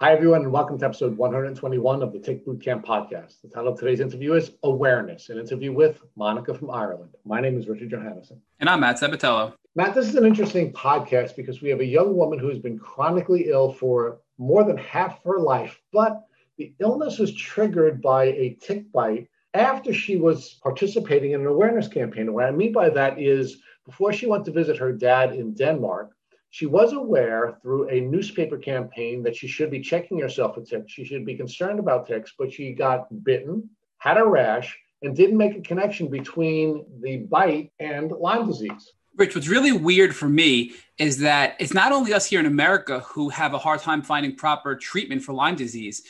Hi, 0.00 0.12
everyone, 0.12 0.42
and 0.42 0.52
welcome 0.52 0.78
to 0.78 0.84
episode 0.84 1.16
121 1.16 2.02
of 2.04 2.12
the 2.12 2.20
Tick 2.20 2.46
Bootcamp 2.46 2.84
podcast. 2.84 3.40
The 3.42 3.48
title 3.48 3.72
of 3.72 3.80
today's 3.80 3.98
interview 3.98 4.34
is 4.34 4.52
Awareness, 4.62 5.28
an 5.28 5.40
interview 5.40 5.72
with 5.72 6.00
Monica 6.14 6.54
from 6.54 6.70
Ireland. 6.70 7.16
My 7.24 7.40
name 7.40 7.58
is 7.58 7.66
Richard 7.66 7.90
Johannesen. 7.90 8.38
And 8.60 8.70
I'm 8.70 8.78
Matt 8.78 9.00
Sabatello. 9.00 9.54
Matt, 9.74 9.96
this 9.96 10.06
is 10.06 10.14
an 10.14 10.24
interesting 10.24 10.72
podcast 10.72 11.34
because 11.34 11.60
we 11.62 11.68
have 11.70 11.80
a 11.80 11.84
young 11.84 12.16
woman 12.16 12.38
who 12.38 12.48
has 12.48 12.60
been 12.60 12.78
chronically 12.78 13.48
ill 13.48 13.72
for 13.72 14.20
more 14.38 14.62
than 14.62 14.76
half 14.76 15.20
her 15.24 15.40
life, 15.40 15.80
but 15.92 16.22
the 16.58 16.72
illness 16.78 17.18
was 17.18 17.34
triggered 17.34 18.00
by 18.00 18.26
a 18.26 18.56
tick 18.62 18.92
bite 18.92 19.26
after 19.54 19.92
she 19.92 20.14
was 20.14 20.60
participating 20.62 21.32
in 21.32 21.40
an 21.40 21.48
awareness 21.48 21.88
campaign. 21.88 22.32
what 22.32 22.44
I 22.44 22.52
mean 22.52 22.72
by 22.72 22.88
that 22.90 23.20
is 23.20 23.62
before 23.84 24.12
she 24.12 24.26
went 24.26 24.44
to 24.44 24.52
visit 24.52 24.76
her 24.76 24.92
dad 24.92 25.34
in 25.34 25.54
Denmark, 25.54 26.12
she 26.50 26.66
was 26.66 26.92
aware 26.92 27.58
through 27.62 27.88
a 27.88 28.00
newspaper 28.00 28.56
campaign 28.56 29.22
that 29.22 29.36
she 29.36 29.46
should 29.46 29.70
be 29.70 29.80
checking 29.80 30.18
herself 30.18 30.54
for 30.54 30.62
ticks. 30.62 30.92
She 30.92 31.04
should 31.04 31.24
be 31.24 31.36
concerned 31.36 31.78
about 31.78 32.06
ticks, 32.06 32.32
but 32.38 32.52
she 32.52 32.72
got 32.72 33.06
bitten, 33.24 33.68
had 33.98 34.18
a 34.18 34.24
rash, 34.24 34.76
and 35.02 35.14
didn't 35.14 35.36
make 35.36 35.56
a 35.56 35.60
connection 35.60 36.08
between 36.08 36.84
the 37.02 37.18
bite 37.18 37.70
and 37.78 38.10
Lyme 38.10 38.46
disease. 38.46 38.92
Rich, 39.16 39.34
what's 39.34 39.48
really 39.48 39.72
weird 39.72 40.14
for 40.14 40.28
me 40.28 40.72
is 40.96 41.18
that 41.18 41.56
it's 41.58 41.74
not 41.74 41.92
only 41.92 42.12
us 42.12 42.26
here 42.26 42.40
in 42.40 42.46
America 42.46 43.00
who 43.00 43.28
have 43.30 43.52
a 43.52 43.58
hard 43.58 43.80
time 43.80 44.02
finding 44.02 44.36
proper 44.36 44.74
treatment 44.76 45.22
for 45.22 45.32
Lyme 45.32 45.56
disease. 45.56 46.02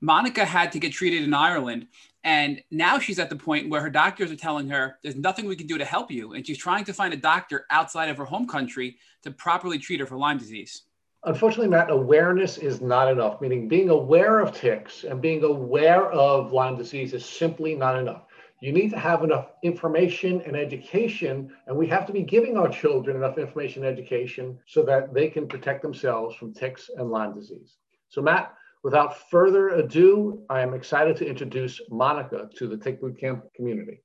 Monica 0.00 0.44
had 0.44 0.72
to 0.72 0.78
get 0.78 0.92
treated 0.92 1.22
in 1.22 1.34
Ireland. 1.34 1.86
And 2.24 2.62
now 2.70 2.98
she's 2.98 3.18
at 3.18 3.30
the 3.30 3.36
point 3.36 3.68
where 3.68 3.80
her 3.80 3.90
doctors 3.90 4.30
are 4.30 4.36
telling 4.36 4.68
her 4.68 4.98
there's 5.02 5.16
nothing 5.16 5.46
we 5.46 5.56
can 5.56 5.66
do 5.66 5.78
to 5.78 5.84
help 5.84 6.10
you. 6.10 6.34
And 6.34 6.46
she's 6.46 6.58
trying 6.58 6.84
to 6.84 6.92
find 6.92 7.12
a 7.12 7.16
doctor 7.16 7.66
outside 7.70 8.08
of 8.08 8.16
her 8.16 8.24
home 8.24 8.46
country 8.46 8.98
to 9.22 9.30
properly 9.30 9.78
treat 9.78 10.00
her 10.00 10.06
for 10.06 10.16
Lyme 10.16 10.38
disease. 10.38 10.82
Unfortunately, 11.24 11.68
Matt, 11.68 11.90
awareness 11.90 12.58
is 12.58 12.80
not 12.80 13.10
enough, 13.10 13.40
meaning 13.40 13.68
being 13.68 13.90
aware 13.90 14.40
of 14.40 14.52
ticks 14.52 15.04
and 15.04 15.20
being 15.20 15.44
aware 15.44 16.10
of 16.10 16.52
Lyme 16.52 16.76
disease 16.76 17.12
is 17.14 17.24
simply 17.24 17.74
not 17.76 17.96
enough. 17.96 18.22
You 18.60 18.72
need 18.72 18.90
to 18.90 18.98
have 18.98 19.24
enough 19.24 19.48
information 19.62 20.40
and 20.42 20.56
education, 20.56 21.52
and 21.66 21.76
we 21.76 21.88
have 21.88 22.06
to 22.06 22.12
be 22.12 22.22
giving 22.22 22.56
our 22.56 22.68
children 22.68 23.16
enough 23.16 23.38
information 23.38 23.84
and 23.84 23.92
education 23.92 24.58
so 24.66 24.84
that 24.84 25.12
they 25.12 25.28
can 25.28 25.48
protect 25.48 25.82
themselves 25.82 26.36
from 26.36 26.54
ticks 26.54 26.88
and 26.96 27.10
Lyme 27.10 27.34
disease. 27.34 27.76
So, 28.08 28.22
Matt, 28.22 28.54
Without 28.82 29.30
further 29.30 29.68
ado, 29.68 30.42
I 30.50 30.60
am 30.60 30.74
excited 30.74 31.16
to 31.18 31.26
introduce 31.26 31.80
Monica 31.88 32.48
to 32.56 32.66
the 32.66 32.76
Tick 32.76 33.00
Bootcamp 33.00 33.42
community. 33.54 34.02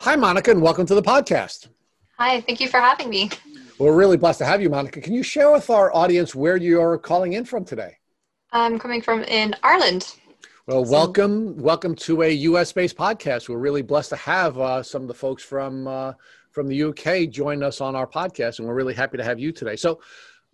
Hi, 0.00 0.16
Monica, 0.16 0.50
and 0.50 0.62
welcome 0.62 0.86
to 0.86 0.94
the 0.94 1.02
podcast. 1.02 1.68
Hi, 2.16 2.40
thank 2.40 2.58
you 2.58 2.68
for 2.68 2.80
having 2.80 3.10
me. 3.10 3.28
We're 3.78 3.94
really 3.94 4.16
blessed 4.16 4.38
to 4.38 4.46
have 4.46 4.62
you, 4.62 4.70
Monica. 4.70 5.02
Can 5.02 5.12
you 5.12 5.22
share 5.22 5.52
with 5.52 5.68
our 5.68 5.94
audience 5.94 6.34
where 6.34 6.56
you 6.56 6.80
are 6.80 6.96
calling 6.96 7.34
in 7.34 7.44
from 7.44 7.66
today? 7.66 7.98
I'm 8.52 8.78
coming 8.78 9.02
from 9.02 9.22
in 9.24 9.54
Ireland. 9.62 10.14
Well, 10.66 10.86
welcome, 10.86 11.54
welcome 11.58 11.94
to 11.96 12.22
a 12.22 12.30
U.S.-based 12.30 12.94
podcast. 12.94 13.50
We're 13.50 13.58
really 13.58 13.82
blessed 13.82 14.08
to 14.10 14.16
have 14.16 14.58
uh, 14.58 14.82
some 14.82 15.02
of 15.02 15.08
the 15.08 15.14
folks 15.14 15.42
from 15.42 15.86
uh, 15.86 16.14
from 16.52 16.68
the 16.68 16.84
UK 16.84 17.28
join 17.28 17.62
us 17.62 17.82
on 17.82 17.94
our 17.94 18.06
podcast, 18.06 18.60
and 18.60 18.66
we're 18.66 18.72
really 18.72 18.94
happy 18.94 19.18
to 19.18 19.22
have 19.22 19.38
you 19.38 19.52
today. 19.52 19.76
So, 19.76 20.00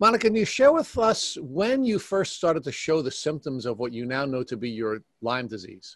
Monica, 0.03 0.27
can 0.27 0.35
you 0.35 0.43
share 0.43 0.73
with 0.73 0.97
us 0.97 1.37
when 1.39 1.85
you 1.85 1.97
first 1.97 2.35
started 2.35 2.61
to 2.65 2.73
show 2.73 3.01
the 3.01 3.09
symptoms 3.09 3.65
of 3.65 3.79
what 3.79 3.93
you 3.93 4.05
now 4.05 4.25
know 4.25 4.43
to 4.43 4.57
be 4.57 4.69
your 4.69 5.01
Lyme 5.21 5.47
disease? 5.47 5.95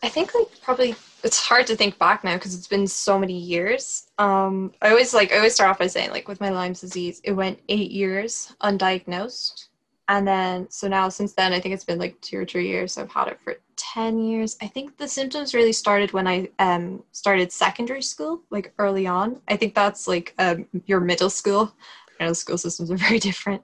I 0.00 0.08
think 0.08 0.32
like 0.32 0.46
probably 0.62 0.94
it's 1.24 1.40
hard 1.40 1.66
to 1.66 1.74
think 1.74 1.98
back 1.98 2.22
now 2.22 2.34
because 2.34 2.54
it's 2.54 2.68
been 2.68 2.86
so 2.86 3.18
many 3.18 3.36
years. 3.36 4.06
Um, 4.16 4.72
I 4.80 4.90
always 4.90 5.12
like 5.12 5.32
I 5.32 5.38
always 5.38 5.54
start 5.54 5.70
off 5.70 5.80
by 5.80 5.88
saying 5.88 6.10
like 6.12 6.28
with 6.28 6.40
my 6.40 6.50
Lyme 6.50 6.74
disease, 6.74 7.20
it 7.24 7.32
went 7.32 7.58
eight 7.68 7.90
years 7.90 8.54
undiagnosed, 8.62 9.66
and 10.06 10.24
then 10.24 10.70
so 10.70 10.86
now 10.86 11.08
since 11.08 11.32
then 11.32 11.52
I 11.52 11.58
think 11.58 11.74
it's 11.74 11.82
been 11.82 11.98
like 11.98 12.20
two 12.20 12.38
or 12.38 12.44
three 12.44 12.68
years. 12.68 12.96
I've 12.96 13.10
had 13.10 13.26
it 13.26 13.40
for 13.42 13.56
ten 13.74 14.20
years. 14.20 14.56
I 14.62 14.68
think 14.68 14.96
the 14.98 15.08
symptoms 15.08 15.52
really 15.52 15.72
started 15.72 16.12
when 16.12 16.28
I 16.28 16.48
um, 16.60 17.02
started 17.10 17.50
secondary 17.50 18.02
school, 18.02 18.40
like 18.50 18.72
early 18.78 19.08
on. 19.08 19.40
I 19.48 19.56
think 19.56 19.74
that's 19.74 20.06
like 20.06 20.32
um, 20.38 20.68
your 20.86 21.00
middle 21.00 21.30
school 21.30 21.74
I 22.22 22.32
school 22.32 22.58
systems 22.58 22.90
are 22.90 22.96
very 23.08 23.18
different. 23.18 23.62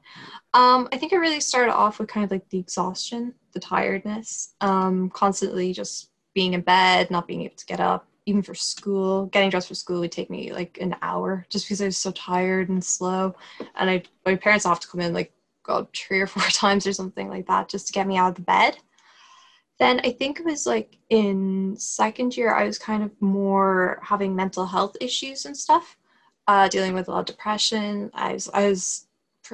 Um, 0.54 0.88
I 0.92 0.96
think 0.96 1.12
it 1.12 1.18
really 1.18 1.40
started 1.40 1.72
off 1.72 1.98
with 1.98 2.08
kind 2.08 2.24
of 2.24 2.30
like 2.30 2.48
the 2.48 2.58
exhaustion, 2.58 3.34
the 3.52 3.60
tiredness, 3.60 4.54
um, 4.60 5.10
constantly 5.10 5.72
just 5.72 6.10
being 6.34 6.54
in 6.54 6.60
bed, 6.60 7.10
not 7.10 7.26
being 7.26 7.42
able 7.42 7.56
to 7.56 7.66
get 7.66 7.80
up, 7.80 8.06
even 8.26 8.42
for 8.42 8.54
school. 8.54 9.26
Getting 9.26 9.50
dressed 9.50 9.68
for 9.68 9.74
school 9.74 10.00
would 10.00 10.12
take 10.12 10.30
me 10.30 10.52
like 10.52 10.78
an 10.80 10.96
hour 11.02 11.46
just 11.50 11.66
because 11.66 11.82
I 11.82 11.86
was 11.86 11.98
so 11.98 12.10
tired 12.12 12.68
and 12.68 12.82
slow. 12.84 13.34
And 13.76 13.90
I, 13.90 14.02
my 14.24 14.36
parents 14.36 14.64
have 14.64 14.80
to 14.80 14.88
come 14.88 15.00
in 15.00 15.12
like 15.12 15.32
God 15.64 15.88
three 15.94 16.20
or 16.20 16.26
four 16.26 16.42
times 16.50 16.86
or 16.86 16.92
something 16.92 17.28
like 17.28 17.46
that 17.48 17.68
just 17.68 17.88
to 17.88 17.92
get 17.92 18.06
me 18.06 18.16
out 18.16 18.30
of 18.30 18.34
the 18.36 18.42
bed. 18.42 18.78
Then 19.78 20.00
I 20.02 20.10
think 20.10 20.40
it 20.40 20.46
was 20.46 20.66
like 20.66 20.96
in 21.08 21.76
second 21.76 22.36
year, 22.36 22.52
I 22.52 22.64
was 22.64 22.78
kind 22.78 23.04
of 23.04 23.10
more 23.20 24.00
having 24.02 24.34
mental 24.34 24.66
health 24.66 24.96
issues 25.00 25.44
and 25.44 25.56
stuff 25.56 25.97
uh, 26.48 26.66
dealing 26.66 26.94
with 26.94 27.06
a 27.06 27.10
lot 27.12 27.20
of 27.20 27.26
depression. 27.26 28.10
I 28.14 28.32
was, 28.32 28.48
I 28.52 28.68
was 28.68 29.06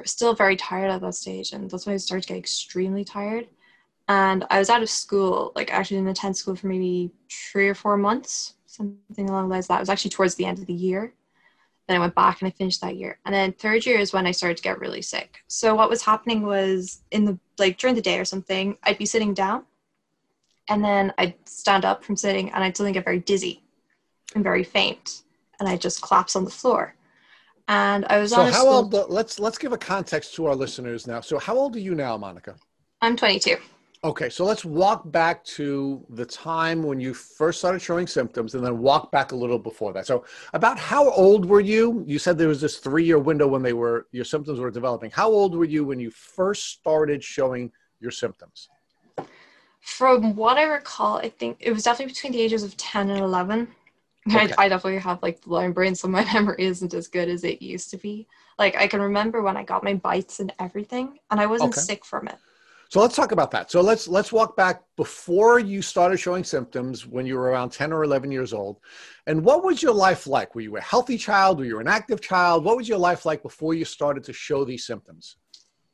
still 0.05 0.33
very 0.33 0.55
tired 0.55 0.89
at 0.89 1.01
that 1.01 1.13
stage, 1.13 1.51
and 1.51 1.69
that's 1.69 1.85
when 1.85 1.93
I 1.93 1.97
started 1.97 2.23
to 2.23 2.29
get 2.29 2.37
extremely 2.37 3.03
tired. 3.03 3.47
And 4.07 4.45
I 4.49 4.59
was 4.59 4.69
out 4.69 4.81
of 4.81 4.89
school, 4.89 5.51
like 5.55 5.71
actually 5.73 5.97
in 5.97 6.07
attend 6.07 6.37
school 6.37 6.55
for 6.55 6.67
maybe 6.67 7.11
three 7.29 7.67
or 7.67 7.75
four 7.75 7.97
months, 7.97 8.53
something 8.65 9.29
along 9.29 9.49
those 9.49 9.51
lines. 9.51 9.67
That 9.67 9.79
was 9.79 9.89
actually 9.89 10.11
towards 10.11 10.35
the 10.35 10.45
end 10.45 10.59
of 10.59 10.67
the 10.67 10.73
year. 10.73 11.13
Then 11.87 11.97
I 11.97 11.99
went 11.99 12.15
back 12.15 12.41
and 12.41 12.47
I 12.47 12.51
finished 12.51 12.81
that 12.81 12.95
year. 12.95 13.19
And 13.25 13.35
then 13.35 13.51
third 13.53 13.85
year 13.85 13.99
is 13.99 14.13
when 14.13 14.25
I 14.25 14.31
started 14.31 14.57
to 14.57 14.63
get 14.63 14.79
really 14.79 15.01
sick. 15.01 15.39
So 15.47 15.75
what 15.75 15.89
was 15.89 16.01
happening 16.01 16.43
was 16.43 17.01
in 17.11 17.25
the 17.25 17.37
like 17.59 17.77
during 17.77 17.95
the 17.95 18.01
day 18.01 18.19
or 18.19 18.25
something, 18.25 18.77
I'd 18.83 18.97
be 18.97 19.05
sitting 19.05 19.33
down 19.33 19.65
and 20.69 20.83
then 20.83 21.13
I'd 21.17 21.35
stand 21.45 21.85
up 21.85 22.03
from 22.03 22.15
sitting 22.15 22.51
and 22.51 22.63
I'd 22.63 22.75
suddenly 22.75 22.93
get 22.93 23.05
very 23.05 23.19
dizzy 23.19 23.63
and 24.33 24.43
very 24.43 24.63
faint 24.63 25.23
and 25.59 25.69
I 25.69 25.77
just 25.77 26.01
collapsed 26.01 26.35
on 26.35 26.45
the 26.45 26.51
floor. 26.51 26.95
And 27.67 28.05
I 28.09 28.19
was 28.19 28.31
so 28.31 28.41
on. 28.41 28.51
how 28.51 28.67
old? 28.67 28.93
Let's 28.93 29.39
let's 29.39 29.57
give 29.57 29.73
a 29.73 29.77
context 29.77 30.35
to 30.35 30.45
our 30.45 30.55
listeners 30.55 31.07
now. 31.07 31.21
So 31.21 31.39
how 31.39 31.55
old 31.55 31.75
are 31.75 31.79
you 31.79 31.95
now, 31.95 32.15
Monica? 32.15 32.55
I'm 33.01 33.15
22. 33.15 33.57
Okay, 34.03 34.29
so 34.29 34.45
let's 34.45 34.63
walk 34.63 35.09
back 35.11 35.43
to 35.45 36.05
the 36.09 36.25
time 36.25 36.83
when 36.83 36.99
you 36.99 37.11
first 37.11 37.57
started 37.57 37.81
showing 37.81 38.05
symptoms, 38.05 38.53
and 38.53 38.63
then 38.63 38.77
walk 38.77 39.11
back 39.11 39.31
a 39.31 39.35
little 39.35 39.57
before 39.57 39.93
that. 39.93 40.05
So, 40.05 40.25
about 40.53 40.77
how 40.77 41.09
old 41.09 41.43
were 41.45 41.59
you? 41.59 42.03
You 42.05 42.19
said 42.19 42.37
there 42.37 42.47
was 42.47 42.61
this 42.61 42.77
three-year 42.77 43.17
window 43.17 43.47
when 43.47 43.63
they 43.63 43.73
were 43.73 44.05
your 44.11 44.25
symptoms 44.25 44.59
were 44.59 44.69
developing. 44.69 45.09
How 45.09 45.29
old 45.29 45.55
were 45.55 45.65
you 45.65 45.85
when 45.85 45.99
you 45.99 46.11
first 46.11 46.69
started 46.69 47.23
showing 47.23 47.71
your 47.99 48.11
symptoms? 48.11 48.69
From 49.81 50.35
what 50.35 50.57
I 50.57 50.65
recall, 50.65 51.17
I 51.17 51.29
think 51.29 51.57
it 51.59 51.71
was 51.71 51.81
definitely 51.81 52.13
between 52.13 52.33
the 52.33 52.41
ages 52.41 52.61
of 52.63 52.77
10 52.77 53.09
and 53.09 53.21
11. 53.21 53.67
Okay. 54.27 54.53
I, 54.57 54.65
I, 54.65 54.69
definitely 54.69 54.99
have 54.99 55.21
like 55.21 55.41
the 55.41 55.49
Lyme 55.49 55.71
brain, 55.71 55.93
so 55.93 56.07
my 56.07 56.25
memory 56.33 56.63
isn't 56.63 56.93
as 56.93 57.07
good 57.07 57.29
as 57.29 57.43
it 57.43 57.61
used 57.61 57.91
to 57.91 57.97
be. 57.97 58.27
Like 58.57 58.75
I 58.75 58.87
can 58.87 59.01
remember 59.01 59.41
when 59.41 59.57
I 59.57 59.63
got 59.63 59.83
my 59.83 59.93
bites 59.93 60.39
and 60.39 60.51
everything, 60.59 61.19
and 61.29 61.39
I 61.39 61.45
wasn't 61.45 61.73
okay. 61.73 61.81
sick 61.81 62.05
from 62.05 62.27
it. 62.27 62.37
So 62.89 63.01
let's 63.01 63.15
talk 63.15 63.31
about 63.31 63.51
that. 63.51 63.71
So 63.71 63.81
let's 63.81 64.07
let's 64.07 64.31
walk 64.31 64.55
back 64.55 64.83
before 64.95 65.59
you 65.59 65.81
started 65.81 66.17
showing 66.17 66.43
symptoms 66.43 67.05
when 67.05 67.25
you 67.25 67.35
were 67.35 67.49
around 67.49 67.71
10 67.71 67.91
or 67.91 68.03
11 68.03 68.31
years 68.31 68.53
old. 68.53 68.79
And 69.27 69.43
what 69.43 69.63
was 69.63 69.81
your 69.81 69.93
life 69.93 70.27
like? 70.27 70.55
Were 70.55 70.61
you 70.61 70.77
a 70.77 70.81
healthy 70.81 71.17
child? 71.17 71.59
Were 71.59 71.65
you 71.65 71.79
an 71.79 71.87
active 71.87 72.21
child? 72.21 72.63
What 72.63 72.77
was 72.77 72.87
your 72.87 72.97
life 72.97 73.25
like 73.25 73.41
before 73.41 73.73
you 73.73 73.85
started 73.85 74.23
to 74.25 74.33
show 74.33 74.63
these 74.63 74.85
symptoms? 74.85 75.37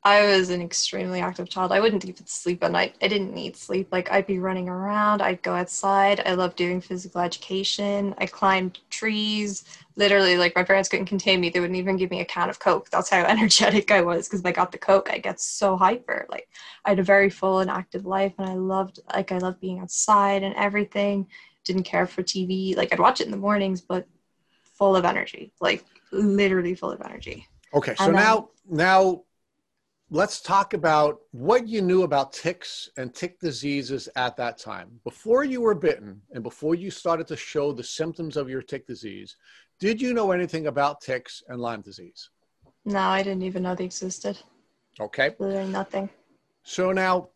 I 0.03 0.25
was 0.25 0.49
an 0.49 0.63
extremely 0.63 1.19
active 1.19 1.47
child. 1.47 1.71
I 1.71 1.79
wouldn't 1.79 2.05
even 2.05 2.25
sleep 2.25 2.63
at 2.63 2.71
night. 2.71 2.95
I 3.03 3.07
didn't 3.07 3.35
need 3.35 3.55
sleep. 3.55 3.89
Like 3.91 4.11
I'd 4.11 4.25
be 4.25 4.39
running 4.39 4.67
around. 4.67 5.21
I'd 5.21 5.43
go 5.43 5.53
outside. 5.53 6.23
I 6.25 6.33
loved 6.33 6.55
doing 6.55 6.81
physical 6.81 7.21
education. 7.21 8.15
I 8.17 8.25
climbed 8.25 8.79
trees. 8.89 9.63
Literally, 9.97 10.37
like 10.37 10.55
my 10.55 10.63
parents 10.63 10.89
couldn't 10.89 11.05
contain 11.05 11.39
me. 11.39 11.51
They 11.51 11.59
wouldn't 11.59 11.77
even 11.77 11.97
give 11.97 12.09
me 12.09 12.21
a 12.21 12.25
can 12.25 12.49
of 12.49 12.57
Coke. 12.57 12.89
That's 12.89 13.11
how 13.11 13.23
energetic 13.25 13.91
I 13.91 14.01
was. 14.01 14.27
Because 14.27 14.39
if 14.39 14.45
I 14.47 14.51
got 14.51 14.71
the 14.71 14.79
Coke, 14.79 15.09
I 15.11 15.19
get 15.19 15.39
so 15.39 15.77
hyper. 15.77 16.25
Like 16.29 16.47
I 16.83 16.89
had 16.89 16.99
a 16.99 17.03
very 17.03 17.29
full 17.29 17.59
and 17.59 17.69
active 17.69 18.07
life, 18.07 18.33
and 18.39 18.49
I 18.49 18.55
loved 18.55 18.99
like 19.13 19.31
I 19.31 19.37
loved 19.37 19.59
being 19.59 19.81
outside 19.81 20.41
and 20.41 20.55
everything. 20.55 21.27
Didn't 21.63 21.83
care 21.83 22.07
for 22.07 22.23
TV. 22.23 22.75
Like 22.75 22.91
I'd 22.91 22.99
watch 22.99 23.21
it 23.21 23.25
in 23.25 23.31
the 23.31 23.37
mornings, 23.37 23.81
but 23.81 24.07
full 24.63 24.95
of 24.95 25.05
energy. 25.05 25.53
Like 25.61 25.85
literally 26.11 26.73
full 26.73 26.91
of 26.91 27.01
energy. 27.01 27.47
Okay, 27.75 27.93
so 27.95 28.05
then, 28.05 28.15
now 28.15 28.49
now 28.67 29.23
let's 30.13 30.41
talk 30.41 30.73
about 30.73 31.21
what 31.31 31.69
you 31.69 31.81
knew 31.81 32.03
about 32.03 32.33
ticks 32.33 32.89
and 32.97 33.15
tick 33.15 33.39
diseases 33.39 34.09
at 34.17 34.35
that 34.35 34.57
time. 34.57 34.99
Before 35.05 35.45
you 35.45 35.61
were 35.61 35.73
bitten 35.73 36.21
and 36.33 36.43
before 36.43 36.75
you 36.75 36.91
started 36.91 37.27
to 37.27 37.37
show 37.37 37.71
the 37.71 37.83
symptoms 37.83 38.35
of 38.35 38.49
your 38.49 38.61
tick 38.61 38.85
disease, 38.85 39.37
did 39.79 40.01
you 40.01 40.13
know 40.13 40.31
anything 40.31 40.67
about 40.67 40.99
ticks 40.99 41.41
and 41.47 41.61
Lyme 41.61 41.81
disease? 41.81 42.29
No, 42.83 42.99
I 42.99 43.23
didn't 43.23 43.43
even 43.43 43.63
know 43.63 43.73
they 43.73 43.85
existed. 43.85 44.37
Okay. 44.99 45.33
Literally 45.39 45.71
nothing. 45.71 46.09
So 46.63 46.91
now 46.91 47.29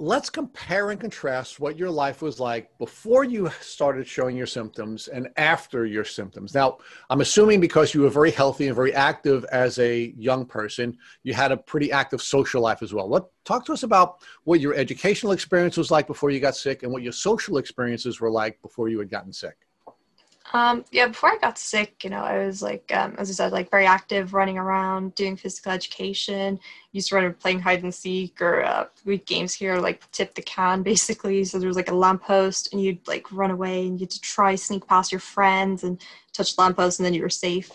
let's 0.00 0.30
compare 0.30 0.90
and 0.90 0.98
contrast 0.98 1.60
what 1.60 1.78
your 1.78 1.90
life 1.90 2.22
was 2.22 2.40
like 2.40 2.70
before 2.78 3.22
you 3.22 3.50
started 3.60 4.06
showing 4.06 4.34
your 4.34 4.46
symptoms 4.46 5.08
and 5.08 5.28
after 5.36 5.84
your 5.84 6.06
symptoms. 6.06 6.54
Now, 6.54 6.78
I'm 7.10 7.20
assuming 7.20 7.60
because 7.60 7.92
you 7.92 8.00
were 8.00 8.08
very 8.08 8.30
healthy 8.30 8.66
and 8.68 8.74
very 8.74 8.94
active 8.94 9.44
as 9.52 9.78
a 9.78 10.14
young 10.16 10.46
person, 10.46 10.96
you 11.22 11.34
had 11.34 11.52
a 11.52 11.56
pretty 11.58 11.92
active 11.92 12.22
social 12.22 12.62
life 12.62 12.82
as 12.82 12.94
well. 12.94 13.10
Let 13.10 13.24
talk 13.44 13.66
to 13.66 13.74
us 13.74 13.82
about 13.82 14.24
what 14.44 14.60
your 14.60 14.74
educational 14.74 15.32
experience 15.32 15.76
was 15.76 15.90
like 15.90 16.06
before 16.06 16.30
you 16.30 16.40
got 16.40 16.56
sick 16.56 16.82
and 16.82 16.90
what 16.90 17.02
your 17.02 17.12
social 17.12 17.58
experiences 17.58 18.22
were 18.22 18.30
like 18.30 18.60
before 18.62 18.88
you 18.88 18.98
had 18.98 19.10
gotten 19.10 19.34
sick. 19.34 19.66
Um, 20.52 20.84
yeah, 20.90 21.06
before 21.06 21.30
I 21.30 21.38
got 21.38 21.58
sick, 21.58 22.02
you 22.02 22.10
know, 22.10 22.22
I 22.22 22.44
was 22.44 22.60
like, 22.60 22.90
um, 22.92 23.14
as 23.18 23.30
I 23.30 23.34
said, 23.34 23.52
like 23.52 23.70
very 23.70 23.86
active, 23.86 24.34
running 24.34 24.58
around, 24.58 25.14
doing 25.14 25.36
physical 25.36 25.70
education. 25.70 26.58
Used 26.92 27.10
to 27.10 27.14
run 27.16 27.32
playing 27.34 27.60
hide 27.60 27.84
and 27.84 27.94
seek 27.94 28.42
or 28.42 28.64
uh, 28.64 28.86
we 29.04 29.18
games 29.18 29.54
here, 29.54 29.76
like 29.76 30.10
tip 30.10 30.34
the 30.34 30.42
can, 30.42 30.82
basically. 30.92 31.44
So 31.44 31.58
there 31.58 31.68
was 31.68 31.76
like 31.76 31.90
a 31.90 31.94
lamppost, 31.94 32.72
and 32.72 32.82
you'd 32.82 33.06
like 33.06 33.30
run 33.32 33.52
away, 33.52 33.86
and 33.86 34.00
you 34.00 34.04
had 34.04 34.10
to 34.10 34.20
try 34.20 34.56
sneak 34.56 34.86
past 34.86 35.12
your 35.12 35.20
friends 35.20 35.84
and 35.84 36.02
touch 36.32 36.56
the 36.56 36.62
lamppost, 36.62 36.98
and 36.98 37.06
then 37.06 37.14
you 37.14 37.22
were 37.22 37.28
safe. 37.28 37.70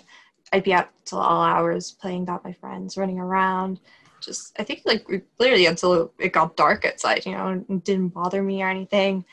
I'd 0.51 0.63
be 0.63 0.74
out 0.74 0.89
till 1.06 1.19
all 1.19 1.44
hours 1.44 1.92
playing 1.92 2.25
that 2.25 2.44
my 2.44 2.54
friends, 2.54 2.98
running 2.98 3.19
around. 3.19 3.80
Just, 4.21 4.60
I 4.60 4.63
think 4.63 4.81
like 4.86 5.06
literally 5.39 5.66
until 5.66 6.12
it 6.19 6.33
got 6.33 6.56
dark 6.57 6.86
outside, 6.86 7.25
you 7.25 7.33
know, 7.33 7.48
and 7.48 7.83
didn't 7.83 8.10
bother 8.10 8.42
me 8.42 8.63
or 8.63 8.69
anything. 8.69 9.24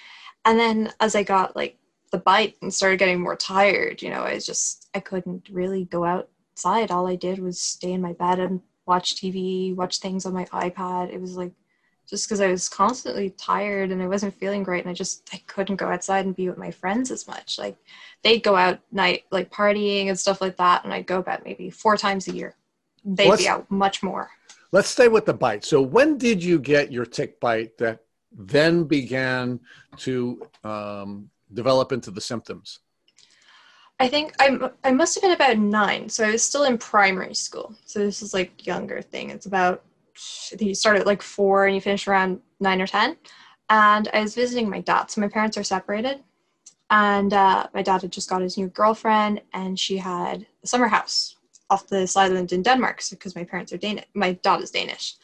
And 0.45 0.59
then 0.59 0.93
as 1.00 1.15
I 1.15 1.23
got 1.23 1.55
like 1.56 1.77
the 2.12 2.19
bite 2.19 2.56
and 2.62 2.73
started 2.73 2.99
getting 2.99 3.20
more 3.20 3.35
tired. 3.35 4.00
You 4.03 4.11
know, 4.11 4.23
I 4.23 4.38
just 4.38 4.88
I 4.94 5.00
couldn't 5.00 5.49
really 5.50 5.87
go 5.87 6.05
outside. 6.05 6.93
All 6.93 7.09
I 7.09 7.17
did 7.17 7.41
was 7.41 7.59
stay 7.59 7.93
in 7.93 8.03
my 8.03 8.12
bed 8.12 8.38
and 8.38 8.61
watch 8.87 9.17
TV, 9.17 9.75
watch 9.75 9.99
things 9.99 10.25
on 10.25 10.35
my 10.35 10.44
iPad. 10.47 11.12
It 11.12 11.20
was 11.20 11.37
like 11.37 11.53
just 12.09 12.29
because 12.29 12.41
I 12.41 12.49
was 12.49 12.69
constantly 12.69 13.31
tired 13.31 13.91
and 13.91 14.03
I 14.03 14.06
wasn't 14.06 14.35
feeling 14.35 14.62
great 14.62 14.82
and 14.85 14.91
I 14.91 14.94
just 14.94 15.29
I 15.32 15.43
couldn't 15.47 15.76
go 15.76 15.88
outside 15.88 16.26
and 16.26 16.37
be 16.37 16.49
with 16.49 16.59
my 16.59 16.70
friends 16.70 17.11
as 17.11 17.26
much. 17.26 17.59
Like 17.59 17.76
they'd 18.23 18.43
go 18.43 18.55
out 18.55 18.81
night 18.93 19.25
like 19.32 19.50
partying 19.50 20.09
and 20.09 20.19
stuff 20.19 20.41
like 20.41 20.56
that 20.59 20.85
and 20.85 20.93
I'd 20.93 21.06
go 21.06 21.19
about 21.19 21.44
maybe 21.44 21.70
four 21.70 21.97
times 21.97 22.29
a 22.29 22.35
year. 22.35 22.55
They'd 23.05 23.31
let's, 23.31 23.43
be 23.43 23.49
out 23.49 23.69
much 23.70 24.03
more. 24.03 24.31
Let's 24.70 24.88
stay 24.88 25.09
with 25.09 25.25
the 25.25 25.35
bite. 25.35 25.64
So 25.64 25.81
when 25.81 26.19
did 26.19 26.44
you 26.44 26.59
get 26.59 26.93
your 26.93 27.06
tick 27.06 27.41
bite 27.41 27.79
that 27.79 28.00
then 28.31 28.85
began 28.85 29.61
to 29.99 30.43
um, 30.64 31.31
develop 31.54 31.93
into 31.93 32.10
the 32.10 32.20
symptoms? 32.20 32.81
I 34.00 34.08
think 34.08 34.34
I 34.40 34.70
I 34.82 34.90
must 34.90 35.14
have 35.14 35.22
been 35.22 35.32
about 35.32 35.58
nine, 35.58 36.08
so 36.08 36.25
I 36.25 36.32
was 36.32 36.43
still 36.43 36.64
in 36.64 36.78
primary 36.78 37.34
school. 37.34 37.75
So 37.87 38.00
this 38.00 38.22
is 38.22 38.34
like 38.34 38.66
younger 38.66 39.00
thing. 39.00 39.31
It's 39.31 39.46
about 39.46 39.84
you 40.58 40.75
start 40.75 40.99
at 40.99 41.06
like 41.06 41.22
four 41.22 41.66
and 41.66 41.75
you 41.75 41.81
finish 41.81 42.08
around 42.08 42.40
nine 42.60 42.81
or 42.81 42.87
ten. 42.87 43.16
And 43.70 44.08
I 44.12 44.20
was 44.20 44.34
visiting 44.34 44.69
my 44.69 44.81
dad. 44.81 45.10
So 45.10 45.20
my 45.20 45.28
parents 45.28 45.56
are 45.56 45.62
separated, 45.64 46.22
and 46.90 47.32
uh, 47.32 47.69
my 47.75 47.82
dad 47.82 48.02
had 48.02 48.12
just 48.12 48.28
got 48.28 48.43
his 48.43 48.58
new 48.58 48.69
girlfriend, 48.69 49.40
and 49.52 49.78
she 49.78 49.96
had 49.99 50.46
a 50.64 50.66
summer 50.66 50.88
house 50.88 51.37
off 51.70 51.87
the 51.87 52.12
island 52.16 52.52
in 52.52 52.62
Denmark 52.62 53.02
because 53.10 53.34
my 53.37 53.44
parents 53.44 53.72
are 53.72 53.78
Danish. 53.78 54.04
My 54.14 54.32
dad 54.32 54.60
is 54.60 54.70
Danish. 54.70 55.14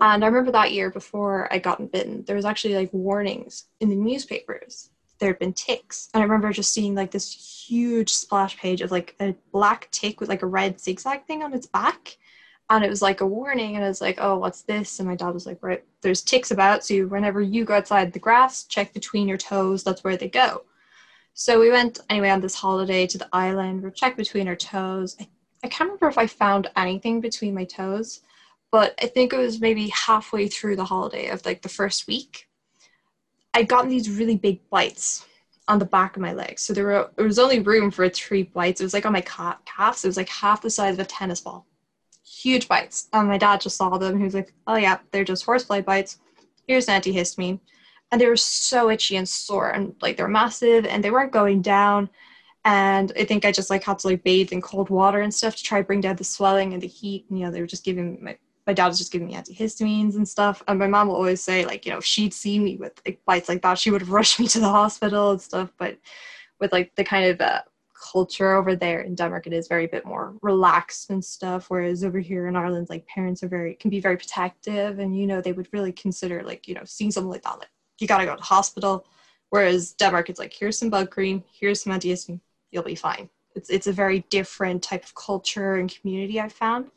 And 0.00 0.24
I 0.24 0.26
remember 0.26 0.52
that 0.52 0.72
year 0.72 0.90
before 0.90 1.52
I 1.52 1.58
got 1.58 1.92
bitten, 1.92 2.24
there 2.24 2.36
was 2.36 2.46
actually 2.46 2.74
like 2.74 2.90
warnings 2.92 3.64
in 3.80 3.90
the 3.90 3.96
newspapers 3.96 4.90
there 5.22 5.30
had 5.30 5.38
been 5.38 5.52
ticks. 5.52 6.10
And 6.12 6.20
I 6.20 6.24
remember 6.24 6.52
just 6.52 6.72
seeing 6.72 6.96
like 6.96 7.12
this 7.12 7.32
huge 7.32 8.12
splash 8.12 8.58
page 8.58 8.80
of 8.80 8.90
like 8.90 9.14
a 9.20 9.36
black 9.52 9.88
tick 9.92 10.18
with 10.18 10.28
like 10.28 10.42
a 10.42 10.46
red 10.46 10.80
zigzag 10.80 11.26
thing 11.26 11.44
on 11.44 11.54
its 11.54 11.66
back. 11.66 12.18
And 12.68 12.84
it 12.84 12.90
was 12.90 13.02
like 13.02 13.20
a 13.20 13.26
warning. 13.26 13.76
And 13.76 13.84
I 13.84 13.88
was 13.88 14.00
like, 14.00 14.18
oh, 14.20 14.36
what's 14.36 14.62
this? 14.62 14.98
And 14.98 15.08
my 15.08 15.14
dad 15.14 15.30
was 15.32 15.46
like, 15.46 15.58
right, 15.62 15.84
there's 16.00 16.22
ticks 16.22 16.50
about. 16.50 16.84
So 16.84 17.06
whenever 17.06 17.40
you 17.40 17.64
go 17.64 17.74
outside 17.74 18.12
the 18.12 18.18
grass, 18.18 18.64
check 18.64 18.92
between 18.92 19.28
your 19.28 19.38
toes. 19.38 19.84
That's 19.84 20.02
where 20.02 20.16
they 20.16 20.28
go. 20.28 20.64
So 21.34 21.60
we 21.60 21.70
went 21.70 22.00
anyway 22.10 22.30
on 22.30 22.40
this 22.40 22.56
holiday 22.56 23.06
to 23.06 23.16
the 23.16 23.28
island. 23.32 23.80
We 23.80 23.92
checked 23.92 24.16
between 24.16 24.48
our 24.48 24.56
toes. 24.56 25.16
I, 25.20 25.28
I 25.62 25.68
can't 25.68 25.88
remember 25.88 26.08
if 26.08 26.18
I 26.18 26.26
found 26.26 26.68
anything 26.74 27.20
between 27.20 27.54
my 27.54 27.64
toes, 27.64 28.22
but 28.72 28.98
I 29.00 29.06
think 29.06 29.32
it 29.32 29.38
was 29.38 29.60
maybe 29.60 29.86
halfway 29.90 30.48
through 30.48 30.74
the 30.74 30.84
holiday 30.84 31.28
of 31.28 31.46
like 31.46 31.62
the 31.62 31.68
first 31.68 32.08
week 32.08 32.48
I'd 33.54 33.68
gotten 33.68 33.90
these 33.90 34.10
really 34.10 34.36
big 34.36 34.60
bites 34.70 35.26
on 35.68 35.78
the 35.78 35.84
back 35.84 36.16
of 36.16 36.22
my 36.22 36.32
legs. 36.32 36.62
So 36.62 36.72
there 36.72 36.86
were 36.86 37.10
there 37.16 37.26
was 37.26 37.38
only 37.38 37.60
room 37.60 37.90
for 37.90 38.08
three 38.08 38.44
bites. 38.44 38.80
It 38.80 38.84
was 38.84 38.94
like 38.94 39.06
on 39.06 39.12
my 39.12 39.20
ca- 39.20 39.58
calves. 39.64 40.04
It 40.04 40.08
was 40.08 40.16
like 40.16 40.28
half 40.28 40.62
the 40.62 40.70
size 40.70 40.94
of 40.94 41.00
a 41.00 41.04
tennis 41.04 41.40
ball. 41.40 41.66
Huge 42.24 42.68
bites. 42.68 43.08
And 43.12 43.28
my 43.28 43.38
dad 43.38 43.60
just 43.60 43.76
saw 43.76 43.96
them. 43.98 44.18
He 44.18 44.24
was 44.24 44.34
like, 44.34 44.52
"Oh 44.66 44.76
yeah, 44.76 44.98
they're 45.10 45.24
just 45.24 45.44
horsefly 45.44 45.82
bites. 45.82 46.18
Here's 46.66 46.88
an 46.88 47.00
antihistamine." 47.00 47.60
And 48.10 48.20
they 48.20 48.26
were 48.26 48.36
so 48.36 48.90
itchy 48.90 49.16
and 49.16 49.28
sore, 49.28 49.70
and 49.70 49.94
like 50.02 50.16
they're 50.16 50.28
massive, 50.28 50.84
and 50.86 51.02
they 51.02 51.10
weren't 51.10 51.32
going 51.32 51.62
down. 51.62 52.10
And 52.64 53.12
I 53.18 53.24
think 53.24 53.44
I 53.44 53.52
just 53.52 53.70
like 53.70 53.84
had 53.84 53.98
to 54.00 54.08
like 54.08 54.22
bathe 54.22 54.52
in 54.52 54.60
cold 54.60 54.88
water 54.90 55.20
and 55.20 55.34
stuff 55.34 55.56
to 55.56 55.62
try 55.64 55.80
to 55.80 55.86
bring 55.86 56.00
down 56.00 56.16
the 56.16 56.24
swelling 56.24 56.72
and 56.72 56.82
the 56.82 56.86
heat. 56.86 57.26
And, 57.28 57.38
you 57.38 57.44
know, 57.44 57.50
they 57.50 57.60
were 57.60 57.66
just 57.66 57.84
giving 57.84 58.22
my 58.22 58.36
my 58.66 58.72
dad 58.72 58.86
was 58.86 58.98
just 58.98 59.12
giving 59.12 59.26
me 59.26 59.34
antihistamines 59.34 60.14
and 60.14 60.28
stuff. 60.28 60.62
And 60.68 60.78
my 60.78 60.86
mom 60.86 61.08
will 61.08 61.16
always 61.16 61.42
say, 61.42 61.64
like, 61.64 61.84
you 61.84 61.92
know, 61.92 61.98
if 61.98 62.04
she'd 62.04 62.32
seen 62.32 62.62
me 62.62 62.76
with 62.76 63.00
like, 63.04 63.20
bites 63.24 63.48
like 63.48 63.62
that, 63.62 63.78
she 63.78 63.90
would 63.90 64.02
have 64.02 64.10
rushed 64.18 64.38
me 64.38 64.46
to 64.48 64.60
the 64.60 64.68
hospital 64.68 65.32
and 65.32 65.40
stuff. 65.40 65.72
But 65.78 65.98
with 66.60 66.72
like 66.72 66.94
the 66.94 67.04
kind 67.04 67.30
of 67.30 67.40
uh, 67.40 67.62
culture 68.12 68.54
over 68.54 68.76
there 68.76 69.00
in 69.00 69.14
Denmark, 69.14 69.46
it 69.46 69.52
is 69.52 69.68
very 69.68 69.86
bit 69.86 70.04
more 70.06 70.34
relaxed 70.42 71.10
and 71.10 71.24
stuff. 71.24 71.66
Whereas 71.68 72.04
over 72.04 72.20
here 72.20 72.46
in 72.46 72.56
Ireland, 72.56 72.88
like 72.88 73.06
parents 73.06 73.42
are 73.42 73.48
very 73.48 73.74
can 73.74 73.90
be 73.90 74.00
very 74.00 74.16
protective, 74.16 74.98
and 74.98 75.18
you 75.18 75.26
know 75.26 75.40
they 75.40 75.52
would 75.52 75.68
really 75.72 75.92
consider 75.92 76.42
like 76.42 76.68
you 76.68 76.74
know 76.74 76.84
seeing 76.84 77.10
something 77.10 77.30
like 77.30 77.42
that, 77.42 77.58
like 77.58 77.70
you 77.98 78.06
gotta 78.06 78.26
go 78.26 78.36
to 78.36 78.42
hospital. 78.42 79.06
Whereas 79.50 79.92
Denmark, 79.92 80.30
it's 80.30 80.38
like 80.38 80.52
here's 80.52 80.78
some 80.78 80.88
bug 80.88 81.10
cream, 81.10 81.42
here's 81.52 81.82
some 81.82 81.92
antihistamine, 81.92 82.40
you'll 82.70 82.84
be 82.84 82.94
fine. 82.94 83.28
It's 83.54 83.70
it's 83.70 83.86
a 83.86 83.92
very 83.92 84.20
different 84.30 84.82
type 84.82 85.04
of 85.04 85.14
culture 85.14 85.74
and 85.74 85.92
community 85.94 86.40
I 86.40 86.48
found 86.48 86.90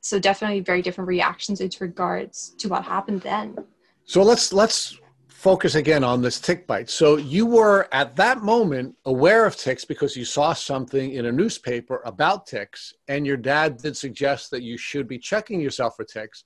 so 0.00 0.18
definitely 0.18 0.60
very 0.60 0.82
different 0.82 1.08
reactions 1.08 1.60
in 1.60 1.70
regards 1.80 2.54
to 2.58 2.68
what 2.68 2.84
happened 2.84 3.20
then. 3.22 3.56
So 4.04 4.22
let's 4.22 4.52
let's 4.52 4.98
focus 5.28 5.74
again 5.74 6.04
on 6.04 6.20
this 6.20 6.38
tick 6.38 6.66
bite. 6.66 6.90
So 6.90 7.16
you 7.16 7.46
were 7.46 7.88
at 7.92 8.14
that 8.16 8.42
moment 8.42 8.94
aware 9.06 9.46
of 9.46 9.56
ticks 9.56 9.86
because 9.86 10.14
you 10.14 10.24
saw 10.24 10.52
something 10.52 11.12
in 11.12 11.26
a 11.26 11.32
newspaper 11.32 12.02
about 12.04 12.46
ticks 12.46 12.92
and 13.08 13.26
your 13.26 13.38
dad 13.38 13.78
did 13.78 13.96
suggest 13.96 14.50
that 14.50 14.62
you 14.62 14.76
should 14.76 15.08
be 15.08 15.18
checking 15.18 15.58
yourself 15.58 15.96
for 15.96 16.04
ticks. 16.04 16.44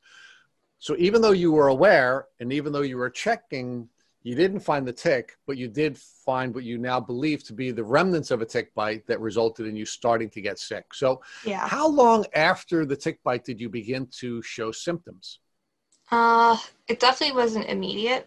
So 0.79 0.95
even 0.97 1.23
though 1.23 1.33
you 1.33 1.51
were 1.51 1.69
aware 1.69 2.27
and 2.39 2.53
even 2.53 2.73
though 2.73 2.83
you 2.83 2.97
were 2.97 3.11
checking 3.11 3.89
you 4.25 4.35
didn't 4.35 4.61
find 4.61 4.89
the 4.89 4.93
tick, 4.93 5.37
but 5.47 5.59
you 5.59 5.69
did 5.69 5.99
find 5.99 6.55
what 6.55 6.65
you 6.65 6.79
now 6.79 6.99
believe 6.99 7.45
to 7.45 7.53
be 7.53 7.71
the 7.71 7.85
remnants 7.85 8.31
of 8.31 8.41
a 8.41 8.47
tick 8.47 8.75
bite 8.75 9.07
that 9.07 9.21
resulted 9.21 9.67
in 9.67 9.77
you 9.77 9.85
starting 9.85 10.31
to 10.31 10.41
get 10.41 10.59
sick. 10.59 10.95
So, 10.95 11.23
yeah. 11.45 11.69
how 11.69 11.87
long 11.87 12.25
after 12.35 12.87
the 12.87 12.97
tick 12.97 13.23
bite 13.23 13.45
did 13.45 13.61
you 13.61 13.69
begin 13.69 14.09
to 14.21 14.41
show 14.41 14.73
symptoms? 14.73 15.41
Uh, 16.11 16.57
it 16.89 17.01
definitely 17.01 17.37
wasn't 17.37 17.67
immediate. 17.67 18.27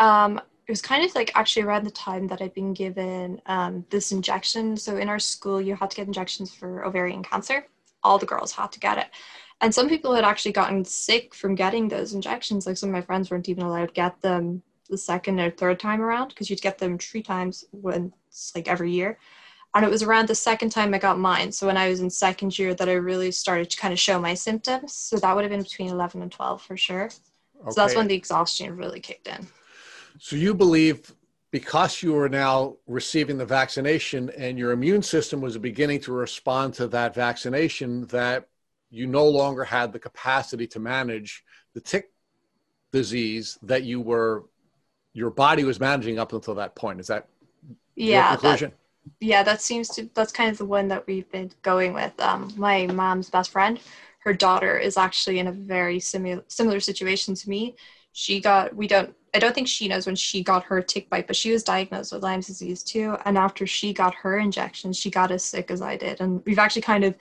Um, 0.00 0.38
it 0.66 0.72
was 0.72 0.82
kind 0.82 1.04
of 1.04 1.14
like 1.14 1.30
actually 1.36 1.62
around 1.62 1.84
the 1.84 1.92
time 1.92 2.26
that 2.26 2.42
I'd 2.42 2.54
been 2.54 2.74
given 2.74 3.40
um, 3.46 3.86
this 3.90 4.10
injection. 4.10 4.76
So, 4.76 4.96
in 4.96 5.08
our 5.08 5.20
school, 5.20 5.60
you 5.60 5.76
had 5.76 5.90
to 5.90 5.96
get 5.96 6.08
injections 6.08 6.52
for 6.52 6.84
ovarian 6.84 7.22
cancer. 7.22 7.64
All 8.02 8.18
the 8.18 8.26
girls 8.26 8.50
had 8.50 8.72
to 8.72 8.80
get 8.80 8.98
it. 8.98 9.06
And 9.60 9.72
some 9.72 9.88
people 9.88 10.14
had 10.14 10.24
actually 10.24 10.52
gotten 10.52 10.84
sick 10.84 11.34
from 11.34 11.54
getting 11.54 11.88
those 11.88 12.14
injections. 12.14 12.66
Like 12.66 12.76
some 12.76 12.90
of 12.90 12.92
my 12.92 13.00
friends 13.00 13.30
weren't 13.30 13.48
even 13.48 13.64
allowed 13.64 13.88
to 13.88 13.94
get 13.94 14.20
them 14.20 14.62
the 14.88 14.98
second 14.98 15.38
or 15.40 15.50
third 15.50 15.78
time 15.80 16.00
around 16.00 16.28
because 16.28 16.48
you'd 16.50 16.62
get 16.62 16.78
them 16.78 16.98
three 16.98 17.22
times 17.22 17.64
once 17.72 18.52
like 18.54 18.68
every 18.68 18.92
year. 18.92 19.18
And 19.74 19.84
it 19.84 19.90
was 19.90 20.02
around 20.02 20.28
the 20.28 20.34
second 20.34 20.70
time 20.70 20.92
i 20.94 20.98
got 20.98 21.18
mine 21.18 21.52
so 21.52 21.66
when 21.66 21.76
i 21.76 21.88
was 21.88 22.00
in 22.00 22.10
second 22.10 22.58
year 22.58 22.74
that 22.74 22.88
i 22.88 22.94
really 22.94 23.30
started 23.30 23.70
to 23.70 23.76
kind 23.76 23.92
of 23.92 24.00
show 24.00 24.18
my 24.18 24.34
symptoms. 24.34 24.92
So 24.94 25.16
that 25.18 25.34
would 25.34 25.44
have 25.44 25.50
been 25.50 25.62
between 25.62 25.90
11 25.90 26.22
and 26.22 26.32
12 26.32 26.62
for 26.62 26.76
sure. 26.76 27.04
Okay. 27.60 27.70
so 27.70 27.80
that's 27.80 27.94
when 27.94 28.08
the 28.08 28.14
exhaustion 28.14 28.76
really 28.76 29.00
kicked 29.00 29.28
in. 29.28 29.46
So 30.18 30.36
you 30.36 30.54
believe 30.54 31.14
because 31.50 32.02
you 32.02 32.12
were 32.12 32.28
now 32.28 32.76
receiving 32.86 33.38
the 33.38 33.46
vaccination 33.46 34.30
and 34.36 34.58
your 34.58 34.72
immune 34.72 35.02
system 35.02 35.40
was 35.40 35.56
beginning 35.56 36.00
to 36.00 36.12
respond 36.12 36.74
to 36.74 36.86
that 36.88 37.14
vaccination 37.14 38.06
that 38.06 38.48
you 38.90 39.06
no 39.06 39.26
longer 39.26 39.64
had 39.64 39.92
the 39.92 39.98
capacity 39.98 40.66
to 40.66 40.78
manage 40.78 41.44
the 41.74 41.80
tick 41.80 42.12
disease 42.92 43.58
that 43.62 43.84
you 43.84 44.00
were 44.00 44.44
your 45.12 45.30
body 45.30 45.64
was 45.64 45.80
managing 45.80 46.18
up 46.18 46.32
until 46.32 46.54
that 46.56 46.74
point. 46.74 47.00
Is 47.00 47.06
that 47.08 47.26
yeah? 47.96 48.36
That, 48.36 48.72
yeah, 49.20 49.42
that 49.42 49.62
seems 49.62 49.88
to 49.90 50.08
that's 50.14 50.32
kind 50.32 50.50
of 50.50 50.58
the 50.58 50.64
one 50.64 50.88
that 50.88 51.06
we've 51.06 51.30
been 51.30 51.50
going 51.62 51.92
with. 51.92 52.18
Um, 52.20 52.52
my 52.56 52.86
mom's 52.86 53.30
best 53.30 53.50
friend, 53.50 53.80
her 54.20 54.32
daughter 54.32 54.78
is 54.78 54.96
actually 54.96 55.38
in 55.38 55.46
a 55.46 55.52
very 55.52 56.00
similar 56.00 56.44
similar 56.48 56.80
situation 56.80 57.34
to 57.34 57.48
me. 57.48 57.76
She 58.12 58.40
got 58.40 58.74
we 58.74 58.86
don't 58.86 59.14
I 59.34 59.38
don't 59.38 59.54
think 59.54 59.68
she 59.68 59.88
knows 59.88 60.06
when 60.06 60.16
she 60.16 60.42
got 60.42 60.64
her 60.64 60.80
tick 60.82 61.08
bite, 61.10 61.26
but 61.26 61.36
she 61.36 61.52
was 61.52 61.62
diagnosed 61.62 62.12
with 62.12 62.22
Lyme 62.22 62.40
disease 62.40 62.82
too. 62.82 63.16
And 63.24 63.36
after 63.36 63.66
she 63.66 63.92
got 63.92 64.14
her 64.16 64.38
injection, 64.38 64.92
she 64.92 65.10
got 65.10 65.30
as 65.30 65.44
sick 65.44 65.70
as 65.70 65.82
I 65.82 65.96
did. 65.96 66.20
And 66.20 66.42
we've 66.46 66.58
actually 66.58 66.82
kind 66.82 67.04
of 67.04 67.14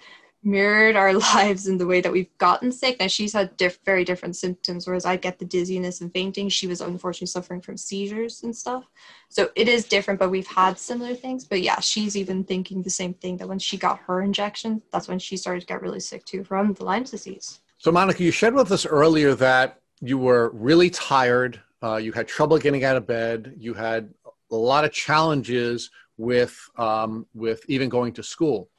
mirrored 0.44 0.96
our 0.96 1.14
lives 1.36 1.68
in 1.68 1.78
the 1.78 1.86
way 1.86 2.02
that 2.02 2.12
we've 2.12 2.36
gotten 2.38 2.72
sick. 2.72 3.00
Now 3.00 3.08
she's 3.08 3.34
had 3.34 3.56
diff- 3.58 3.80
very 3.86 4.04
different 4.04 4.36
symptoms, 4.36 4.88
whereas 4.88 5.06
I 5.06 5.16
get 5.18 5.40
the 5.40 5.46
dizziness 5.46 6.02
and 6.02 6.12
fainting. 6.12 6.50
She 6.50 6.68
was 6.68 6.82
unfortunately 6.82 7.28
suffering 7.28 7.62
from 7.62 7.78
seizures 7.78 8.44
and 8.44 8.56
stuff. 8.56 8.86
So 9.30 9.50
it 9.56 9.68
is 9.68 9.86
different, 9.86 10.20
but 10.20 10.30
we've 10.30 10.48
had 10.48 10.78
similar 10.78 11.16
things. 11.16 11.46
But 11.46 11.62
yeah, 11.62 11.80
she's 11.80 12.16
even 12.16 12.44
thinking 12.44 12.82
the 12.82 12.90
same 12.90 13.14
thing 13.14 13.38
that 13.38 13.48
when 13.48 13.60
she 13.60 13.78
got 13.78 14.00
her 14.00 14.22
injection, 14.22 14.82
that's 14.92 15.08
when 15.08 15.20
she 15.20 15.38
started 15.38 15.62
to 15.62 15.68
get 15.68 15.82
really 15.82 16.00
sick 16.00 16.26
too 16.26 16.44
from 16.44 16.74
the 16.74 16.86
Lyme 16.86 17.04
disease. 17.04 17.60
So 17.80 17.92
Monica, 17.92 18.24
you 18.24 18.32
shared 18.32 18.56
with 18.56 18.72
us 18.72 18.86
earlier 18.86 19.36
that 19.36 19.80
you 20.02 20.18
were 20.18 20.50
really 20.54 20.90
tired. 20.90 21.62
Uh, 21.84 21.98
you 21.98 22.12
had 22.12 22.28
trouble 22.28 22.58
getting 22.58 22.84
out 22.84 22.96
of 22.96 23.06
bed. 23.06 23.54
You 23.58 23.74
had 23.74 24.14
a 24.52 24.56
lot 24.56 24.86
of 24.86 24.92
challenges 24.92 25.92
with 26.18 26.58
um, 26.78 27.28
with 27.34 27.64
even 27.68 27.90
going 27.90 28.14
to 28.14 28.24
school. 28.24 28.70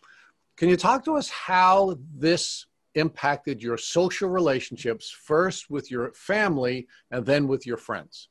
Can 0.58 0.68
you 0.68 0.76
talk 0.76 1.04
to 1.04 1.14
us 1.14 1.30
how 1.30 1.96
this 2.16 2.66
impacted 2.96 3.62
your 3.62 3.76
social 3.76 4.28
relationships, 4.28 5.08
first 5.08 5.70
with 5.70 5.88
your 5.88 6.12
family 6.14 6.88
and 7.12 7.24
then 7.24 7.46
with 7.46 7.64
your 7.64 7.76
friends? 7.76 8.28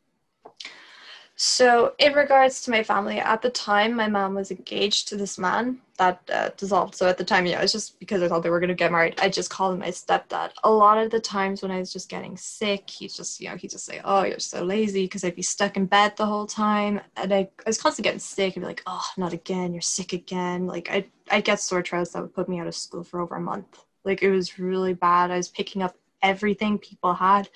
So, 1.39 1.93
in 1.99 2.13
regards 2.13 2.61
to 2.61 2.71
my 2.71 2.81
family, 2.81 3.19
at 3.19 3.43
the 3.43 3.51
time, 3.51 3.93
my 3.93 4.07
mom 4.07 4.33
was 4.33 4.49
engaged 4.49 5.07
to 5.09 5.15
this 5.15 5.37
man 5.37 5.77
that 5.99 6.19
uh, 6.33 6.49
dissolved. 6.57 6.95
So, 6.95 7.07
at 7.07 7.19
the 7.19 7.23
time, 7.23 7.45
yeah, 7.45 7.59
it 7.59 7.61
was 7.61 7.71
just 7.71 7.99
because 7.99 8.23
I 8.23 8.27
thought 8.27 8.41
they 8.41 8.49
were 8.49 8.59
going 8.59 8.69
to 8.69 8.73
get 8.73 8.91
married. 8.91 9.19
I 9.21 9.29
just 9.29 9.51
called 9.51 9.75
him 9.75 9.81
my 9.81 9.89
stepdad. 9.89 10.49
A 10.63 10.71
lot 10.71 10.97
of 10.97 11.11
the 11.11 11.19
times 11.19 11.61
when 11.61 11.69
I 11.69 11.77
was 11.77 11.93
just 11.93 12.09
getting 12.09 12.37
sick, 12.37 12.89
he's 12.89 13.15
just, 13.15 13.39
you 13.39 13.49
know, 13.49 13.55
he'd 13.55 13.69
just 13.69 13.85
say, 13.85 14.01
Oh, 14.03 14.23
you're 14.23 14.39
so 14.39 14.63
lazy 14.63 15.03
because 15.03 15.23
I'd 15.23 15.35
be 15.35 15.43
stuck 15.43 15.77
in 15.77 15.85
bed 15.85 16.17
the 16.17 16.25
whole 16.25 16.47
time. 16.47 17.01
And 17.17 17.31
I, 17.31 17.37
I 17.37 17.67
was 17.67 17.79
constantly 17.79 18.09
getting 18.09 18.19
sick. 18.19 18.57
I'd 18.57 18.61
be 18.61 18.65
like, 18.65 18.81
Oh, 18.87 19.05
not 19.15 19.31
again. 19.31 19.73
You're 19.73 19.81
sick 19.81 20.13
again. 20.13 20.65
Like, 20.65 20.89
I'd, 20.89 21.11
I'd 21.29 21.45
get 21.45 21.59
sore 21.59 21.83
throats 21.83 22.13
that 22.13 22.23
would 22.23 22.33
put 22.33 22.49
me 22.49 22.59
out 22.59 22.65
of 22.65 22.75
school 22.75 23.03
for 23.03 23.19
over 23.19 23.35
a 23.35 23.39
month. 23.39 23.85
Like, 24.03 24.23
it 24.23 24.31
was 24.31 24.57
really 24.57 24.95
bad. 24.95 25.29
I 25.29 25.37
was 25.37 25.49
picking 25.49 25.83
up 25.83 25.95
everything 26.23 26.79
people 26.79 27.13
had 27.13 27.47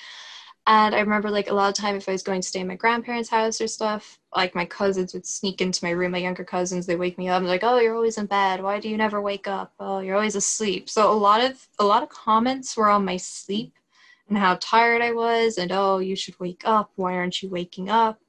and 0.68 0.94
I 0.94 1.00
remember 1.00 1.30
like 1.32 1.50
a 1.50 1.53
lot 1.53 1.70
of 1.70 1.75
time 1.75 1.96
if 1.96 2.08
I 2.08 2.12
was 2.12 2.24
going 2.24 2.41
to 2.41 2.48
stay 2.48 2.60
in 2.60 2.68
my 2.68 2.75
grandparents' 2.75 3.30
house 3.30 3.60
or 3.60 3.68
stuff, 3.68 4.20
like 4.36 4.56
my 4.56 4.65
cousins 4.65 5.13
would 5.13 5.25
sneak 5.25 5.60
into 5.62 5.84
my 5.84 5.91
room, 5.91 6.12
my 6.12 6.20
younger 6.20 6.44
cousins, 6.44 6.86
they 6.86 6.96
wake 6.96 7.18
me 7.18 7.30
up 7.30 7.39
and 7.39 7.48
like, 7.48 7.63
Oh, 7.63 7.80
you're 7.80 7.96
always 7.96 8.18
in 8.18 8.27
bed. 8.27 8.62
Why 8.62 8.80
do 8.80 8.89
you 8.89 8.98
never 8.98 9.22
wake 9.22 9.48
up? 9.48 9.74
Oh, 9.80 10.00
you're 10.00 10.15
always 10.15 10.36
asleep. 10.36 10.89
So 10.89 11.12
a 11.12 11.13
lot 11.13 11.44
of 11.44 11.68
a 11.80 11.86
lot 11.86 12.03
of 12.03 12.10
comments 12.10 12.77
were 12.77 12.89
on 12.89 13.06
my 13.06 13.18
sleep 13.18 13.74
and 14.30 14.38
how 14.38 14.58
tired 14.62 15.01
I 15.01 15.12
was 15.12 15.58
and 15.58 15.72
oh, 15.72 16.00
you 16.00 16.15
should 16.15 16.39
wake 16.39 16.62
up. 16.65 16.91
Why 16.96 17.15
aren't 17.15 17.41
you 17.41 17.50
waking 17.50 17.89
up? 17.89 18.20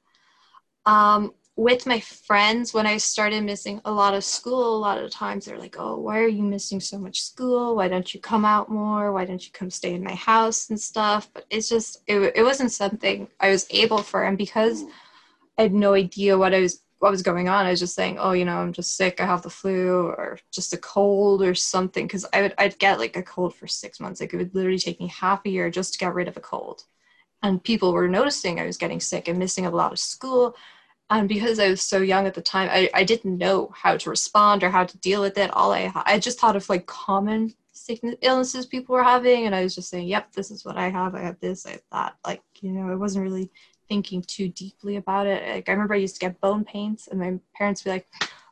Um, 0.85 1.33
with 1.55 1.85
my 1.85 1.99
friends 1.99 2.73
when 2.73 2.87
i 2.87 2.97
started 2.97 3.43
missing 3.43 3.79
a 3.85 3.91
lot 3.91 4.15
of 4.15 4.23
school 4.23 4.75
a 4.75 4.79
lot 4.79 4.97
of 4.97 5.11
times 5.11 5.45
they're 5.45 5.59
like 5.59 5.75
oh 5.77 5.97
why 5.97 6.19
are 6.19 6.27
you 6.27 6.43
missing 6.43 6.79
so 6.79 6.97
much 6.97 7.21
school? 7.21 7.75
Why 7.75 7.87
don't 7.87 8.13
you 8.13 8.19
come 8.19 8.45
out 8.45 8.69
more? 8.69 9.11
Why 9.11 9.25
don't 9.25 9.43
you 9.43 9.51
come 9.51 9.69
stay 9.69 9.93
in 9.93 10.03
my 10.03 10.15
house 10.15 10.69
and 10.69 10.79
stuff? 10.79 11.29
But 11.33 11.45
it's 11.49 11.69
just 11.69 12.01
it, 12.07 12.33
it 12.35 12.43
wasn't 12.43 12.71
something 12.71 13.27
i 13.39 13.49
was 13.49 13.65
able 13.69 13.99
for 13.99 14.23
and 14.23 14.37
because 14.37 14.83
i 15.57 15.63
had 15.63 15.73
no 15.73 15.93
idea 15.93 16.37
what 16.37 16.53
i 16.53 16.59
was 16.59 16.81
what 16.99 17.11
was 17.11 17.21
going 17.21 17.49
on 17.49 17.65
i 17.65 17.71
was 17.71 17.79
just 17.79 17.95
saying 17.95 18.17
oh 18.17 18.31
you 18.31 18.45
know 18.45 18.57
i'm 18.57 18.73
just 18.73 18.95
sick. 18.95 19.19
I 19.19 19.25
have 19.25 19.41
the 19.41 19.49
flu 19.49 20.07
or 20.07 20.39
just 20.51 20.73
a 20.73 20.77
cold 20.77 21.41
or 21.41 21.55
something. 21.55 22.05
Because 22.05 22.25
i 22.33 22.41
would 22.41 22.53
i'd 22.57 22.79
get 22.79 22.99
like 22.99 23.15
a 23.17 23.23
cold 23.23 23.55
for 23.55 23.67
six 23.67 23.99
months. 23.99 24.21
Like 24.21 24.33
it 24.33 24.37
would 24.37 24.55
literally 24.55 24.79
take 24.79 24.99
me 24.99 25.07
half 25.07 25.45
a 25.45 25.49
year 25.49 25.69
just 25.69 25.93
to 25.93 25.99
get 25.99 26.13
rid 26.13 26.27
of 26.27 26.37
a 26.37 26.41
cold. 26.41 26.83
And 27.41 27.63
people 27.63 27.93
were 27.93 28.07
noticing 28.07 28.59
i 28.59 28.65
was 28.65 28.77
getting 28.77 28.99
sick 28.99 29.27
and 29.27 29.39
missing 29.39 29.65
a 29.65 29.71
lot 29.71 29.91
of 29.91 29.99
school 29.99 30.55
and 31.09 31.29
because 31.29 31.59
I 31.59 31.69
was 31.69 31.81
so 31.81 31.99
young 31.99 32.25
at 32.25 32.33
the 32.33 32.41
time, 32.41 32.69
I, 32.71 32.89
I 32.93 33.03
didn't 33.03 33.37
know 33.37 33.71
how 33.75 33.97
to 33.97 34.09
respond 34.09 34.63
or 34.63 34.69
how 34.69 34.85
to 34.85 34.97
deal 34.97 35.21
with 35.21 35.37
it. 35.37 35.51
All 35.51 35.71
I 35.71 35.91
I 36.05 36.17
just 36.19 36.39
thought 36.39 36.55
of 36.55 36.67
like 36.69 36.85
common 36.85 37.53
sickness 37.71 38.15
illnesses 38.21 38.65
people 38.65 38.93
were 38.95 39.03
having, 39.03 39.45
and 39.45 39.53
I 39.53 39.63
was 39.63 39.75
just 39.75 39.89
saying, 39.89 40.07
"Yep, 40.07 40.33
this 40.33 40.49
is 40.49 40.65
what 40.65 40.77
I 40.77 40.89
have. 40.89 41.15
I 41.15 41.21
have 41.21 41.39
this. 41.39 41.65
I 41.65 41.71
have 41.71 41.81
that." 41.91 42.15
Like 42.25 42.41
you 42.61 42.71
know, 42.71 42.91
I 42.91 42.95
wasn't 42.95 43.23
really 43.23 43.51
thinking 43.89 44.21
too 44.23 44.47
deeply 44.49 44.95
about 44.95 45.27
it. 45.27 45.47
Like 45.47 45.69
I 45.69 45.73
remember 45.73 45.93
I 45.93 45.97
used 45.97 46.15
to 46.15 46.21
get 46.21 46.39
bone 46.41 46.63
pains, 46.63 47.07
and 47.11 47.19
my 47.19 47.37
parents 47.55 47.83
would 47.83 47.89
be 47.89 47.93
like, 47.95 48.07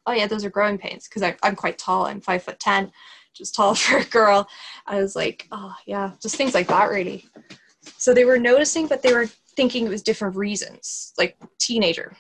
"Oh 0.06 0.12
yeah, 0.12 0.28
those 0.28 0.46
are 0.46 0.50
growing 0.50 0.78
pains," 0.78 1.08
because 1.08 1.24
I'm 1.42 1.56
quite 1.56 1.78
tall. 1.78 2.06
I'm 2.06 2.22
five 2.22 2.44
foot 2.44 2.60
ten, 2.60 2.92
just 3.34 3.56
tall 3.56 3.76
for 3.76 3.98
a 3.98 4.06
girl. 4.06 4.48
I 4.86 5.02
was 5.02 5.16
like, 5.16 5.48
"Oh 5.52 5.74
yeah," 5.86 6.12
just 6.22 6.36
things 6.36 6.54
like 6.54 6.68
that, 6.68 6.90
really. 6.90 7.26
So 7.98 8.14
they 8.14 8.26
were 8.26 8.38
noticing, 8.38 8.88
but 8.88 9.02
they 9.02 9.14
were 9.14 9.28
thinking 9.56 9.86
it 9.86 9.90
was 9.90 10.04
different 10.04 10.36
reasons, 10.36 11.14
like 11.18 11.38
teenager 11.58 12.16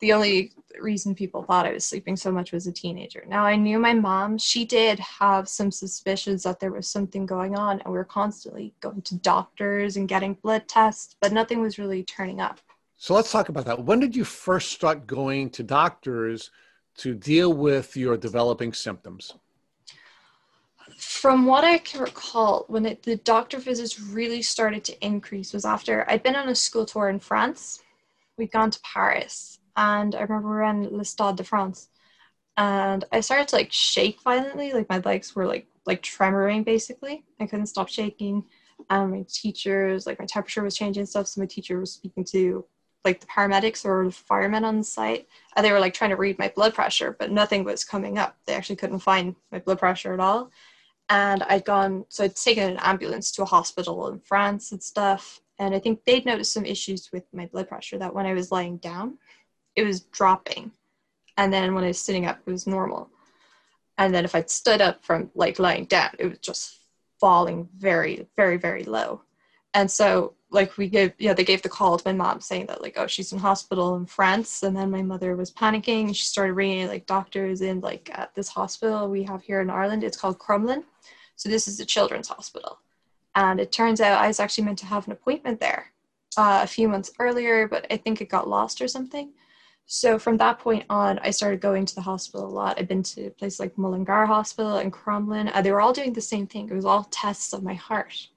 the 0.00 0.12
only 0.12 0.52
reason 0.80 1.14
people 1.14 1.42
thought 1.42 1.66
I 1.66 1.72
was 1.72 1.84
sleeping 1.84 2.16
so 2.16 2.32
much 2.32 2.52
was 2.52 2.66
a 2.66 2.72
teenager. 2.72 3.24
Now 3.28 3.44
I 3.44 3.56
knew 3.56 3.78
my 3.78 3.94
mom, 3.94 4.38
she 4.38 4.64
did 4.64 4.98
have 4.98 5.48
some 5.48 5.70
suspicions 5.70 6.42
that 6.42 6.60
there 6.60 6.72
was 6.72 6.88
something 6.88 7.26
going 7.26 7.56
on, 7.56 7.80
and 7.80 7.92
we 7.92 7.98
were 7.98 8.04
constantly 8.04 8.74
going 8.80 9.02
to 9.02 9.16
doctors 9.16 9.96
and 9.96 10.08
getting 10.08 10.34
blood 10.34 10.68
tests, 10.68 11.16
but 11.20 11.32
nothing 11.32 11.60
was 11.60 11.78
really 11.78 12.02
turning 12.02 12.40
up. 12.40 12.60
So 12.96 13.14
let's 13.14 13.32
talk 13.32 13.48
about 13.48 13.64
that. 13.64 13.84
When 13.84 13.98
did 13.98 14.14
you 14.14 14.24
first 14.24 14.70
start 14.70 15.06
going 15.06 15.50
to 15.50 15.62
doctors 15.62 16.50
to 16.98 17.14
deal 17.14 17.52
with 17.52 17.96
your 17.96 18.16
developing 18.16 18.72
symptoms? 18.72 19.34
From 20.98 21.46
what 21.46 21.64
I 21.64 21.78
can 21.78 22.00
recall, 22.00 22.64
when 22.68 22.86
it, 22.86 23.02
the 23.02 23.16
doctor 23.16 23.58
visits 23.58 23.98
really 23.98 24.40
started 24.40 24.84
to 24.84 25.04
increase 25.04 25.52
was 25.52 25.64
after 25.64 26.08
I'd 26.08 26.22
been 26.22 26.36
on 26.36 26.48
a 26.48 26.54
school 26.54 26.86
tour 26.86 27.08
in 27.08 27.18
France. 27.18 27.82
We'd 28.38 28.52
gone 28.52 28.70
to 28.70 28.80
Paris 28.82 29.58
and 29.76 30.14
I 30.14 30.20
remember 30.20 30.48
we 30.48 30.54
were 30.54 30.62
in 30.64 30.96
Le 30.96 31.04
Stade 31.04 31.36
de 31.36 31.44
France, 31.44 31.88
and 32.56 33.04
I 33.12 33.20
started 33.20 33.48
to 33.48 33.56
like 33.56 33.72
shake 33.72 34.20
violently, 34.22 34.72
like 34.72 34.88
my 34.88 34.98
legs 34.98 35.34
were 35.34 35.46
like 35.46 35.66
like 35.86 36.02
tremoring 36.02 36.64
basically. 36.64 37.24
I 37.40 37.46
couldn't 37.46 37.66
stop 37.66 37.88
shaking. 37.88 38.44
And 38.90 39.10
my 39.12 39.24
teachers, 39.28 40.06
like 40.06 40.18
my 40.18 40.26
temperature 40.26 40.62
was 40.62 40.76
changing 40.76 41.06
stuff. 41.06 41.28
So 41.28 41.40
my 41.40 41.46
teacher 41.46 41.78
was 41.78 41.92
speaking 41.92 42.24
to 42.26 42.64
like 43.04 43.20
the 43.20 43.26
paramedics 43.26 43.84
or 43.84 44.04
the 44.04 44.12
firemen 44.12 44.64
on 44.64 44.78
the 44.78 44.84
site, 44.84 45.28
and 45.56 45.64
they 45.64 45.72
were 45.72 45.80
like 45.80 45.94
trying 45.94 46.10
to 46.10 46.16
read 46.16 46.38
my 46.38 46.52
blood 46.54 46.74
pressure, 46.74 47.16
but 47.18 47.30
nothing 47.30 47.64
was 47.64 47.84
coming 47.84 48.18
up. 48.18 48.36
They 48.46 48.54
actually 48.54 48.76
couldn't 48.76 49.00
find 49.00 49.34
my 49.50 49.58
blood 49.58 49.78
pressure 49.78 50.12
at 50.14 50.20
all. 50.20 50.50
And 51.08 51.42
I'd 51.44 51.64
gone, 51.64 52.06
so 52.08 52.24
I'd 52.24 52.36
taken 52.36 52.70
an 52.70 52.78
ambulance 52.80 53.32
to 53.32 53.42
a 53.42 53.46
hospital 53.46 54.08
in 54.08 54.20
France 54.20 54.72
and 54.72 54.82
stuff. 54.82 55.41
And 55.58 55.74
I 55.74 55.78
think 55.78 56.04
they'd 56.04 56.26
noticed 56.26 56.52
some 56.52 56.64
issues 56.64 57.10
with 57.12 57.24
my 57.32 57.46
blood 57.46 57.68
pressure 57.68 57.98
that 57.98 58.14
when 58.14 58.26
I 58.26 58.32
was 58.32 58.50
lying 58.50 58.78
down, 58.78 59.18
it 59.76 59.84
was 59.84 60.00
dropping. 60.00 60.72
And 61.36 61.52
then 61.52 61.74
when 61.74 61.84
I 61.84 61.88
was 61.88 62.00
sitting 62.00 62.26
up, 62.26 62.40
it 62.44 62.50
was 62.50 62.66
normal. 62.66 63.10
And 63.98 64.14
then 64.14 64.24
if 64.24 64.34
I'd 64.34 64.50
stood 64.50 64.80
up 64.80 65.04
from 65.04 65.30
like 65.34 65.58
lying 65.58 65.84
down, 65.84 66.10
it 66.18 66.26
was 66.26 66.38
just 66.38 66.78
falling 67.20 67.68
very, 67.76 68.26
very, 68.36 68.56
very 68.56 68.84
low. 68.84 69.22
And 69.74 69.90
so 69.90 70.34
like 70.50 70.76
we 70.76 70.88
gave 70.88 71.12
yeah, 71.18 71.32
they 71.32 71.44
gave 71.44 71.62
the 71.62 71.68
call 71.68 71.96
to 71.96 72.08
my 72.08 72.12
mom 72.12 72.40
saying 72.40 72.66
that 72.66 72.82
like, 72.82 72.94
oh, 72.98 73.06
she's 73.06 73.32
in 73.32 73.38
hospital 73.38 73.96
in 73.96 74.06
France. 74.06 74.62
And 74.62 74.76
then 74.76 74.90
my 74.90 75.02
mother 75.02 75.34
was 75.36 75.50
panicking. 75.50 76.08
She 76.14 76.24
started 76.24 76.54
ringing 76.54 76.88
like 76.88 77.06
doctors 77.06 77.62
in 77.62 77.80
like 77.80 78.10
at 78.12 78.34
this 78.34 78.48
hospital 78.48 79.08
we 79.08 79.22
have 79.22 79.42
here 79.42 79.60
in 79.60 79.70
Ireland. 79.70 80.04
It's 80.04 80.16
called 80.16 80.38
Crumlin. 80.38 80.84
So 81.36 81.48
this 81.48 81.66
is 81.66 81.80
a 81.80 81.86
children's 81.86 82.28
hospital. 82.28 82.78
And 83.34 83.60
it 83.60 83.72
turns 83.72 84.00
out 84.00 84.20
I 84.20 84.26
was 84.28 84.40
actually 84.40 84.64
meant 84.64 84.78
to 84.80 84.86
have 84.86 85.06
an 85.06 85.12
appointment 85.12 85.60
there 85.60 85.92
uh, 86.36 86.60
a 86.62 86.66
few 86.66 86.88
months 86.88 87.12
earlier, 87.18 87.66
but 87.66 87.86
I 87.90 87.96
think 87.96 88.20
it 88.20 88.28
got 88.28 88.48
lost 88.48 88.80
or 88.80 88.88
something. 88.88 89.32
So 89.86 90.18
from 90.18 90.36
that 90.38 90.58
point 90.58 90.84
on, 90.88 91.18
I 91.18 91.30
started 91.30 91.60
going 91.60 91.84
to 91.86 91.94
the 91.94 92.00
hospital 92.02 92.46
a 92.46 92.48
lot. 92.48 92.78
I've 92.78 92.88
been 92.88 93.02
to 93.02 93.30
places 93.30 93.60
like 93.60 93.76
Mullingar 93.76 94.26
Hospital 94.26 94.76
and 94.76 94.92
Crumlin. 94.92 95.50
Uh, 95.52 95.60
they 95.60 95.72
were 95.72 95.80
all 95.80 95.92
doing 95.92 96.12
the 96.12 96.20
same 96.20 96.46
thing. 96.46 96.68
It 96.68 96.74
was 96.74 96.84
all 96.84 97.04
tests 97.10 97.52
of 97.52 97.62
my 97.62 97.74
heart. 97.74 98.28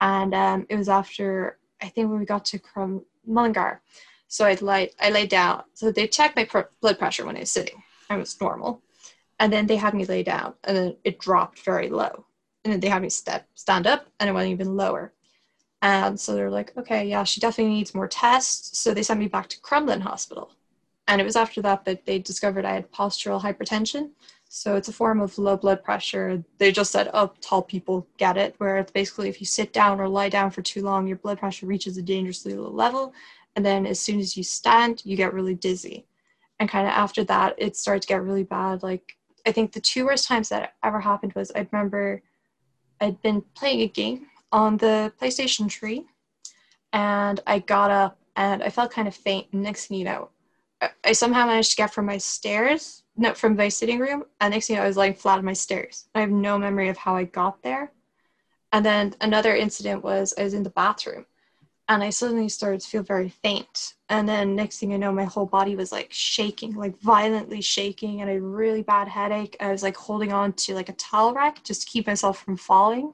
And 0.00 0.34
um, 0.34 0.66
it 0.68 0.76
was 0.76 0.88
after, 0.88 1.58
I 1.82 1.88
think 1.88 2.08
when 2.08 2.18
we 2.18 2.24
got 2.24 2.44
to 2.46 2.58
Crum- 2.58 3.04
Mullingar. 3.26 3.82
So 4.28 4.46
I'd 4.46 4.62
lie, 4.62 4.90
I 5.00 5.10
lay 5.10 5.26
down. 5.26 5.64
So 5.74 5.90
they 5.90 6.06
checked 6.06 6.36
my 6.36 6.44
pr- 6.44 6.70
blood 6.80 6.98
pressure 6.98 7.26
when 7.26 7.36
I 7.36 7.40
was 7.40 7.52
sitting. 7.52 7.82
I 8.08 8.16
was 8.16 8.40
normal. 8.40 8.80
And 9.38 9.52
then 9.52 9.66
they 9.66 9.76
had 9.76 9.94
me 9.94 10.04
lay 10.04 10.22
down 10.22 10.54
and 10.64 10.76
then 10.76 10.96
it 11.04 11.18
dropped 11.18 11.60
very 11.60 11.88
low. 11.88 12.26
And 12.64 12.72
then 12.72 12.80
they 12.80 12.88
had 12.88 13.02
me 13.02 13.08
step, 13.08 13.48
stand 13.54 13.86
up 13.86 14.06
and 14.18 14.28
it 14.28 14.32
went 14.32 14.50
even 14.50 14.76
lower. 14.76 15.12
And 15.82 16.20
so 16.20 16.34
they're 16.34 16.50
like, 16.50 16.76
okay, 16.76 17.08
yeah, 17.08 17.24
she 17.24 17.40
definitely 17.40 17.72
needs 17.72 17.94
more 17.94 18.08
tests. 18.08 18.78
So 18.78 18.92
they 18.92 19.02
sent 19.02 19.20
me 19.20 19.28
back 19.28 19.48
to 19.48 19.60
Crumlin 19.60 20.02
Hospital. 20.02 20.52
And 21.08 21.20
it 21.20 21.24
was 21.24 21.36
after 21.36 21.62
that 21.62 21.84
that 21.86 22.04
they 22.04 22.18
discovered 22.18 22.64
I 22.64 22.74
had 22.74 22.92
postural 22.92 23.40
hypotension. 23.40 24.10
So 24.48 24.76
it's 24.76 24.88
a 24.88 24.92
form 24.92 25.20
of 25.20 25.38
low 25.38 25.56
blood 25.56 25.82
pressure. 25.82 26.44
They 26.58 26.70
just 26.70 26.92
said, 26.92 27.08
oh, 27.14 27.32
tall 27.40 27.62
people 27.62 28.06
get 28.18 28.36
it, 28.36 28.54
where 28.58 28.78
it's 28.78 28.90
basically 28.92 29.28
if 29.28 29.40
you 29.40 29.46
sit 29.46 29.72
down 29.72 30.00
or 30.00 30.08
lie 30.08 30.28
down 30.28 30.50
for 30.50 30.60
too 30.60 30.82
long, 30.82 31.06
your 31.06 31.16
blood 31.16 31.38
pressure 31.38 31.66
reaches 31.66 31.96
a 31.96 32.02
dangerously 32.02 32.54
low 32.54 32.70
level. 32.70 33.14
And 33.56 33.64
then 33.64 33.86
as 33.86 34.00
soon 34.00 34.20
as 34.20 34.36
you 34.36 34.42
stand, 34.42 35.02
you 35.04 35.16
get 35.16 35.32
really 35.32 35.54
dizzy. 35.54 36.06
And 36.58 36.68
kind 36.68 36.86
of 36.86 36.92
after 36.92 37.24
that, 37.24 37.54
it 37.58 37.76
started 37.76 38.02
to 38.02 38.08
get 38.08 38.22
really 38.22 38.42
bad. 38.42 38.82
Like, 38.82 39.16
I 39.46 39.52
think 39.52 39.72
the 39.72 39.80
two 39.80 40.04
worst 40.04 40.26
times 40.26 40.50
that 40.50 40.74
ever 40.82 41.00
happened 41.00 41.32
was 41.32 41.50
I 41.54 41.66
remember 41.70 42.22
I'd 43.00 43.20
been 43.22 43.42
playing 43.54 43.80
a 43.80 43.88
game 43.88 44.26
on 44.52 44.76
the 44.76 45.12
PlayStation 45.20 45.68
tree 45.68 46.06
and 46.92 47.40
I 47.46 47.60
got 47.60 47.90
up 47.90 48.18
and 48.36 48.62
I 48.62 48.70
felt 48.70 48.90
kind 48.92 49.08
of 49.08 49.14
faint. 49.14 49.48
And 49.52 49.62
next 49.62 49.86
thing 49.86 49.98
you 49.98 50.04
know, 50.04 50.30
I- 50.80 50.90
I 51.04 51.12
somehow 51.12 51.46
managed 51.46 51.70
to 51.72 51.76
get 51.76 51.92
from 51.92 52.06
my 52.06 52.18
stairs, 52.18 53.02
no, 53.16 53.34
from 53.34 53.56
my 53.56 53.68
sitting 53.68 53.98
room, 53.98 54.24
and 54.40 54.52
next 54.52 54.66
thing 54.66 54.74
you 54.74 54.80
know, 54.80 54.84
I 54.84 54.88
was 54.88 54.96
lying 54.96 55.14
flat 55.14 55.38
on 55.38 55.44
my 55.44 55.52
stairs. 55.52 56.08
I 56.14 56.20
have 56.20 56.30
no 56.30 56.58
memory 56.58 56.88
of 56.88 56.96
how 56.96 57.16
I 57.16 57.24
got 57.24 57.62
there. 57.62 57.92
And 58.72 58.84
then 58.84 59.14
another 59.20 59.54
incident 59.54 60.02
was 60.02 60.32
I 60.38 60.44
was 60.44 60.54
in 60.54 60.62
the 60.62 60.70
bathroom 60.70 61.26
and 61.90 62.04
I 62.04 62.10
suddenly 62.10 62.48
started 62.48 62.80
to 62.82 62.88
feel 62.88 63.02
very 63.02 63.28
faint. 63.28 63.94
And 64.08 64.28
then 64.28 64.54
next 64.54 64.78
thing 64.78 64.94
I 64.94 64.96
know, 64.96 65.10
my 65.10 65.24
whole 65.24 65.44
body 65.44 65.74
was 65.74 65.90
like 65.90 66.06
shaking, 66.12 66.76
like 66.76 66.96
violently 67.00 67.60
shaking, 67.60 68.20
and 68.20 68.30
a 68.30 68.40
really 68.40 68.82
bad 68.82 69.08
headache. 69.08 69.56
I 69.58 69.72
was 69.72 69.82
like 69.82 69.96
holding 69.96 70.32
on 70.32 70.52
to 70.52 70.74
like 70.74 70.88
a 70.88 70.92
towel 70.92 71.34
rack 71.34 71.64
just 71.64 71.82
to 71.82 71.88
keep 71.88 72.06
myself 72.06 72.44
from 72.44 72.56
falling. 72.56 73.12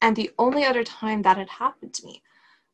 And 0.00 0.14
the 0.14 0.30
only 0.38 0.64
other 0.64 0.84
time 0.84 1.22
that 1.22 1.36
had 1.36 1.48
happened 1.48 1.92
to 1.94 2.06
me 2.06 2.22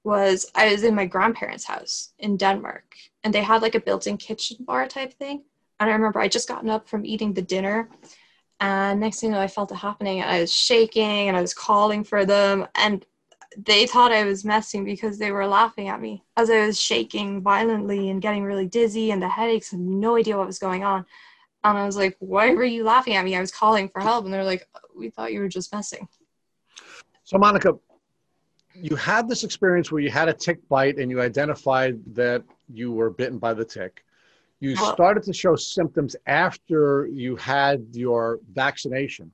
was 0.05 0.51
I 0.55 0.71
was 0.71 0.85
in 0.85 0.95
my 0.95 1.07
grandparents' 1.07 1.65
house 1.65 2.13
in 2.19 2.37
Denmark, 2.37 2.95
and 3.25 3.33
they 3.33 3.43
had 3.43 3.63
like 3.63 3.75
a 3.75 3.81
built-in 3.81 4.19
kitchen 4.19 4.59
bar 4.61 4.87
type 4.87 5.15
thing. 5.15 5.45
And 5.81 5.89
I 5.89 5.95
remember 5.95 6.21
I 6.21 6.29
just 6.29 6.47
gotten 6.47 6.69
up 6.69 6.91
from 6.91 7.07
eating 7.07 7.33
the 7.33 7.41
dinner, 7.41 7.89
and 8.61 9.01
next 9.01 9.21
thing 9.21 9.31
you 9.31 9.37
know, 9.37 9.41
I 9.41 9.49
felt 9.49 9.73
it 9.73 9.77
happening, 9.77 10.23
I 10.23 10.41
was 10.41 10.53
shaking, 10.53 11.29
and 11.29 11.37
I 11.39 11.41
was 11.41 11.55
calling 11.55 12.05
for 12.05 12.27
them, 12.27 12.67
and 12.75 13.05
they 13.65 13.87
thought 13.87 14.13
I 14.13 14.25
was 14.25 14.45
messing 14.45 14.85
because 14.85 15.19
they 15.19 15.33
were 15.33 15.47
laughing 15.47 15.89
at 15.89 16.01
me 16.01 16.25
as 16.37 16.51
I 16.51 16.67
was 16.67 16.81
shaking 16.81 17.41
violently 17.41 18.11
and 18.11 18.21
getting 18.21 18.45
really 18.45 18.67
dizzy, 18.67 19.11
and 19.11 19.23
the 19.23 19.29
headaches 19.29 19.71
had 19.71 19.81
no 19.81 20.17
idea 20.17 20.37
what 20.37 20.47
was 20.47 20.59
going 20.59 20.85
on. 20.85 21.07
And 21.65 21.79
I 21.79 21.87
was 21.87 21.97
like, 21.97 22.17
"Why 22.19 22.55
were 22.55 22.65
you 22.65 22.85
laughing 22.85 23.15
at 23.15 23.25
me? 23.25 23.35
I 23.35 23.41
was 23.41 23.51
calling 23.51 23.89
for 23.89 24.01
help." 24.01 24.25
And 24.25 24.33
they're 24.33 24.45
like, 24.45 24.69
oh, 24.75 24.81
"We 24.95 25.11
thought 25.11 25.33
you 25.33 25.41
were 25.41 25.49
just 25.49 25.73
messing." 25.73 26.07
So, 27.25 27.39
Monica, 27.39 27.75
you 28.75 28.95
had 28.95 29.29
this 29.29 29.43
experience 29.43 29.91
where 29.91 30.03
you 30.03 30.11
had 30.11 30.29
a 30.29 30.35
tick 30.35 30.67
bite 30.69 30.99
and 30.99 31.11
you 31.11 31.21
identified 31.21 31.99
that 32.15 32.45
you 32.73 32.93
were 32.93 33.11
bitten 33.11 33.39
by 33.39 33.55
the 33.55 33.65
tick. 33.65 34.05
You 34.61 34.77
started 34.77 35.23
to 35.25 35.33
show 35.33 35.55
symptoms 35.57 36.17
after 36.27 37.07
you 37.13 37.37
had 37.37 37.87
your 37.93 38.41
vaccination. 38.53 39.33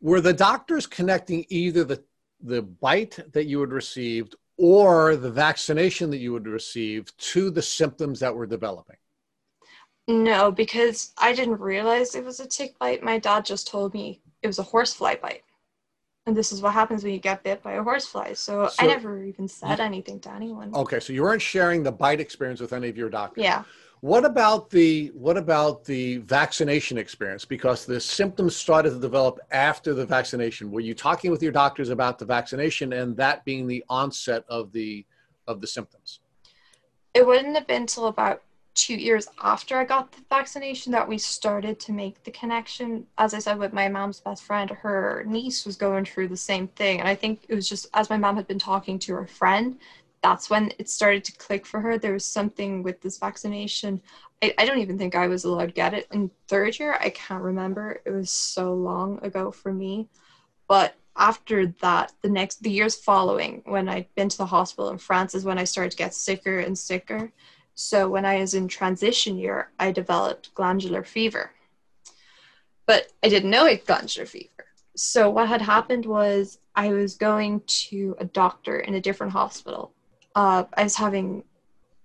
Were 0.00 0.20
the 0.20 0.32
doctors 0.32 0.86
connecting 0.86 1.44
either 1.48 1.84
the, 1.84 2.02
the 2.44 2.62
bite 2.62 3.18
that 3.32 3.46
you 3.46 3.60
had 3.60 3.72
received 3.72 4.36
or 4.56 5.16
the 5.16 5.30
vaccination 5.30 6.10
that 6.10 6.18
you 6.18 6.32
had 6.34 6.46
received 6.46 7.16
to 7.18 7.50
the 7.50 7.62
symptoms 7.62 8.20
that 8.20 8.34
were 8.34 8.46
developing? 8.46 8.96
No, 10.06 10.52
because 10.52 11.12
I 11.16 11.32
didn't 11.32 11.60
realize 11.60 12.14
it 12.14 12.24
was 12.24 12.38
a 12.38 12.46
tick 12.46 12.78
bite. 12.78 13.02
My 13.02 13.18
dad 13.18 13.44
just 13.44 13.66
told 13.66 13.94
me 13.94 14.20
it 14.42 14.46
was 14.46 14.58
a 14.58 14.62
horsefly 14.62 15.16
bite. 15.16 15.42
And 16.26 16.36
this 16.36 16.52
is 16.52 16.62
what 16.62 16.72
happens 16.72 17.02
when 17.04 17.12
you 17.12 17.18
get 17.18 17.42
bit 17.42 17.62
by 17.62 17.72
a 17.72 17.82
horsefly. 17.82 18.34
So, 18.34 18.68
So- 18.68 18.84
I 18.84 18.86
never 18.86 19.22
even 19.24 19.48
said 19.48 19.80
anything 19.80 20.20
to 20.20 20.30
anyone. 20.30 20.74
Okay, 20.74 21.00
so 21.00 21.12
you 21.12 21.22
weren't 21.22 21.42
sharing 21.42 21.82
the 21.82 21.92
bite 21.92 22.20
experience 22.20 22.60
with 22.60 22.72
any 22.72 22.88
of 22.88 22.96
your 22.96 23.10
doctors. 23.10 23.44
Yeah. 23.44 23.64
What 24.04 24.26
about 24.26 24.68
the 24.68 25.12
what 25.14 25.38
about 25.38 25.82
the 25.82 26.18
vaccination 26.18 26.98
experience? 26.98 27.46
Because 27.46 27.86
the 27.86 27.98
symptoms 27.98 28.54
started 28.54 28.90
to 28.90 29.00
develop 29.00 29.40
after 29.50 29.94
the 29.94 30.04
vaccination. 30.04 30.70
Were 30.70 30.80
you 30.80 30.92
talking 30.92 31.30
with 31.30 31.42
your 31.42 31.52
doctors 31.52 31.88
about 31.88 32.18
the 32.18 32.26
vaccination 32.26 32.92
and 32.92 33.16
that 33.16 33.46
being 33.46 33.66
the 33.66 33.82
onset 33.88 34.44
of 34.50 34.72
the 34.72 35.06
of 35.48 35.62
the 35.62 35.66
symptoms? 35.66 36.20
It 37.14 37.26
wouldn't 37.26 37.56
have 37.56 37.66
been 37.66 37.84
until 37.84 38.08
about 38.08 38.42
two 38.74 38.94
years 38.94 39.26
after 39.42 39.78
I 39.78 39.84
got 39.84 40.12
the 40.12 40.22
vaccination 40.28 40.92
that 40.92 41.08
we 41.08 41.16
started 41.16 41.80
to 41.80 41.92
make 41.92 42.22
the 42.24 42.30
connection. 42.30 43.06
As 43.16 43.32
I 43.32 43.38
said, 43.38 43.58
with 43.58 43.72
my 43.72 43.88
mom's 43.88 44.20
best 44.20 44.42
friend, 44.42 44.68
her 44.68 45.24
niece 45.26 45.64
was 45.64 45.76
going 45.76 46.04
through 46.04 46.28
the 46.28 46.36
same 46.36 46.68
thing. 46.68 47.00
And 47.00 47.08
I 47.08 47.14
think 47.14 47.46
it 47.48 47.54
was 47.54 47.66
just 47.66 47.86
as 47.94 48.10
my 48.10 48.18
mom 48.18 48.36
had 48.36 48.46
been 48.46 48.58
talking 48.58 48.98
to 48.98 49.14
her 49.14 49.26
friend, 49.26 49.78
that's 50.24 50.48
when 50.48 50.72
it 50.78 50.88
started 50.88 51.22
to 51.22 51.36
click 51.36 51.66
for 51.66 51.80
her. 51.80 51.98
There 51.98 52.14
was 52.14 52.24
something 52.24 52.82
with 52.82 52.98
this 53.02 53.18
vaccination. 53.18 54.00
I, 54.42 54.54
I 54.56 54.64
don't 54.64 54.78
even 54.78 54.96
think 54.96 55.14
I 55.14 55.26
was 55.26 55.44
allowed 55.44 55.66
to 55.66 55.72
get 55.72 55.92
it 55.92 56.08
in 56.12 56.30
third 56.48 56.78
year. 56.78 56.96
I 56.98 57.10
can't 57.10 57.42
remember. 57.42 58.00
It 58.06 58.10
was 58.10 58.30
so 58.30 58.72
long 58.72 59.22
ago 59.22 59.50
for 59.50 59.70
me. 59.70 60.08
But 60.66 60.94
after 61.14 61.66
that, 61.82 62.12
the 62.22 62.30
next 62.30 62.62
the 62.62 62.70
years 62.70 62.96
following, 62.96 63.60
when 63.66 63.86
I'd 63.86 64.12
been 64.14 64.30
to 64.30 64.38
the 64.38 64.46
hospital 64.46 64.88
in 64.88 64.96
France, 64.96 65.34
is 65.34 65.44
when 65.44 65.58
I 65.58 65.64
started 65.64 65.90
to 65.90 65.98
get 65.98 66.14
sicker 66.14 66.60
and 66.60 66.76
sicker. 66.76 67.30
So 67.74 68.08
when 68.08 68.24
I 68.24 68.38
was 68.38 68.54
in 68.54 68.66
transition 68.66 69.36
year, 69.36 69.72
I 69.78 69.92
developed 69.92 70.54
glandular 70.54 71.04
fever. 71.04 71.50
But 72.86 73.12
I 73.22 73.28
didn't 73.28 73.50
know 73.50 73.66
it 73.66 73.84
glandular 73.84 74.24
fever. 74.24 74.48
So 74.96 75.28
what 75.28 75.48
had 75.48 75.60
happened 75.60 76.06
was 76.06 76.60
I 76.74 76.92
was 76.94 77.16
going 77.16 77.60
to 77.88 78.16
a 78.18 78.24
doctor 78.24 78.80
in 78.80 78.94
a 78.94 79.02
different 79.02 79.34
hospital. 79.34 79.93
Uh, 80.34 80.64
I 80.76 80.82
was 80.82 80.96
having 80.96 81.44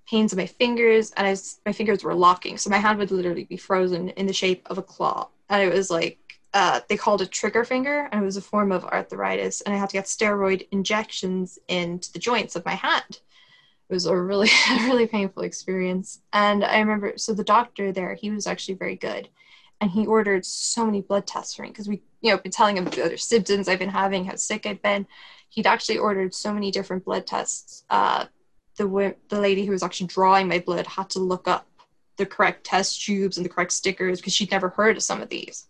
pains 0.09 0.33
in 0.33 0.37
my 0.37 0.45
fingers, 0.45 1.11
and 1.11 1.27
I 1.27 1.31
was, 1.31 1.59
my 1.65 1.71
fingers 1.71 2.03
were 2.03 2.15
locking, 2.15 2.57
so 2.57 2.69
my 2.69 2.77
hand 2.77 2.99
would 2.99 3.11
literally 3.11 3.45
be 3.45 3.57
frozen 3.57 4.09
in 4.09 4.25
the 4.25 4.33
shape 4.33 4.65
of 4.67 4.77
a 4.77 4.83
claw. 4.83 5.29
And 5.49 5.61
it 5.61 5.73
was 5.73 5.89
like 5.89 6.19
uh, 6.53 6.81
they 6.89 6.97
called 6.97 7.21
it 7.21 7.31
trigger 7.31 7.63
finger, 7.63 8.09
and 8.11 8.21
it 8.21 8.25
was 8.25 8.37
a 8.37 8.41
form 8.41 8.71
of 8.71 8.85
arthritis. 8.85 9.61
And 9.61 9.73
I 9.73 9.77
had 9.77 9.89
to 9.89 9.97
get 9.97 10.05
steroid 10.05 10.67
injections 10.71 11.59
into 11.67 12.11
the 12.11 12.19
joints 12.19 12.55
of 12.55 12.65
my 12.65 12.75
hand 12.75 13.19
it 13.89 13.93
was 13.93 14.05
a 14.05 14.15
really 14.15 14.49
really 14.83 15.07
painful 15.07 15.43
experience 15.43 16.19
and 16.33 16.63
i 16.63 16.79
remember 16.79 17.13
so 17.17 17.33
the 17.33 17.43
doctor 17.43 17.91
there 17.91 18.13
he 18.13 18.29
was 18.29 18.47
actually 18.47 18.75
very 18.75 18.95
good 18.95 19.27
and 19.81 19.91
he 19.91 20.05
ordered 20.05 20.45
so 20.45 20.85
many 20.85 21.01
blood 21.01 21.25
tests 21.25 21.55
for 21.55 21.63
me 21.63 21.69
because 21.69 21.87
we 21.87 22.01
you 22.21 22.31
know 22.31 22.37
been 22.37 22.51
telling 22.51 22.77
him 22.77 22.85
the 22.85 23.03
other 23.03 23.17
symptoms 23.17 23.67
i've 23.67 23.79
been 23.79 23.89
having 23.89 24.25
how 24.25 24.35
sick 24.35 24.65
i've 24.65 24.81
been 24.81 25.05
he'd 25.49 25.67
actually 25.67 25.97
ordered 25.97 26.33
so 26.33 26.53
many 26.53 26.71
different 26.71 27.03
blood 27.05 27.25
tests 27.25 27.83
uh, 27.89 28.25
the 28.77 29.15
the 29.29 29.39
lady 29.39 29.65
who 29.65 29.71
was 29.71 29.83
actually 29.83 30.07
drawing 30.07 30.47
my 30.47 30.59
blood 30.59 30.87
had 30.87 31.09
to 31.09 31.19
look 31.19 31.47
up 31.47 31.67
the 32.17 32.25
correct 32.25 32.63
test 32.63 33.03
tubes 33.03 33.37
and 33.37 33.45
the 33.45 33.49
correct 33.49 33.71
stickers 33.71 34.19
because 34.19 34.33
she'd 34.33 34.51
never 34.51 34.69
heard 34.69 34.97
of 34.97 35.03
some 35.03 35.21
of 35.21 35.29
these 35.29 35.67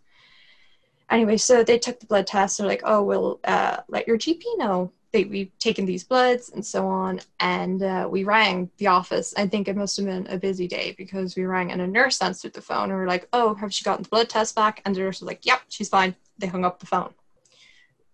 anyway 1.10 1.38
so 1.38 1.64
they 1.64 1.78
took 1.78 2.00
the 2.00 2.06
blood 2.06 2.28
tests 2.28 2.58
they're 2.58 2.68
like 2.68 2.82
oh 2.86 3.04
we'll 3.04 3.40
uh, 3.44 3.78
let 3.88 4.08
your 4.08 4.18
gp 4.18 4.44
know 4.58 4.92
that 5.12 5.30
we've 5.30 5.58
taken 5.58 5.86
these 5.86 6.04
bloods 6.04 6.50
and 6.50 6.66
so 6.66 6.88
on. 6.88 7.20
And 7.40 7.82
uh, 7.82 8.08
we 8.10 8.24
rang 8.24 8.70
the 8.78 8.88
office. 8.88 9.34
I 9.36 9.48
think 9.48 9.68
it 9.68 9.76
must 9.76 9.98
have 9.98 10.06
been 10.06 10.28
a 10.28 10.38
busy 10.38 10.68
day 10.68 10.94
because 10.98 11.36
we 11.36 11.46
rang 11.46 11.72
and 11.72 11.82
a 11.82 11.88
nurse 11.88 12.22
answered 12.22 12.54
the 12.54 12.62
phone 12.62 12.90
and 12.90 12.94
we 12.94 13.04
are 13.04 13.08
like, 13.08 13.28
oh, 13.34 13.56
have 13.56 13.74
she 13.74 13.84
gotten 13.84 14.04
the 14.04 14.10
blood 14.10 14.30
test 14.30 14.56
back? 14.56 14.82
And 14.86 14.96
the 14.96 15.00
nurse 15.00 15.22
was 15.22 15.28
like, 15.28 15.46
yep, 15.46 15.62
she's 15.70 15.90
fine. 15.90 16.16
They 16.38 16.48
hung 16.48 16.66
up 16.66 16.80
the 16.80 16.86
phone. 16.86 17.14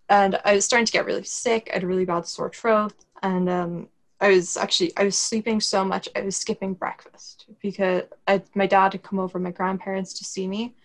And 0.09 0.39
I 0.45 0.53
was 0.53 0.65
starting 0.65 0.85
to 0.85 0.91
get 0.91 1.05
really 1.05 1.23
sick. 1.23 1.69
I 1.71 1.75
had 1.75 1.83
a 1.83 1.87
really 1.87 2.05
bad 2.05 2.27
sore 2.27 2.49
throat. 2.49 2.93
And 3.23 3.49
um, 3.49 3.87
I 4.21 4.29
was 4.29 4.55
actually, 4.55 4.93
I 4.97 5.03
was 5.03 5.17
sleeping 5.17 5.59
so 5.59 5.83
much, 5.83 6.07
I 6.15 6.21
was 6.21 6.37
skipping 6.37 6.73
breakfast 6.73 7.45
because 7.61 8.03
I, 8.27 8.41
my 8.53 8.67
dad 8.67 8.93
had 8.93 9.03
come 9.03 9.19
over, 9.19 9.39
my 9.39 9.51
grandparents 9.51 10.13
to 10.13 10.23
see 10.23 10.47
me. 10.47 10.75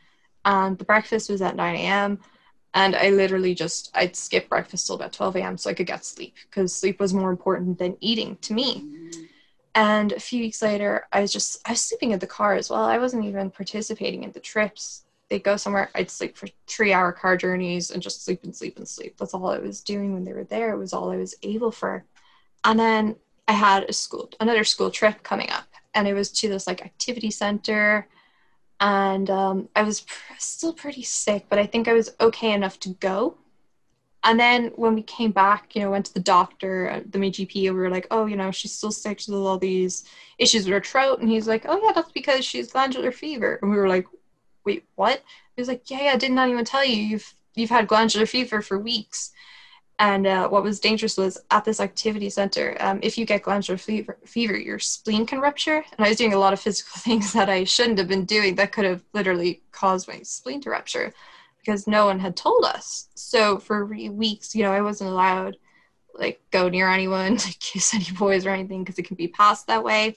And 0.44 0.78
the 0.78 0.84
breakfast 0.84 1.28
was 1.28 1.42
at 1.42 1.56
9 1.56 1.76
a.m 1.76 2.18
and 2.74 2.94
I 2.94 3.10
literally 3.10 3.54
just 3.54 3.90
I'd 3.94 4.14
skip 4.14 4.48
breakfast 4.48 4.86
till 4.86 4.96
about 4.96 5.12
12 5.12 5.36
a.m. 5.36 5.58
so 5.58 5.70
I 5.70 5.74
could 5.74 5.86
get 5.86 6.04
sleep 6.04 6.34
because 6.48 6.74
sleep 6.74 7.00
was 7.00 7.12
more 7.12 7.30
important 7.30 7.78
than 7.78 7.96
eating 8.00 8.36
to 8.42 8.54
me. 8.54 8.84
And 9.74 10.12
a 10.12 10.20
few 10.20 10.42
weeks 10.42 10.62
later, 10.62 11.06
I 11.12 11.20
was 11.20 11.32
just 11.32 11.60
I 11.66 11.72
was 11.72 11.80
sleeping 11.80 12.12
in 12.12 12.18
the 12.18 12.26
car 12.26 12.54
as 12.54 12.70
well. 12.70 12.84
I 12.84 12.98
wasn't 12.98 13.24
even 13.24 13.50
participating 13.50 14.24
in 14.24 14.32
the 14.32 14.40
trips. 14.40 15.04
They'd 15.30 15.44
go 15.44 15.56
somewhere, 15.56 15.90
I'd 15.94 16.10
sleep 16.10 16.36
for 16.36 16.48
three 16.66 16.92
hour 16.92 17.12
car 17.12 17.36
journeys 17.36 17.90
and 17.90 18.02
just 18.02 18.24
sleep 18.24 18.44
and 18.44 18.54
sleep 18.54 18.76
and 18.76 18.86
sleep. 18.86 19.16
That's 19.16 19.32
all 19.32 19.50
I 19.50 19.58
was 19.58 19.82
doing 19.82 20.12
when 20.12 20.24
they 20.24 20.32
were 20.32 20.44
there. 20.44 20.72
It 20.74 20.78
was 20.78 20.92
all 20.92 21.10
I 21.10 21.16
was 21.16 21.34
able 21.42 21.70
for. 21.70 22.04
And 22.64 22.78
then 22.78 23.16
I 23.48 23.52
had 23.52 23.84
a 23.84 23.92
school 23.92 24.30
another 24.40 24.64
school 24.64 24.90
trip 24.90 25.22
coming 25.22 25.50
up, 25.50 25.66
and 25.94 26.06
it 26.06 26.14
was 26.14 26.30
to 26.32 26.48
this 26.48 26.66
like 26.66 26.84
activity 26.84 27.30
center 27.30 28.08
and 28.80 29.28
um, 29.28 29.68
I 29.76 29.82
was 29.82 30.00
pr- 30.00 30.32
still 30.38 30.72
pretty 30.72 31.02
sick, 31.02 31.46
but 31.48 31.58
I 31.58 31.66
think 31.66 31.86
I 31.86 31.92
was 31.92 32.14
okay 32.18 32.52
enough 32.52 32.80
to 32.80 32.90
go. 32.94 33.36
And 34.24 34.40
then 34.40 34.72
when 34.76 34.94
we 34.94 35.02
came 35.02 35.32
back, 35.32 35.74
you 35.74 35.82
know, 35.82 35.90
went 35.90 36.06
to 36.06 36.14
the 36.14 36.20
doctor, 36.20 36.90
uh, 36.90 37.00
the 37.08 37.18
GP, 37.18 37.66
and 37.66 37.74
we 37.74 37.80
were 37.80 37.90
like, 37.90 38.06
oh, 38.10 38.26
you 38.26 38.36
know, 38.36 38.50
she's 38.50 38.72
still 38.72 38.92
sick. 38.92 39.18
She's 39.20 39.30
all 39.30 39.58
these 39.58 40.04
issues 40.38 40.64
with 40.64 40.72
her 40.72 40.80
throat. 40.80 41.20
And 41.20 41.28
he's 41.28 41.48
like, 41.48 41.64
oh, 41.66 41.80
yeah, 41.82 41.92
that's 41.94 42.12
because 42.12 42.44
she's 42.44 42.72
glandular 42.72 43.12
fever. 43.12 43.58
And 43.62 43.70
we 43.70 43.76
were 43.76 43.88
like, 43.88 44.06
wait, 44.64 44.84
what? 44.94 45.22
He 45.56 45.60
was 45.60 45.68
like, 45.68 45.90
yeah, 45.90 46.02
yeah, 46.02 46.16
did 46.16 46.32
not 46.32 46.48
even 46.48 46.64
tell 46.64 46.84
you. 46.84 46.96
You've 46.96 47.34
you've 47.54 47.70
had 47.70 47.88
glandular 47.88 48.26
fever 48.26 48.62
for 48.62 48.78
weeks. 48.78 49.32
And 49.98 50.26
uh, 50.26 50.48
what 50.48 50.62
was 50.62 50.80
dangerous 50.80 51.18
was 51.18 51.38
at 51.50 51.66
this 51.66 51.78
activity 51.78 52.30
center, 52.30 52.74
um, 52.80 53.00
if 53.02 53.18
you 53.18 53.26
get 53.26 53.42
glandular 53.42 53.76
fever, 53.76 54.16
fever, 54.24 54.56
your 54.56 54.78
spleen 54.78 55.26
can 55.26 55.40
rupture. 55.40 55.84
And 55.96 56.06
I 56.06 56.08
was 56.08 56.16
doing 56.16 56.32
a 56.32 56.38
lot 56.38 56.54
of 56.54 56.60
physical 56.60 56.98
things 57.02 57.34
that 57.34 57.50
I 57.50 57.64
shouldn't 57.64 57.98
have 57.98 58.08
been 58.08 58.24
doing 58.24 58.54
that 58.54 58.72
could 58.72 58.86
have 58.86 59.02
literally 59.12 59.62
caused 59.72 60.08
my 60.08 60.22
spleen 60.22 60.62
to 60.62 60.70
rupture 60.70 61.12
because 61.58 61.86
no 61.86 62.06
one 62.06 62.18
had 62.18 62.34
told 62.34 62.64
us. 62.64 63.08
So 63.14 63.58
for 63.58 63.84
weeks, 63.84 64.54
you 64.54 64.62
know, 64.62 64.72
I 64.72 64.80
wasn't 64.80 65.10
allowed 65.10 65.58
like 66.14 66.40
go 66.50 66.70
near 66.70 66.88
anyone, 66.88 67.34
like 67.36 67.58
kiss 67.58 67.92
any 67.92 68.10
boys 68.12 68.46
or 68.46 68.50
anything 68.50 68.82
because 68.82 68.98
it 68.98 69.06
can 69.06 69.16
be 69.16 69.28
passed 69.28 69.66
that 69.66 69.84
way. 69.84 70.16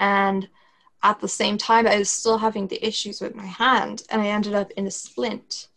And 0.00 0.48
at 1.06 1.20
the 1.20 1.28
same 1.28 1.56
time, 1.56 1.86
I 1.86 1.98
was 1.98 2.10
still 2.10 2.38
having 2.38 2.66
the 2.66 2.84
issues 2.84 3.20
with 3.20 3.36
my 3.36 3.46
hand, 3.46 4.02
and 4.10 4.20
I 4.20 4.26
ended 4.26 4.54
up 4.54 4.72
in 4.72 4.88
a 4.88 4.90
splint 4.90 5.68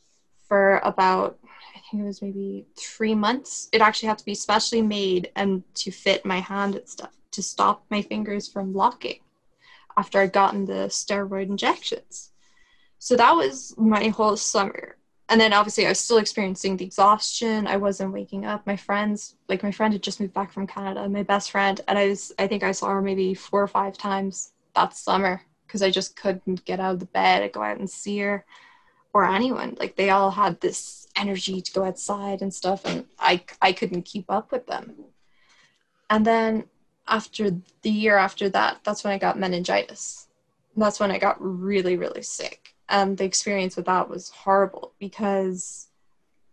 for 0.47 0.79
about 0.83 1.37
I 1.75 1.79
think 1.91 2.03
it 2.03 2.07
was 2.07 2.21
maybe 2.21 2.65
three 2.77 3.15
months. 3.15 3.69
It 3.71 3.81
actually 3.81 4.09
had 4.09 4.17
to 4.19 4.25
be 4.25 4.35
specially 4.35 4.81
made 4.81 5.31
and 5.35 5.63
to 5.75 5.91
fit 5.91 6.25
my 6.25 6.39
hand 6.39 6.75
and 6.75 6.87
stuff. 6.87 7.13
to 7.31 7.43
stop 7.43 7.85
my 7.91 8.01
fingers 8.01 8.47
from 8.53 8.73
locking 8.73 9.19
after 9.97 10.19
I'd 10.19 10.33
gotten 10.33 10.65
the 10.65 10.81
steroid 10.99 11.47
injections. 11.49 12.31
So 12.97 13.15
that 13.15 13.35
was 13.35 13.75
my 13.77 14.05
whole 14.07 14.37
summer. 14.37 14.97
And 15.29 15.39
then 15.39 15.53
obviously 15.53 15.85
I 15.85 15.89
was 15.89 15.99
still 15.99 16.17
experiencing 16.17 16.77
the 16.77 16.85
exhaustion. 16.85 17.67
I 17.67 17.77
wasn't 17.77 18.13
waking 18.13 18.43
up. 18.51 18.65
My 18.65 18.75
friends, 18.87 19.35
like 19.47 19.61
my 19.63 19.71
friend 19.71 19.93
had 19.93 20.01
just 20.07 20.19
moved 20.19 20.33
back 20.33 20.51
from 20.51 20.65
Canada, 20.65 21.07
my 21.07 21.23
best 21.23 21.51
friend, 21.51 21.79
and 21.87 21.99
I 21.99 22.07
was 22.09 22.21
I 22.39 22.47
think 22.47 22.63
I 22.63 22.73
saw 22.73 22.87
her 22.95 23.01
maybe 23.01 23.35
four 23.35 23.61
or 23.61 23.71
five 23.79 23.95
times 24.09 24.53
that 24.79 24.95
summer 24.95 25.41
because 25.67 25.81
I 25.81 25.91
just 25.91 26.15
couldn't 26.15 26.65
get 26.65 26.79
out 26.79 26.95
of 26.95 26.99
the 26.99 27.05
bed 27.05 27.43
and 27.43 27.51
go 27.51 27.61
out 27.61 27.77
and 27.77 27.89
see 27.89 28.19
her 28.19 28.45
or 29.13 29.25
anyone. 29.25 29.75
Like 29.79 29.95
they 29.95 30.09
all 30.09 30.31
had 30.31 30.59
this 30.59 31.07
energy 31.15 31.61
to 31.61 31.71
go 31.73 31.83
outside 31.83 32.41
and 32.41 32.53
stuff 32.53 32.85
and 32.85 33.05
I 33.19 33.43
I 33.61 33.73
couldn't 33.73 34.03
keep 34.03 34.25
up 34.29 34.51
with 34.51 34.65
them. 34.67 34.93
And 36.09 36.25
then 36.25 36.65
after 37.07 37.51
the 37.81 37.89
year 37.89 38.17
after 38.17 38.49
that, 38.49 38.79
that's 38.83 39.03
when 39.03 39.13
I 39.13 39.17
got 39.17 39.37
meningitis. 39.37 40.27
And 40.73 40.83
that's 40.83 40.99
when 40.99 41.11
I 41.11 41.17
got 41.17 41.37
really, 41.39 41.97
really 41.97 42.21
sick. 42.21 42.73
And 42.87 43.17
the 43.17 43.25
experience 43.25 43.75
with 43.75 43.85
that 43.85 44.09
was 44.09 44.29
horrible 44.29 44.93
because 44.99 45.87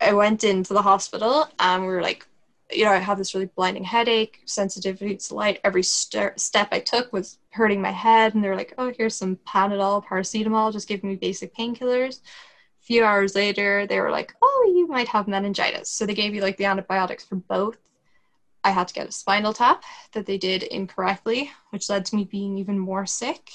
I 0.01 0.12
went 0.12 0.45
into 0.45 0.75
the 0.75 0.83
hospital 0.83 1.49
and 1.59 1.83
we 1.83 1.89
were 1.89 2.03
like, 2.03 2.27
you 2.71 2.85
know, 2.85 2.91
I 2.91 2.99
had 2.99 3.19
this 3.19 3.35
really 3.35 3.51
blinding 3.55 3.85
headache, 3.85 4.41
sensitivity 4.45 5.17
to 5.17 5.35
light. 5.35 5.61
Every 5.63 5.83
st- 5.83 6.39
step 6.41 6.69
I 6.73 6.81
took 6.81 7.13
was 7.13 7.39
hurting 7.51 7.81
my 7.81 7.93
head. 7.93 8.35
And 8.35 8.43
they're 8.43 8.57
like, 8.57 8.75
oh, 8.79 8.93
here's 8.97 9.15
some 9.15 9.37
Panadol, 9.47 10.05
paracetamol, 10.05 10.73
just 10.73 10.89
giving 10.89 11.11
me 11.11 11.17
basic 11.17 11.55
painkillers. 11.55 12.21
A 12.21 12.85
few 12.85 13.05
hours 13.05 13.35
later, 13.35 13.87
they 13.87 14.01
were 14.01 14.11
like, 14.11 14.35
oh, 14.43 14.73
you 14.75 14.87
might 14.89 15.09
have 15.09 15.29
meningitis. 15.29 15.91
So 15.91 16.07
they 16.07 16.15
gave 16.15 16.35
you 16.35 16.43
like 16.43 16.57
the 16.57 16.65
antibiotics 16.65 17.25
for 17.25 17.37
both. 17.37 17.79
I 18.65 18.71
had 18.71 18.89
to 18.89 18.95
get 18.95 19.09
a 19.09 19.13
spinal 19.13 19.53
tap 19.53 19.85
that 20.13 20.27
they 20.27 20.39
did 20.39 20.65
incorrectly, 20.65 21.53
which 21.71 21.89
led 21.89 22.05
to 22.07 22.17
me 22.17 22.25
being 22.25 22.59
even 22.59 22.79
more 22.79 23.07
sick. 23.07 23.49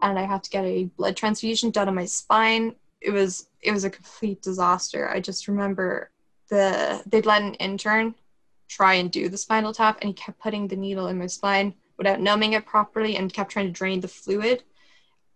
And 0.00 0.18
I 0.18 0.22
had 0.22 0.42
to 0.44 0.50
get 0.50 0.64
a 0.64 0.84
blood 0.96 1.16
transfusion 1.16 1.70
done 1.70 1.88
on 1.88 1.94
my 1.94 2.06
spine. 2.06 2.74
It 3.02 3.10
was 3.10 3.48
it 3.60 3.72
was 3.72 3.84
a 3.84 3.90
complete 3.90 4.40
disaster. 4.40 5.10
I 5.10 5.20
just 5.20 5.46
remember 5.46 6.10
the 6.48 7.02
they'd 7.06 7.26
let 7.26 7.42
an 7.42 7.54
intern 7.54 8.14
try 8.68 8.94
and 8.94 9.10
do 9.10 9.28
the 9.28 9.36
spinal 9.36 9.72
tap 9.72 9.98
and 10.00 10.08
he 10.08 10.14
kept 10.14 10.40
putting 10.40 10.68
the 10.68 10.76
needle 10.76 11.08
in 11.08 11.18
my 11.18 11.26
spine 11.26 11.74
without 11.96 12.20
numbing 12.20 12.52
it 12.52 12.66
properly 12.66 13.16
and 13.16 13.32
kept 13.32 13.50
trying 13.50 13.66
to 13.66 13.72
drain 13.72 14.00
the 14.00 14.08
fluid. 14.08 14.62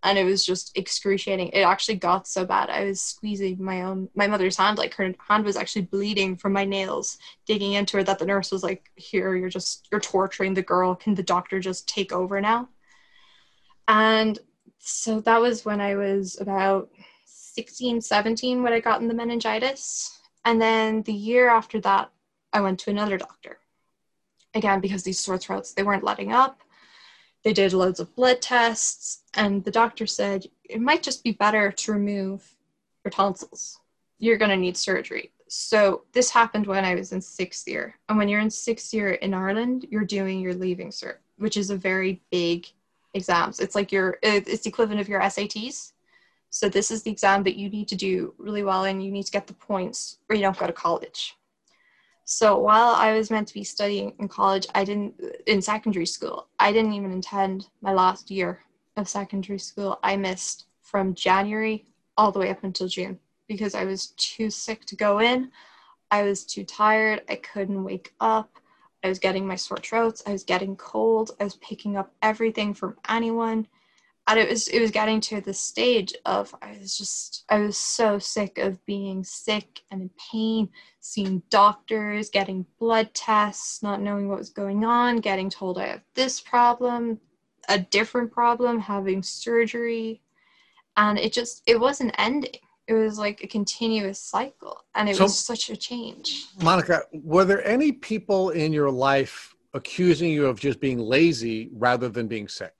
And 0.03 0.17
it 0.17 0.23
was 0.23 0.43
just 0.43 0.75
excruciating. 0.75 1.49
It 1.49 1.61
actually 1.61 1.95
got 1.95 2.27
so 2.27 2.43
bad. 2.43 2.71
I 2.71 2.85
was 2.85 3.01
squeezing 3.01 3.63
my 3.63 3.83
own 3.83 4.09
my 4.15 4.25
mother's 4.25 4.57
hand 4.57 4.79
like 4.79 4.95
her 4.95 5.13
hand 5.27 5.45
was 5.45 5.55
actually 5.55 5.83
bleeding 5.83 6.35
from 6.35 6.53
my 6.53 6.65
nails 6.65 7.19
digging 7.45 7.73
into 7.73 7.97
her 7.97 8.03
that 8.03 8.17
the 8.17 8.25
nurse 8.25 8.51
was 8.51 8.63
like 8.63 8.89
here 8.95 9.35
you're 9.35 9.49
just 9.49 9.87
you're 9.91 10.01
torturing 10.01 10.55
the 10.55 10.63
girl. 10.63 10.95
Can 10.95 11.13
the 11.13 11.21
doctor 11.21 11.59
just 11.59 11.87
take 11.87 12.11
over 12.11 12.41
now? 12.41 12.69
And 13.87 14.39
so 14.79 15.19
that 15.21 15.39
was 15.39 15.63
when 15.63 15.79
i 15.79 15.95
was 15.95 16.39
about 16.41 16.89
16 17.25 18.01
17 18.01 18.63
when 18.63 18.73
i 18.73 18.79
got 18.79 19.01
in 19.01 19.07
the 19.07 19.13
meningitis. 19.13 20.19
And 20.45 20.59
then 20.59 21.03
the 21.03 21.13
year 21.13 21.49
after 21.49 21.79
that 21.81 22.11
I 22.53 22.61
went 22.61 22.79
to 22.81 22.89
another 22.89 23.17
doctor. 23.17 23.59
Again, 24.53 24.81
because 24.81 25.03
these 25.03 25.19
sore 25.19 25.37
throats, 25.37 25.73
they 25.73 25.83
weren't 25.83 26.03
letting 26.03 26.31
up. 26.31 26.59
They 27.43 27.53
did 27.53 27.73
loads 27.73 27.99
of 27.99 28.15
blood 28.15 28.41
tests, 28.41 29.23
and 29.33 29.63
the 29.63 29.71
doctor 29.71 30.05
said 30.05 30.45
it 30.63 30.81
might 30.81 31.01
just 31.01 31.23
be 31.23 31.31
better 31.31 31.71
to 31.71 31.91
remove 31.91 32.55
your 33.03 33.11
tonsils. 33.11 33.79
You're 34.19 34.37
going 34.37 34.51
to 34.51 34.57
need 34.57 34.77
surgery. 34.77 35.31
So 35.47 36.03
this 36.13 36.29
happened 36.29 36.67
when 36.67 36.85
I 36.85 36.95
was 36.95 37.11
in 37.11 37.21
sixth 37.21 37.67
year. 37.67 37.95
And 38.07 38.17
when 38.17 38.29
you're 38.29 38.39
in 38.39 38.49
sixth 38.49 38.93
year 38.93 39.13
in 39.13 39.33
Ireland, 39.33 39.87
you're 39.89 40.05
doing 40.05 40.39
your 40.39 40.53
leaving 40.53 40.89
cert, 40.89 41.17
which 41.37 41.57
is 41.57 41.69
a 41.69 41.75
very 41.75 42.21
big 42.31 42.67
exams. 43.13 43.59
It's 43.59 43.75
like 43.75 43.91
your 43.91 44.17
it's 44.21 44.63
the 44.63 44.69
equivalent 44.69 45.01
of 45.01 45.09
your 45.09 45.21
SATs. 45.21 45.93
So 46.51 46.69
this 46.69 46.91
is 46.91 47.03
the 47.03 47.11
exam 47.11 47.43
that 47.43 47.55
you 47.55 47.69
need 47.69 47.87
to 47.89 47.95
do 47.95 48.33
really 48.37 48.63
well 48.63 48.85
and 48.85 49.03
you 49.03 49.11
need 49.11 49.25
to 49.25 49.31
get 49.31 49.47
the 49.47 49.53
points 49.53 50.17
or 50.29 50.35
you 50.35 50.41
don't 50.41 50.57
go 50.57 50.67
to 50.67 50.73
college. 50.73 51.35
So 52.33 52.57
while 52.57 52.95
I 52.95 53.11
was 53.11 53.29
meant 53.29 53.49
to 53.49 53.53
be 53.53 53.65
studying 53.65 54.13
in 54.17 54.29
college, 54.29 54.65
I 54.73 54.85
didn't, 54.85 55.19
in 55.47 55.61
secondary 55.61 56.05
school, 56.05 56.47
I 56.57 56.71
didn't 56.71 56.93
even 56.93 57.11
attend 57.11 57.67
my 57.81 57.91
last 57.91 58.31
year 58.31 58.61
of 58.95 59.09
secondary 59.09 59.59
school. 59.59 59.99
I 60.01 60.15
missed 60.15 60.67
from 60.81 61.13
January 61.13 61.83
all 62.15 62.31
the 62.31 62.39
way 62.39 62.49
up 62.49 62.63
until 62.63 62.87
June 62.87 63.19
because 63.49 63.75
I 63.75 63.83
was 63.83 64.13
too 64.15 64.49
sick 64.49 64.85
to 64.85 64.95
go 64.95 65.19
in. 65.19 65.51
I 66.09 66.23
was 66.23 66.45
too 66.45 66.63
tired. 66.63 67.21
I 67.27 67.35
couldn't 67.35 67.83
wake 67.83 68.13
up. 68.21 68.49
I 69.03 69.09
was 69.09 69.19
getting 69.19 69.45
my 69.45 69.57
sore 69.57 69.79
throats. 69.83 70.23
I 70.25 70.31
was 70.31 70.45
getting 70.45 70.77
cold. 70.77 71.31
I 71.41 71.43
was 71.43 71.57
picking 71.57 71.97
up 71.97 72.13
everything 72.21 72.73
from 72.73 72.95
anyone 73.09 73.67
and 74.27 74.39
it 74.39 74.49
was 74.49 74.67
it 74.67 74.79
was 74.79 74.91
getting 74.91 75.19
to 75.19 75.41
the 75.41 75.53
stage 75.53 76.13
of 76.25 76.53
I 76.61 76.77
was 76.79 76.97
just 76.97 77.43
I 77.49 77.59
was 77.59 77.77
so 77.77 78.19
sick 78.19 78.57
of 78.57 78.83
being 78.85 79.23
sick 79.23 79.81
and 79.89 80.01
in 80.01 80.09
pain, 80.31 80.69
seeing 80.99 81.41
doctors, 81.49 82.29
getting 82.29 82.65
blood 82.79 83.13
tests, 83.13 83.81
not 83.81 84.01
knowing 84.01 84.29
what 84.29 84.37
was 84.37 84.49
going 84.49 84.85
on, 84.85 85.17
getting 85.17 85.49
told 85.49 85.77
I 85.77 85.87
have 85.87 86.01
this 86.13 86.39
problem, 86.39 87.19
a 87.67 87.79
different 87.79 88.31
problem, 88.31 88.79
having 88.79 89.23
surgery, 89.23 90.21
and 90.97 91.17
it 91.17 91.33
just 91.33 91.63
it 91.65 91.79
wasn't 91.79 92.13
ending. 92.17 92.51
It 92.87 92.93
was 92.93 93.17
like 93.17 93.43
a 93.43 93.47
continuous 93.47 94.19
cycle, 94.19 94.83
and 94.95 95.09
it 95.09 95.15
so, 95.15 95.23
was 95.23 95.39
such 95.39 95.69
a 95.69 95.75
change. 95.75 96.45
Monica, 96.61 97.03
were 97.13 97.45
there 97.45 97.65
any 97.65 97.91
people 97.91 98.49
in 98.49 98.73
your 98.73 98.91
life 98.91 99.55
accusing 99.73 100.29
you 100.29 100.45
of 100.47 100.59
just 100.59 100.79
being 100.81 100.99
lazy 100.99 101.69
rather 101.73 102.09
than 102.09 102.27
being 102.27 102.47
sick? 102.47 102.73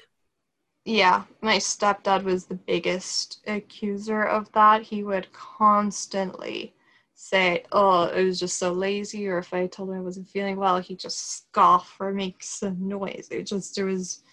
Yeah, 0.86 1.24
my 1.41 1.58
stepdad 1.58 2.24
was 2.24 2.46
the 2.46 2.56
biggest 2.56 3.41
accuser 3.46 4.24
of 4.24 4.52
that. 4.54 4.82
He 4.82 5.04
would 5.04 5.32
constantly 5.32 6.74
say, 7.13 7.63
Oh, 7.72 8.06
it 8.06 8.24
was 8.24 8.39
just 8.39 8.58
so 8.58 8.74
lazy, 8.74 9.28
or 9.28 9.38
if 9.38 9.54
I 9.54 9.67
told 9.67 9.89
him 9.89 9.98
I 9.98 10.02
wasn't 10.02 10.28
feeling 10.28 10.58
well, 10.58 10.80
he'd 10.80 11.00
just 11.00 11.44
scoff 11.44 11.98
or 12.00 12.12
make 12.12 12.44
some 12.44 12.88
noise. 12.88 13.28
It 13.30 13.44
just, 13.44 13.76
there 13.76 13.86
was 13.86 14.24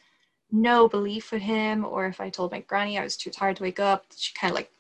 no 0.51 0.89
belief 0.89 1.33
in 1.35 1.41
him, 1.41 1.85
or 1.85 2.07
if 2.07 2.21
I 2.21 2.31
told 2.31 2.53
my 2.53 2.61
granny 2.61 2.99
I 2.99 3.05
was 3.05 3.17
too 3.19 3.31
tired 3.31 3.57
to 3.57 3.65
wake 3.65 3.81
up, 3.81 4.07
she 4.17 4.33
kind 4.35 4.51
of 4.53 4.57
like 4.57 4.71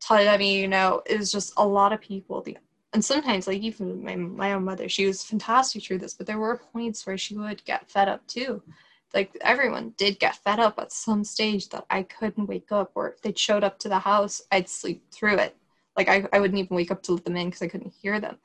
taught 0.00 0.20
at 0.22 0.38
me, 0.38 0.60
you 0.60 0.68
know, 0.68 1.02
it 1.06 1.18
was 1.18 1.32
just 1.32 1.54
a 1.56 1.66
lot 1.66 1.92
of 1.92 2.00
people. 2.00 2.42
The 2.42 2.58
and 2.94 3.02
sometimes, 3.02 3.46
like 3.46 3.62
even 3.62 4.04
my 4.04 4.16
my 4.16 4.52
own 4.52 4.64
mother, 4.64 4.88
she 4.88 5.06
was 5.06 5.24
fantastic 5.24 5.82
through 5.84 5.98
this, 5.98 6.12
but 6.14 6.26
there 6.26 6.38
were 6.38 6.58
points 6.72 7.06
where 7.06 7.16
she 7.16 7.34
would 7.36 7.64
get 7.64 7.90
fed 7.90 8.08
up 8.08 8.26
too 8.26 8.62
like 9.14 9.36
everyone 9.42 9.94
did 9.96 10.18
get 10.18 10.36
fed 10.36 10.58
up 10.58 10.78
at 10.78 10.92
some 10.92 11.24
stage 11.24 11.68
that 11.70 11.84
I 11.90 12.02
couldn't 12.04 12.46
wake 12.46 12.72
up, 12.72 12.92
or 12.94 13.10
if 13.10 13.22
they 13.22 13.32
showed 13.34 13.64
up 13.64 13.78
to 13.80 13.88
the 13.88 13.98
house, 13.98 14.42
I'd 14.50 14.68
sleep 14.68 15.04
through 15.10 15.36
it. 15.36 15.56
Like 15.96 16.08
I, 16.08 16.26
I 16.32 16.40
wouldn't 16.40 16.58
even 16.58 16.76
wake 16.76 16.90
up 16.90 17.02
to 17.04 17.12
let 17.12 17.24
them 17.24 17.36
in 17.36 17.48
because 17.48 17.62
I 17.62 17.68
couldn't 17.68 17.92
hear 17.92 18.20
them. 18.20 18.38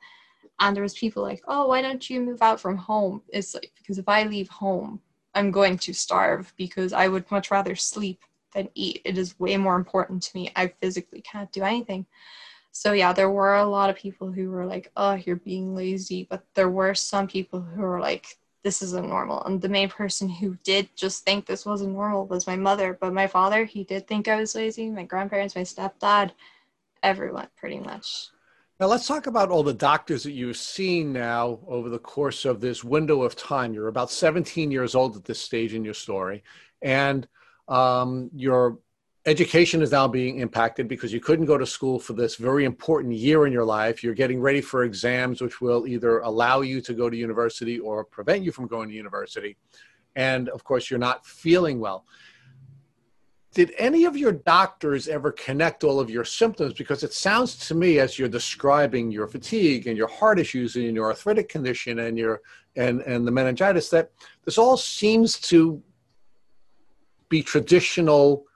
And 0.60 0.74
there 0.74 0.82
was 0.82 0.94
people 0.94 1.22
like, 1.22 1.42
oh, 1.46 1.68
why 1.68 1.82
don't 1.82 2.08
you 2.10 2.20
move 2.20 2.42
out 2.42 2.60
from 2.60 2.76
home? 2.76 3.22
It's 3.28 3.54
like 3.54 3.72
because 3.78 3.98
if 3.98 4.08
I 4.08 4.24
leave 4.24 4.48
home, 4.48 5.00
I'm 5.34 5.50
going 5.50 5.78
to 5.78 5.92
starve 5.94 6.52
because 6.56 6.92
I 6.92 7.08
would 7.08 7.30
much 7.30 7.50
rather 7.50 7.74
sleep 7.76 8.20
than 8.54 8.68
eat. 8.74 9.00
It 9.04 9.18
is 9.18 9.38
way 9.38 9.56
more 9.56 9.76
important 9.76 10.22
to 10.24 10.36
me. 10.36 10.50
I 10.56 10.68
physically 10.80 11.20
can't 11.20 11.52
do 11.52 11.62
anything. 11.62 12.06
So 12.72 12.92
yeah, 12.92 13.12
there 13.12 13.30
were 13.30 13.56
a 13.56 13.64
lot 13.64 13.90
of 13.90 13.96
people 13.96 14.30
who 14.30 14.50
were 14.50 14.66
like, 14.66 14.90
"Oh, 14.96 15.14
you're 15.14 15.36
being 15.36 15.74
lazy," 15.74 16.26
but 16.28 16.44
there 16.54 16.70
were 16.70 16.94
some 16.94 17.26
people 17.26 17.60
who 17.60 17.82
were 17.82 18.00
like, 18.00 18.38
this 18.62 18.82
isn't 18.82 19.08
normal. 19.08 19.42
And 19.44 19.60
the 19.60 19.68
main 19.68 19.88
person 19.88 20.28
who 20.28 20.56
did 20.64 20.88
just 20.96 21.24
think 21.24 21.46
this 21.46 21.64
wasn't 21.64 21.92
normal 21.92 22.26
was 22.26 22.46
my 22.46 22.56
mother. 22.56 22.96
But 23.00 23.12
my 23.12 23.26
father, 23.26 23.64
he 23.64 23.84
did 23.84 24.06
think 24.06 24.28
I 24.28 24.36
was 24.36 24.54
lazy. 24.54 24.90
My 24.90 25.04
grandparents, 25.04 25.54
my 25.54 25.62
stepdad, 25.62 26.32
everyone 27.02 27.48
pretty 27.56 27.78
much. 27.78 28.28
Now 28.80 28.86
let's 28.86 29.08
talk 29.08 29.26
about 29.26 29.50
all 29.50 29.64
the 29.64 29.74
doctors 29.74 30.22
that 30.22 30.32
you've 30.32 30.56
seen 30.56 31.12
now 31.12 31.58
over 31.66 31.88
the 31.88 31.98
course 31.98 32.44
of 32.44 32.60
this 32.60 32.84
window 32.84 33.22
of 33.22 33.34
time. 33.34 33.74
You're 33.74 33.88
about 33.88 34.10
17 34.10 34.70
years 34.70 34.94
old 34.94 35.16
at 35.16 35.24
this 35.24 35.40
stage 35.40 35.74
in 35.74 35.84
your 35.84 35.94
story, 35.94 36.44
and 36.80 37.26
um, 37.66 38.30
you're 38.36 38.78
education 39.28 39.82
is 39.82 39.92
now 39.92 40.08
being 40.08 40.38
impacted 40.38 40.88
because 40.88 41.12
you 41.12 41.20
couldn't 41.20 41.44
go 41.44 41.58
to 41.58 41.66
school 41.66 41.98
for 41.98 42.14
this 42.14 42.36
very 42.36 42.64
important 42.64 43.12
year 43.14 43.46
in 43.46 43.52
your 43.52 43.64
life. 43.64 44.02
You're 44.02 44.14
getting 44.14 44.40
ready 44.40 44.62
for 44.62 44.84
exams, 44.84 45.40
which 45.40 45.60
will 45.60 45.86
either 45.86 46.20
allow 46.20 46.62
you 46.62 46.80
to 46.80 46.94
go 46.94 47.10
to 47.10 47.16
university 47.16 47.78
or 47.78 48.04
prevent 48.04 48.42
you 48.42 48.52
from 48.52 48.66
going 48.66 48.88
to 48.88 48.94
university. 48.94 49.56
And 50.16 50.48
of 50.48 50.64
course, 50.64 50.90
you're 50.90 50.98
not 50.98 51.26
feeling 51.26 51.78
well. 51.78 52.06
Did 53.52 53.74
any 53.78 54.04
of 54.04 54.16
your 54.16 54.32
doctors 54.32 55.08
ever 55.08 55.32
connect 55.32 55.84
all 55.84 56.00
of 56.00 56.08
your 56.08 56.24
symptoms? 56.24 56.72
Because 56.72 57.02
it 57.02 57.12
sounds 57.12 57.56
to 57.68 57.74
me, 57.74 57.98
as 57.98 58.18
you're 58.18 58.28
describing 58.28 59.10
your 59.10 59.26
fatigue 59.26 59.86
and 59.86 59.96
your 59.96 60.08
heart 60.08 60.38
issues 60.38 60.76
and 60.76 60.94
your 60.94 61.06
arthritic 61.06 61.48
condition 61.48 61.98
and 61.98 62.16
your 62.16 62.40
and 62.76 63.00
and 63.02 63.26
the 63.26 63.30
meningitis, 63.30 63.90
that 63.90 64.10
this 64.44 64.58
all 64.58 64.76
seems 64.76 65.38
to 65.40 65.82
be 67.28 67.42
traditional 67.42 68.47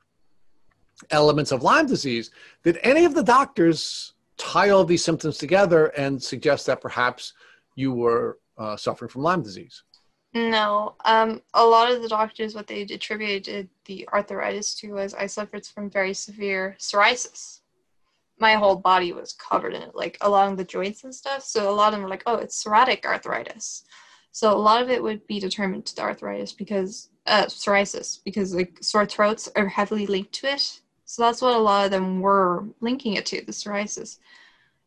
elements 1.10 1.52
of 1.52 1.62
Lyme 1.62 1.86
disease. 1.86 2.30
Did 2.62 2.78
any 2.82 3.04
of 3.04 3.14
the 3.14 3.22
doctors 3.22 4.14
tie 4.36 4.70
all 4.70 4.84
these 4.84 5.04
symptoms 5.04 5.38
together 5.38 5.86
and 5.96 6.22
suggest 6.22 6.66
that 6.66 6.80
perhaps 6.80 7.34
you 7.74 7.92
were 7.92 8.38
uh, 8.58 8.76
suffering 8.76 9.08
from 9.08 9.22
Lyme 9.22 9.42
disease? 9.42 9.82
No, 10.34 10.94
um, 11.04 11.42
a 11.52 11.64
lot 11.64 11.90
of 11.90 12.00
the 12.00 12.08
doctors, 12.08 12.54
what 12.54 12.66
they 12.66 12.82
attributed 12.82 13.68
the 13.84 14.08
arthritis 14.12 14.74
to 14.76 14.92
was 14.92 15.12
I 15.12 15.26
suffered 15.26 15.66
from 15.66 15.90
very 15.90 16.14
severe 16.14 16.74
psoriasis. 16.78 17.60
My 18.38 18.54
whole 18.54 18.76
body 18.76 19.12
was 19.12 19.34
covered 19.34 19.74
in 19.74 19.82
it, 19.82 19.94
like 19.94 20.16
along 20.22 20.56
the 20.56 20.64
joints 20.64 21.04
and 21.04 21.14
stuff. 21.14 21.44
So 21.44 21.70
a 21.70 21.74
lot 21.74 21.88
of 21.88 21.92
them 21.92 22.02
were 22.02 22.08
like, 22.08 22.22
"Oh, 22.24 22.36
it's 22.36 22.64
psoriatic 22.64 23.04
arthritis." 23.04 23.84
So 24.30 24.50
a 24.50 24.56
lot 24.56 24.80
of 24.82 24.88
it 24.88 25.02
would 25.02 25.26
be 25.26 25.38
determined 25.38 25.84
to 25.86 25.94
the 25.94 26.02
arthritis 26.02 26.52
because 26.52 27.10
uh, 27.26 27.44
psoriasis, 27.44 28.18
because 28.24 28.54
like 28.54 28.78
sore 28.80 29.06
throats 29.06 29.50
are 29.54 29.68
heavily 29.68 30.06
linked 30.06 30.32
to 30.32 30.50
it. 30.50 30.80
So 31.12 31.20
that's 31.20 31.42
what 31.42 31.54
a 31.54 31.58
lot 31.58 31.84
of 31.84 31.90
them 31.90 32.22
were 32.22 32.64
linking 32.80 33.16
it 33.16 33.26
to, 33.26 33.44
the 33.44 33.52
psoriasis. 33.52 34.16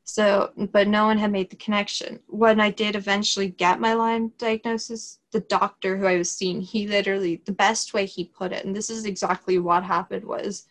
So, 0.06 0.54
but 0.72 0.88
no 0.88 1.06
one 1.06 1.20
had 1.20 1.32
made 1.32 1.52
the 1.52 1.56
connection. 1.56 2.20
When 2.26 2.60
I 2.60 2.72
did 2.72 2.96
eventually 2.96 3.50
get 3.50 3.80
my 3.80 3.94
Lyme 3.94 4.30
diagnosis, 4.40 5.20
the 5.32 5.42
doctor 5.42 5.96
who 5.96 6.08
I 6.08 6.18
was 6.18 6.32
seeing, 6.32 6.62
he 6.62 6.88
literally, 6.88 7.44
the 7.46 7.52
best 7.52 7.94
way 7.94 8.08
he 8.08 8.26
put 8.26 8.52
it, 8.54 8.66
and 8.66 8.76
this 8.76 8.90
is 8.90 9.06
exactly 9.06 9.60
what 9.60 9.84
happened 9.84 10.26
was 10.26 10.66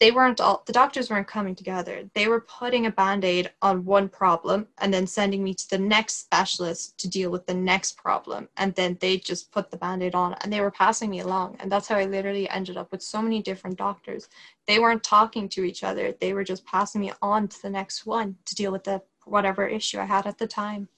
they 0.00 0.10
weren't 0.10 0.40
all 0.40 0.62
the 0.66 0.72
doctors 0.72 1.08
weren't 1.08 1.28
coming 1.28 1.54
together. 1.54 2.08
They 2.14 2.26
were 2.28 2.40
putting 2.40 2.86
a 2.86 2.90
band-aid 2.90 3.50
on 3.62 3.84
one 3.84 4.08
problem 4.08 4.66
and 4.78 4.92
then 4.92 5.06
sending 5.06 5.44
me 5.44 5.54
to 5.54 5.70
the 5.70 5.78
next 5.78 6.20
specialist 6.20 6.98
to 6.98 7.08
deal 7.08 7.30
with 7.30 7.46
the 7.46 7.54
next 7.54 7.96
problem. 7.96 8.48
And 8.56 8.74
then 8.74 8.98
they 9.00 9.18
just 9.18 9.52
put 9.52 9.70
the 9.70 9.76
band-aid 9.76 10.14
on 10.14 10.34
and 10.40 10.52
they 10.52 10.60
were 10.60 10.70
passing 10.70 11.10
me 11.10 11.20
along. 11.20 11.56
And 11.60 11.70
that's 11.70 11.88
how 11.88 11.96
i 11.96 12.04
literally 12.04 12.48
ended 12.50 12.76
up 12.76 12.90
with 12.90 13.02
so 13.02 13.22
many 13.22 13.40
different 13.40 13.78
doctors. 13.78 14.28
They 14.66 14.78
weren't 14.78 15.02
talking 15.02 15.48
to 15.50 15.64
each 15.64 15.84
other. 15.84 16.14
They 16.20 16.32
were 16.32 16.44
just 16.44 16.66
passing 16.66 17.00
me 17.00 17.12
on 17.22 17.48
to 17.48 17.62
the 17.62 17.70
next 17.70 18.04
one 18.04 18.36
to 18.46 18.54
deal 18.54 18.72
with 18.72 18.84
the 18.84 19.02
whatever 19.24 19.66
issue 19.66 19.98
i 19.98 20.04
had 20.04 20.26
at 20.26 20.38
the 20.38 20.46
time. 20.46 20.88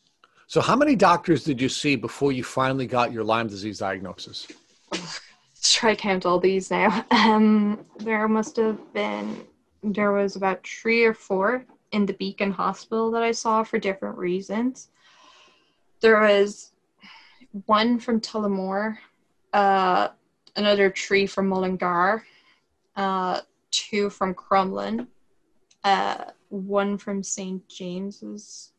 So 0.48 0.60
how 0.60 0.76
many 0.76 0.96
doctors 0.96 1.44
did 1.44 1.60
you 1.60 1.68
see 1.68 1.96
before 1.96 2.32
you 2.32 2.44
finally 2.44 2.86
got 2.86 3.12
your 3.12 3.24
lyme 3.24 3.48
disease 3.48 3.78
diagnosis 3.78 4.46
try 5.72 5.94
count 5.94 6.26
all 6.26 6.38
these 6.38 6.70
now. 6.70 7.04
Um, 7.10 7.84
there 7.98 8.28
must 8.28 8.56
have 8.56 8.92
been 8.92 9.44
there 9.82 10.12
was 10.12 10.36
about 10.36 10.66
three 10.66 11.04
or 11.04 11.14
four 11.14 11.64
in 11.92 12.06
the 12.06 12.12
Beacon 12.12 12.50
Hospital 12.50 13.10
that 13.12 13.22
I 13.22 13.32
saw 13.32 13.62
for 13.62 13.78
different 13.78 14.16
reasons. 14.18 14.88
There 16.00 16.20
was 16.20 16.72
one 17.66 17.98
from 17.98 18.20
Tullamore, 18.20 18.98
uh, 19.52 20.08
another 20.56 20.90
tree 20.90 21.26
from 21.26 21.48
Mullingar, 21.48 22.24
uh, 22.96 23.40
two 23.70 24.10
from 24.10 24.34
Crumlin, 24.34 25.06
uh, 25.84 26.24
one 26.48 26.98
from 26.98 27.22
St. 27.22 27.66
James's, 27.68 28.72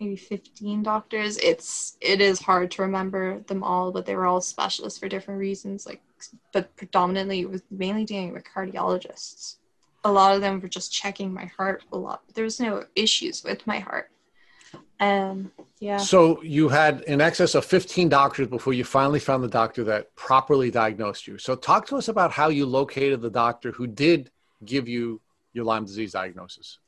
maybe 0.00 0.16
15 0.16 0.82
doctors. 0.82 1.36
It's 1.38 1.96
it 2.00 2.20
is 2.20 2.40
hard 2.40 2.70
to 2.72 2.82
remember 2.82 3.40
them 3.40 3.62
all, 3.62 3.92
but 3.92 4.06
they 4.06 4.16
were 4.16 4.26
all 4.26 4.40
specialists 4.40 4.98
for 4.98 5.08
different 5.08 5.38
reasons. 5.38 5.86
Like 5.86 6.00
but 6.52 6.74
predominantly 6.76 7.40
it 7.40 7.50
was 7.50 7.62
mainly 7.70 8.04
dealing 8.04 8.32
with 8.32 8.44
cardiologists. 8.44 9.56
A 10.04 10.10
lot 10.10 10.34
of 10.34 10.40
them 10.40 10.60
were 10.60 10.68
just 10.68 10.92
checking 10.92 11.32
my 11.32 11.46
heart 11.56 11.84
a 11.92 11.96
lot. 11.96 12.22
There 12.34 12.44
was 12.44 12.60
no 12.60 12.84
issues 12.94 13.42
with 13.42 13.66
my 13.66 13.78
heart. 13.78 14.10
Um, 15.00 15.52
yeah. 15.78 15.98
So 15.98 16.42
you 16.42 16.68
had 16.68 17.02
in 17.02 17.20
excess 17.20 17.54
of 17.54 17.64
15 17.64 18.08
doctors 18.08 18.48
before 18.48 18.72
you 18.72 18.84
finally 18.84 19.20
found 19.20 19.42
the 19.42 19.48
doctor 19.48 19.84
that 19.84 20.14
properly 20.16 20.70
diagnosed 20.70 21.26
you. 21.26 21.38
So 21.38 21.54
talk 21.54 21.86
to 21.88 21.96
us 21.96 22.08
about 22.08 22.30
how 22.30 22.48
you 22.48 22.66
located 22.66 23.20
the 23.20 23.30
doctor 23.30 23.72
who 23.72 23.86
did 23.86 24.30
give 24.64 24.88
you 24.88 25.20
your 25.52 25.64
Lyme 25.64 25.84
disease 25.84 26.12
diagnosis. 26.12 26.78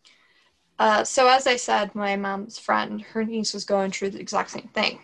Uh, 0.78 1.02
so 1.02 1.26
as 1.28 1.46
I 1.46 1.56
said, 1.56 1.94
my 1.94 2.16
mom's 2.16 2.58
friend, 2.58 3.02
her 3.02 3.24
niece 3.24 3.52
was 3.52 3.64
going 3.64 3.90
through 3.90 4.10
the 4.10 4.20
exact 4.20 4.50
same 4.50 4.68
thing 4.72 5.00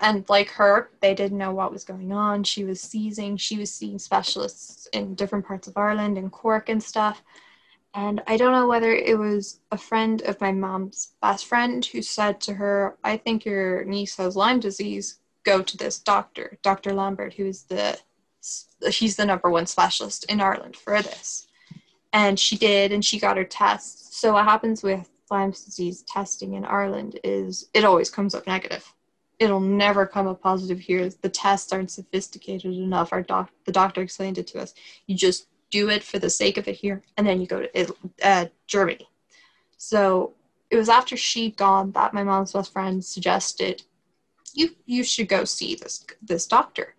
and 0.00 0.24
like 0.28 0.50
her, 0.50 0.90
they 1.00 1.14
didn't 1.14 1.38
know 1.38 1.52
what 1.52 1.72
was 1.72 1.84
going 1.84 2.12
on. 2.12 2.44
She 2.44 2.64
was 2.64 2.80
seizing. 2.80 3.36
She 3.36 3.58
was 3.58 3.72
seeing 3.72 3.98
specialists 3.98 4.86
in 4.92 5.14
different 5.14 5.46
parts 5.46 5.68
of 5.68 5.76
Ireland 5.76 6.18
and 6.18 6.30
Cork 6.30 6.68
and 6.68 6.82
stuff. 6.82 7.22
And 7.94 8.22
I 8.26 8.36
don't 8.36 8.52
know 8.52 8.68
whether 8.68 8.92
it 8.92 9.18
was 9.18 9.60
a 9.72 9.78
friend 9.78 10.22
of 10.22 10.40
my 10.40 10.52
mom's 10.52 11.14
best 11.20 11.46
friend 11.46 11.84
who 11.84 12.02
said 12.02 12.40
to 12.42 12.54
her, 12.54 12.96
I 13.02 13.16
think 13.16 13.44
your 13.44 13.84
niece 13.84 14.16
has 14.16 14.36
Lyme 14.36 14.60
disease. 14.60 15.18
Go 15.44 15.62
to 15.62 15.76
this 15.76 15.98
doctor, 15.98 16.58
Dr. 16.62 16.92
Lambert, 16.92 17.34
who 17.34 17.46
is 17.46 17.64
the 17.64 17.98
he's 18.90 19.16
the 19.16 19.26
number 19.26 19.50
one 19.50 19.66
specialist 19.66 20.24
in 20.28 20.40
Ireland 20.40 20.76
for 20.76 21.02
this. 21.02 21.48
And 22.12 22.38
she 22.38 22.56
did, 22.56 22.92
and 22.92 23.04
she 23.04 23.18
got 23.18 23.36
her 23.36 23.44
tests. 23.44 24.16
So 24.18 24.34
what 24.34 24.44
happens 24.44 24.82
with 24.82 25.10
Lyme 25.30 25.50
disease 25.50 26.02
testing 26.02 26.54
in 26.54 26.64
Ireland 26.64 27.18
is 27.24 27.68
it 27.74 27.84
always 27.84 28.10
comes 28.10 28.34
up 28.34 28.46
negative 28.46 28.92
it'll 29.38 29.60
never 29.60 30.06
come 30.06 30.26
up 30.26 30.42
positive 30.42 30.80
here. 30.80 31.08
The 31.08 31.28
tests 31.28 31.72
aren't 31.72 31.90
sophisticated 31.90 32.72
enough. 32.72 33.12
Our 33.12 33.22
doc, 33.22 33.50
the 33.64 33.72
doctor 33.72 34.02
explained 34.02 34.38
it 34.38 34.46
to 34.48 34.60
us. 34.60 34.74
You 35.06 35.16
just 35.16 35.48
do 35.70 35.90
it 35.90 36.02
for 36.02 36.18
the 36.18 36.30
sake 36.30 36.56
of 36.56 36.66
it 36.66 36.76
here, 36.76 37.02
and 37.16 37.26
then 37.26 37.40
you 37.40 37.46
go 37.46 37.62
to 37.62 37.94
uh, 38.22 38.46
Germany. 38.66 39.08
So 39.76 40.34
it 40.70 40.76
was 40.76 40.88
after 40.88 41.16
she'd 41.16 41.56
gone 41.56 41.92
that 41.92 42.14
my 42.14 42.24
mom's 42.24 42.52
best 42.52 42.72
friend 42.72 43.04
suggested 43.04 43.82
you 44.54 44.70
you 44.86 45.04
should 45.04 45.28
go 45.28 45.44
see 45.44 45.74
this 45.74 46.04
this 46.22 46.46
doctor. 46.46 46.94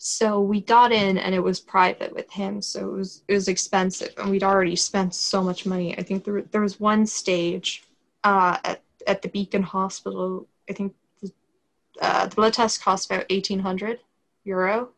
So 0.00 0.40
we 0.40 0.60
got 0.60 0.92
in, 0.92 1.18
and 1.18 1.34
it 1.34 1.40
was 1.40 1.58
private 1.58 2.14
with 2.14 2.30
him, 2.30 2.62
so 2.62 2.88
it 2.88 2.96
was 2.96 3.22
it 3.28 3.34
was 3.34 3.48
expensive, 3.48 4.14
and 4.16 4.30
we'd 4.30 4.44
already 4.44 4.76
spent 4.76 5.14
so 5.14 5.42
much 5.42 5.66
money. 5.66 5.96
I 5.98 6.02
think 6.02 6.24
there 6.24 6.42
there 6.42 6.60
was 6.60 6.78
one 6.78 7.06
stage 7.06 7.84
uh, 8.24 8.58
at 8.64 8.82
at 9.06 9.22
the 9.22 9.28
Beacon 9.28 9.62
Hospital. 9.62 10.46
I 10.70 10.72
think 10.74 10.94
uh, 12.00 12.26
the 12.26 12.36
blood 12.36 12.54
test 12.54 12.82
cost 12.82 13.06
about 13.06 13.28
1800 13.30 14.00
euro 14.44 14.90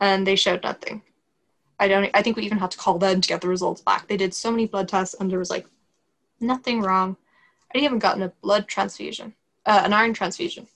and 0.00 0.26
they 0.26 0.36
showed 0.36 0.62
nothing. 0.62 1.02
I 1.78 1.88
don't 1.88 2.10
i 2.14 2.22
think 2.22 2.36
we 2.36 2.44
even 2.44 2.58
had 2.58 2.70
to 2.70 2.78
call 2.78 2.98
them 2.98 3.20
to 3.20 3.28
get 3.28 3.40
the 3.40 3.48
results 3.48 3.82
back. 3.82 4.08
They 4.08 4.16
did 4.16 4.34
so 4.34 4.50
many 4.50 4.66
blood 4.66 4.88
tests 4.88 5.14
and 5.18 5.30
there 5.30 5.38
was 5.38 5.50
like 5.50 5.66
nothing 6.40 6.80
wrong. 6.80 7.16
I 7.70 7.74
didn't 7.74 7.84
even 7.84 7.98
gotten 7.98 8.22
a 8.22 8.32
blood 8.42 8.66
transfusion 8.68 9.34
uh, 9.66 9.82
an 9.84 9.92
iron 9.92 10.14
transfusion 10.14 10.66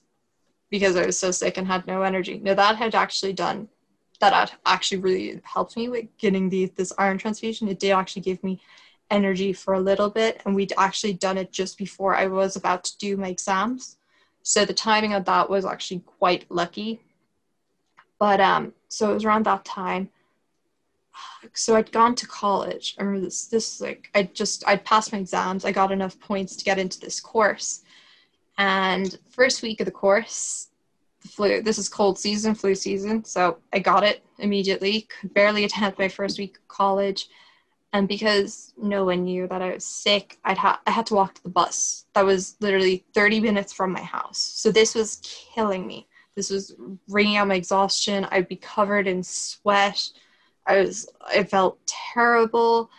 because 0.69 0.95
i 0.95 1.05
was 1.05 1.17
so 1.17 1.31
sick 1.31 1.57
and 1.57 1.67
had 1.67 1.87
no 1.87 2.03
energy. 2.03 2.39
Now 2.39 2.53
that 2.53 2.75
had 2.75 2.95
actually 2.95 3.33
done 3.33 3.69
that 4.19 4.33
had 4.33 4.51
actually 4.67 4.99
really 4.99 5.41
helped 5.43 5.75
me 5.75 5.89
with 5.89 6.05
getting 6.19 6.49
the 6.49 6.71
this 6.75 6.93
iron 6.97 7.17
transfusion. 7.17 7.67
It 7.67 7.79
did 7.79 7.91
actually 7.91 8.21
give 8.21 8.43
me 8.43 8.61
energy 9.11 9.51
for 9.51 9.73
a 9.73 9.79
little 9.79 10.09
bit 10.09 10.41
and 10.45 10.55
we'd 10.55 10.73
actually 10.77 11.13
done 11.13 11.37
it 11.37 11.51
just 11.51 11.77
before 11.77 12.15
i 12.15 12.25
was 12.25 12.55
about 12.55 12.83
to 12.85 12.97
do 12.97 13.17
my 13.17 13.27
exams 13.27 13.97
so 14.43 14.65
the 14.65 14.73
timing 14.73 15.13
of 15.13 15.25
that 15.25 15.49
was 15.49 15.65
actually 15.65 15.99
quite 15.99 16.45
lucky. 16.49 17.01
But 18.19 18.39
um, 18.39 18.73
so 18.87 19.11
it 19.11 19.13
was 19.13 19.25
around 19.25 19.45
that 19.45 19.65
time. 19.65 20.09
So 21.53 21.75
I'd 21.75 21.91
gone 21.91 22.15
to 22.15 22.27
college. 22.27 22.95
I 22.99 23.03
remember 23.03 23.25
this. 23.25 23.45
This 23.47 23.81
like 23.81 24.09
I 24.13 24.23
just 24.23 24.67
I'd 24.67 24.85
passed 24.85 25.11
my 25.11 25.19
exams. 25.19 25.65
I 25.65 25.71
got 25.71 25.91
enough 25.91 26.19
points 26.19 26.55
to 26.55 26.63
get 26.63 26.79
into 26.79 26.99
this 26.99 27.19
course. 27.19 27.83
And 28.57 29.17
first 29.29 29.61
week 29.61 29.79
of 29.79 29.85
the 29.85 29.91
course, 29.91 30.69
the 31.21 31.27
flu. 31.27 31.61
This 31.61 31.77
is 31.77 31.89
cold 31.89 32.19
season, 32.19 32.53
flu 32.53 32.75
season. 32.75 33.23
So 33.25 33.57
I 33.73 33.79
got 33.79 34.03
it 34.03 34.23
immediately. 34.37 35.07
Could 35.19 35.33
barely 35.33 35.63
attend 35.63 35.97
my 35.97 36.07
first 36.07 36.37
week 36.37 36.57
of 36.57 36.67
college 36.67 37.27
and 37.93 38.07
because 38.07 38.73
no 38.77 39.03
one 39.05 39.25
knew 39.25 39.47
that 39.47 39.61
I 39.61 39.73
was 39.73 39.85
sick, 39.85 40.39
I'd 40.45 40.57
ha- 40.57 40.81
I 40.87 40.91
had 40.91 41.05
to 41.07 41.15
walk 41.15 41.35
to 41.35 41.43
the 41.43 41.49
bus. 41.49 42.05
That 42.13 42.25
was 42.25 42.55
literally 42.61 43.05
30 43.13 43.41
minutes 43.41 43.73
from 43.73 43.91
my 43.91 44.01
house. 44.01 44.39
So 44.39 44.71
this 44.71 44.95
was 44.95 45.21
killing 45.53 45.85
me. 45.85 46.07
This 46.35 46.49
was 46.49 46.73
wringing 47.09 47.35
out 47.35 47.49
my 47.49 47.55
exhaustion. 47.55 48.25
I'd 48.31 48.47
be 48.47 48.55
covered 48.55 49.07
in 49.07 49.23
sweat. 49.23 50.01
I 50.65 50.81
was 50.81 51.09
I 51.25 51.43
felt 51.43 51.79
terrible. 51.85 52.89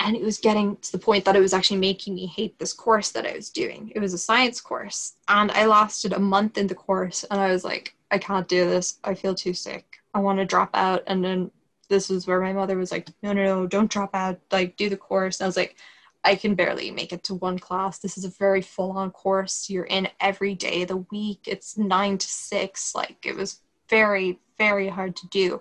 And 0.00 0.16
it 0.16 0.22
was 0.22 0.38
getting 0.38 0.76
to 0.78 0.92
the 0.92 0.98
point 0.98 1.24
that 1.24 1.36
it 1.36 1.40
was 1.40 1.54
actually 1.54 1.78
making 1.78 2.16
me 2.16 2.26
hate 2.26 2.58
this 2.58 2.72
course 2.72 3.12
that 3.12 3.26
I 3.26 3.34
was 3.34 3.50
doing. 3.50 3.92
It 3.94 4.00
was 4.00 4.12
a 4.12 4.18
science 4.18 4.60
course. 4.60 5.14
And 5.28 5.52
I 5.52 5.66
lasted 5.66 6.12
a 6.12 6.18
month 6.18 6.58
in 6.58 6.66
the 6.66 6.74
course 6.74 7.24
and 7.30 7.40
I 7.40 7.52
was 7.52 7.62
like, 7.62 7.94
I 8.10 8.18
can't 8.18 8.48
do 8.48 8.64
this. 8.68 8.98
I 9.04 9.14
feel 9.14 9.36
too 9.36 9.54
sick. 9.54 9.98
I 10.12 10.18
want 10.18 10.40
to 10.40 10.44
drop 10.44 10.70
out. 10.74 11.04
And 11.06 11.24
then 11.24 11.52
this 11.88 12.10
is 12.10 12.26
where 12.26 12.40
my 12.40 12.52
mother 12.52 12.76
was 12.76 12.92
like, 12.92 13.08
no, 13.22 13.32
no, 13.32 13.44
no, 13.44 13.66
don't 13.66 13.90
drop 13.90 14.14
out. 14.14 14.38
Like, 14.50 14.76
do 14.76 14.88
the 14.88 14.96
course. 14.96 15.40
And 15.40 15.44
I 15.44 15.48
was 15.48 15.56
like, 15.56 15.76
I 16.24 16.34
can 16.34 16.54
barely 16.54 16.90
make 16.90 17.12
it 17.12 17.22
to 17.24 17.34
one 17.34 17.58
class. 17.58 17.98
This 17.98 18.16
is 18.16 18.24
a 18.24 18.30
very 18.30 18.62
full 18.62 18.92
on 18.92 19.10
course. 19.10 19.68
You're 19.68 19.84
in 19.84 20.08
every 20.20 20.54
day 20.54 20.82
of 20.82 20.88
the 20.88 21.04
week. 21.10 21.40
It's 21.46 21.76
nine 21.76 22.18
to 22.18 22.26
six. 22.26 22.94
Like, 22.94 23.18
it 23.24 23.36
was 23.36 23.60
very, 23.88 24.40
very 24.56 24.88
hard 24.88 25.16
to 25.16 25.28
do. 25.28 25.60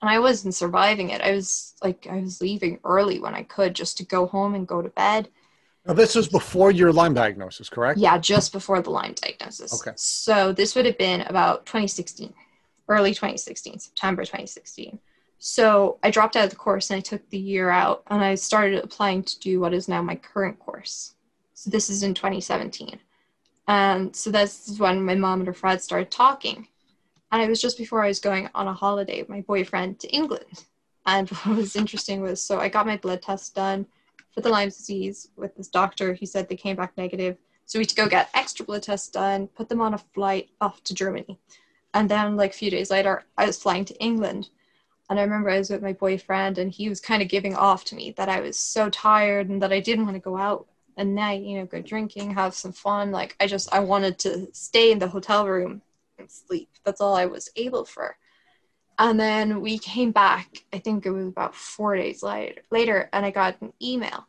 And 0.00 0.08
I 0.08 0.20
wasn't 0.20 0.54
surviving 0.54 1.10
it. 1.10 1.20
I 1.20 1.32
was 1.32 1.74
like, 1.82 2.06
I 2.08 2.20
was 2.20 2.40
leaving 2.40 2.78
early 2.84 3.18
when 3.18 3.34
I 3.34 3.42
could 3.42 3.74
just 3.74 3.96
to 3.98 4.04
go 4.04 4.26
home 4.26 4.54
and 4.54 4.68
go 4.68 4.80
to 4.80 4.88
bed. 4.90 5.28
Now, 5.86 5.94
this 5.94 6.14
was 6.14 6.28
before 6.28 6.70
your 6.70 6.92
Lyme 6.92 7.14
diagnosis, 7.14 7.68
correct? 7.68 7.98
Yeah, 7.98 8.18
just 8.18 8.52
before 8.52 8.80
the 8.82 8.90
Lyme 8.90 9.14
diagnosis. 9.14 9.74
Okay. 9.74 9.92
So 9.96 10.52
this 10.52 10.76
would 10.76 10.86
have 10.86 10.98
been 10.98 11.22
about 11.22 11.66
2016, 11.66 12.32
early 12.88 13.10
2016, 13.10 13.78
September 13.80 14.22
2016. 14.22 14.98
So 15.38 15.98
I 16.02 16.10
dropped 16.10 16.36
out 16.36 16.44
of 16.44 16.50
the 16.50 16.56
course 16.56 16.90
and 16.90 16.98
I 16.98 17.00
took 17.00 17.28
the 17.30 17.38
year 17.38 17.70
out 17.70 18.02
and 18.08 18.22
I 18.22 18.34
started 18.34 18.82
applying 18.82 19.22
to 19.22 19.38
do 19.38 19.60
what 19.60 19.72
is 19.72 19.88
now 19.88 20.02
my 20.02 20.16
current 20.16 20.58
course. 20.58 21.14
So 21.54 21.70
this 21.70 21.90
is 21.90 22.02
in 22.02 22.14
2017. 22.14 22.98
And 23.68 24.14
so 24.16 24.30
this 24.30 24.68
is 24.68 24.80
when 24.80 25.04
my 25.04 25.14
mom 25.14 25.40
and 25.40 25.46
her 25.46 25.52
friend 25.52 25.80
started 25.80 26.10
talking. 26.10 26.66
And 27.30 27.42
it 27.42 27.48
was 27.48 27.60
just 27.60 27.78
before 27.78 28.02
I 28.02 28.08
was 28.08 28.20
going 28.20 28.48
on 28.54 28.66
a 28.66 28.72
holiday 28.72 29.20
with 29.20 29.28
my 29.28 29.42
boyfriend 29.42 30.00
to 30.00 30.08
England. 30.08 30.64
And 31.06 31.28
what 31.44 31.56
was 31.56 31.76
interesting 31.76 32.20
was 32.20 32.42
so 32.42 32.58
I 32.58 32.68
got 32.68 32.86
my 32.86 32.96
blood 32.96 33.22
test 33.22 33.54
done 33.54 33.86
for 34.34 34.40
the 34.40 34.48
Lyme 34.48 34.68
disease 34.68 35.28
with 35.36 35.54
this 35.56 35.68
doctor. 35.68 36.14
He 36.14 36.26
said 36.26 36.48
they 36.48 36.56
came 36.56 36.76
back 36.76 36.96
negative. 36.96 37.36
So 37.66 37.78
we 37.78 37.82
had 37.82 37.90
to 37.90 37.94
go 37.96 38.08
get 38.08 38.30
extra 38.34 38.64
blood 38.64 38.82
tests 38.82 39.08
done, 39.08 39.46
put 39.48 39.68
them 39.68 39.82
on 39.82 39.94
a 39.94 39.98
flight 39.98 40.48
off 40.60 40.82
to 40.84 40.94
Germany. 40.94 41.38
And 41.92 42.08
then, 42.08 42.36
like 42.36 42.52
a 42.52 42.56
few 42.56 42.70
days 42.70 42.90
later, 42.90 43.24
I 43.36 43.46
was 43.46 43.60
flying 43.60 43.84
to 43.86 43.98
England. 44.02 44.48
And 45.08 45.18
I 45.18 45.22
remember 45.22 45.50
I 45.50 45.58
was 45.58 45.70
with 45.70 45.82
my 45.82 45.94
boyfriend, 45.94 46.58
and 46.58 46.70
he 46.70 46.88
was 46.88 47.00
kind 47.00 47.22
of 47.22 47.28
giving 47.28 47.56
off 47.56 47.84
to 47.86 47.94
me 47.94 48.12
that 48.12 48.28
I 48.28 48.40
was 48.40 48.58
so 48.58 48.90
tired 48.90 49.48
and 49.48 49.62
that 49.62 49.72
I 49.72 49.80
didn't 49.80 50.04
want 50.04 50.16
to 50.16 50.20
go 50.20 50.36
out 50.36 50.66
and 50.96 51.14
night, 51.14 51.42
you 51.42 51.58
know, 51.58 51.64
go 51.64 51.80
drinking, 51.80 52.32
have 52.32 52.54
some 52.54 52.72
fun. 52.72 53.10
Like, 53.10 53.36
I 53.40 53.46
just, 53.46 53.72
I 53.72 53.80
wanted 53.80 54.18
to 54.20 54.48
stay 54.52 54.90
in 54.90 54.98
the 54.98 55.08
hotel 55.08 55.46
room 55.46 55.80
and 56.18 56.30
sleep. 56.30 56.68
That's 56.84 57.00
all 57.00 57.16
I 57.16 57.26
was 57.26 57.48
able 57.56 57.84
for. 57.84 58.16
And 58.98 59.18
then 59.18 59.60
we 59.60 59.78
came 59.78 60.10
back, 60.10 60.64
I 60.72 60.78
think 60.78 61.06
it 61.06 61.10
was 61.10 61.28
about 61.28 61.54
four 61.54 61.94
days 61.94 62.22
later, 62.22 62.62
later 62.70 63.08
and 63.12 63.24
I 63.24 63.30
got 63.30 63.60
an 63.60 63.72
email. 63.80 64.26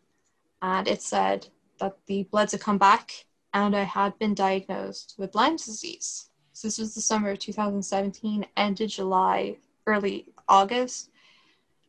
And 0.61 0.87
it 0.87 1.01
said 1.01 1.47
that 1.79 1.97
the 2.05 2.23
bloods 2.23 2.51
had 2.51 2.61
come 2.61 2.77
back 2.77 3.25
and 3.53 3.75
I 3.75 3.83
had 3.83 4.19
been 4.19 4.35
diagnosed 4.35 5.15
with 5.17 5.33
Lyme 5.33 5.55
disease. 5.55 6.29
So 6.53 6.67
this 6.67 6.77
was 6.77 6.93
the 6.93 7.01
summer 7.01 7.31
of 7.31 7.39
2017, 7.39 8.45
ended 8.57 8.89
July, 8.89 9.57
early 9.87 10.27
August. 10.49 11.11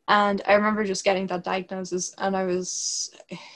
And 0.08 0.42
I 0.46 0.54
remember 0.54 0.84
just 0.84 1.04
getting 1.04 1.28
that 1.28 1.44
diagnosis 1.44 2.14
and 2.18 2.36
I 2.36 2.44
was 2.44 3.12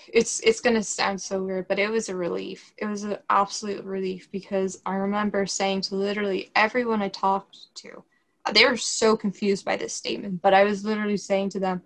it's 0.09 0.41
it's 0.41 0.61
gonna 0.61 0.83
sound 0.85 1.21
so 1.21 1.43
weird, 1.43 1.69
but 1.69 1.81
it 1.81 1.91
was 1.91 2.09
a 2.09 2.17
relief. 2.17 2.73
It 2.79 2.87
was 2.87 3.03
an 3.05 3.19
absolute 3.31 3.85
relief 3.85 4.31
because 4.31 4.81
I 4.87 4.95
remember 4.97 5.47
saying 5.47 5.83
to 5.83 5.97
literally 5.97 6.53
everyone 6.57 7.03
I 7.03 7.09
talked 7.09 7.75
to, 7.77 8.05
they 8.53 8.67
were 8.67 8.77
so 8.77 9.17
confused 9.17 9.65
by 9.65 9.77
this 9.77 9.95
statement, 9.95 10.43
but 10.43 10.55
I 10.55 10.65
was 10.65 10.85
literally 10.85 11.17
saying 11.17 11.51
to 11.51 11.61
them, 11.61 11.83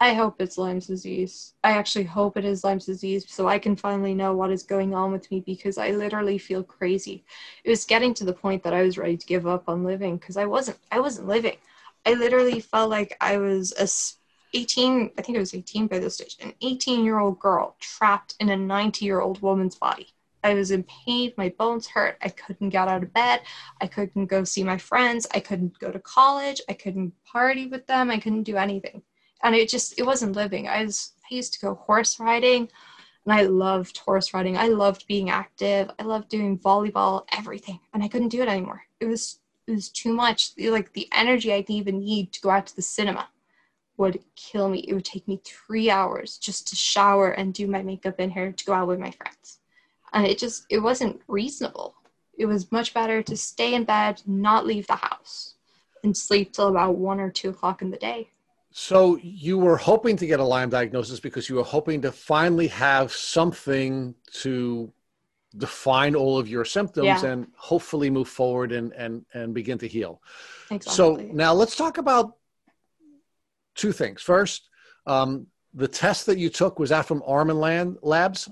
I 0.00 0.14
hope 0.14 0.40
it's 0.40 0.58
Lyme's 0.58 0.86
disease. 0.86 1.54
I 1.64 1.72
actually 1.72 2.04
hope 2.04 2.36
it 2.36 2.44
is 2.44 2.64
Lyme's 2.64 2.86
disease 2.86 3.24
so 3.28 3.48
I 3.48 3.58
can 3.58 3.76
finally 3.76 4.14
know 4.14 4.34
what 4.34 4.50
is 4.50 4.62
going 4.62 4.94
on 4.94 5.12
with 5.12 5.30
me 5.30 5.40
because 5.40 5.78
I 5.78 5.90
literally 5.90 6.38
feel 6.38 6.62
crazy. 6.62 7.24
It 7.64 7.70
was 7.70 7.86
getting 7.86 8.14
to 8.14 8.24
the 8.24 8.32
point 8.34 8.62
that 8.62 8.74
I 8.74 8.82
was 8.82 8.98
ready 8.98 9.16
to 9.16 9.26
give 9.26 9.46
up 9.46 9.68
on 9.68 9.84
living 9.84 10.18
because 10.18 10.36
I 10.36 10.46
wasn't 10.46 10.78
I 10.92 11.00
wasn't 11.00 11.28
living. 11.28 11.56
I 12.06 12.14
literally 12.14 12.60
felt 12.60 12.88
like 12.88 13.16
I 13.20 13.36
was 13.36 13.72
a 13.72 14.56
18, 14.56 15.10
I 15.18 15.22
think 15.22 15.36
I 15.36 15.40
was 15.40 15.54
18 15.54 15.88
by 15.88 15.98
this 15.98 16.14
stage, 16.14 16.36
an 16.40 16.52
18 16.62 17.04
year 17.04 17.18
old 17.18 17.40
girl 17.40 17.76
trapped 17.80 18.36
in 18.38 18.48
a 18.50 18.56
90 18.56 19.04
year 19.04 19.20
old 19.20 19.42
woman's 19.42 19.74
body. 19.74 20.14
I 20.44 20.54
was 20.54 20.70
in 20.70 20.84
pain, 20.84 21.32
my 21.36 21.48
bones 21.58 21.88
hurt, 21.88 22.16
I 22.22 22.28
couldn't 22.28 22.68
get 22.68 22.86
out 22.86 23.02
of 23.02 23.12
bed, 23.12 23.40
I 23.80 23.88
couldn't 23.88 24.26
go 24.26 24.44
see 24.44 24.62
my 24.62 24.78
friends, 24.78 25.26
I 25.34 25.40
couldn't 25.40 25.76
go 25.80 25.90
to 25.90 25.98
college, 25.98 26.60
I 26.68 26.74
couldn't 26.74 27.12
party 27.24 27.66
with 27.66 27.84
them, 27.88 28.10
I 28.10 28.18
couldn't 28.18 28.44
do 28.44 28.56
anything. 28.56 29.02
And 29.42 29.56
it 29.56 29.68
just 29.68 29.98
it 29.98 30.06
wasn't 30.06 30.36
living. 30.36 30.68
I 30.68 30.84
was 30.84 31.12
i 31.30 31.34
used 31.34 31.54
to 31.54 31.60
go 31.60 31.74
horse 31.74 32.20
riding 32.20 32.68
and 33.24 33.34
i 33.34 33.42
loved 33.42 33.98
horse 33.98 34.32
riding. 34.32 34.56
I 34.56 34.68
loved 34.68 35.08
being 35.08 35.30
active. 35.30 35.90
I 35.98 36.04
loved 36.04 36.28
doing 36.28 36.56
volleyball 36.56 37.24
everything 37.32 37.80
and 37.92 38.02
i 38.04 38.08
couldn't 38.08 38.28
do 38.28 38.42
it 38.42 38.48
anymore. 38.48 38.82
It 39.00 39.06
was 39.06 39.40
it 39.66 39.72
was 39.72 39.88
too 39.88 40.12
much. 40.12 40.52
Like 40.58 40.92
the 40.92 41.08
energy 41.12 41.52
i 41.52 41.64
even 41.68 42.00
need 42.00 42.32
to 42.32 42.40
go 42.40 42.50
out 42.50 42.66
to 42.66 42.76
the 42.76 42.82
cinema 42.82 43.28
would 43.96 44.20
kill 44.36 44.68
me. 44.68 44.80
It 44.80 44.94
would 44.94 45.04
take 45.04 45.26
me 45.26 45.40
three 45.44 45.90
hours 45.90 46.38
just 46.38 46.68
to 46.68 46.76
shower 46.76 47.30
and 47.30 47.54
do 47.54 47.66
my 47.66 47.82
makeup 47.82 48.16
and 48.18 48.32
hair 48.32 48.52
to 48.52 48.64
go 48.64 48.72
out 48.72 48.88
with 48.88 49.00
my 49.00 49.10
friends. 49.10 49.58
And 50.12 50.26
it 50.26 50.38
just 50.38 50.66
it 50.70 50.78
wasn't 50.78 51.20
reasonable. 51.28 51.94
It 52.38 52.46
was 52.46 52.70
much 52.70 52.92
better 52.92 53.22
to 53.22 53.36
stay 53.36 53.74
in 53.74 53.84
bed 53.84 54.22
not 54.26 54.66
leave 54.66 54.86
the 54.86 54.96
house 54.96 55.54
and 56.04 56.16
sleep 56.16 56.52
till 56.52 56.68
about 56.68 56.96
one 56.96 57.18
or 57.18 57.30
two 57.30 57.50
o'clock 57.50 57.82
in 57.82 57.90
the 57.90 57.96
day. 57.96 58.28
So 58.70 59.18
you 59.22 59.56
were 59.56 59.78
hoping 59.78 60.18
to 60.18 60.26
get 60.26 60.38
a 60.38 60.44
Lyme 60.44 60.68
diagnosis 60.68 61.18
because 61.18 61.48
you 61.48 61.56
were 61.56 61.62
hoping 61.62 62.02
to 62.02 62.12
finally 62.12 62.68
have 62.68 63.10
something 63.10 64.14
to 64.42 64.92
define 65.56 66.14
all 66.14 66.38
of 66.38 66.48
your 66.48 66.64
symptoms 66.64 67.06
yeah. 67.06 67.24
and 67.24 67.46
hopefully 67.56 68.10
move 68.10 68.28
forward 68.28 68.72
and 68.72 68.92
and 68.92 69.24
and 69.34 69.54
begin 69.54 69.78
to 69.78 69.88
heal. 69.88 70.20
Exactly. 70.70 70.92
So 70.92 71.16
now 71.32 71.52
let's 71.54 71.76
talk 71.76 71.98
about 71.98 72.36
two 73.74 73.92
things. 73.92 74.22
First, 74.22 74.68
um, 75.06 75.46
the 75.74 75.88
test 75.88 76.26
that 76.26 76.38
you 76.38 76.48
took 76.48 76.78
was 76.78 76.90
that 76.90 77.06
from 77.06 77.22
Armin 77.26 77.60
Labs? 78.02 78.48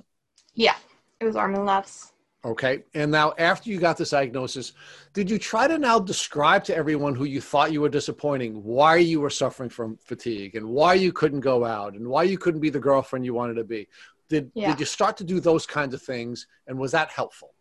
Yeah, 0.55 0.77
it 1.21 1.25
was 1.25 1.37
Armin 1.37 1.65
Labs. 1.65 2.13
Okay. 2.45 2.83
And 2.93 3.11
now, 3.11 3.33
after 3.39 3.71
you 3.71 3.79
got 3.79 3.97
this 3.97 4.11
diagnosis, 4.11 4.73
did 5.15 5.31
you 5.31 5.39
try 5.39 5.67
to 5.67 5.79
now 5.79 5.99
describe 5.99 6.63
to 6.65 6.77
everyone 6.77 7.15
who 7.15 7.25
you 7.25 7.41
thought 7.41 7.73
you 7.73 7.81
were 7.81 7.89
disappointing 7.89 8.63
why 8.63 8.97
you 8.97 9.21
were 9.21 9.31
suffering 9.31 9.71
from 9.71 9.97
fatigue 9.97 10.55
and 10.55 10.69
why 10.69 10.93
you 10.93 11.11
couldn't 11.11 11.41
go 11.41 11.65
out 11.65 11.95
and 11.95 12.07
why 12.07 12.23
you 12.25 12.37
couldn't 12.37 12.61
be 12.61 12.69
the 12.69 12.79
girlfriend 12.79 13.25
you 13.25 13.33
wanted 13.33 13.55
to 13.55 13.65
be? 13.65 13.89
Did, 14.29 14.51
yeah. 14.55 14.71
did 14.71 14.81
you 14.81 14.87
start 14.87 15.17
to 15.19 15.25
do 15.25 15.41
those 15.41 15.67
kinds 15.67 15.95
of 15.95 16.03
things? 16.03 16.47
And 16.67 16.79
was 16.79 16.93
that 16.93 17.11
helpful? 17.11 17.55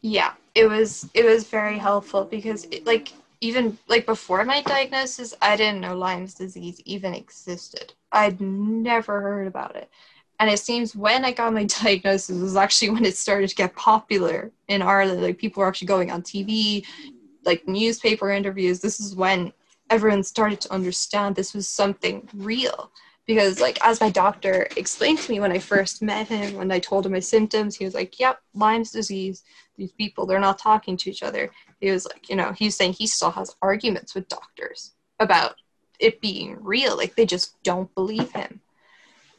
Yeah, 0.00 0.32
it 0.54 0.66
was. 0.66 1.08
It 1.14 1.24
was 1.24 1.44
very 1.44 1.78
helpful 1.78 2.24
because, 2.24 2.64
it, 2.64 2.84
like, 2.84 3.12
even 3.42 3.76
like 3.88 4.06
before 4.06 4.44
my 4.44 4.62
diagnosis, 4.62 5.34
I 5.42 5.56
didn't 5.56 5.80
know 5.80 5.96
Lyme's 5.96 6.34
disease 6.34 6.80
even 6.84 7.12
existed. 7.12 7.92
I'd 8.12 8.40
never 8.40 9.20
heard 9.20 9.48
about 9.48 9.74
it. 9.76 9.90
And 10.38 10.48
it 10.48 10.60
seems 10.60 10.96
when 10.96 11.24
I 11.24 11.32
got 11.32 11.52
my 11.52 11.64
diagnosis 11.82 12.40
was 12.40 12.56
actually 12.56 12.90
when 12.90 13.04
it 13.04 13.16
started 13.16 13.50
to 13.50 13.56
get 13.56 13.76
popular 13.76 14.52
in 14.68 14.80
Ireland. 14.80 15.22
Like 15.22 15.38
people 15.38 15.60
were 15.60 15.68
actually 15.68 15.88
going 15.88 16.10
on 16.10 16.22
TV, 16.22 16.86
like 17.44 17.66
newspaper 17.66 18.30
interviews. 18.30 18.80
This 18.80 19.00
is 19.00 19.16
when 19.16 19.52
everyone 19.90 20.22
started 20.22 20.60
to 20.62 20.72
understand 20.72 21.34
this 21.34 21.52
was 21.52 21.68
something 21.68 22.28
real. 22.34 22.92
Because 23.26 23.60
like 23.60 23.78
as 23.84 24.00
my 24.00 24.10
doctor 24.10 24.66
explained 24.76 25.18
to 25.20 25.30
me 25.30 25.40
when 25.40 25.52
I 25.52 25.58
first 25.58 26.02
met 26.02 26.28
him, 26.28 26.54
when 26.54 26.72
I 26.72 26.78
told 26.78 27.06
him 27.06 27.12
my 27.12 27.20
symptoms, 27.20 27.76
he 27.76 27.84
was 27.84 27.94
like, 27.94 28.18
Yep, 28.18 28.40
Lyme's 28.54 28.90
disease. 28.90 29.44
These 29.76 29.92
people, 29.92 30.26
they're 30.26 30.40
not 30.40 30.58
talking 30.58 30.96
to 30.98 31.10
each 31.10 31.22
other. 31.22 31.50
He 31.80 31.90
was 31.90 32.04
like, 32.04 32.28
you 32.28 32.36
know, 32.36 32.52
he's 32.52 32.76
saying 32.76 32.94
he 32.94 33.06
still 33.06 33.30
has 33.30 33.56
arguments 33.62 34.14
with 34.14 34.28
doctors 34.28 34.92
about 35.18 35.54
it 35.98 36.20
being 36.20 36.58
real. 36.60 36.96
Like 36.96 37.14
they 37.14 37.26
just 37.26 37.62
don't 37.62 37.92
believe 37.94 38.30
him. 38.32 38.60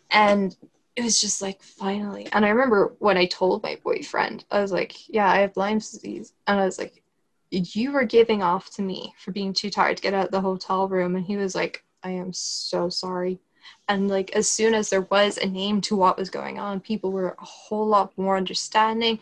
And 0.09 0.55
it 0.95 1.03
was 1.03 1.19
just 1.19 1.41
like 1.41 1.61
finally 1.61 2.27
and 2.33 2.45
i 2.45 2.49
remember 2.49 2.95
when 2.99 3.17
i 3.17 3.25
told 3.25 3.63
my 3.63 3.77
boyfriend 3.83 4.45
i 4.51 4.61
was 4.61 4.71
like 4.71 5.09
yeah 5.09 5.29
i 5.29 5.39
have 5.39 5.55
lyme's 5.57 5.91
disease 5.91 6.33
and 6.47 6.59
i 6.59 6.65
was 6.65 6.77
like 6.77 7.03
you 7.49 7.91
were 7.91 8.03
giving 8.03 8.41
off 8.41 8.69
to 8.71 8.81
me 8.81 9.13
for 9.19 9.31
being 9.31 9.53
too 9.53 9.69
tired 9.69 9.97
to 9.97 10.03
get 10.03 10.13
out 10.13 10.25
of 10.25 10.31
the 10.31 10.41
hotel 10.41 10.87
room 10.87 11.15
and 11.15 11.25
he 11.25 11.37
was 11.37 11.55
like 11.55 11.83
i 12.03 12.09
am 12.09 12.31
so 12.33 12.89
sorry 12.89 13.39
and 13.87 14.07
like 14.07 14.31
as 14.31 14.47
soon 14.49 14.73
as 14.73 14.89
there 14.89 15.01
was 15.01 15.37
a 15.37 15.45
name 15.45 15.81
to 15.81 15.95
what 15.95 16.17
was 16.17 16.29
going 16.29 16.59
on 16.59 16.79
people 16.79 17.11
were 17.11 17.35
a 17.39 17.45
whole 17.45 17.85
lot 17.85 18.11
more 18.17 18.37
understanding 18.37 19.19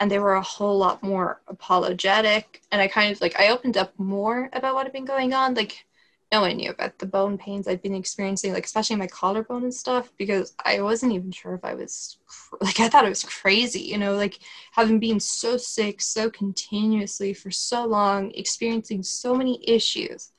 and 0.00 0.10
they 0.10 0.18
were 0.18 0.34
a 0.34 0.42
whole 0.42 0.76
lot 0.76 1.02
more 1.02 1.40
apologetic. 1.48 2.62
And 2.72 2.80
i 2.80 2.88
kind 2.88 3.12
of 3.12 3.20
like 3.20 3.38
i 3.38 3.48
opened 3.48 3.76
up 3.76 3.92
more 3.98 4.50
about 4.52 4.74
what 4.74 4.84
had 4.84 4.92
been 4.92 5.04
going 5.04 5.32
on 5.34 5.54
like 5.54 5.84
no 6.32 6.40
one 6.40 6.56
knew 6.56 6.70
about 6.70 6.98
the 6.98 7.06
bone 7.06 7.36
pains 7.36 7.68
I'd 7.68 7.82
been 7.82 7.94
experiencing, 7.94 8.54
like 8.54 8.64
especially 8.64 8.96
my 8.96 9.06
collarbone 9.06 9.64
and 9.64 9.74
stuff, 9.74 10.10
because 10.16 10.54
I 10.64 10.80
wasn't 10.80 11.12
even 11.12 11.30
sure 11.30 11.54
if 11.54 11.62
I 11.62 11.74
was 11.74 12.16
like 12.60 12.80
I 12.80 12.88
thought 12.88 13.04
it 13.04 13.10
was 13.10 13.22
crazy, 13.22 13.80
you 13.80 13.98
know, 13.98 14.16
like 14.16 14.38
having 14.72 14.98
been 14.98 15.20
so 15.20 15.58
sick 15.58 16.00
so 16.00 16.30
continuously 16.30 17.34
for 17.34 17.50
so 17.50 17.84
long, 17.84 18.30
experiencing 18.32 19.02
so 19.02 19.34
many 19.34 19.62
issues, 19.68 20.32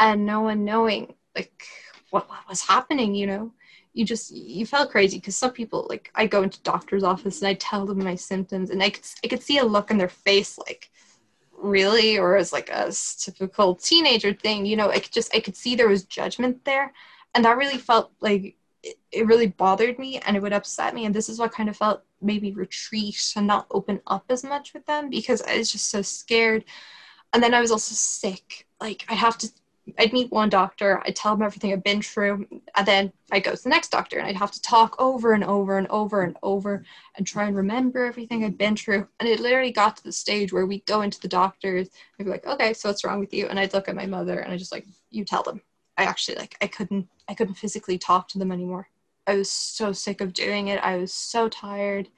and 0.00 0.24
no 0.24 0.40
one 0.40 0.64
knowing 0.64 1.14
like 1.36 1.66
what, 2.14 2.30
what 2.30 2.48
was 2.48 2.62
happening, 2.62 3.12
you 3.14 3.26
know. 3.26 3.52
You 3.92 4.04
just 4.04 4.32
you 4.32 4.66
felt 4.66 4.90
crazy 4.90 5.18
because 5.18 5.36
some 5.36 5.50
people 5.50 5.86
like 5.88 6.10
I 6.14 6.26
go 6.26 6.42
into 6.42 6.60
doctor's 6.62 7.02
office 7.02 7.40
and 7.40 7.48
I 7.48 7.54
tell 7.54 7.86
them 7.86 8.02
my 8.02 8.14
symptoms 8.14 8.70
and 8.70 8.82
I 8.82 8.90
could 8.90 9.04
I 9.24 9.28
could 9.28 9.42
see 9.42 9.58
a 9.58 9.64
look 9.64 9.90
in 9.90 9.98
their 9.98 10.08
face 10.08 10.56
like 10.58 10.90
really? 11.52 12.18
Or 12.18 12.36
as 12.36 12.52
like 12.52 12.70
a 12.70 12.92
typical 13.18 13.74
teenager 13.74 14.32
thing 14.32 14.64
you 14.64 14.76
know? 14.76 14.90
I 14.90 15.00
could 15.00 15.12
just 15.12 15.34
i 15.34 15.40
could 15.40 15.56
see 15.56 15.74
there 15.74 15.88
was 15.88 16.04
judgment 16.04 16.64
there. 16.64 16.92
And 17.34 17.44
that 17.44 17.56
really 17.56 17.78
felt 17.78 18.12
like 18.20 18.56
it, 18.82 19.26
really 19.26 19.48
bothered 19.48 19.98
me 19.98 20.20
and 20.20 20.36
it 20.36 20.42
would 20.42 20.52
upset 20.52 20.94
me. 20.94 21.04
And 21.06 21.14
this 21.14 21.28
is 21.28 21.38
what 21.38 21.52
kind 21.52 21.68
of 21.68 21.76
felt 21.76 22.02
maybe 22.20 22.52
retreat 22.52 23.32
and 23.36 23.46
not 23.46 23.66
open 23.70 24.00
up 24.06 24.24
as 24.28 24.44
much 24.44 24.72
with 24.74 24.86
them 24.86 25.10
because 25.10 25.42
i 25.42 25.58
was 25.58 25.70
just 25.70 25.90
so 25.90 26.02
scared. 26.02 26.64
And 27.32 27.42
then 27.42 27.54
i 27.54 27.60
was 27.60 27.72
also 27.72 27.94
sick. 27.94 28.66
Like 28.80 29.04
i 29.08 29.14
have 29.14 29.38
to 29.38 29.48
I'd 29.98 30.12
meet 30.12 30.32
one 30.32 30.48
doctor, 30.48 31.02
I'd 31.04 31.14
tell 31.14 31.34
him 31.34 31.42
everything 31.42 31.72
I'd 31.72 31.84
been 31.84 32.00
through, 32.00 32.46
and 32.76 32.86
then 32.86 33.12
I'd 33.30 33.44
go 33.44 33.54
to 33.54 33.62
the 33.62 33.68
next 33.68 33.90
doctor 33.90 34.18
and 34.18 34.26
I'd 34.26 34.36
have 34.36 34.50
to 34.52 34.62
talk 34.62 34.96
over 34.98 35.32
and 35.34 35.44
over 35.44 35.76
and 35.76 35.86
over 35.88 36.22
and 36.22 36.36
over 36.42 36.84
and 37.16 37.26
try 37.26 37.44
and 37.44 37.56
remember 37.56 38.04
everything 38.04 38.44
I'd 38.44 38.56
been 38.56 38.76
through. 38.76 39.06
And 39.20 39.28
it 39.28 39.40
literally 39.40 39.72
got 39.72 39.96
to 39.98 40.04
the 40.04 40.12
stage 40.12 40.52
where 40.52 40.66
we'd 40.66 40.86
go 40.86 41.02
into 41.02 41.20
the 41.20 41.28
doctors, 41.28 41.90
I'd 42.18 42.24
be 42.24 42.30
like, 42.30 42.46
okay, 42.46 42.72
so 42.72 42.88
what's 42.88 43.04
wrong 43.04 43.20
with 43.20 43.34
you? 43.34 43.46
And 43.46 43.60
I'd 43.60 43.74
look 43.74 43.88
at 43.88 43.94
my 43.94 44.06
mother 44.06 44.40
and 44.40 44.52
I 44.52 44.56
just 44.56 44.72
like, 44.72 44.86
you 45.10 45.24
tell 45.24 45.42
them. 45.42 45.60
I 45.96 46.04
actually 46.04 46.36
like 46.36 46.56
I 46.60 46.66
couldn't 46.66 47.08
I 47.28 47.34
couldn't 47.34 47.54
physically 47.54 47.98
talk 47.98 48.28
to 48.28 48.38
them 48.38 48.50
anymore. 48.50 48.88
I 49.26 49.36
was 49.36 49.50
so 49.50 49.92
sick 49.92 50.20
of 50.20 50.32
doing 50.32 50.68
it. 50.68 50.82
I 50.82 50.96
was 50.96 51.12
so 51.12 51.48
tired. 51.48 52.08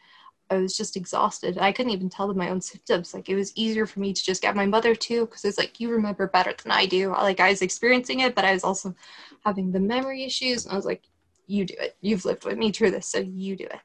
I 0.51 0.59
was 0.59 0.76
just 0.76 0.97
exhausted. 0.97 1.59
I 1.59 1.72
couldn't 1.72 1.92
even 1.92 2.09
tell 2.09 2.28
them 2.28 2.38
my 2.38 2.51
own 2.51 2.61
symptoms. 2.61 3.14
Like 3.14 3.28
it 3.28 3.34
was 3.34 3.53
easier 3.57 3.86
for 3.86 4.01
me 4.01 4.12
to 4.12 4.24
just 4.24 4.42
get 4.42 4.55
my 4.55 4.66
mother 4.66 4.94
too, 4.94 5.26
because 5.26 5.44
it's 5.44 5.59
like 5.59 5.80
you 5.80 5.90
remember 5.90 6.28
better 6.28 6.55
than 6.62 6.72
I 6.72 6.86
do. 6.86 7.11
Like 7.11 7.40
I 7.40 7.51
was 7.51 7.62
experiencing 7.62 8.20
it, 8.20 8.34
but 8.34 8.44
I 8.44 8.53
was 8.53 8.64
also 8.64 8.94
having 9.44 9.72
the 9.72 9.80
memory 9.80 10.24
issues, 10.24 10.64
and 10.64 10.72
I 10.72 10.76
was 10.76 10.84
like, 10.84 11.03
"You 11.47 11.64
do 11.64 11.74
it. 11.78 11.97
You've 12.01 12.24
lived 12.24 12.44
with 12.44 12.59
me 12.59 12.70
through 12.70 12.92
this, 12.92 13.09
so 13.09 13.18
you 13.18 13.57
do 13.57 13.64
it." 13.64 13.80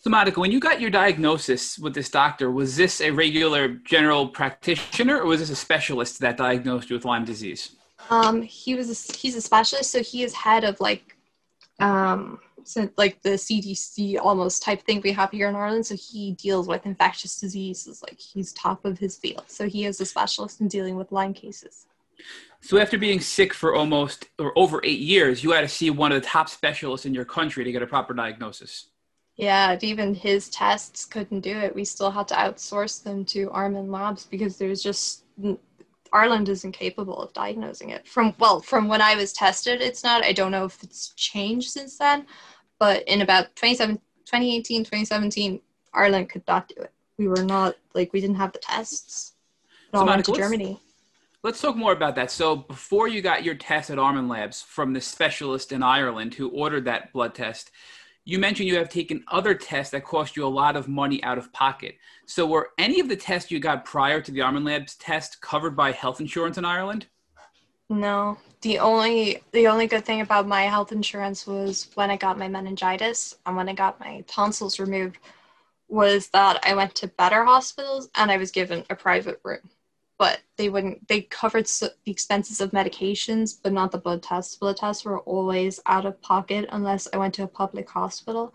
So, 0.00 0.10
Monica, 0.10 0.38
when 0.38 0.52
you 0.52 0.60
got 0.60 0.80
your 0.80 0.90
diagnosis 0.90 1.78
with 1.78 1.94
this 1.94 2.08
doctor, 2.08 2.50
was 2.50 2.76
this 2.76 3.00
a 3.00 3.10
regular 3.10 3.68
general 3.68 4.28
practitioner, 4.28 5.20
or 5.20 5.26
was 5.26 5.40
this 5.40 5.50
a 5.50 5.56
specialist 5.56 6.20
that 6.20 6.36
diagnosed 6.36 6.90
you 6.90 6.96
with 6.96 7.04
Lyme 7.04 7.24
disease? 7.24 7.76
Um, 8.10 8.42
he 8.42 8.74
was 8.74 8.90
a, 8.90 9.12
he's 9.16 9.34
a 9.34 9.40
specialist, 9.40 9.90
so 9.90 10.02
he 10.02 10.22
is 10.22 10.34
head 10.34 10.64
of 10.64 10.80
like 10.80 11.16
um 11.80 12.38
so 12.64 12.88
like 12.96 13.22
the 13.22 13.30
CDC 13.30 14.18
almost 14.20 14.62
type 14.62 14.82
thing 14.82 15.00
we 15.02 15.12
have 15.12 15.30
here 15.30 15.48
in 15.48 15.54
Ireland. 15.54 15.86
So 15.86 15.96
he 15.96 16.32
deals 16.32 16.68
with 16.68 16.86
infectious 16.86 17.38
diseases, 17.38 18.02
like 18.02 18.18
he's 18.18 18.52
top 18.52 18.84
of 18.84 18.98
his 18.98 19.16
field. 19.16 19.44
So 19.46 19.68
he 19.68 19.84
is 19.84 20.00
a 20.00 20.06
specialist 20.06 20.60
in 20.60 20.68
dealing 20.68 20.96
with 20.96 21.12
Lyme 21.12 21.34
cases. 21.34 21.86
So 22.60 22.78
after 22.78 22.96
being 22.96 23.20
sick 23.20 23.52
for 23.52 23.74
almost 23.74 24.26
or 24.38 24.56
over 24.58 24.80
eight 24.84 25.00
years, 25.00 25.44
you 25.44 25.52
had 25.52 25.60
to 25.60 25.68
see 25.68 25.90
one 25.90 26.12
of 26.12 26.22
the 26.22 26.26
top 26.26 26.48
specialists 26.48 27.04
in 27.04 27.14
your 27.14 27.26
country 27.26 27.64
to 27.64 27.72
get 27.72 27.82
a 27.82 27.86
proper 27.86 28.14
diagnosis. 28.14 28.86
Yeah, 29.36 29.76
even 29.82 30.14
his 30.14 30.48
tests 30.48 31.04
couldn't 31.04 31.40
do 31.40 31.56
it. 31.56 31.74
We 31.74 31.84
still 31.84 32.10
had 32.10 32.28
to 32.28 32.34
outsource 32.34 33.02
them 33.02 33.24
to 33.26 33.50
Armin 33.50 33.90
Labs 33.90 34.26
because 34.26 34.56
there's 34.56 34.82
just 34.82 35.24
Ireland 36.14 36.48
isn't 36.48 36.72
capable 36.72 37.20
of 37.20 37.32
diagnosing 37.32 37.90
it. 37.90 38.06
From 38.06 38.34
well, 38.38 38.60
from 38.60 38.86
when 38.86 39.02
I 39.02 39.16
was 39.16 39.32
tested, 39.32 39.82
it's 39.82 40.04
not. 40.04 40.24
I 40.24 40.32
don't 40.32 40.52
know 40.52 40.64
if 40.64 40.82
it's 40.84 41.12
changed 41.16 41.70
since 41.70 41.98
then, 41.98 42.26
but 42.78 43.06
in 43.08 43.20
about 43.20 43.54
2018, 43.56 44.84
2017, 44.84 45.60
Ireland 45.92 46.28
could 46.28 46.42
not 46.46 46.68
do 46.68 46.82
it. 46.82 46.92
We 47.18 47.28
were 47.28 47.44
not 47.44 47.76
like 47.94 48.12
we 48.12 48.20
didn't 48.20 48.36
have 48.36 48.52
the 48.52 48.58
tests. 48.58 49.34
It 49.92 49.96
all 49.96 50.06
went 50.06 50.24
to 50.24 50.32
Germany. 50.32 50.80
Let's 51.42 51.60
talk 51.60 51.76
more 51.76 51.92
about 51.92 52.14
that. 52.16 52.30
So 52.30 52.56
before 52.56 53.06
you 53.06 53.20
got 53.20 53.44
your 53.44 53.54
test 53.54 53.90
at 53.90 53.98
Armin 53.98 54.28
Labs 54.28 54.62
from 54.62 54.94
the 54.94 55.00
specialist 55.00 55.72
in 55.72 55.82
Ireland 55.82 56.34
who 56.34 56.48
ordered 56.48 56.86
that 56.86 57.12
blood 57.12 57.34
test, 57.34 57.70
you 58.24 58.38
mentioned 58.38 58.68
you 58.68 58.78
have 58.78 58.88
taken 58.88 59.22
other 59.28 59.54
tests 59.54 59.92
that 59.92 60.04
cost 60.04 60.36
you 60.36 60.46
a 60.46 60.48
lot 60.48 60.76
of 60.76 60.88
money 60.88 61.22
out 61.22 61.36
of 61.36 61.52
pocket. 61.52 61.98
So, 62.24 62.46
were 62.46 62.70
any 62.78 62.98
of 62.98 63.08
the 63.08 63.16
tests 63.16 63.50
you 63.50 63.60
got 63.60 63.84
prior 63.84 64.22
to 64.22 64.32
the 64.32 64.40
Armin 64.40 64.64
Labs 64.64 64.94
test 64.94 65.42
covered 65.42 65.76
by 65.76 65.92
health 65.92 66.20
insurance 66.20 66.56
in 66.56 66.64
Ireland? 66.64 67.06
No. 67.94 68.38
The 68.62 68.80
only 68.80 69.40
the 69.52 69.68
only 69.68 69.86
good 69.86 70.04
thing 70.04 70.20
about 70.20 70.48
my 70.48 70.62
health 70.62 70.90
insurance 70.90 71.46
was 71.46 71.90
when 71.94 72.10
I 72.10 72.16
got 72.16 72.38
my 72.38 72.48
meningitis 72.48 73.36
and 73.46 73.56
when 73.56 73.68
I 73.68 73.72
got 73.72 74.00
my 74.00 74.24
tonsils 74.26 74.80
removed 74.80 75.18
was 75.86 76.28
that 76.30 76.58
I 76.66 76.74
went 76.74 76.96
to 76.96 77.06
better 77.06 77.44
hospitals 77.44 78.08
and 78.16 78.32
I 78.32 78.36
was 78.36 78.50
given 78.50 78.84
a 78.90 78.96
private 78.96 79.40
room. 79.44 79.70
But 80.18 80.40
they 80.56 80.68
wouldn't 80.68 81.06
they 81.06 81.22
covered 81.22 81.66
the 81.66 81.94
expenses 82.06 82.60
of 82.60 82.72
medications 82.72 83.56
but 83.62 83.72
not 83.72 83.92
the 83.92 83.98
blood 83.98 84.24
tests. 84.24 84.56
Blood 84.56 84.78
tests 84.78 85.04
were 85.04 85.20
always 85.20 85.78
out 85.86 86.04
of 86.04 86.20
pocket 86.20 86.66
unless 86.72 87.06
i 87.12 87.16
went 87.16 87.34
to 87.34 87.44
a 87.44 87.46
public 87.46 87.88
hospital. 87.88 88.52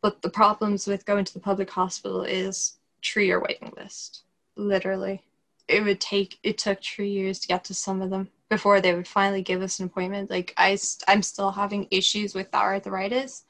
But 0.00 0.22
the 0.22 0.30
problems 0.30 0.86
with 0.86 1.06
going 1.06 1.24
to 1.24 1.34
the 1.34 1.40
public 1.40 1.70
hospital 1.70 2.22
is 2.22 2.76
three 3.04 3.26
year 3.26 3.40
waiting 3.40 3.72
list 3.76 4.22
literally. 4.54 5.24
It 5.66 5.82
would 5.82 6.00
take 6.00 6.38
it 6.44 6.56
took 6.56 6.80
three 6.84 7.10
years 7.10 7.40
to 7.40 7.48
get 7.48 7.64
to 7.64 7.74
some 7.74 8.00
of 8.00 8.10
them 8.10 8.28
before 8.50 8.80
they 8.80 8.94
would 8.94 9.08
finally 9.08 9.42
give 9.42 9.62
us 9.62 9.80
an 9.80 9.86
appointment 9.86 10.28
like 10.28 10.52
i 10.58 10.76
i'm 11.08 11.22
still 11.22 11.50
having 11.50 11.86
issues 11.90 12.34
with 12.34 12.52
arthritis 12.54 13.44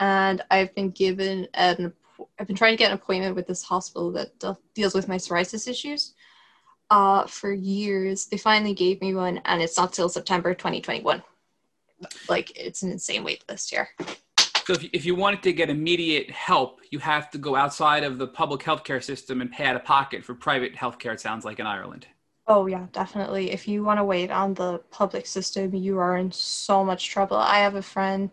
and 0.00 0.42
i've 0.50 0.74
been 0.74 0.90
given 0.90 1.46
an 1.54 1.92
i've 2.40 2.46
been 2.46 2.56
trying 2.56 2.72
to 2.72 2.78
get 2.78 2.90
an 2.90 2.96
appointment 2.96 3.36
with 3.36 3.46
this 3.46 3.62
hospital 3.62 4.10
that 4.10 4.32
deals 4.74 4.94
with 4.94 5.06
my 5.06 5.16
psoriasis 5.16 5.68
issues 5.68 6.14
uh, 6.90 7.26
for 7.26 7.52
years. 7.52 8.26
They 8.26 8.38
finally 8.38 8.74
gave 8.74 9.00
me 9.00 9.14
one, 9.14 9.38
and 9.44 9.62
it's 9.62 9.76
not 9.76 9.92
till 9.92 10.08
September 10.08 10.54
2021. 10.54 11.22
Like, 12.28 12.52
it's 12.56 12.82
an 12.82 12.92
insane 12.92 13.24
wait 13.24 13.44
list 13.48 13.70
here. 13.70 13.88
So, 14.64 14.74
if, 14.74 14.84
if 14.92 15.04
you 15.04 15.14
wanted 15.14 15.42
to 15.44 15.52
get 15.52 15.70
immediate 15.70 16.30
help, 16.30 16.80
you 16.90 16.98
have 16.98 17.30
to 17.30 17.38
go 17.38 17.56
outside 17.56 18.04
of 18.04 18.18
the 18.18 18.26
public 18.26 18.60
healthcare 18.62 19.02
system 19.02 19.40
and 19.40 19.50
pay 19.50 19.64
out 19.64 19.76
of 19.76 19.84
pocket 19.84 20.24
for 20.24 20.34
private 20.34 20.74
healthcare, 20.74 21.14
it 21.14 21.20
sounds 21.20 21.44
like 21.44 21.58
in 21.58 21.66
Ireland. 21.66 22.06
Oh, 22.48 22.66
yeah, 22.66 22.86
definitely. 22.92 23.50
If 23.52 23.68
you 23.68 23.84
want 23.84 23.98
to 24.00 24.04
wait 24.04 24.30
on 24.30 24.54
the 24.54 24.80
public 24.90 25.26
system, 25.26 25.74
you 25.74 25.98
are 25.98 26.16
in 26.16 26.32
so 26.32 26.84
much 26.84 27.08
trouble. 27.10 27.36
I 27.36 27.58
have 27.58 27.74
a 27.76 27.82
friend, 27.82 28.30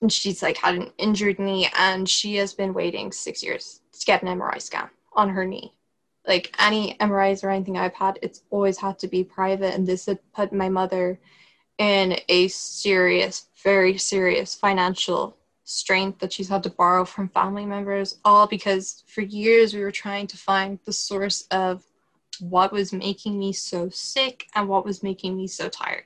and 0.00 0.12
she's 0.12 0.42
like 0.42 0.58
had 0.58 0.74
an 0.76 0.92
injured 0.98 1.38
knee, 1.38 1.68
and 1.76 2.08
she 2.08 2.36
has 2.36 2.54
been 2.54 2.74
waiting 2.74 3.12
six 3.12 3.42
years 3.42 3.80
to 3.98 4.06
get 4.06 4.22
an 4.22 4.28
MRI 4.28 4.60
scan 4.60 4.90
on 5.14 5.30
her 5.30 5.44
knee 5.46 5.72
like 6.26 6.54
any 6.58 6.96
MRIs 7.00 7.44
or 7.44 7.50
anything 7.50 7.78
I've 7.78 7.94
had, 7.94 8.18
it's 8.22 8.42
always 8.50 8.78
had 8.78 8.98
to 9.00 9.08
be 9.08 9.24
private. 9.24 9.74
And 9.74 9.86
this 9.86 10.06
had 10.06 10.18
put 10.32 10.52
my 10.52 10.68
mother 10.68 11.20
in 11.78 12.18
a 12.28 12.48
serious, 12.48 13.46
very 13.62 13.98
serious 13.98 14.54
financial 14.54 15.36
strength 15.64 16.20
that 16.20 16.32
she's 16.32 16.48
had 16.48 16.62
to 16.62 16.70
borrow 16.70 17.04
from 17.04 17.28
family 17.28 17.66
members, 17.66 18.18
all 18.24 18.46
because 18.46 19.02
for 19.06 19.20
years 19.22 19.74
we 19.74 19.80
were 19.80 19.90
trying 19.90 20.26
to 20.28 20.36
find 20.36 20.78
the 20.84 20.92
source 20.92 21.42
of 21.50 21.84
what 22.40 22.72
was 22.72 22.92
making 22.92 23.38
me 23.38 23.52
so 23.52 23.88
sick 23.88 24.46
and 24.54 24.68
what 24.68 24.84
was 24.84 25.02
making 25.02 25.36
me 25.36 25.46
so 25.46 25.68
tired. 25.68 26.04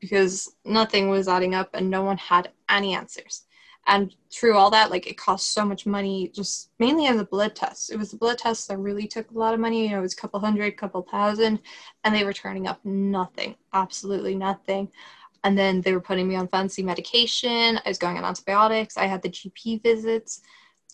Because 0.00 0.54
nothing 0.64 1.08
was 1.08 1.28
adding 1.28 1.54
up 1.54 1.70
and 1.74 1.90
no 1.90 2.02
one 2.02 2.18
had 2.18 2.52
any 2.68 2.94
answers. 2.94 3.44
And 3.86 4.14
through 4.30 4.56
all 4.56 4.70
that 4.70 4.90
like 4.90 5.06
it 5.06 5.16
cost 5.16 5.54
so 5.54 5.64
much 5.64 5.86
money 5.86 6.30
just 6.34 6.70
mainly 6.78 7.08
on 7.08 7.16
the 7.16 7.24
blood 7.24 7.56
tests 7.56 7.88
it 7.88 7.98
was 7.98 8.10
the 8.10 8.18
blood 8.18 8.36
tests 8.36 8.66
that 8.66 8.76
really 8.76 9.06
took 9.06 9.30
a 9.30 9.38
lot 9.38 9.54
of 9.54 9.60
money. 9.60 9.84
You 9.84 9.90
know 9.92 9.98
it 9.98 10.02
was 10.02 10.12
a 10.12 10.16
couple 10.16 10.38
hundred 10.40 10.76
couple 10.76 11.02
thousand 11.10 11.60
and 12.04 12.14
they 12.14 12.24
were 12.24 12.34
turning 12.34 12.66
up 12.66 12.84
nothing 12.84 13.56
absolutely 13.72 14.34
nothing. 14.34 14.92
And 15.42 15.56
then 15.56 15.80
they 15.80 15.94
were 15.94 16.00
putting 16.00 16.28
me 16.28 16.36
on 16.36 16.48
fancy 16.48 16.82
medication. 16.82 17.78
I 17.78 17.88
was 17.88 17.96
going 17.96 18.18
on 18.18 18.24
antibiotics. 18.24 18.98
I 18.98 19.06
had 19.06 19.22
the 19.22 19.30
gp 19.30 19.82
visits 19.82 20.42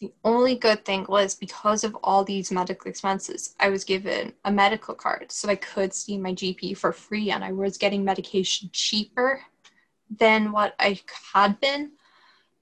the 0.01 0.13
only 0.25 0.57
good 0.57 0.85
thing 0.85 1.07
was 1.09 1.35
because 1.35 1.85
of 1.85 1.97
all 2.03 2.25
these 2.25 2.51
medical 2.51 2.89
expenses 2.89 3.55
i 3.61 3.69
was 3.69 3.85
given 3.85 4.33
a 4.45 4.51
medical 4.51 4.95
card 4.95 5.31
so 5.31 5.49
i 5.49 5.57
could 5.57 5.93
see 5.93 6.19
my 6.19 6.33
gp 6.33 6.77
for 6.77 6.93
free 6.93 7.31
and 7.31 7.45
i 7.45 7.53
was 7.53 7.79
getting 7.79 8.05
medication 8.05 8.69
cheaper 8.73 9.41
than 10.19 10.53
what 10.53 10.75
i 10.79 10.99
had 11.33 11.59
been 11.61 11.93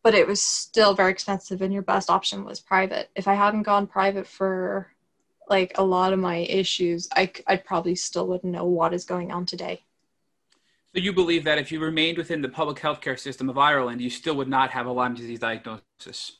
but 0.02 0.14
it 0.14 0.26
was 0.26 0.42
still 0.42 0.94
very 0.94 1.12
expensive 1.12 1.62
and 1.62 1.72
your 1.72 1.82
best 1.82 2.10
option 2.10 2.44
was 2.44 2.60
private. 2.60 3.10
If 3.14 3.28
i 3.28 3.34
hadn't 3.34 3.62
gone 3.62 3.86
private 3.86 4.26
for 4.26 4.92
like 5.48 5.72
a 5.76 5.84
lot 5.84 6.12
of 6.12 6.18
my 6.18 6.36
issues 6.36 7.08
i, 7.14 7.30
I 7.46 7.56
probably 7.56 7.94
still 7.94 8.26
wouldn't 8.26 8.52
know 8.52 8.64
what 8.64 8.94
is 8.94 9.04
going 9.04 9.32
on 9.32 9.46
today. 9.46 9.84
So 10.94 11.00
you 11.00 11.12
believe 11.12 11.44
that 11.44 11.58
if 11.58 11.72
you 11.72 11.80
remained 11.80 12.18
within 12.18 12.42
the 12.42 12.48
public 12.48 12.78
healthcare 12.78 13.18
system 13.18 13.48
of 13.48 13.58
ireland 13.58 14.00
you 14.00 14.10
still 14.10 14.34
would 14.36 14.48
not 14.48 14.70
have 14.70 14.86
a 14.86 14.92
lyme 14.92 15.14
disease 15.14 15.38
diagnosis 15.40 16.38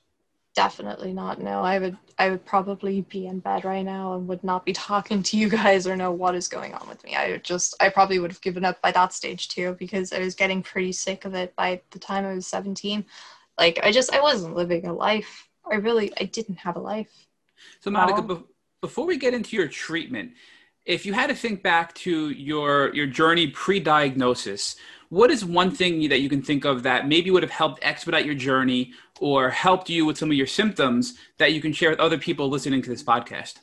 definitely 0.55 1.12
not 1.14 1.40
no 1.40 1.62
i 1.62 1.78
would 1.78 1.96
i 2.18 2.28
would 2.28 2.44
probably 2.44 3.00
be 3.03 3.26
in 3.26 3.38
bed 3.38 3.64
right 3.64 3.84
now 3.84 4.14
and 4.14 4.28
would 4.28 4.44
not 4.44 4.66
be 4.66 4.72
talking 4.90 5.22
to 5.22 5.36
you 5.38 5.48
guys 5.48 5.86
or 5.86 5.96
know 5.96 6.12
what 6.12 6.34
is 6.34 6.46
going 6.46 6.74
on 6.74 6.86
with 6.88 7.03
me 7.05 7.14
i 7.14 7.30
would 7.30 7.44
just 7.44 7.74
i 7.80 7.88
probably 7.88 8.18
would 8.18 8.30
have 8.30 8.40
given 8.42 8.64
up 8.64 8.80
by 8.82 8.92
that 8.92 9.12
stage 9.12 9.48
too 9.48 9.74
because 9.78 10.12
i 10.12 10.18
was 10.18 10.34
getting 10.34 10.62
pretty 10.62 10.92
sick 10.92 11.24
of 11.24 11.34
it 11.34 11.57
by 11.57 11.80
the 11.90 11.98
time 11.98 12.24
i 12.24 12.34
was 12.34 12.46
17 12.46 13.05
like 13.59 13.80
I 13.82 13.92
just 13.92 14.12
I 14.12 14.20
wasn't 14.20 14.57
living 14.57 14.86
a 14.86 14.92
life. 14.92 15.48
I 15.70 15.76
really 15.76 16.12
I 16.18 16.24
didn't 16.24 16.57
have 16.57 16.76
a 16.76 16.80
life. 16.80 17.26
So 17.80 17.90
Monica, 17.90 18.22
be- 18.22 18.44
before 18.80 19.07
we 19.07 19.16
get 19.16 19.34
into 19.34 19.57
your 19.57 19.68
treatment, 19.68 20.32
if 20.84 21.07
you 21.07 21.12
had 21.12 21.28
to 21.28 21.34
think 21.34 21.62
back 21.62 21.94
to 21.96 22.30
your 22.30 22.94
your 22.94 23.07
journey 23.07 23.48
pre-diagnosis, 23.48 24.76
what 25.11 25.30
is 25.30 25.44
one 25.44 25.70
thing 25.70 26.09
that 26.09 26.20
you 26.20 26.28
can 26.28 26.42
think 26.42 26.64
of 26.64 26.82
that 26.82 27.07
maybe 27.07 27.30
would 27.30 27.42
have 27.42 27.53
helped 27.53 27.78
expedite 27.82 28.24
your 28.26 28.34
journey 28.34 28.92
or 29.23 29.51
helped 29.51 29.89
you 29.89 30.05
with 30.05 30.18
some 30.18 30.33
of 30.33 30.37
your 30.37 30.49
symptoms 30.49 31.14
that 31.39 31.53
you 31.53 31.61
can 31.61 31.73
share 31.73 31.91
with 31.91 32.01
other 32.01 32.18
people 32.18 32.49
listening 32.49 32.83
to 32.83 32.91
this 32.91 33.05
podcast? 33.05 33.61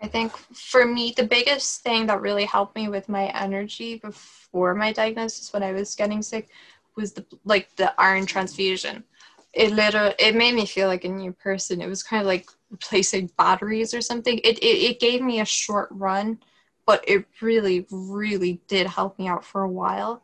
I 0.00 0.08
think 0.08 0.32
for 0.54 0.86
me, 0.86 1.12
the 1.14 1.26
biggest 1.26 1.82
thing 1.82 2.06
that 2.06 2.22
really 2.22 2.46
helped 2.46 2.74
me 2.74 2.88
with 2.88 3.06
my 3.06 3.26
energy 3.38 3.96
before 3.96 4.74
my 4.74 4.90
diagnosis 4.90 5.52
when 5.52 5.62
I 5.62 5.72
was 5.72 5.94
getting 5.94 6.22
sick 6.22 6.48
was 6.96 7.12
the 7.12 7.26
like 7.44 7.76
the 7.76 7.92
iron 8.00 8.24
transfusion. 8.24 9.04
It 9.52 9.72
literally 9.72 10.14
it 10.18 10.34
made 10.34 10.54
me 10.54 10.64
feel 10.64 10.88
like 10.88 11.04
a 11.04 11.08
new 11.08 11.32
person. 11.32 11.82
It 11.82 11.88
was 11.88 12.02
kind 12.02 12.22
of 12.22 12.26
like 12.26 12.48
replacing 12.70 13.32
batteries 13.36 13.92
or 13.92 14.00
something. 14.00 14.38
It, 14.38 14.58
it 14.60 14.78
it 14.90 15.00
gave 15.00 15.20
me 15.20 15.40
a 15.40 15.44
short 15.44 15.88
run, 15.90 16.38
but 16.86 17.04
it 17.06 17.26
really 17.42 17.86
really 17.90 18.62
did 18.66 18.86
help 18.86 19.18
me 19.18 19.28
out 19.28 19.44
for 19.44 19.60
a 19.62 19.70
while. 19.70 20.22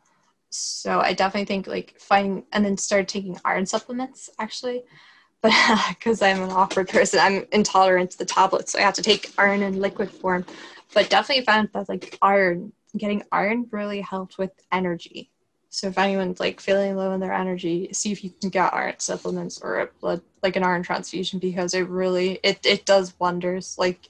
So 0.51 0.99
I 0.99 1.13
definitely 1.13 1.45
think 1.45 1.67
like 1.67 1.95
finding 1.99 2.45
and 2.51 2.65
then 2.65 2.77
started 2.77 3.07
taking 3.07 3.37
iron 3.45 3.65
supplements 3.65 4.29
actually. 4.39 4.83
But 5.41 5.53
uh, 5.55 5.77
because 5.89 6.21
I'm 6.21 6.43
an 6.43 6.51
awkward 6.51 6.89
person, 6.89 7.19
I'm 7.19 7.45
intolerant 7.51 8.11
to 8.11 8.17
the 8.19 8.25
tablets, 8.25 8.73
so 8.73 8.79
I 8.79 8.83
have 8.83 8.93
to 8.95 9.03
take 9.03 9.33
iron 9.39 9.63
in 9.63 9.79
liquid 9.81 10.11
form. 10.11 10.45
But 10.93 11.09
definitely 11.09 11.45
found 11.45 11.69
that 11.73 11.89
like 11.89 12.17
iron, 12.21 12.73
getting 12.97 13.23
iron 13.31 13.67
really 13.71 14.01
helped 14.01 14.37
with 14.37 14.51
energy 14.71 15.31
So 15.69 15.87
if 15.87 15.97
anyone's 15.97 16.39
like 16.39 16.59
feeling 16.61 16.95
low 16.95 17.13
in 17.13 17.19
their 17.21 17.33
energy, 17.33 17.89
see 17.93 18.11
if 18.11 18.23
you 18.23 18.31
can 18.41 18.49
get 18.51 18.73
iron 18.73 18.95
supplements 18.99 19.59
or 19.61 19.79
a 19.79 19.87
blood 20.01 20.21
like 20.43 20.55
an 20.57 20.63
iron 20.63 20.83
transfusion 20.83 21.39
because 21.39 21.73
it 21.73 21.87
really 21.89 22.39
it 22.43 22.65
it 22.65 22.85
does 22.85 23.15
wonders. 23.19 23.77
Like 23.79 24.09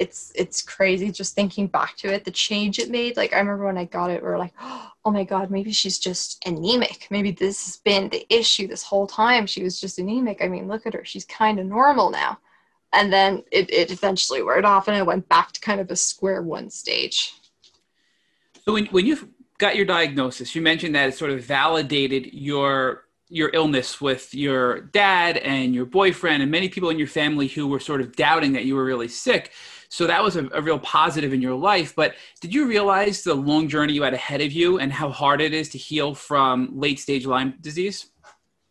it's 0.00 0.32
it's 0.34 0.62
crazy 0.62 1.12
just 1.12 1.34
thinking 1.34 1.66
back 1.66 1.94
to 1.98 2.12
it, 2.12 2.24
the 2.24 2.30
change 2.30 2.78
it 2.78 2.90
made. 2.90 3.18
Like 3.18 3.34
I 3.34 3.38
remember 3.38 3.66
when 3.66 3.76
I 3.76 3.84
got 3.84 4.10
it, 4.10 4.22
we 4.22 4.28
are 4.28 4.38
like, 4.38 4.54
oh 4.60 5.10
my 5.10 5.24
god, 5.24 5.50
maybe 5.50 5.72
she's 5.72 5.98
just 5.98 6.42
anemic. 6.46 7.06
Maybe 7.10 7.30
this 7.30 7.66
has 7.66 7.76
been 7.76 8.08
the 8.08 8.26
issue 8.34 8.66
this 8.66 8.82
whole 8.82 9.06
time. 9.06 9.46
She 9.46 9.62
was 9.62 9.78
just 9.78 9.98
anemic. 9.98 10.42
I 10.42 10.48
mean, 10.48 10.68
look 10.68 10.86
at 10.86 10.94
her, 10.94 11.04
she's 11.04 11.26
kind 11.26 11.60
of 11.60 11.66
normal 11.66 12.10
now. 12.10 12.38
And 12.92 13.12
then 13.12 13.44
it, 13.52 13.70
it 13.70 13.92
eventually 13.92 14.42
wore 14.42 14.64
off 14.66 14.88
and 14.88 14.96
I 14.96 15.02
went 15.02 15.28
back 15.28 15.52
to 15.52 15.60
kind 15.60 15.80
of 15.80 15.90
a 15.90 15.96
square 15.96 16.42
one 16.42 16.70
stage. 16.70 17.34
So 18.64 18.72
when 18.72 18.86
when 18.86 19.04
you 19.04 19.28
got 19.58 19.76
your 19.76 19.84
diagnosis, 19.84 20.54
you 20.54 20.62
mentioned 20.62 20.94
that 20.94 21.10
it 21.10 21.14
sort 21.14 21.30
of 21.30 21.44
validated 21.44 22.32
your 22.32 23.04
your 23.28 23.50
illness 23.52 24.00
with 24.00 24.34
your 24.34 24.80
dad 24.80 25.36
and 25.36 25.72
your 25.72 25.84
boyfriend 25.84 26.42
and 26.42 26.50
many 26.50 26.68
people 26.68 26.90
in 26.90 26.98
your 26.98 27.06
family 27.06 27.46
who 27.46 27.66
were 27.68 27.78
sort 27.78 28.00
of 28.00 28.16
doubting 28.16 28.52
that 28.54 28.64
you 28.64 28.74
were 28.74 28.84
really 28.84 29.06
sick. 29.06 29.52
So 29.90 30.06
that 30.06 30.22
was 30.22 30.36
a, 30.36 30.48
a, 30.54 30.62
real 30.62 30.78
positive 30.78 31.32
in 31.32 31.42
your 31.42 31.56
life. 31.56 31.94
But 31.96 32.14
did 32.40 32.54
you 32.54 32.66
realize 32.68 33.24
the 33.24 33.34
long 33.34 33.68
journey 33.68 33.92
you 33.92 34.04
had 34.04 34.14
ahead 34.14 34.40
of 34.40 34.52
you 34.52 34.78
and 34.78 34.92
how 34.92 35.10
hard 35.10 35.40
it 35.40 35.52
is 35.52 35.68
to 35.70 35.78
heal 35.78 36.14
from 36.14 36.78
late 36.78 37.00
stage 37.00 37.26
Lyme 37.26 37.54
disease? 37.60 38.06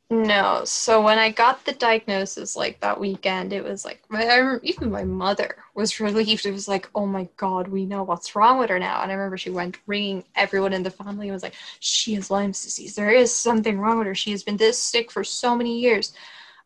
No. 0.10 0.62
So 0.64 1.02
when 1.02 1.20
I 1.20 1.30
got 1.30 1.66
the 1.66 1.74
diagnosis, 1.74 2.56
like 2.56 2.80
that 2.80 3.00
weekend, 3.00 3.52
it 3.52 3.64
was 3.64 3.84
like 3.84 4.02
I 4.10 4.38
remember 4.38 4.62
even 4.64 4.90
my 4.90 5.04
mother 5.04 5.58
was 5.76 6.00
relieved. 6.00 6.46
It 6.46 6.54
was 6.54 6.70
like, 6.70 6.90
oh 6.96 7.06
my 7.06 7.28
god, 7.36 7.68
we 7.68 7.86
know 7.86 8.04
what's 8.04 8.34
wrong 8.34 8.58
with 8.58 8.70
her 8.70 8.80
now. 8.80 9.04
And 9.04 9.12
I 9.12 9.16
remember 9.16 9.38
she 9.38 9.50
went 9.50 9.78
ringing 9.88 10.24
everyone 10.36 10.72
in 10.72 10.84
the 10.84 10.90
family 10.90 11.28
and 11.28 11.34
was 11.34 11.44
like, 11.44 11.56
she 11.82 12.14
has 12.14 12.32
Lyme's 12.32 12.64
disease. 12.64 12.96
There 12.96 13.12
is 13.12 13.36
something 13.36 13.78
wrong 13.78 13.98
with 13.98 14.08
her. 14.08 14.16
She 14.16 14.32
has 14.32 14.42
been 14.42 14.58
this 14.58 14.80
sick 14.80 15.12
for 15.12 15.26
so 15.26 15.54
many 15.54 15.80
years. 15.80 16.14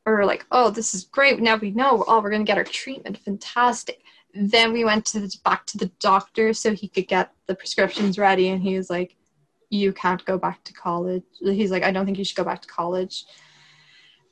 Or 0.06 0.26
like, 0.26 0.46
oh, 0.52 0.70
this 0.70 0.94
is 0.94 1.06
great. 1.06 1.42
Now 1.42 1.56
we 1.56 1.72
know. 1.72 2.06
Oh, 2.08 2.22
we're 2.22 2.30
gonna 2.30 2.44
get 2.44 2.58
her 2.58 2.64
treatment. 2.64 3.18
Fantastic. 3.18 4.04
Then 4.34 4.74
we 4.74 4.84
went 4.84 5.06
to 5.08 5.20
the, 5.20 5.38
back 5.44 5.66
to 5.68 5.78
the 5.78 5.92
doctor 6.00 6.54
so 6.54 6.74
he 6.74 6.88
could 6.88 7.08
get 7.08 7.32
the 7.46 7.56
prescriptions 7.56 8.18
ready, 8.18 8.50
and 8.50 8.62
he 8.62 8.76
was 8.78 8.90
like 8.90 9.16
you 9.74 9.92
can't 9.92 10.24
go 10.26 10.38
back 10.38 10.64
to 10.64 10.74
college. 10.74 11.24
He's 11.42 11.72
like, 11.72 11.84
I 11.84 11.92
don't 11.92 12.06
think 12.06 12.20
you 12.20 12.24
should 12.24 12.38
go 12.38 12.44
back 12.44 12.62
to 12.62 12.68
college. 12.68 13.26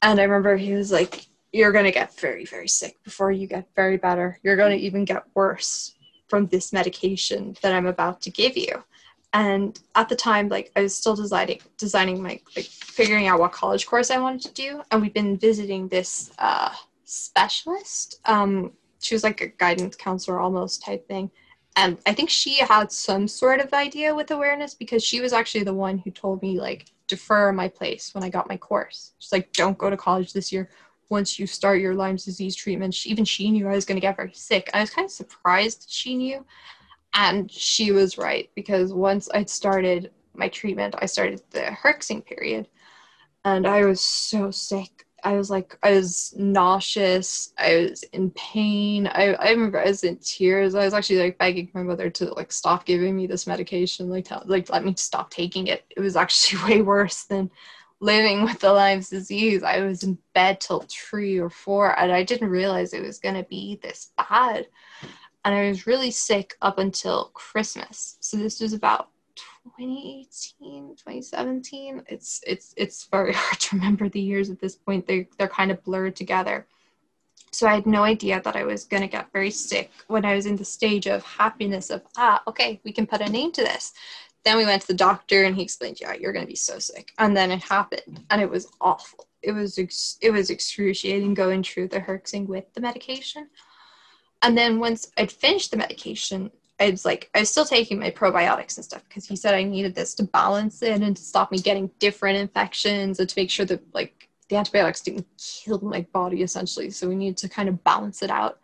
And 0.04 0.20
I 0.20 0.24
remember 0.24 0.56
he 0.56 0.74
was 0.74 0.92
like, 0.92 1.26
You're 1.52 1.72
going 1.72 1.86
to 1.86 1.92
get 1.92 2.18
very, 2.20 2.46
very 2.46 2.68
sick 2.68 3.04
before 3.04 3.32
you 3.32 3.48
get 3.48 3.68
very 3.76 3.98
better. 3.98 4.40
You're 4.44 4.56
going 4.56 4.78
to 4.78 4.86
even 4.86 5.04
get 5.04 5.24
worse 5.34 5.96
from 6.28 6.48
this 6.48 6.72
medication 6.72 7.58
that 7.62 7.74
I'm 7.74 7.88
about 7.88 8.22
to 8.22 8.30
give 8.30 8.56
you. 8.56 8.84
And 9.34 9.80
at 9.96 10.10
the 10.10 10.16
time, 10.16 10.48
like 10.50 10.72
I 10.76 10.82
was 10.82 10.96
still 10.96 11.16
designing, 11.16 11.60
designing 11.78 12.22
my, 12.22 12.40
like 12.56 12.66
figuring 12.66 13.28
out 13.28 13.40
what 13.40 13.52
college 13.52 13.88
course 13.88 14.12
I 14.12 14.20
wanted 14.20 14.42
to 14.42 14.54
do. 14.54 14.82
And 14.92 15.02
we've 15.02 15.14
been 15.14 15.38
visiting 15.38 15.88
this 15.88 16.32
uh, 16.38 16.74
specialist. 17.06 18.20
Um, 18.26 18.74
she 19.02 19.16
was 19.16 19.24
like 19.24 19.42
a 19.42 19.48
guidance 19.48 19.96
counselor 19.96 20.40
almost 20.40 20.84
type 20.84 21.08
thing. 21.08 21.30
And 21.76 21.98
i 22.06 22.14
think 22.14 22.30
she 22.30 22.56
had 22.56 22.92
some 22.92 23.28
sort 23.28 23.60
of 23.60 23.74
idea 23.74 24.14
with 24.14 24.32
awareness 24.32 24.74
because 24.74 25.04
she 25.04 25.22
was 25.22 25.34
actually 25.34 25.64
the 25.64 25.74
one 25.74 25.98
who 26.00 26.12
told 26.12 26.42
me 26.42 26.60
like 26.60 26.88
defer 27.08 27.52
my 27.52 27.68
place 27.68 28.14
when 28.14 28.24
i 28.24 28.30
got 28.30 28.50
my 28.50 28.58
course. 28.58 29.14
She's 29.20 29.32
like 29.32 29.52
don't 29.54 29.78
go 29.78 29.90
to 29.90 29.98
college 29.98 30.34
this 30.34 30.52
year. 30.52 30.70
Once 31.10 31.38
you 31.40 31.46
start 31.46 31.82
your 31.82 31.96
lyme's 31.96 32.26
disease 32.26 32.56
treatment 32.56 32.94
she, 32.94 33.10
even 33.10 33.26
she 33.26 33.52
knew 33.52 33.68
i 33.68 33.76
was 33.76 33.86
going 33.86 34.00
to 34.00 34.08
get 34.08 34.18
very 34.18 34.34
sick. 34.34 34.70
I 34.74 34.82
was 34.82 34.90
kind 34.90 35.06
of 35.06 35.12
surprised 35.12 35.86
she 35.90 36.16
knew. 36.16 36.46
And 37.14 37.52
she 37.52 37.92
was 37.92 38.18
right 38.18 38.50
because 38.56 38.94
once 38.94 39.30
i 39.34 39.44
started 39.46 40.12
my 40.34 40.50
treatment 40.50 40.96
i 41.00 41.06
started 41.06 41.42
the 41.52 41.76
herxing 41.84 42.26
period. 42.26 42.68
And 43.46 43.66
i 43.66 43.86
was 43.86 44.02
so 44.02 44.52
sick 44.52 45.06
I 45.24 45.34
was 45.34 45.50
like, 45.50 45.78
I 45.84 45.92
was 45.92 46.34
nauseous. 46.38 47.54
I 47.58 47.88
was 47.90 48.04
in 48.12 48.32
pain. 48.32 49.08
I, 49.08 49.34
I 49.34 49.52
remember 49.52 49.80
I 49.80 49.86
was 49.86 50.04
in 50.04 50.18
tears. 50.18 50.76
I 50.76 50.86
was 50.86 50.94
actually 50.94 51.20
like 51.20 51.38
begging 51.38 51.70
my 51.74 51.84
mother 51.84 52.10
to 52.10 52.34
like 52.34 52.52
stop 52.52 52.86
giving 52.86 53.16
me 53.16 53.28
this 53.28 53.48
medication, 53.48 54.10
like 54.10 54.26
tell, 54.26 54.44
like 54.46 54.70
let 54.70 54.84
me 54.84 54.94
stop 54.98 55.30
taking 55.30 55.68
it. 55.68 55.86
It 55.96 56.00
was 56.00 56.16
actually 56.16 56.64
way 56.76 56.82
worse 56.82 57.24
than 57.24 57.52
living 58.00 58.44
with 58.44 58.60
the 58.60 58.74
Lyme's 58.74 59.10
disease. 59.10 59.64
I 59.64 59.82
was 59.82 60.04
in 60.04 60.18
bed 60.34 60.60
till 60.60 60.86
three 60.90 61.38
or 61.38 61.50
four, 61.50 61.98
and 62.00 62.12
I 62.12 62.24
didn't 62.24 62.50
realize 62.50 62.94
it 62.94 63.06
was 63.06 63.20
gonna 63.20 63.44
be 63.44 63.80
this 63.82 64.12
bad. 64.18 64.68
And 65.46 65.56
I 65.56 65.70
was 65.70 65.88
really 65.88 66.12
sick 66.12 66.56
up 66.62 66.80
until 66.80 67.32
Christmas. 67.34 68.18
So 68.20 68.38
this 68.38 68.60
was 68.60 68.74
about 68.74 69.11
2018 69.64 70.96
2017 70.96 72.02
it's 72.08 72.42
it's 72.48 72.74
it's 72.78 73.06
very 73.06 73.34
hard 73.36 73.60
to 73.60 73.76
remember 73.76 74.10
the 74.10 74.20
years 74.20 74.50
at 74.50 74.60
this 74.60 74.76
point. 74.76 75.06
They 75.08 75.28
they're 75.38 75.48
kind 75.48 75.72
of 75.72 75.84
blurred 75.84 76.16
together. 76.16 76.68
So 77.52 77.68
i 77.68 77.76
had 77.76 77.86
no 77.86 78.04
idea 78.04 78.42
that 78.42 78.56
i 78.56 78.64
was 78.64 78.86
going 78.86 79.02
to 79.04 79.08
get 79.08 79.32
very 79.34 79.52
sick 79.52 79.92
when 80.08 80.26
i 80.26 80.36
was 80.36 80.46
in 80.46 80.56
the 80.56 80.66
stage 80.66 81.06
of 81.08 81.24
happiness 81.24 81.90
of 81.90 82.02
ah 82.18 82.42
okay 82.48 82.80
we 82.84 82.92
can 82.92 83.06
put 83.06 83.22
a 83.22 83.30
name 83.30 83.52
to 83.54 83.62
this. 83.62 83.94
Then 84.44 84.58
we 84.58 84.66
went 84.66 84.82
to 84.82 84.88
the 84.88 84.96
doctor 84.96 85.44
and 85.44 85.56
he 85.56 85.62
explained 85.62 86.00
yeah 86.02 86.14
you're 86.14 86.34
going 86.34 86.46
to 86.46 86.50
be 86.52 86.56
so 86.56 86.80
sick. 86.80 87.12
And 87.20 87.38
then 87.38 87.52
it 87.52 87.62
happened 87.62 88.26
and 88.30 88.42
it 88.42 88.50
was 88.50 88.68
awful. 88.80 89.28
It 89.44 89.52
was 89.52 89.78
ex- 89.78 90.18
it 90.22 90.32
was 90.32 90.50
excruciating 90.50 91.34
going 91.36 91.62
through 91.64 91.90
the 91.90 92.00
herxing 92.00 92.48
with 92.48 92.74
the 92.74 92.82
medication. 92.82 93.50
And 94.42 94.58
then 94.58 94.80
once 94.80 95.12
i'd 95.18 95.32
finished 95.32 95.70
the 95.70 95.78
medication 95.78 96.52
I 96.82 96.90
was 96.90 97.06
like, 97.06 97.30
I 97.36 97.42
was 97.42 97.50
still 97.52 97.66
taking 97.66 98.00
my 98.00 98.10
probiotics 98.10 98.78
and 98.78 98.84
stuff 98.84 99.04
because 99.08 99.28
he 99.28 99.36
said 99.36 99.54
I 99.54 99.62
needed 99.62 99.94
this 99.94 100.16
to 100.16 100.24
balance 100.24 100.82
it 100.82 101.00
and 101.00 101.16
to 101.16 101.22
stop 101.22 101.52
me 101.52 101.60
getting 101.60 101.92
different 102.00 102.40
infections 102.40 103.20
and 103.20 103.30
to 103.30 103.40
make 103.40 103.52
sure 103.52 103.68
that 103.68 103.82
like 103.94 104.30
the 104.50 104.56
antibiotics 104.56 105.02
didn't 105.02 105.28
kill 105.38 105.80
my 105.82 106.02
body 106.12 106.42
essentially. 106.42 106.90
So 106.90 107.08
we 107.08 107.16
needed 107.16 107.38
to 107.38 107.50
kind 107.50 107.70
of 107.70 107.84
balance 107.84 108.24
it 108.24 108.32
out. 108.32 108.60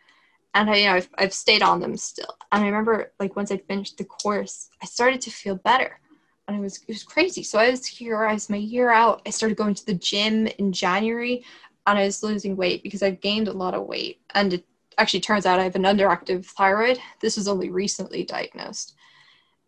And 0.55 0.67
I, 0.67 0.75
you 0.77 0.85
know, 0.87 0.95
I've, 0.95 1.09
I've 1.19 1.33
stayed 1.33 1.61
on 1.61 1.79
them 1.79 1.95
still. 1.95 2.35
And 2.51 2.63
I 2.63 2.65
remember 2.65 3.13
like 3.19 3.35
once 3.35 3.51
I 3.51 3.57
finished 3.57 3.99
the 3.99 4.05
course, 4.05 4.69
I 4.81 4.87
started 4.87 5.21
to 5.21 5.31
feel 5.31 5.55
better. 5.55 5.99
And 6.47 6.57
it 6.57 6.61
was 6.61 6.77
it 6.77 6.87
was 6.87 7.03
crazy. 7.03 7.43
So 7.43 7.59
I 7.59 7.69
was 7.69 7.85
here, 7.85 8.25
I 8.25 8.33
was 8.33 8.49
my 8.49 8.57
year 8.57 8.89
out. 8.89 9.21
I 9.27 9.29
started 9.29 9.57
going 9.57 9.75
to 9.75 9.85
the 9.85 9.93
gym 9.93 10.47
in 10.47 10.73
January 10.73 11.45
and 11.85 11.99
I 11.99 12.05
was 12.05 12.23
losing 12.23 12.55
weight 12.55 12.81
because 12.81 13.03
I've 13.03 13.21
gained 13.21 13.47
a 13.47 13.53
lot 13.53 13.75
of 13.75 13.85
weight. 13.85 14.21
And 14.33 14.53
it 14.53 14.65
actually 14.97 15.21
turns 15.21 15.45
out 15.45 15.59
I 15.59 15.63
have 15.63 15.75
an 15.75 15.83
underactive 15.83 16.45
thyroid. 16.45 16.99
This 17.19 17.37
was 17.37 17.47
only 17.47 17.69
recently 17.69 18.23
diagnosed. 18.23 18.95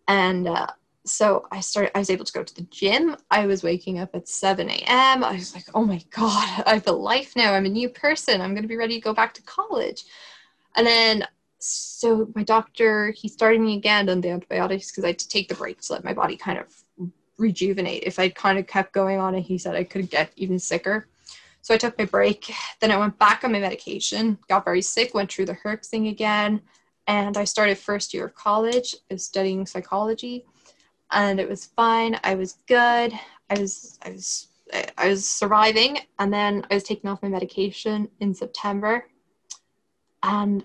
And 0.07 0.47
uh, 0.47 0.67
so 1.05 1.47
I 1.51 1.59
started, 1.59 1.95
I 1.95 1.99
was 1.99 2.09
able 2.09 2.25
to 2.25 2.33
go 2.33 2.43
to 2.43 2.55
the 2.55 2.67
gym. 2.71 3.15
I 3.29 3.45
was 3.45 3.63
waking 3.63 3.99
up 3.99 4.15
at 4.15 4.27
7 4.27 4.69
a.m. 4.69 5.23
I 5.23 5.33
was 5.33 5.53
like, 5.53 5.65
oh 5.73 5.85
my 5.85 6.01
God, 6.09 6.63
I 6.65 6.73
have 6.75 6.87
a 6.87 6.91
life 6.91 7.35
now. 7.35 7.53
I'm 7.53 7.65
a 7.65 7.69
new 7.69 7.89
person. 7.89 8.41
I'm 8.41 8.53
going 8.53 8.63
to 8.63 8.69
be 8.69 8.77
ready 8.77 8.95
to 8.95 9.01
go 9.01 9.13
back 9.13 9.33
to 9.35 9.41
college. 9.43 10.03
And 10.75 10.85
then, 10.85 11.25
so 11.59 12.29
my 12.35 12.43
doctor, 12.43 13.11
he 13.11 13.27
started 13.27 13.59
me 13.59 13.75
again 13.75 14.09
on 14.09 14.21
the 14.21 14.29
antibiotics 14.29 14.91
because 14.91 15.03
I 15.03 15.07
had 15.07 15.19
to 15.19 15.27
take 15.27 15.49
the 15.49 15.55
break 15.55 15.81
to 15.81 15.93
let 15.93 16.03
my 16.03 16.13
body 16.13 16.37
kind 16.37 16.57
of 16.57 16.73
rejuvenate. 17.37 18.03
If 18.03 18.19
I 18.19 18.29
kind 18.29 18.59
of 18.59 18.67
kept 18.67 18.93
going 18.93 19.19
on 19.19 19.35
it, 19.35 19.41
he 19.41 19.57
said 19.57 19.75
I 19.75 19.83
could 19.83 20.09
get 20.09 20.31
even 20.35 20.59
sicker. 20.59 21.07
So 21.61 21.73
I 21.73 21.77
took 21.77 21.97
my 21.97 22.05
break. 22.05 22.51
Then 22.79 22.91
I 22.91 22.97
went 22.97 23.19
back 23.19 23.43
on 23.43 23.51
my 23.51 23.59
medication, 23.59 24.37
got 24.47 24.65
very 24.65 24.81
sick, 24.81 25.13
went 25.13 25.31
through 25.31 25.45
the 25.45 25.57
herxing 25.63 26.09
again, 26.09 26.61
and 27.07 27.37
I 27.37 27.43
started 27.43 27.77
first 27.77 28.13
year 28.13 28.25
of 28.25 28.35
college. 28.35 28.95
I 29.09 29.15
was 29.15 29.25
studying 29.25 29.65
psychology, 29.65 30.45
and 31.11 31.39
it 31.39 31.49
was 31.49 31.65
fine. 31.65 32.19
I 32.23 32.35
was 32.35 32.57
good. 32.67 33.13
I 33.49 33.59
was 33.59 33.99
I 34.03 34.11
was 34.11 34.47
I 34.97 35.09
was 35.09 35.27
surviving, 35.27 35.99
and 36.19 36.31
then 36.31 36.65
I 36.69 36.75
was 36.75 36.83
taking 36.83 37.09
off 37.09 37.23
my 37.23 37.29
medication 37.29 38.07
in 38.19 38.33
September, 38.33 39.05
and 40.23 40.63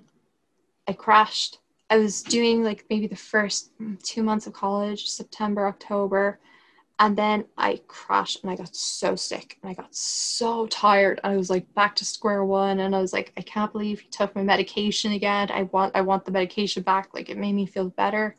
I 0.87 0.93
crashed. 0.93 1.59
I 1.91 1.97
was 1.99 2.23
doing 2.23 2.63
like 2.63 2.85
maybe 2.91 3.07
the 3.07 3.17
first 3.17 3.71
two 4.03 4.23
months 4.23 4.47
of 4.47 4.53
college, 4.53 5.09
September, 5.09 5.67
October 5.67 6.39
and 6.99 7.17
then 7.17 7.45
I 7.59 7.81
crashed 7.89 8.43
and 8.43 8.51
I 8.51 8.57
got 8.57 8.75
so 8.75 9.17
sick 9.17 9.59
and 9.63 9.71
I 9.71 9.75
got 9.75 9.95
so 9.95 10.67
tired. 10.69 11.21
I 11.25 11.37
was 11.37 11.51
like 11.51 11.73
back 11.75 11.97
to 11.97 12.05
square 12.05 12.45
one 12.45 12.81
and 12.81 12.95
I 12.95 13.01
was 13.01 13.13
like, 13.13 13.33
I 13.37 13.41
can't 13.41 13.73
believe 13.73 14.01
he 14.01 14.09
took 14.09 14.35
my 14.37 14.45
medication 14.45 15.13
again. 15.13 15.51
I 15.51 15.65
want 15.65 15.97
I 15.97 16.03
want 16.03 16.25
the 16.25 16.31
medication 16.31 16.83
back. 16.85 17.13
Like 17.13 17.31
it 17.31 17.37
made 17.37 17.55
me 17.55 17.67
feel 17.67 17.89
better. 17.89 18.37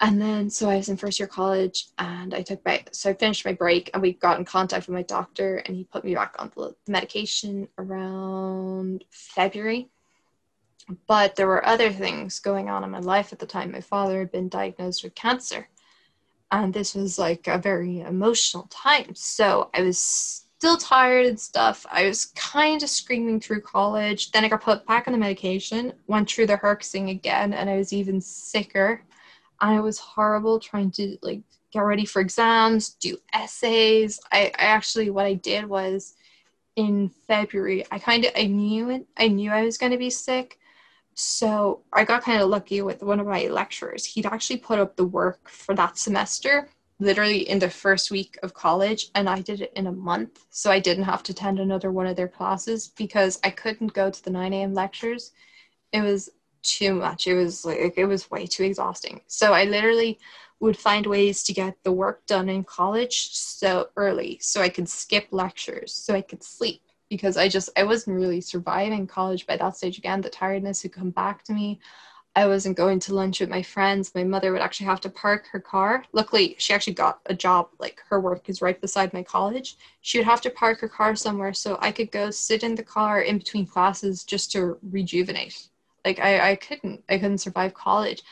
And 0.00 0.20
then 0.20 0.50
so 0.50 0.70
I 0.70 0.76
was 0.76 0.88
in 0.88 0.96
first 0.96 1.18
year 1.18 1.26
college 1.28 1.88
and 1.98 2.32
I 2.32 2.42
took 2.42 2.64
my 2.64 2.84
so 2.92 3.10
I 3.10 3.14
finished 3.14 3.44
my 3.44 3.52
break 3.52 3.90
and 3.92 4.02
we 4.02 4.12
got 4.12 4.38
in 4.38 4.44
contact 4.44 4.86
with 4.86 4.94
my 4.94 5.02
doctor 5.02 5.56
and 5.58 5.74
he 5.76 5.84
put 5.84 6.04
me 6.04 6.14
back 6.14 6.36
on 6.38 6.52
the 6.54 6.76
medication 6.86 7.66
around 7.76 9.04
February. 9.10 9.88
But 11.08 11.34
there 11.34 11.48
were 11.48 11.66
other 11.66 11.90
things 11.90 12.38
going 12.38 12.68
on 12.68 12.84
in 12.84 12.90
my 12.90 13.00
life 13.00 13.32
at 13.32 13.40
the 13.40 13.46
time. 13.46 13.72
My 13.72 13.80
father 13.80 14.20
had 14.20 14.32
been 14.32 14.48
diagnosed 14.48 15.02
with 15.02 15.14
cancer 15.16 15.68
and 16.52 16.72
this 16.72 16.94
was 16.94 17.18
like 17.18 17.48
a 17.48 17.58
very 17.58 18.00
emotional 18.00 18.68
time. 18.70 19.14
So 19.14 19.70
I 19.74 19.82
was 19.82 19.98
still 19.98 20.76
tired 20.76 21.26
and 21.26 21.40
stuff. 21.40 21.86
I 21.90 22.06
was 22.06 22.26
kind 22.36 22.82
of 22.82 22.90
screaming 22.90 23.40
through 23.40 23.62
college. 23.62 24.30
Then 24.30 24.44
I 24.44 24.48
got 24.48 24.60
put 24.60 24.86
back 24.86 25.08
on 25.08 25.12
the 25.12 25.18
medication, 25.18 25.94
went 26.06 26.30
through 26.30 26.46
the 26.46 26.58
herxing 26.58 27.10
again, 27.10 27.54
and 27.54 27.68
I 27.70 27.78
was 27.78 27.92
even 27.92 28.20
sicker. 28.20 29.02
And 29.62 29.76
it 29.76 29.82
was 29.82 29.98
horrible 29.98 30.60
trying 30.60 30.90
to 30.92 31.16
like 31.22 31.40
get 31.72 31.80
ready 31.80 32.04
for 32.04 32.20
exams, 32.20 32.90
do 32.90 33.16
essays. 33.32 34.20
I, 34.30 34.52
I 34.58 34.64
actually 34.64 35.08
what 35.10 35.26
I 35.26 35.34
did 35.34 35.66
was 35.66 36.14
in 36.76 37.10
February, 37.26 37.84
I 37.90 37.98
kind 37.98 38.24
of 38.24 38.32
I 38.36 38.46
knew 38.46 38.90
it. 38.90 39.06
I 39.16 39.28
knew 39.28 39.50
I 39.50 39.64
was 39.64 39.78
going 39.78 39.92
to 39.92 39.98
be 39.98 40.10
sick. 40.10 40.58
So 41.14 41.82
I 41.92 42.04
got 42.04 42.22
kind 42.22 42.40
of 42.40 42.48
lucky 42.48 42.82
with 42.82 43.02
one 43.02 43.20
of 43.20 43.26
my 43.26 43.46
lecturers. 43.48 44.04
He'd 44.04 44.26
actually 44.26 44.58
put 44.58 44.78
up 44.78 44.96
the 44.96 45.04
work 45.04 45.48
for 45.48 45.74
that 45.74 45.98
semester 45.98 46.68
literally 46.98 47.48
in 47.48 47.58
the 47.58 47.68
first 47.68 48.10
week 48.10 48.38
of 48.42 48.54
college 48.54 49.08
and 49.14 49.28
I 49.28 49.40
did 49.40 49.60
it 49.60 49.72
in 49.74 49.88
a 49.88 49.92
month. 49.92 50.46
So 50.50 50.70
I 50.70 50.78
didn't 50.78 51.04
have 51.04 51.22
to 51.24 51.32
attend 51.32 51.58
another 51.58 51.90
one 51.90 52.06
of 52.06 52.16
their 52.16 52.28
classes 52.28 52.88
because 52.96 53.40
I 53.42 53.50
couldn't 53.50 53.92
go 53.92 54.10
to 54.10 54.24
the 54.24 54.30
9 54.30 54.52
a.m. 54.52 54.72
lectures. 54.72 55.32
It 55.92 56.02
was 56.02 56.30
too 56.62 56.94
much. 56.94 57.26
It 57.26 57.34
was 57.34 57.64
like 57.64 57.94
it 57.96 58.06
was 58.06 58.30
way 58.30 58.46
too 58.46 58.62
exhausting. 58.62 59.20
So 59.26 59.52
I 59.52 59.64
literally 59.64 60.18
would 60.60 60.76
find 60.76 61.06
ways 61.06 61.42
to 61.44 61.52
get 61.52 61.76
the 61.82 61.92
work 61.92 62.24
done 62.26 62.48
in 62.48 62.62
college 62.62 63.30
so 63.32 63.88
early 63.96 64.38
so 64.40 64.62
I 64.62 64.68
could 64.68 64.88
skip 64.88 65.26
lectures 65.32 65.92
so 65.92 66.14
I 66.14 66.22
could 66.22 66.44
sleep 66.44 66.82
because 67.12 67.36
I 67.36 67.46
just 67.46 67.68
I 67.76 67.84
wasn't 67.84 68.16
really 68.16 68.40
surviving 68.40 69.06
college 69.06 69.46
by 69.46 69.58
that 69.58 69.76
stage. 69.76 69.98
Again 69.98 70.22
the 70.22 70.30
tiredness 70.30 70.82
would 70.82 70.94
come 70.94 71.10
back 71.10 71.44
to 71.44 71.52
me. 71.52 71.78
I 72.34 72.46
wasn't 72.46 72.78
going 72.78 73.00
to 73.00 73.14
lunch 73.14 73.40
with 73.40 73.50
my 73.50 73.62
friends. 73.62 74.14
My 74.14 74.24
mother 74.24 74.50
would 74.50 74.62
actually 74.62 74.86
have 74.86 75.02
to 75.02 75.10
park 75.10 75.46
her 75.52 75.60
car. 75.60 76.04
Luckily 76.12 76.56
she 76.58 76.72
actually 76.72 76.94
got 76.94 77.20
a 77.26 77.34
job 77.34 77.68
like 77.78 78.00
her 78.08 78.18
work 78.18 78.48
is 78.48 78.62
right 78.62 78.80
beside 78.80 79.12
my 79.12 79.22
college. 79.22 79.76
She 80.00 80.16
would 80.16 80.26
have 80.26 80.40
to 80.40 80.50
park 80.50 80.80
her 80.80 80.88
car 80.88 81.14
somewhere 81.14 81.52
so 81.52 81.76
I 81.82 81.92
could 81.92 82.10
go 82.10 82.30
sit 82.30 82.62
in 82.62 82.74
the 82.74 82.82
car 82.82 83.20
in 83.20 83.36
between 83.36 83.66
classes 83.66 84.24
just 84.24 84.50
to 84.52 84.78
rejuvenate. 84.82 85.68
Like 86.06 86.18
I, 86.18 86.52
I 86.52 86.56
couldn't 86.56 87.04
I 87.10 87.18
couldn't 87.18 87.44
survive 87.46 87.74
college 87.74 88.22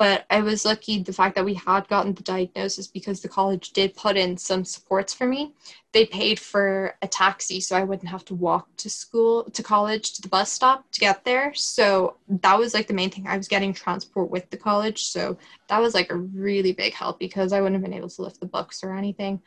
but 0.00 0.24
I 0.30 0.40
was 0.40 0.64
lucky 0.64 1.02
the 1.02 1.12
fact 1.12 1.34
that 1.34 1.44
we 1.44 1.52
had 1.52 1.86
gotten 1.88 2.14
the 2.14 2.22
diagnosis 2.22 2.86
because 2.86 3.20
the 3.20 3.28
college 3.28 3.72
did 3.72 3.94
put 3.94 4.16
in 4.16 4.34
some 4.38 4.64
supports 4.64 5.12
for 5.12 5.26
me. 5.26 5.52
They 5.92 6.06
paid 6.06 6.40
for 6.40 6.94
a 7.02 7.06
taxi 7.06 7.60
so 7.60 7.76
I 7.76 7.84
wouldn't 7.84 8.08
have 8.08 8.24
to 8.24 8.34
walk 8.34 8.74
to 8.78 8.88
school, 8.88 9.44
to 9.50 9.62
college, 9.62 10.14
to 10.14 10.22
the 10.22 10.30
bus 10.30 10.50
stop 10.50 10.90
to 10.92 11.00
get 11.00 11.22
there. 11.26 11.52
So 11.52 12.16
that 12.28 12.58
was 12.58 12.72
like 12.72 12.86
the 12.86 12.94
main 12.94 13.10
thing. 13.10 13.26
I 13.28 13.36
was 13.36 13.46
getting 13.46 13.74
transport 13.74 14.30
with 14.30 14.48
the 14.48 14.56
college. 14.56 15.04
So 15.04 15.36
that 15.68 15.82
was 15.82 15.92
like 15.92 16.10
a 16.10 16.16
really 16.16 16.72
big 16.72 16.94
help 16.94 17.18
because 17.18 17.52
I 17.52 17.60
wouldn't 17.60 17.76
have 17.76 17.84
been 17.84 17.98
able 17.98 18.08
to 18.08 18.22
lift 18.22 18.40
the 18.40 18.46
books 18.46 18.82
or 18.82 18.94
anything. 18.94 19.42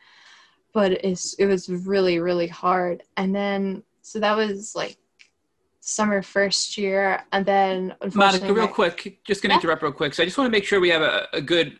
But 0.72 0.92
it's, 1.04 1.34
it 1.34 1.46
was 1.46 1.68
really, 1.68 2.20
really 2.20 2.46
hard. 2.46 3.02
And 3.16 3.34
then, 3.34 3.82
so 4.02 4.20
that 4.20 4.36
was 4.36 4.76
like 4.76 4.98
summer 5.86 6.22
first 6.22 6.78
year 6.78 7.22
and 7.32 7.44
then 7.44 7.94
Monica, 8.14 8.52
real 8.52 8.66
quick, 8.66 9.18
just 9.24 9.42
gonna 9.42 9.54
yeah. 9.54 9.60
interrupt 9.60 9.82
real 9.82 9.92
quick. 9.92 10.14
So 10.14 10.22
I 10.22 10.26
just 10.26 10.38
want 10.38 10.46
to 10.46 10.50
make 10.50 10.64
sure 10.64 10.80
we 10.80 10.88
have 10.88 11.02
a, 11.02 11.28
a 11.34 11.42
good 11.42 11.78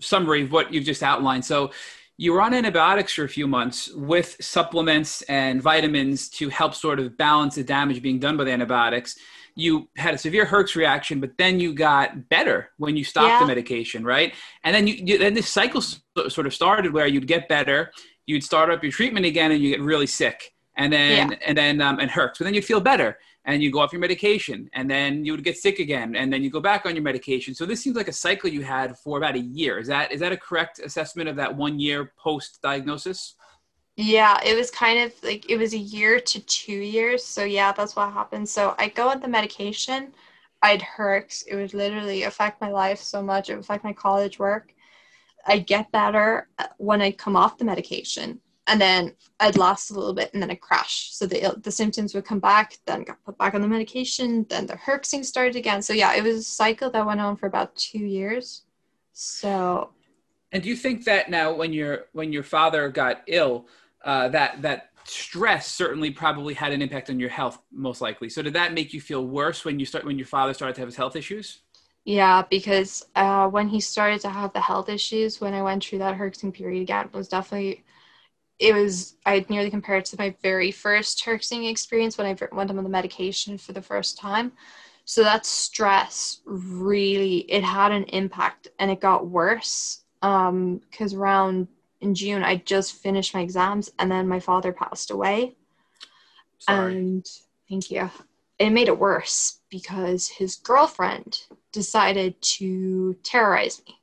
summary 0.00 0.42
of 0.42 0.50
what 0.50 0.72
you've 0.72 0.84
just 0.84 1.02
outlined. 1.02 1.44
So 1.44 1.70
you 2.16 2.32
were 2.32 2.40
on 2.40 2.54
antibiotics 2.54 3.12
for 3.12 3.24
a 3.24 3.28
few 3.28 3.46
months 3.46 3.92
with 3.92 4.36
supplements 4.40 5.22
and 5.22 5.60
vitamins 5.60 6.30
to 6.30 6.48
help 6.48 6.74
sort 6.74 6.98
of 6.98 7.18
balance 7.18 7.56
the 7.56 7.64
damage 7.64 8.00
being 8.00 8.18
done 8.18 8.36
by 8.36 8.44
the 8.44 8.50
antibiotics. 8.50 9.16
You 9.56 9.88
had 9.96 10.14
a 10.14 10.18
severe 10.18 10.46
Herx 10.46 10.74
reaction, 10.74 11.20
but 11.20 11.36
then 11.36 11.60
you 11.60 11.74
got 11.74 12.28
better 12.30 12.70
when 12.78 12.96
you 12.96 13.04
stopped 13.04 13.28
yeah. 13.28 13.40
the 13.40 13.46
medication, 13.46 14.04
right? 14.04 14.32
And 14.64 14.74
then 14.74 14.86
you, 14.86 14.94
you 14.94 15.18
then 15.18 15.34
this 15.34 15.50
cycle 15.50 15.82
sort 15.82 16.46
of 16.46 16.54
started 16.54 16.92
where 16.92 17.06
you'd 17.06 17.26
get 17.26 17.46
better, 17.48 17.92
you'd 18.26 18.42
start 18.42 18.70
up 18.70 18.82
your 18.82 18.90
treatment 18.90 19.26
again, 19.26 19.52
and 19.52 19.62
you 19.62 19.70
get 19.70 19.80
really 19.80 20.06
sick, 20.06 20.54
and 20.76 20.92
then 20.92 21.30
yeah. 21.30 21.38
and 21.46 21.58
then 21.58 21.80
um, 21.80 22.00
and 22.00 22.10
Herx, 22.10 22.38
but 22.38 22.44
then 22.44 22.54
you'd 22.54 22.64
feel 22.64 22.80
better 22.80 23.18
and 23.46 23.62
you 23.62 23.70
go 23.70 23.80
off 23.80 23.92
your 23.92 24.00
medication 24.00 24.70
and 24.72 24.90
then 24.90 25.24
you 25.24 25.32
would 25.32 25.44
get 25.44 25.56
sick 25.56 25.78
again 25.78 26.16
and 26.16 26.32
then 26.32 26.42
you 26.42 26.50
go 26.50 26.60
back 26.60 26.86
on 26.86 26.94
your 26.94 27.02
medication. 27.02 27.54
So 27.54 27.66
this 27.66 27.82
seems 27.82 27.96
like 27.96 28.08
a 28.08 28.12
cycle 28.12 28.48
you 28.48 28.62
had 28.62 28.96
for 28.98 29.18
about 29.18 29.34
a 29.34 29.40
year. 29.40 29.78
Is 29.78 29.88
that 29.88 30.12
is 30.12 30.20
that 30.20 30.32
a 30.32 30.36
correct 30.36 30.78
assessment 30.78 31.28
of 31.28 31.36
that 31.36 31.54
one 31.54 31.78
year 31.78 32.12
post 32.18 32.60
diagnosis 32.62 33.34
yeah 33.96 34.40
it 34.44 34.56
was 34.56 34.72
kind 34.72 34.98
of 34.98 35.12
like 35.22 35.48
it 35.48 35.56
was 35.56 35.72
a 35.72 35.78
year 35.78 36.18
to 36.18 36.40
two 36.40 36.72
years. 36.72 37.24
So 37.24 37.44
yeah 37.44 37.72
that's 37.72 37.96
what 37.96 38.12
happened. 38.12 38.48
So 38.48 38.74
i 38.78 38.88
go 38.88 39.08
on 39.08 39.20
the 39.20 39.28
medication. 39.28 40.12
I'd 40.62 40.82
hurt 40.82 41.42
it 41.46 41.54
would 41.54 41.74
literally 41.74 42.22
affect 42.24 42.60
my 42.60 42.70
life 42.70 42.98
so 42.98 43.22
much. 43.22 43.48
It 43.48 43.54
would 43.54 43.64
affect 43.64 43.84
my 43.84 43.92
college 43.92 44.38
work. 44.38 44.74
I'd 45.46 45.66
get 45.66 45.92
better 45.92 46.48
uh, 46.58 46.68
when 46.78 47.02
i 47.02 47.10
come 47.12 47.36
off 47.36 47.58
the 47.58 47.64
medication 47.64 48.40
and 48.66 48.80
then 48.80 49.14
I'd 49.40 49.58
last 49.58 49.90
a 49.90 49.94
little 49.94 50.14
bit 50.14 50.32
and 50.32 50.42
then 50.42 50.50
I'd 50.50 50.60
crash. 50.60 51.10
So 51.12 51.26
the 51.26 51.58
the 51.62 51.70
symptoms 51.72 52.14
would 52.14 52.24
come 52.24 52.40
back, 52.40 52.78
then 52.86 53.04
got 53.04 53.24
put 53.24 53.38
back 53.38 53.54
on 53.54 53.60
the 53.62 53.68
medication, 53.68 54.46
then 54.48 54.66
the 54.66 54.74
herxing 54.74 55.24
started 55.24 55.56
again. 55.56 55.82
So 55.82 55.92
yeah, 55.92 56.14
it 56.14 56.22
was 56.22 56.36
a 56.36 56.42
cycle 56.42 56.90
that 56.90 57.06
went 57.06 57.20
on 57.20 57.36
for 57.36 57.46
about 57.46 57.76
two 57.76 57.98
years. 57.98 58.62
So 59.12 59.90
And 60.52 60.62
do 60.62 60.68
you 60.68 60.76
think 60.76 61.04
that 61.04 61.30
now 61.30 61.52
when 61.54 61.72
your 61.72 62.06
when 62.12 62.32
your 62.32 62.42
father 62.42 62.88
got 62.88 63.22
ill, 63.26 63.66
uh, 64.04 64.28
that 64.28 64.62
that 64.62 64.90
stress 65.06 65.68
certainly 65.68 66.10
probably 66.10 66.54
had 66.54 66.72
an 66.72 66.80
impact 66.82 67.10
on 67.10 67.20
your 67.20 67.28
health 67.28 67.58
most 67.72 68.00
likely. 68.00 68.28
So 68.30 68.42
did 68.42 68.54
that 68.54 68.72
make 68.72 68.94
you 68.94 69.00
feel 69.00 69.26
worse 69.26 69.64
when 69.64 69.78
you 69.78 69.86
start 69.86 70.04
when 70.04 70.18
your 70.18 70.26
father 70.26 70.54
started 70.54 70.74
to 70.76 70.80
have 70.80 70.88
his 70.88 70.96
health 70.96 71.16
issues? 71.16 71.60
Yeah, 72.04 72.42
because 72.50 73.06
uh, 73.14 73.48
when 73.48 73.68
he 73.68 73.80
started 73.80 74.20
to 74.22 74.30
have 74.30 74.52
the 74.52 74.60
health 74.60 74.88
issues, 74.88 75.40
when 75.40 75.54
I 75.54 75.62
went 75.62 75.84
through 75.84 75.98
that 76.00 76.16
herxing 76.16 76.52
period 76.52 76.82
again, 76.82 77.06
it 77.06 77.14
was 77.14 77.28
definitely 77.28 77.84
it 78.58 78.74
was 78.74 79.16
I 79.26 79.44
nearly 79.48 79.70
compared 79.70 80.00
it 80.00 80.04
to 80.06 80.16
my 80.18 80.34
very 80.42 80.70
first 80.70 81.24
herxing 81.24 81.68
experience 81.68 82.16
when 82.16 82.26
I 82.26 82.36
went 82.54 82.70
on 82.70 82.76
the 82.76 82.88
medication 82.88 83.58
for 83.58 83.72
the 83.72 83.82
first 83.82 84.18
time. 84.18 84.52
So 85.04 85.22
that 85.22 85.44
stress 85.44 86.40
really 86.44 87.38
it 87.50 87.62
had 87.64 87.92
an 87.92 88.04
impact 88.04 88.68
and 88.78 88.90
it 88.90 89.00
got 89.00 89.26
worse 89.26 90.04
um 90.22 90.80
because 90.90 91.14
around 91.14 91.68
in 92.00 92.14
June 92.14 92.44
I 92.44 92.56
just 92.56 92.94
finished 92.94 93.34
my 93.34 93.40
exams 93.40 93.90
and 93.98 94.10
then 94.10 94.28
my 94.28 94.40
father 94.40 94.72
passed 94.72 95.10
away. 95.10 95.56
Sorry. 96.58 96.96
And 96.96 97.26
thank 97.68 97.90
you. 97.90 98.10
It 98.58 98.70
made 98.70 98.88
it 98.88 98.98
worse 98.98 99.60
because 99.68 100.28
his 100.28 100.56
girlfriend 100.56 101.42
decided 101.72 102.40
to 102.40 103.14
terrorize 103.24 103.82
me 103.86 104.00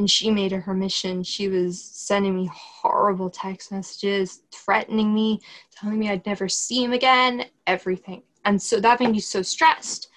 and 0.00 0.10
she 0.10 0.30
made 0.30 0.54
it 0.54 0.60
her 0.60 0.72
mission. 0.72 1.22
She 1.22 1.48
was 1.48 1.78
sending 1.78 2.34
me 2.34 2.50
horrible 2.54 3.28
text 3.28 3.70
messages, 3.70 4.40
threatening 4.50 5.14
me, 5.14 5.40
telling 5.70 5.98
me 5.98 6.08
I'd 6.08 6.24
never 6.24 6.48
see 6.48 6.82
him 6.82 6.94
again, 6.94 7.44
everything. 7.66 8.22
And 8.46 8.60
so 8.60 8.80
that 8.80 8.98
made 8.98 9.10
me 9.10 9.20
so 9.20 9.42
stressed 9.42 10.08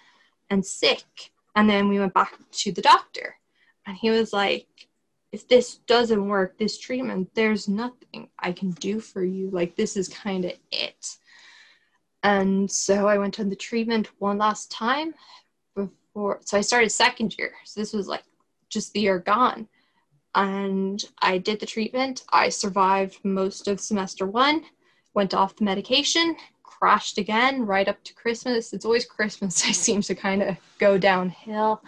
and 0.50 0.66
sick. 0.66 1.32
And 1.58 1.70
then 1.70 1.90
we 1.90 2.00
went 2.00 2.14
back 2.14 2.34
to 2.50 2.72
the 2.72 2.82
doctor, 2.82 3.36
and 3.86 3.98
he 3.98 4.10
was 4.10 4.32
like, 4.32 4.68
if 5.34 5.50
this 5.50 5.80
doesn't 5.86 6.30
work, 6.30 6.58
this 6.58 6.80
treatment, 6.80 7.30
there's 7.36 7.68
nothing 7.68 8.30
I 8.40 8.54
can 8.54 8.72
do 8.72 9.02
for 9.02 9.22
you. 9.22 9.50
Like, 9.50 9.76
this 9.76 9.98
is 9.98 10.08
kind 10.08 10.46
of 10.46 10.54
it. 10.72 11.18
And 12.24 12.72
so 12.72 13.10
I 13.10 13.18
went 13.18 13.38
on 13.38 13.50
the 13.50 13.56
treatment 13.58 14.12
one 14.20 14.38
last 14.38 14.72
time 14.72 15.14
before. 15.76 16.40
So 16.46 16.58
I 16.58 16.62
started 16.62 16.90
second 16.90 17.38
year. 17.38 17.52
So 17.66 17.82
this 17.82 17.92
was 17.92 18.08
like 18.08 18.24
just 18.70 18.94
the 18.94 19.02
year 19.02 19.20
gone 19.20 19.68
and 20.36 21.04
I 21.20 21.38
did 21.38 21.60
the 21.60 21.66
treatment. 21.66 22.24
I 22.32 22.50
survived 22.50 23.20
most 23.24 23.68
of 23.68 23.80
semester 23.80 24.26
one, 24.26 24.64
went 25.14 25.34
off 25.34 25.56
the 25.56 25.64
medication, 25.64 26.36
crashed 26.64 27.18
again 27.18 27.66
right 27.66 27.88
up 27.88 28.04
to 28.04 28.14
Christmas. 28.14 28.74
It's 28.74 28.86
always 28.86 29.06
Christmas, 29.06 29.64
I 29.68 29.72
seem 29.72 30.02
to 30.04 30.16
kind 30.16 30.42
of 30.42 30.58
go 30.80 30.98
downhill. 30.98 31.84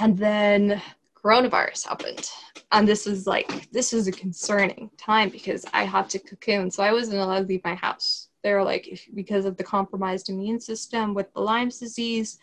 And 0.00 0.18
then 0.18 0.82
coronavirus 1.22 1.86
happened. 1.86 2.28
And 2.72 2.88
this 2.88 3.06
was 3.06 3.26
like, 3.26 3.70
this 3.70 3.92
was 3.92 4.08
a 4.08 4.12
concerning 4.12 4.90
time 4.96 5.28
because 5.28 5.64
I 5.72 5.84
had 5.84 6.10
to 6.10 6.18
cocoon. 6.18 6.70
So 6.70 6.82
I 6.82 6.92
wasn't 6.92 7.18
allowed 7.18 7.40
to 7.40 7.46
leave 7.46 7.64
my 7.64 7.74
house. 7.74 8.28
They 8.42 8.52
were 8.52 8.64
like, 8.64 9.00
because 9.14 9.44
of 9.44 9.56
the 9.56 9.64
compromised 9.64 10.28
immune 10.28 10.60
system 10.60 11.14
with 11.14 11.32
the 11.32 11.40
Lyme's 11.40 11.78
disease. 11.78 12.38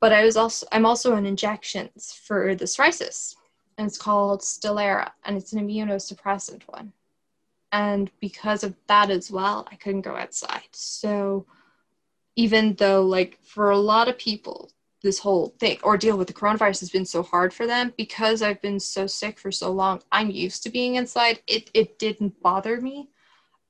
But 0.00 0.12
I 0.12 0.24
was 0.24 0.36
also, 0.36 0.66
I'm 0.70 0.86
also 0.86 1.14
on 1.14 1.26
injections 1.26 2.12
for 2.12 2.54
the 2.54 2.66
psoriasis 2.66 3.34
and 3.78 3.86
it's 3.86 3.96
called 3.96 4.42
Stelara, 4.42 5.12
and 5.24 5.36
it's 5.36 5.52
an 5.52 5.66
immunosuppressant 5.66 6.62
one. 6.66 6.92
And 7.72 8.10
because 8.20 8.64
of 8.64 8.74
that 8.88 9.10
as 9.10 9.30
well, 9.30 9.66
I 9.70 9.76
couldn't 9.76 10.02
go 10.02 10.16
outside. 10.16 10.68
So 10.72 11.46
even 12.36 12.74
though, 12.74 13.02
like, 13.02 13.38
for 13.42 13.70
a 13.70 13.78
lot 13.78 14.08
of 14.08 14.18
people, 14.18 14.70
this 15.02 15.20
whole 15.20 15.54
thing 15.60 15.78
ordeal 15.84 16.16
with 16.16 16.26
the 16.26 16.34
coronavirus 16.34 16.80
has 16.80 16.90
been 16.90 17.04
so 17.04 17.22
hard 17.22 17.54
for 17.54 17.66
them 17.66 17.94
because 17.96 18.42
I've 18.42 18.60
been 18.60 18.80
so 18.80 19.06
sick 19.06 19.38
for 19.38 19.52
so 19.52 19.70
long. 19.70 20.02
I'm 20.10 20.30
used 20.30 20.64
to 20.64 20.70
being 20.70 20.96
inside. 20.96 21.40
It 21.46 21.70
it 21.72 21.98
didn't 21.98 22.42
bother 22.42 22.80
me. 22.80 23.10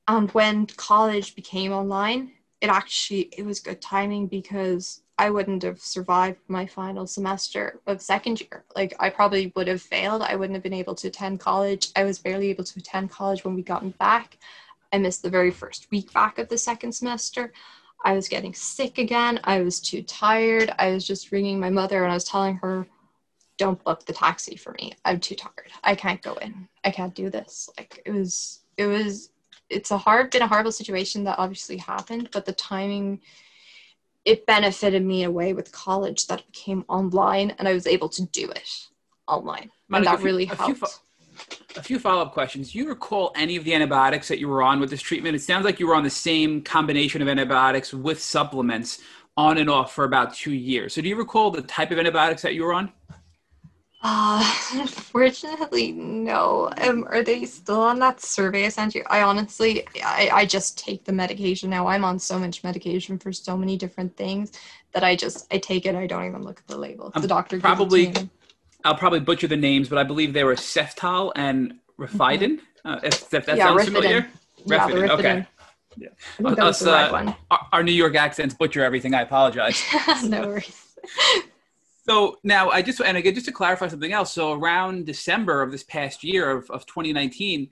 And 0.07 0.31
when 0.31 0.67
college 0.67 1.35
became 1.35 1.73
online, 1.73 2.33
it 2.63 2.71
actually 2.71 3.29
it 3.37 3.45
was 3.45 3.61
good 3.61 3.83
timing 3.83 4.27
because 4.27 5.03
I 5.19 5.31
wouldn't 5.31 5.65
have 5.65 5.81
survived 5.81 6.39
my 6.47 6.65
final 6.65 7.07
semester 7.07 7.81
of 7.87 8.01
second 8.01 8.41
year. 8.41 8.65
Like 8.77 8.95
I 9.01 9.11
probably 9.11 9.53
would 9.57 9.67
have 9.67 9.83
failed. 9.83 10.23
I 10.23 10.37
wouldn't 10.37 10.55
have 10.55 10.63
been 10.63 10.73
able 10.73 10.95
to 10.95 11.09
attend 11.09 11.41
college. 11.41 11.89
I 11.97 12.05
was 12.05 12.21
barely 12.21 12.51
able 12.51 12.65
to 12.65 12.79
attend 12.79 13.11
college 13.11 13.45
when 13.45 13.55
we 13.55 13.63
got 13.63 13.99
back. 13.99 14.39
I 14.93 14.99
missed 14.99 15.23
the 15.23 15.31
very 15.31 15.51
first 15.51 15.89
week 15.91 16.13
back 16.13 16.39
of 16.39 16.49
the 16.49 16.57
second 16.57 16.93
semester. 16.93 17.53
I 18.05 18.13
was 18.13 18.29
getting 18.29 18.55
sick 18.55 18.99
again. 18.99 19.41
I 19.43 19.61
was 19.61 19.81
too 19.81 20.03
tired. 20.03 20.73
I 20.79 20.93
was 20.93 21.05
just 21.05 21.33
ringing 21.33 21.59
my 21.59 21.71
mother 21.71 22.05
and 22.05 22.13
I 22.13 22.15
was 22.15 22.25
telling 22.25 22.57
her 22.57 22.87
don't 23.57 23.83
book 23.83 24.07
the 24.07 24.13
taxi 24.13 24.55
for 24.55 24.73
me. 24.81 24.93
I'm 25.05 25.19
too 25.19 25.35
tired. 25.35 25.73
I 25.83 25.97
can't 25.97 26.23
go 26.23 26.35
in. 26.35 26.69
I 26.85 26.93
can't 26.93 27.15
do 27.15 27.29
this. 27.29 27.69
Like 27.77 28.01
it 28.07 28.13
was, 28.13 28.61
it 28.77 28.87
was, 28.87 29.31
it's 29.69 29.91
a 29.91 29.99
hard, 29.99 30.31
been 30.31 30.43
a 30.43 30.47
horrible 30.47 30.71
situation 30.71 31.25
that 31.25 31.41
obviously 31.41 31.77
happened, 31.77 32.29
but 32.33 32.47
the 32.47 32.53
timing, 32.53 33.21
it 34.29 34.45
benefited 34.47 35.03
me 35.05 35.23
in 35.23 35.29
a 35.29 35.33
way 35.41 35.55
with 35.55 35.73
college 35.73 36.27
that 36.27 36.45
became 36.53 36.85
online 36.89 37.49
and 37.59 37.67
I 37.67 37.73
was 37.73 37.87
able 37.87 38.11
to 38.11 38.23
do 38.27 38.51
it 38.51 38.69
online. 39.27 39.71
Monica, 39.89 40.11
and 40.11 40.17
that 40.19 40.21
few- 40.21 40.27
really 40.27 40.45
a 40.45 40.49
few 40.49 40.57
helped. 40.75 40.81
fo- 40.81 41.79
A 41.81 41.83
few 41.83 41.99
follow 41.99 42.21
up 42.23 42.33
questions. 42.33 42.73
Do 42.73 42.79
you 42.79 42.89
recall 42.89 43.33
any 43.37 43.57
of 43.57 43.65
the 43.65 43.73
antibiotics 43.75 44.29
that 44.29 44.39
you 44.39 44.49
were 44.49 44.63
on 44.63 44.81
with 44.81 44.91
this 44.91 45.01
treatment? 45.01 45.35
It 45.37 45.41
sounds 45.43 45.65
like 45.65 45.81
you 45.81 45.87
were 45.87 45.95
on 45.95 46.03
the 46.03 46.11
same 46.11 46.61
combination 46.63 47.23
of 47.23 47.29
antibiotics 47.29 47.95
with 47.95 48.21
supplements 48.23 49.01
on 49.37 49.57
and 49.57 49.71
off 49.71 49.95
for 49.95 50.05
about 50.05 50.35
two 50.35 50.53
years. 50.53 50.93
So, 50.95 51.01
do 51.01 51.09
you 51.09 51.17
recall 51.17 51.51
the 51.51 51.63
type 51.63 51.91
of 51.93 51.99
antibiotics 51.99 52.43
that 52.43 52.55
you 52.55 52.65
were 52.65 52.75
on? 52.75 52.93
Uh, 54.01 54.55
unfortunately, 54.75 55.93
no. 55.93 56.71
Um, 56.79 57.05
are 57.11 57.23
they 57.23 57.45
still 57.45 57.81
on 57.81 57.99
that 57.99 58.21
survey 58.21 58.67
I 58.67 58.69
sent 58.69 58.95
you? 58.95 59.03
I 59.09 59.23
honestly, 59.23 59.87
I, 60.05 60.31
I 60.33 60.45
just 60.47 60.79
take 60.79 61.05
the 61.05 61.13
medication 61.13 61.71
now. 61.71 61.87
I'm 61.89 62.05
on 62.05 62.19
so 62.19 62.39
much 62.39 62.63
medication 62.63 63.19
for 63.19 63.33
so 63.33 63.57
many 63.57 63.77
different 63.77 64.17
things 64.17 64.53
that 64.93 65.03
I 65.03 65.17
just, 65.17 65.53
I 65.53 65.59
take 65.59 65.85
it. 65.85 65.95
I 65.97 66.07
don't 66.07 66.25
even 66.27 66.43
look 66.43 66.61
at 66.61 66.67
the 66.69 66.79
label. 66.79 67.11
I'm 67.15 67.23
the 67.23 67.29
doctor 67.29 67.59
probably- 67.59 68.07
it 68.09 68.15
to 68.15 68.23
me. 68.25 68.31
I'll 68.85 68.95
probably 68.95 69.19
butcher 69.19 69.49
the 69.49 69.57
names, 69.57 69.89
but 69.89 69.99
I 69.99 70.05
believe 70.05 70.33
they 70.33 70.45
were 70.45 70.55
Ceftal 70.55 71.33
and 71.35 71.75
Refidin. 71.99 72.61
Uh, 72.85 73.01
if, 73.03 73.35
if 73.35 73.45
that 73.47 73.47
Mm-hmm. 73.47 73.57
Yeah, 73.57 73.65
sounds 73.67 73.81
Rifadin. 73.83 73.87
familiar. 73.87 74.29
Yeah, 74.65 74.79
Rifadin, 74.89 75.09
okay. 75.11 75.47
Yeah. 75.97 76.09
Was 76.39 76.59
Us, 76.61 76.87
uh, 76.87 77.09
one. 77.11 77.35
Our, 77.51 77.67
our 77.73 77.83
New 77.83 77.91
York 77.93 78.15
accents 78.15 78.55
butcher 78.55 78.85
everything. 78.85 79.15
I 79.15 79.23
apologize. 79.23 79.83
no 80.25 80.47
worries. 80.47 80.85
So 82.09 82.39
now 82.43 82.71
I 82.71 82.81
just 82.81 83.01
and 83.01 83.17
again 83.17 83.35
just 83.35 83.47
to 83.47 83.53
clarify 83.53 83.89
something 83.89 84.13
else. 84.13 84.33
So 84.33 84.53
around 84.53 85.07
December 85.07 85.63
of 85.63 85.71
this 85.71 85.85
past 85.85 86.25
year 86.25 86.51
of, 86.51 86.71
of 86.71 86.87
2019, 86.87 87.69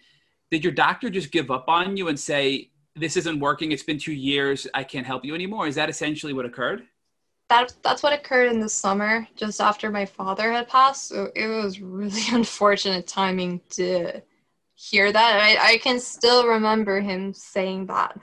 did 0.51 0.62
your 0.62 0.72
doctor 0.72 1.09
just 1.09 1.32
give 1.32 1.51
up 1.51 1.64
on 1.68 1.97
you 1.97 2.09
and 2.09 2.18
say 2.18 2.70
this 2.95 3.16
isn't 3.16 3.41
working? 3.41 3.72
It's 3.72 3.82
been 3.82 3.99
two 3.99 4.12
years. 4.12 4.66
I 4.74 4.84
can't 4.84 5.07
help 5.07 5.24
you 5.24 5.34
anymore. 5.34 5.66
Is 5.66 5.74
that 5.76 5.89
essentially 5.89 6.32
what 6.32 6.45
occurred? 6.45 6.84
that 7.49 7.72
that's 7.82 8.03
what 8.03 8.12
occurred 8.12 8.51
in 8.51 8.61
the 8.61 8.68
summer 8.68 9.26
just 9.37 9.61
after 9.61 9.91
my 9.91 10.05
father 10.05 10.53
had 10.53 10.68
passed 10.68 11.09
so 11.09 11.30
it 11.34 11.47
was 11.47 11.80
really 11.80 12.22
unfortunate 12.32 13.07
timing 13.07 13.61
to 13.70 14.20
hear 14.74 15.12
that 15.12 15.41
I, 15.41 15.74
I 15.74 15.78
can 15.78 16.01
still 16.01 16.47
remember 16.47 17.01
him 17.01 17.32
saying 17.32 17.87
that 17.87 18.18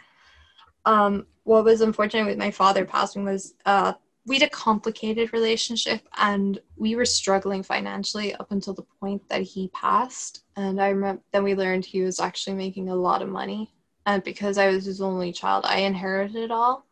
um, 0.86 1.26
what 1.44 1.64
was 1.64 1.82
unfortunate 1.82 2.26
with 2.26 2.38
my 2.38 2.52
father 2.52 2.86
passing 2.86 3.24
was 3.24 3.56
uh, 3.66 3.94
we 4.26 4.40
had 4.40 4.48
a 4.48 4.50
complicated 4.50 5.34
relationship 5.34 6.02
and 6.18 6.60
we 6.78 6.96
were 6.96 7.06
struggling 7.06 7.62
financially 7.62 8.34
up 8.36 8.52
until 8.52 8.74
the 8.74 8.86
point 9.00 9.22
that 9.30 9.42
he 9.42 9.70
passed. 9.70 10.44
And 10.56 10.82
i 10.82 10.90
remember 10.90 11.22
then 11.32 11.44
we 11.44 11.56
learned 11.56 11.86
he 11.86 12.02
was 12.02 12.20
actually 12.20 12.56
making 12.56 12.90
a 12.90 12.96
lot 12.96 13.22
of 13.22 13.30
money 13.30 13.72
and 14.06 14.24
because 14.24 14.58
i 14.58 14.68
was 14.68 14.86
his 14.86 15.02
only 15.02 15.32
child. 15.32 15.66
I 15.68 15.80
inherited 15.80 16.36
it 16.36 16.52
all. 16.52 16.86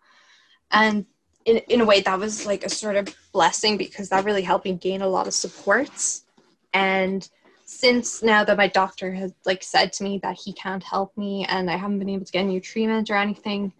And 0.72 1.06
in, 1.46 1.58
in 1.70 1.82
a 1.82 1.86
way 1.86 2.02
that 2.02 2.20
was 2.20 2.46
like 2.46 2.64
a 2.64 2.70
sort 2.70 2.96
of 2.96 3.16
blessing 3.34 3.78
because 3.78 4.10
that 4.10 4.26
really 4.26 4.44
helped 4.44 4.66
me 4.66 4.74
gain 4.74 5.02
a 5.02 5.08
lot 5.08 5.28
of 5.28 5.34
supports. 5.34 6.26
And 6.74 7.28
since 7.72 8.22
now 8.22 8.44
that 8.44 8.58
my 8.58 8.68
doctor 8.68 9.14
has 9.14 9.34
like 9.46 9.64
said 9.64 9.94
to 9.94 10.04
me 10.04 10.20
that 10.22 10.38
he 10.38 10.52
can't 10.52 10.84
help 10.84 11.18
me 11.18 11.46
and 11.48 11.72
i 11.72 11.78
haven't 11.78 12.00
been 12.00 12.10
able 12.10 12.26
to 12.26 12.32
get 12.34 12.44
new 12.44 12.60
treatment 12.60 13.10
or 13.10 13.16
anything 13.16 13.72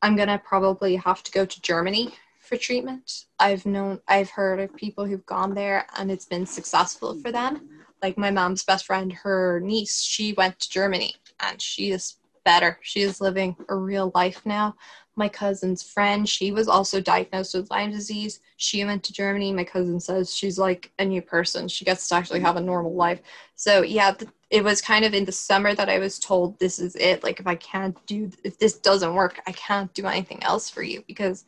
i'm 0.00 0.16
gonna 0.16 0.40
probably 0.46 0.96
have 0.96 1.22
to 1.22 1.30
go 1.30 1.44
to 1.44 1.60
germany 1.60 2.10
for 2.44 2.56
treatment. 2.56 3.24
I've 3.38 3.66
known 3.66 4.00
i've 4.08 4.30
heard 4.30 4.60
of 4.60 4.74
people 4.76 5.04
who've 5.04 5.26
gone 5.26 5.54
there 5.54 5.86
and 5.96 6.10
it's 6.10 6.26
been 6.26 6.46
successful 6.46 7.18
for 7.20 7.32
them. 7.32 7.68
Like 8.02 8.18
my 8.18 8.30
mom's 8.30 8.64
best 8.64 8.86
friend 8.86 9.12
her 9.12 9.60
niece 9.60 10.02
she 10.02 10.34
went 10.34 10.58
to 10.60 10.70
germany 10.70 11.14
and 11.40 11.60
she 11.60 11.90
is 11.90 12.16
better. 12.44 12.78
She 12.82 13.00
is 13.00 13.22
living 13.22 13.56
a 13.70 13.74
real 13.74 14.12
life 14.14 14.42
now. 14.44 14.76
My 15.16 15.28
cousin's 15.28 15.82
friend 15.82 16.28
she 16.28 16.52
was 16.52 16.68
also 16.68 17.00
diagnosed 17.00 17.54
with 17.54 17.70
lyme 17.70 17.90
disease. 17.90 18.40
She 18.56 18.84
went 18.84 19.02
to 19.04 19.12
germany. 19.12 19.52
My 19.52 19.64
cousin 19.64 19.98
says 19.98 20.34
she's 20.34 20.58
like 20.58 20.92
a 20.98 21.04
new 21.04 21.22
person. 21.22 21.68
She 21.68 21.84
gets 21.84 22.08
to 22.08 22.14
actually 22.16 22.40
have 22.40 22.56
a 22.56 22.60
normal 22.60 22.94
life. 22.94 23.20
So 23.54 23.82
yeah 23.82 24.14
it 24.50 24.62
was 24.62 24.80
kind 24.80 25.04
of 25.04 25.14
in 25.14 25.24
the 25.24 25.32
summer 25.32 25.74
that 25.74 25.88
i 25.88 25.98
was 25.98 26.18
told 26.18 26.58
this 26.58 26.78
is 26.78 26.94
it. 26.96 27.24
Like 27.24 27.40
if 27.40 27.46
i 27.46 27.54
can't 27.54 27.96
do 28.06 28.30
if 28.44 28.58
this 28.58 28.74
doesn't 28.74 29.14
work 29.14 29.40
i 29.46 29.52
can't 29.52 29.92
do 29.94 30.06
anything 30.06 30.42
else 30.42 30.68
for 30.68 30.82
you 30.82 31.02
because 31.06 31.46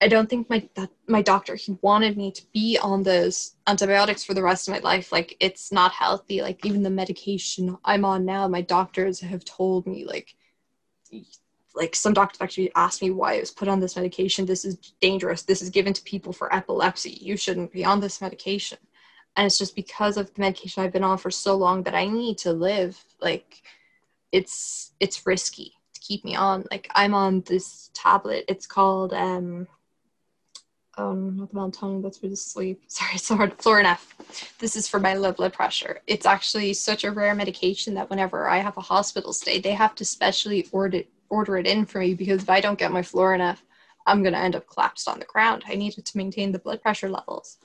i 0.00 0.08
don't 0.08 0.28
think 0.28 0.48
my 0.50 0.68
that 0.74 0.90
my 1.06 1.22
doctor 1.22 1.54
he 1.54 1.78
wanted 1.82 2.16
me 2.16 2.30
to 2.30 2.42
be 2.52 2.78
on 2.82 3.02
those 3.02 3.54
antibiotics 3.66 4.24
for 4.24 4.34
the 4.34 4.42
rest 4.42 4.68
of 4.68 4.74
my 4.74 4.80
life 4.80 5.12
like 5.12 5.36
it's 5.40 5.72
not 5.72 5.92
healthy 5.92 6.42
like 6.42 6.64
even 6.64 6.82
the 6.82 6.90
medication 6.90 7.76
i'm 7.84 8.04
on 8.04 8.24
now 8.24 8.46
my 8.46 8.60
doctors 8.60 9.20
have 9.20 9.44
told 9.44 9.86
me 9.86 10.04
like 10.04 10.34
like 11.76 11.94
some 11.94 12.14
doctors 12.14 12.40
actually 12.40 12.72
asked 12.74 13.02
me 13.02 13.10
why 13.10 13.34
I 13.34 13.40
was 13.40 13.50
put 13.50 13.68
on 13.68 13.80
this 13.80 13.96
medication. 13.96 14.46
This 14.46 14.64
is 14.64 14.76
dangerous. 15.00 15.42
This 15.42 15.60
is 15.60 15.70
given 15.70 15.92
to 15.92 16.02
people 16.02 16.32
for 16.32 16.52
epilepsy. 16.52 17.18
You 17.20 17.36
shouldn't 17.36 17.70
be 17.70 17.84
on 17.84 18.00
this 18.00 18.20
medication. 18.20 18.78
And 19.36 19.46
it's 19.46 19.58
just 19.58 19.76
because 19.76 20.16
of 20.16 20.32
the 20.32 20.40
medication 20.40 20.82
I've 20.82 20.92
been 20.92 21.04
on 21.04 21.18
for 21.18 21.30
so 21.30 21.54
long 21.54 21.82
that 21.82 21.94
I 21.94 22.06
need 22.06 22.38
to 22.38 22.52
live. 22.52 22.98
Like 23.20 23.62
it's 24.32 24.92
it's 24.98 25.26
risky 25.26 25.74
to 25.92 26.00
keep 26.00 26.24
me 26.24 26.34
on. 26.34 26.64
Like 26.70 26.90
I'm 26.94 27.12
on 27.12 27.42
this 27.42 27.90
tablet. 27.92 28.46
It's 28.48 28.66
called 28.66 29.12
um 29.12 29.68
um 30.98 31.36
not 31.36 31.50
the 31.50 31.56
melatonin, 31.56 32.02
that's 32.02 32.18
for 32.18 32.28
the 32.28 32.36
sleep. 32.36 32.82
Sorry, 32.88 33.10
it's 33.14 33.28
hard. 33.28 33.58
Florinef. 33.58 34.00
This 34.58 34.76
is 34.76 34.88
for 34.88 35.00
my 35.00 35.14
low 35.14 35.32
blood 35.32 35.52
pressure. 35.52 36.00
It's 36.06 36.26
actually 36.26 36.72
such 36.74 37.04
a 37.04 37.10
rare 37.10 37.34
medication 37.34 37.94
that 37.94 38.10
whenever 38.10 38.48
I 38.48 38.58
have 38.58 38.76
a 38.76 38.82
hospital 38.82 39.32
stay, 39.32 39.60
they 39.60 39.72
have 39.72 39.94
to 39.96 40.04
specially 40.04 40.68
order 40.72 41.02
order 41.28 41.58
it 41.58 41.66
in 41.66 41.84
for 41.84 41.98
me 41.98 42.14
because 42.14 42.42
if 42.42 42.50
I 42.50 42.60
don't 42.60 42.78
get 42.78 42.92
my 42.92 43.02
Florinef, 43.02 43.58
I'm 44.06 44.22
gonna 44.22 44.38
end 44.38 44.56
up 44.56 44.66
collapsed 44.68 45.08
on 45.08 45.18
the 45.18 45.24
ground. 45.24 45.64
I 45.66 45.74
need 45.74 45.98
it 45.98 46.04
to 46.06 46.16
maintain 46.16 46.52
the 46.52 46.58
blood 46.58 46.80
pressure 46.80 47.08
levels. 47.08 47.58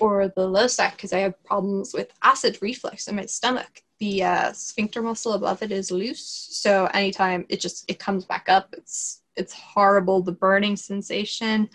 Or 0.00 0.28
the 0.28 0.46
Losec 0.46 0.92
because 0.92 1.12
I 1.12 1.18
have 1.20 1.42
problems 1.44 1.92
with 1.92 2.12
acid 2.22 2.58
reflux 2.60 3.08
in 3.08 3.16
my 3.16 3.26
stomach. 3.26 3.82
The 3.98 4.22
uh, 4.22 4.52
sphincter 4.52 5.02
muscle 5.02 5.32
above 5.32 5.60
it 5.62 5.72
is 5.72 5.90
loose, 5.90 6.48
so 6.52 6.86
anytime 6.94 7.46
it 7.48 7.60
just 7.60 7.84
it 7.90 7.98
comes 7.98 8.24
back 8.24 8.48
up, 8.48 8.68
it's 8.76 9.22
it's 9.34 9.52
horrible. 9.52 10.22
The 10.22 10.32
burning 10.32 10.76
sensation. 10.76 11.68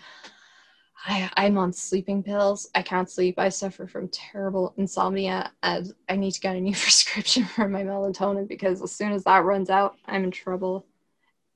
I, 1.06 1.30
I'm 1.36 1.58
on 1.58 1.72
sleeping 1.72 2.22
pills. 2.22 2.70
I 2.74 2.82
can't 2.82 3.10
sleep. 3.10 3.38
I 3.38 3.50
suffer 3.50 3.86
from 3.86 4.08
terrible 4.08 4.72
insomnia, 4.78 5.52
and 5.62 5.92
I 6.08 6.16
need 6.16 6.32
to 6.32 6.40
get 6.40 6.56
a 6.56 6.60
new 6.60 6.72
prescription 6.76 7.44
for 7.44 7.68
my 7.68 7.82
melatonin 7.82 8.48
because 8.48 8.82
as 8.82 8.92
soon 8.92 9.12
as 9.12 9.24
that 9.24 9.44
runs 9.44 9.68
out, 9.70 9.96
I'm 10.06 10.24
in 10.24 10.30
trouble. 10.30 10.86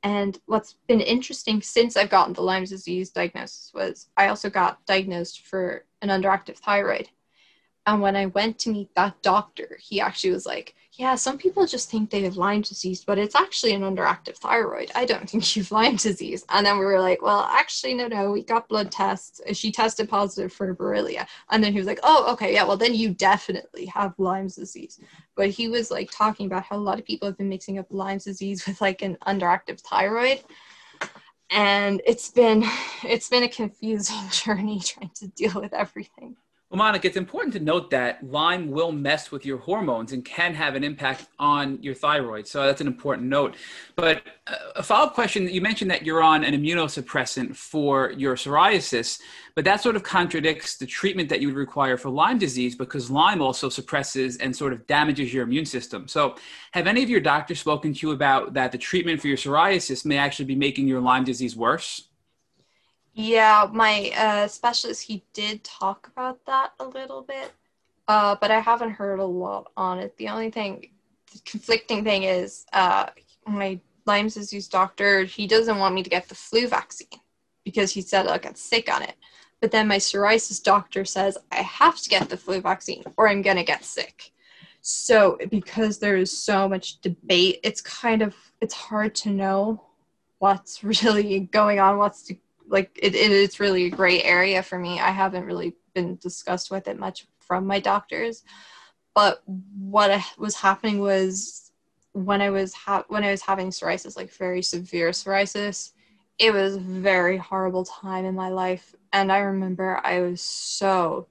And 0.03 0.38
what's 0.46 0.74
been 0.86 1.01
interesting 1.01 1.61
since 1.62 1.96
I've 1.96 2.11
gotten 2.11 2.34
the 2.34 2.42
Lyme 2.42 2.64
disease 2.64 3.11
diagnosis 3.11 3.72
was 3.74 4.09
I 4.16 4.28
also 4.28 4.49
got 4.49 4.84
diagnosed 4.86 5.46
for 5.46 5.84
an 6.03 6.11
underactive 6.11 6.59
thyroid. 6.59 7.09
And 7.86 8.03
when 8.03 8.16
I 8.16 8.26
went 8.26 8.59
to 8.61 8.70
meet 8.70 8.94
that 8.94 9.20
doctor, 9.22 9.78
he 9.80 10.01
actually 10.01 10.32
was 10.32 10.46
like, 10.46 10.74
Yeah, 10.99 11.14
some 11.14 11.38
people 11.38 11.64
just 11.64 11.88
think 11.88 12.11
they 12.11 12.22
have 12.22 12.36
Lyme 12.36 12.62
disease, 12.62 13.05
but 13.05 13.18
it's 13.18 13.36
actually 13.36 13.72
an 13.72 13.82
underactive 13.82 14.36
thyroid. 14.36 14.90
I 14.96 15.05
don't 15.05 15.30
think 15.30 15.55
you've 15.55 15.70
Lyme 15.70 15.94
disease. 15.94 16.44
And 16.49 16.66
then 16.66 16.76
we 16.76 16.84
were 16.84 17.01
like, 17.01 17.22
Well, 17.22 17.42
actually, 17.42 17.94
no, 17.94 18.09
no, 18.09 18.32
we 18.32 18.42
got 18.42 18.68
blood 18.68 18.90
tests. 18.90 19.40
Uh, 19.49 19.53
she 19.53 19.70
tested 19.70 20.09
positive 20.09 20.53
for 20.53 20.74
Borrelia. 20.74 21.28
And 21.51 21.62
then 21.62 21.72
he 21.72 21.78
was 21.78 21.86
like, 21.86 22.01
Oh, 22.03 22.32
okay, 22.32 22.53
yeah, 22.53 22.64
well, 22.64 22.76
then 22.76 22.94
you 22.94 23.14
definitely 23.14 23.86
have 23.86 24.18
Lyme 24.18 24.49
disease. 24.49 24.99
But 25.36 25.51
he 25.51 25.68
was 25.68 25.92
like 25.92 26.11
talking 26.11 26.46
about 26.46 26.64
how 26.64 26.76
a 26.76 26.78
lot 26.78 26.99
of 26.99 27.05
people 27.05 27.28
have 27.28 27.38
been 27.38 27.49
mixing 27.49 27.78
up 27.78 27.86
Lyme 27.90 28.18
disease 28.18 28.66
with 28.66 28.80
like 28.80 29.01
an 29.03 29.16
underactive 29.24 29.80
thyroid. 29.80 30.40
And 31.51 32.03
it's 32.07 32.28
been 32.32 32.64
it's 33.05 33.28
been 33.28 33.44
a 33.44 33.49
confusing 33.49 34.16
journey 34.32 34.80
trying 34.80 35.12
to 35.14 35.28
deal 35.28 35.61
with 35.61 35.72
everything. 35.72 36.36
Well, 36.71 36.77
Monica, 36.77 37.07
it's 37.07 37.16
important 37.16 37.55
to 37.55 37.61
note 37.61 37.89
that 37.93 38.23
Lyme 38.23 38.71
will 38.71 38.93
mess 38.93 39.31
with 39.31 39.47
your 39.47 39.57
hormones 39.57 40.12
and 40.12 40.23
can 40.23 40.53
have 40.53 40.75
an 40.75 40.85
impact 40.85 41.27
on 41.39 41.83
your 41.83 41.95
thyroid. 41.95 42.47
So 42.47 42.66
that's 42.66 42.83
an 42.83 42.87
important 42.87 43.29
note. 43.29 43.57
But 43.97 44.21
uh, 44.47 44.57
a 44.77 44.83
follow 44.83 45.07
up 45.07 45.14
question 45.14 45.49
you 45.49 45.62
mentioned 45.62 45.91
that 45.91 46.05
you're 46.05 46.23
on 46.23 46.45
an 46.45 46.53
immunosuppressant 46.53 47.57
for 47.57 48.11
your 48.11 48.37
psoriasis, 48.37 49.19
but 49.55 49.64
that 49.64 49.81
sort 49.81 49.97
of 49.97 50.03
contradicts 50.03 50.77
the 50.77 50.85
treatment 50.85 51.31
that 51.31 51.41
you 51.41 51.49
would 51.49 51.57
require 51.57 51.97
for 51.97 52.11
Lyme 52.11 52.39
disease 52.39 52.75
because 52.75 53.11
Lyme 53.11 53.41
also 53.41 53.71
suppresses 53.71 54.37
and 54.37 54.55
sort 54.55 54.75
of 54.75 54.87
damages 54.87 55.33
your 55.33 55.45
immune 55.45 55.64
system. 55.64 56.07
So, 56.07 56.37
have 56.73 56.87
any 56.87 57.03
of 57.03 57.09
your 57.09 57.21
doctors 57.21 57.61
spoken 57.61 57.95
to 57.95 58.07
you 58.07 58.12
about 58.12 58.53
that 58.53 58.73
the 58.73 58.79
treatment 58.79 59.23
for 59.23 59.29
your 59.29 59.39
psoriasis 59.39 60.05
may 60.05 60.19
actually 60.19 60.45
be 60.45 60.55
making 60.55 60.87
your 60.87 61.01
Lyme 61.01 61.25
disease 61.25 61.57
worse? 61.57 62.08
Yeah, 63.21 63.69
my 63.73 64.12
uh, 64.16 64.47
specialist, 64.47 65.03
he 65.03 65.25
did 65.33 65.64
talk 65.64 66.07
about 66.07 66.47
that 66.47 66.71
a 66.79 66.85
little 66.85 67.23
bit, 67.23 67.51
uh, 68.07 68.37
but 68.41 68.53
I 68.53 68.61
haven't 68.61 68.93
heard 68.93 69.19
a 69.19 69.25
lot 69.25 69.73
on 69.77 69.99
it. 69.99 70.16
The 70.19 70.29
only 70.29 70.53
thing, 70.53 70.91
the 71.33 71.41
conflicting 71.45 72.05
thing 72.05 72.23
is 72.23 72.64
uh, 72.73 73.07
my 73.45 73.81
Lyme 74.07 74.29
disease 74.29 74.69
doctor, 74.69 75.25
he 75.25 75.49
doesn't 75.49 75.79
want 75.79 75.97
me 75.97 76.05
to 76.05 76.09
get 76.09 76.29
the 76.29 76.37
flu 76.37 76.69
vaccine 76.69 77.09
because 77.64 77.91
he 77.91 78.03
said 78.03 78.29
I'll 78.29 78.39
get 78.39 78.57
sick 78.57 78.89
on 78.89 79.03
it. 79.03 79.16
But 79.61 79.73
then 79.73 79.89
my 79.89 79.97
psoriasis 79.97 80.62
doctor 80.62 81.05
says 81.05 81.37
I 81.51 81.62
have 81.62 82.01
to 82.01 82.09
get 82.09 82.29
the 82.29 82.37
flu 82.37 82.61
vaccine 82.61 83.03
or 83.16 83.29
I'm 83.29 83.43
going 83.43 83.57
to 83.57 83.64
get 83.64 83.85
sick. 83.85 84.31
So 84.81 85.39
because 85.51 85.99
there 85.99 86.16
is 86.16 86.31
so 86.31 86.69
much 86.69 87.01
debate, 87.01 87.59
it's 87.64 87.81
kind 87.81 88.23
of 88.23 88.37
it's 88.61 88.75
hard 88.75 89.16
to 89.16 89.31
know 89.31 89.83
what's 90.39 90.85
really 91.03 91.41
going 91.41 91.81
on, 91.81 91.99
what's 91.99 92.31
like 92.69 92.99
it, 93.03 93.14
it, 93.14 93.33
it's 93.33 93.61
really 93.61 93.87
a 93.87 93.91
gray 93.91 94.23
area 94.23 94.62
for 94.62 94.79
me. 94.79 95.01
I 95.01 95.11
haven't 95.11 95.45
really 95.45 95.75
been 95.95 96.16
discussed 96.16 96.71
with 96.71 96.89
it 96.89 96.99
much 96.99 97.27
from 97.41 97.66
my 97.66 97.81
doctors. 97.81 98.45
But 99.14 99.43
what 99.47 100.21
was 100.39 100.55
happening 100.55 101.01
was 101.01 101.73
when 102.12 102.41
I 102.41 102.51
was 102.51 102.75
ha- 102.75 103.05
when 103.09 103.25
I 103.25 103.31
was 103.31 103.43
having 103.43 103.71
psoriasis, 103.71 104.16
like 104.16 104.33
very 104.33 104.62
severe 104.62 105.11
psoriasis, 105.11 105.93
it 106.39 106.53
was 106.53 106.77
a 106.77 106.81
very 106.81 107.37
horrible 107.37 107.85
time 107.85 108.25
in 108.25 108.35
my 108.35 108.49
life. 108.49 108.95
And 109.12 109.33
I 109.33 109.39
remember 109.39 110.01
I 110.05 110.21
was 110.21 110.41
so, 110.41 111.27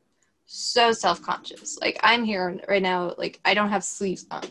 so 0.45 0.91
self 0.91 1.21
conscious. 1.21 1.77
Like, 1.79 1.99
I'm 2.03 2.23
here 2.23 2.59
right 2.67 2.81
now, 2.81 3.13
like, 3.17 3.39
I 3.45 3.53
don't 3.53 3.69
have 3.69 3.83
sleeves 3.83 4.25
on. 4.31 4.43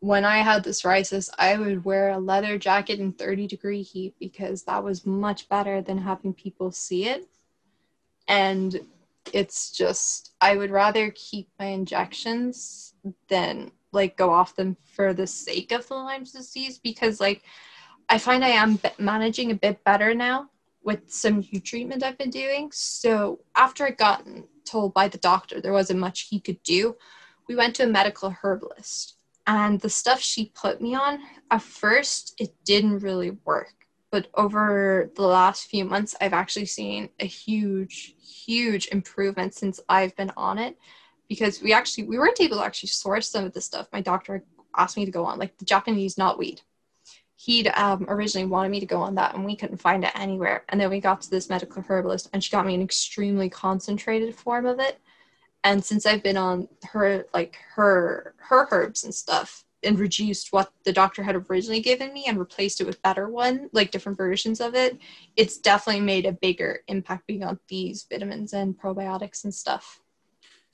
When 0.00 0.24
I 0.24 0.38
had 0.38 0.62
the 0.62 0.70
psoriasis, 0.70 1.30
I 1.38 1.56
would 1.56 1.84
wear 1.84 2.10
a 2.10 2.18
leather 2.18 2.58
jacket 2.58 3.00
in 3.00 3.12
30 3.12 3.46
degree 3.46 3.82
heat 3.82 4.14
because 4.20 4.62
that 4.64 4.84
was 4.84 5.06
much 5.06 5.48
better 5.48 5.80
than 5.80 5.98
having 5.98 6.34
people 6.34 6.70
see 6.70 7.08
it. 7.08 7.26
And 8.28 8.78
it's 9.32 9.70
just, 9.72 10.34
I 10.40 10.56
would 10.56 10.70
rather 10.70 11.10
keep 11.14 11.48
my 11.58 11.66
injections 11.66 12.94
than 13.28 13.72
like 13.92 14.16
go 14.16 14.32
off 14.32 14.54
them 14.54 14.76
for 14.84 15.14
the 15.14 15.26
sake 15.26 15.72
of 15.72 15.88
the 15.88 15.94
Lyme's 15.94 16.32
disease 16.32 16.78
because, 16.78 17.20
like, 17.20 17.42
I 18.08 18.18
find 18.18 18.44
I 18.44 18.50
am 18.50 18.78
managing 18.98 19.50
a 19.50 19.56
bit 19.56 19.82
better 19.82 20.14
now 20.14 20.50
with 20.84 21.10
some 21.10 21.44
new 21.52 21.60
treatment 21.60 22.04
I've 22.04 22.18
been 22.18 22.30
doing. 22.30 22.70
So 22.72 23.40
after 23.56 23.84
I 23.84 23.90
got 23.90 24.26
told 24.64 24.94
by 24.94 25.08
the 25.08 25.18
doctor 25.18 25.60
there 25.60 25.72
wasn't 25.72 25.98
much 25.98 26.28
he 26.30 26.38
could 26.38 26.62
do, 26.62 26.96
we 27.48 27.56
went 27.56 27.74
to 27.76 27.84
a 27.84 27.88
medical 27.88 28.30
herbalist. 28.30 29.15
And 29.46 29.80
the 29.80 29.88
stuff 29.88 30.20
she 30.20 30.52
put 30.54 30.80
me 30.80 30.94
on, 30.94 31.20
at 31.50 31.62
first, 31.62 32.34
it 32.38 32.54
didn't 32.64 33.00
really 33.00 33.30
work. 33.44 33.74
But 34.10 34.28
over 34.34 35.10
the 35.14 35.22
last 35.22 35.68
few 35.68 35.84
months, 35.84 36.14
I've 36.20 36.32
actually 36.32 36.66
seen 36.66 37.10
a 37.20 37.26
huge, 37.26 38.14
huge 38.20 38.88
improvement 38.88 39.54
since 39.54 39.80
I've 39.88 40.16
been 40.16 40.32
on 40.36 40.58
it. 40.58 40.76
Because 41.28 41.60
we 41.60 41.72
actually 41.72 42.04
we 42.04 42.18
weren't 42.18 42.40
able 42.40 42.58
to 42.58 42.64
actually 42.64 42.90
source 42.90 43.28
some 43.28 43.44
of 43.44 43.52
the 43.52 43.60
stuff 43.60 43.88
my 43.92 44.00
doctor 44.00 44.44
asked 44.76 44.96
me 44.96 45.04
to 45.04 45.10
go 45.10 45.24
on, 45.24 45.40
like 45.40 45.58
the 45.58 45.64
Japanese 45.64 46.14
knotweed 46.14 46.60
he'd 47.36 47.68
um, 47.68 48.06
originally 48.08 48.46
wanted 48.46 48.70
me 48.70 48.80
to 48.80 48.86
go 48.86 49.00
on 49.00 49.14
that 49.14 49.34
and 49.34 49.44
we 49.44 49.54
couldn't 49.54 49.76
find 49.76 50.04
it 50.04 50.10
anywhere 50.14 50.64
and 50.70 50.80
then 50.80 50.90
we 50.90 51.00
got 51.00 51.20
to 51.20 51.30
this 51.30 51.50
medical 51.50 51.82
herbalist 51.82 52.28
and 52.32 52.42
she 52.42 52.50
got 52.50 52.66
me 52.66 52.74
an 52.74 52.82
extremely 52.82 53.48
concentrated 53.48 54.34
form 54.34 54.66
of 54.66 54.80
it 54.80 54.98
and 55.64 55.84
since 55.84 56.06
i've 56.06 56.22
been 56.22 56.36
on 56.36 56.68
her 56.84 57.26
like 57.34 57.56
her 57.74 58.34
her 58.38 58.68
herbs 58.70 59.04
and 59.04 59.14
stuff 59.14 59.64
and 59.82 59.98
reduced 59.98 60.52
what 60.52 60.72
the 60.84 60.92
doctor 60.92 61.22
had 61.22 61.36
originally 61.48 61.80
given 61.80 62.12
me 62.12 62.24
and 62.26 62.38
replaced 62.38 62.80
it 62.80 62.86
with 62.86 63.00
better 63.02 63.28
one 63.28 63.68
like 63.72 63.90
different 63.90 64.18
versions 64.18 64.60
of 64.60 64.74
it 64.74 64.98
it's 65.36 65.58
definitely 65.58 66.02
made 66.02 66.26
a 66.26 66.32
bigger 66.32 66.80
impact 66.88 67.26
being 67.26 67.44
on 67.44 67.58
these 67.68 68.06
vitamins 68.10 68.52
and 68.52 68.76
probiotics 68.78 69.44
and 69.44 69.54
stuff. 69.54 70.00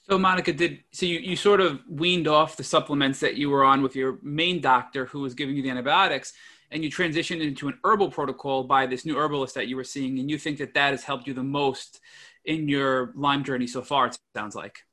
So 0.08 0.18
Monica, 0.18 0.52
did 0.52 0.80
so 0.90 1.06
you, 1.06 1.20
you 1.20 1.36
sort 1.36 1.60
of 1.60 1.80
weaned 1.88 2.26
off 2.26 2.56
the 2.56 2.64
supplements 2.64 3.20
that 3.20 3.36
you 3.36 3.50
were 3.50 3.64
on 3.64 3.82
with 3.82 3.94
your 3.94 4.18
main 4.22 4.60
doctor 4.60 5.06
who 5.06 5.20
was 5.20 5.34
giving 5.34 5.54
you 5.54 5.62
the 5.62 5.70
antibiotics 5.70 6.32
and 6.72 6.82
you 6.82 6.90
transitioned 6.90 7.40
into 7.40 7.68
an 7.68 7.78
herbal 7.84 8.10
protocol 8.10 8.64
by 8.64 8.86
this 8.86 9.04
new 9.04 9.16
herbalist 9.16 9.54
that 9.54 9.68
you 9.68 9.76
were 9.76 9.84
seeing 9.84 10.18
and 10.18 10.28
you 10.28 10.38
think 10.38 10.58
that 10.58 10.74
that 10.74 10.90
has 10.90 11.04
helped 11.04 11.26
you 11.26 11.34
the 11.34 11.42
most 11.42 12.00
in 12.44 12.68
your 12.68 13.12
Lyme 13.14 13.44
journey 13.44 13.66
so 13.66 13.82
far 13.82 14.06
it 14.06 14.18
sounds 14.34 14.54
like. 14.54 14.84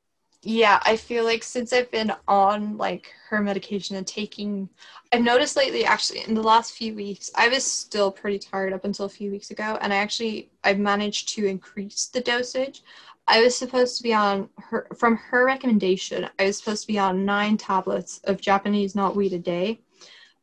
Yeah, 0.41 0.79
I 0.83 0.95
feel 0.95 1.25
like 1.25 1.43
since 1.43 1.73
I've 1.73 1.91
been 1.91 2.13
on 2.25 2.77
like 2.77 3.13
her 3.27 3.41
medication 3.41 3.97
and 3.97 4.07
taking 4.07 4.69
I've 5.11 5.21
noticed 5.21 5.57
lately 5.57 5.83
actually 5.83 6.21
in 6.21 6.33
the 6.33 6.41
last 6.41 6.71
few 6.71 6.95
weeks 6.95 7.29
I 7.35 7.49
was 7.49 7.65
still 7.65 8.09
pretty 8.09 8.39
tired 8.39 8.71
up 8.71 8.85
until 8.85 9.05
a 9.05 9.09
few 9.09 9.31
weeks 9.31 9.51
ago 9.51 9.77
and 9.81 9.91
I 9.91 9.97
actually 9.97 10.49
I've 10.63 10.79
managed 10.79 11.29
to 11.35 11.45
increase 11.45 12.05
the 12.05 12.21
dosage. 12.21 12.83
I 13.27 13.41
was 13.43 13.55
supposed 13.55 13.97
to 13.97 14.03
be 14.03 14.13
on 14.13 14.49
her 14.57 14.87
from 14.95 15.17
her 15.17 15.45
recommendation. 15.45 16.29
I 16.39 16.45
was 16.45 16.57
supposed 16.57 16.83
to 16.83 16.87
be 16.87 16.97
on 16.97 17.25
nine 17.25 17.57
tablets 17.57 18.21
of 18.23 18.39
Japanese 18.39 18.93
knotweed 18.93 19.33
a 19.33 19.39
day, 19.39 19.81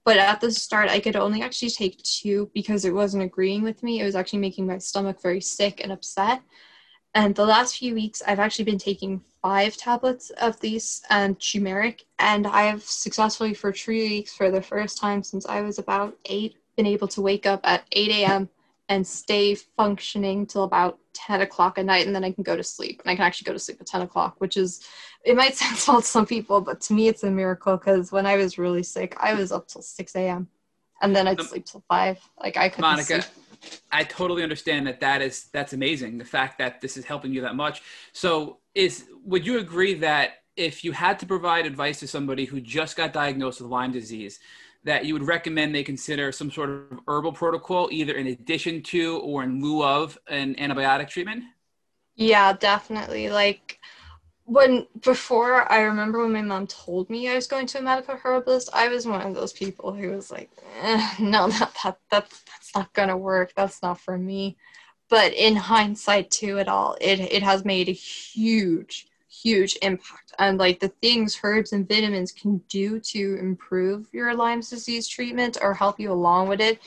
but 0.04 0.18
at 0.18 0.42
the 0.42 0.52
start 0.52 0.90
I 0.90 1.00
could 1.00 1.16
only 1.16 1.40
actually 1.40 1.70
take 1.70 2.02
two 2.02 2.50
because 2.52 2.84
it 2.84 2.92
wasn't 2.94 3.24
agreeing 3.24 3.62
with 3.62 3.82
me. 3.82 4.00
It 4.00 4.04
was 4.04 4.14
actually 4.14 4.40
making 4.40 4.66
my 4.66 4.76
stomach 4.76 5.22
very 5.22 5.40
sick 5.40 5.80
and 5.82 5.90
upset. 5.90 6.42
And 7.14 7.34
the 7.34 7.46
last 7.46 7.78
few 7.78 7.94
weeks, 7.94 8.22
I've 8.26 8.38
actually 8.38 8.66
been 8.66 8.78
taking 8.78 9.22
five 9.40 9.76
tablets 9.76 10.30
of 10.30 10.60
these 10.60 11.02
and 11.08 11.40
turmeric, 11.40 12.04
and 12.18 12.46
I 12.46 12.64
have 12.64 12.82
successfully 12.82 13.54
for 13.54 13.72
three 13.72 14.08
weeks 14.08 14.34
for 14.34 14.50
the 14.50 14.60
first 14.60 14.98
time 14.98 15.22
since 15.22 15.46
I 15.46 15.62
was 15.62 15.78
about 15.78 16.16
eight 16.26 16.56
been 16.76 16.86
able 16.86 17.08
to 17.08 17.22
wake 17.22 17.46
up 17.46 17.60
at 17.64 17.84
8 17.92 18.10
a.m 18.10 18.48
and 18.88 19.04
stay 19.04 19.54
functioning 19.54 20.46
till 20.46 20.62
about 20.62 20.98
10 21.14 21.40
o'clock 21.40 21.78
at 21.78 21.84
night 21.84 22.06
and 22.06 22.14
then 22.14 22.22
i 22.22 22.30
can 22.30 22.44
go 22.44 22.56
to 22.56 22.62
sleep 22.62 23.00
and 23.02 23.10
i 23.10 23.16
can 23.16 23.24
actually 23.24 23.46
go 23.46 23.52
to 23.52 23.58
sleep 23.58 23.80
at 23.80 23.86
10 23.86 24.02
o'clock 24.02 24.36
which 24.38 24.56
is 24.56 24.86
it 25.24 25.34
might 25.34 25.56
sound 25.56 25.76
small 25.76 26.00
to 26.00 26.06
some 26.06 26.26
people 26.26 26.60
but 26.60 26.80
to 26.80 26.92
me 26.92 27.08
it's 27.08 27.24
a 27.24 27.30
miracle 27.30 27.76
because 27.76 28.12
when 28.12 28.26
i 28.26 28.36
was 28.36 28.58
really 28.58 28.82
sick 28.82 29.16
i 29.18 29.34
was 29.34 29.50
up 29.50 29.66
till 29.66 29.82
6 29.82 30.16
a.m 30.16 30.48
and 31.00 31.16
then 31.16 31.26
i'd 31.26 31.40
sleep 31.40 31.64
till 31.64 31.82
5 31.88 32.18
like 32.40 32.56
i 32.56 32.68
could 32.68 32.82
monica 32.82 33.22
sleep. 33.22 33.45
I 33.92 34.02
totally 34.04 34.42
understand 34.42 34.86
that 34.86 35.00
that 35.00 35.22
is 35.22 35.48
that's 35.52 35.72
amazing 35.72 36.18
the 36.18 36.24
fact 36.24 36.58
that 36.58 36.80
this 36.80 36.96
is 36.96 37.04
helping 37.04 37.32
you 37.32 37.40
that 37.40 37.54
much 37.54 37.82
so 38.12 38.58
is 38.74 39.06
would 39.24 39.46
you 39.46 39.58
agree 39.58 39.94
that 39.94 40.42
if 40.56 40.84
you 40.84 40.92
had 40.92 41.18
to 41.18 41.26
provide 41.26 41.66
advice 41.66 42.00
to 42.00 42.08
somebody 42.08 42.44
who 42.44 42.60
just 42.60 42.96
got 42.96 43.12
diagnosed 43.12 43.60
with 43.60 43.70
lyme 43.70 43.92
disease 43.92 44.40
that 44.86 45.04
you 45.04 45.12
would 45.14 45.26
recommend 45.26 45.74
they 45.74 45.82
consider 45.82 46.30
some 46.30 46.50
sort 46.50 46.70
of 46.70 47.00
herbal 47.08 47.32
protocol, 47.32 47.88
either 47.90 48.14
in 48.14 48.28
addition 48.28 48.80
to 48.84 49.18
or 49.18 49.42
in 49.42 49.60
lieu 49.60 49.84
of 49.84 50.16
an 50.28 50.54
antibiotic 50.54 51.08
treatment? 51.08 51.42
Yeah, 52.14 52.52
definitely. 52.52 53.28
Like 53.28 53.80
when 54.46 54.86
before, 55.00 55.70
I 55.70 55.80
remember 55.82 56.22
when 56.22 56.32
my 56.32 56.42
mom 56.42 56.68
told 56.68 57.10
me 57.10 57.28
I 57.28 57.34
was 57.34 57.48
going 57.48 57.66
to 57.68 57.78
a 57.80 57.82
medical 57.82 58.16
herbalist, 58.16 58.70
I 58.72 58.88
was 58.88 59.04
one 59.06 59.20
of 59.20 59.34
those 59.34 59.52
people 59.52 59.92
who 59.92 60.10
was 60.10 60.30
like, 60.30 60.50
eh, 60.80 61.14
"No, 61.20 61.48
that 61.58 61.74
that 61.82 61.98
that 62.10 62.30
that's 62.30 62.74
not 62.74 62.92
gonna 62.92 63.16
work. 63.16 63.52
That's 63.56 63.82
not 63.82 64.00
for 64.00 64.16
me." 64.16 64.56
But 65.08 65.32
in 65.34 65.56
hindsight, 65.56 66.30
to 66.32 66.58
it 66.58 66.68
all, 66.68 66.96
it 67.00 67.20
it 67.20 67.42
has 67.42 67.64
made 67.64 67.88
a 67.88 67.92
huge 67.92 69.08
huge 69.28 69.76
impact 69.82 70.32
and 70.38 70.56
like 70.58 70.80
the 70.80 70.88
things 71.02 71.38
herbs 71.42 71.72
and 71.72 71.86
vitamins 71.86 72.32
can 72.32 72.56
do 72.68 72.98
to 72.98 73.36
improve 73.38 74.08
your 74.12 74.34
Lyme's 74.34 74.70
disease 74.70 75.06
treatment 75.06 75.58
or 75.60 75.74
help 75.74 76.00
you 76.00 76.10
along 76.10 76.48
with 76.48 76.60
it 76.60 76.80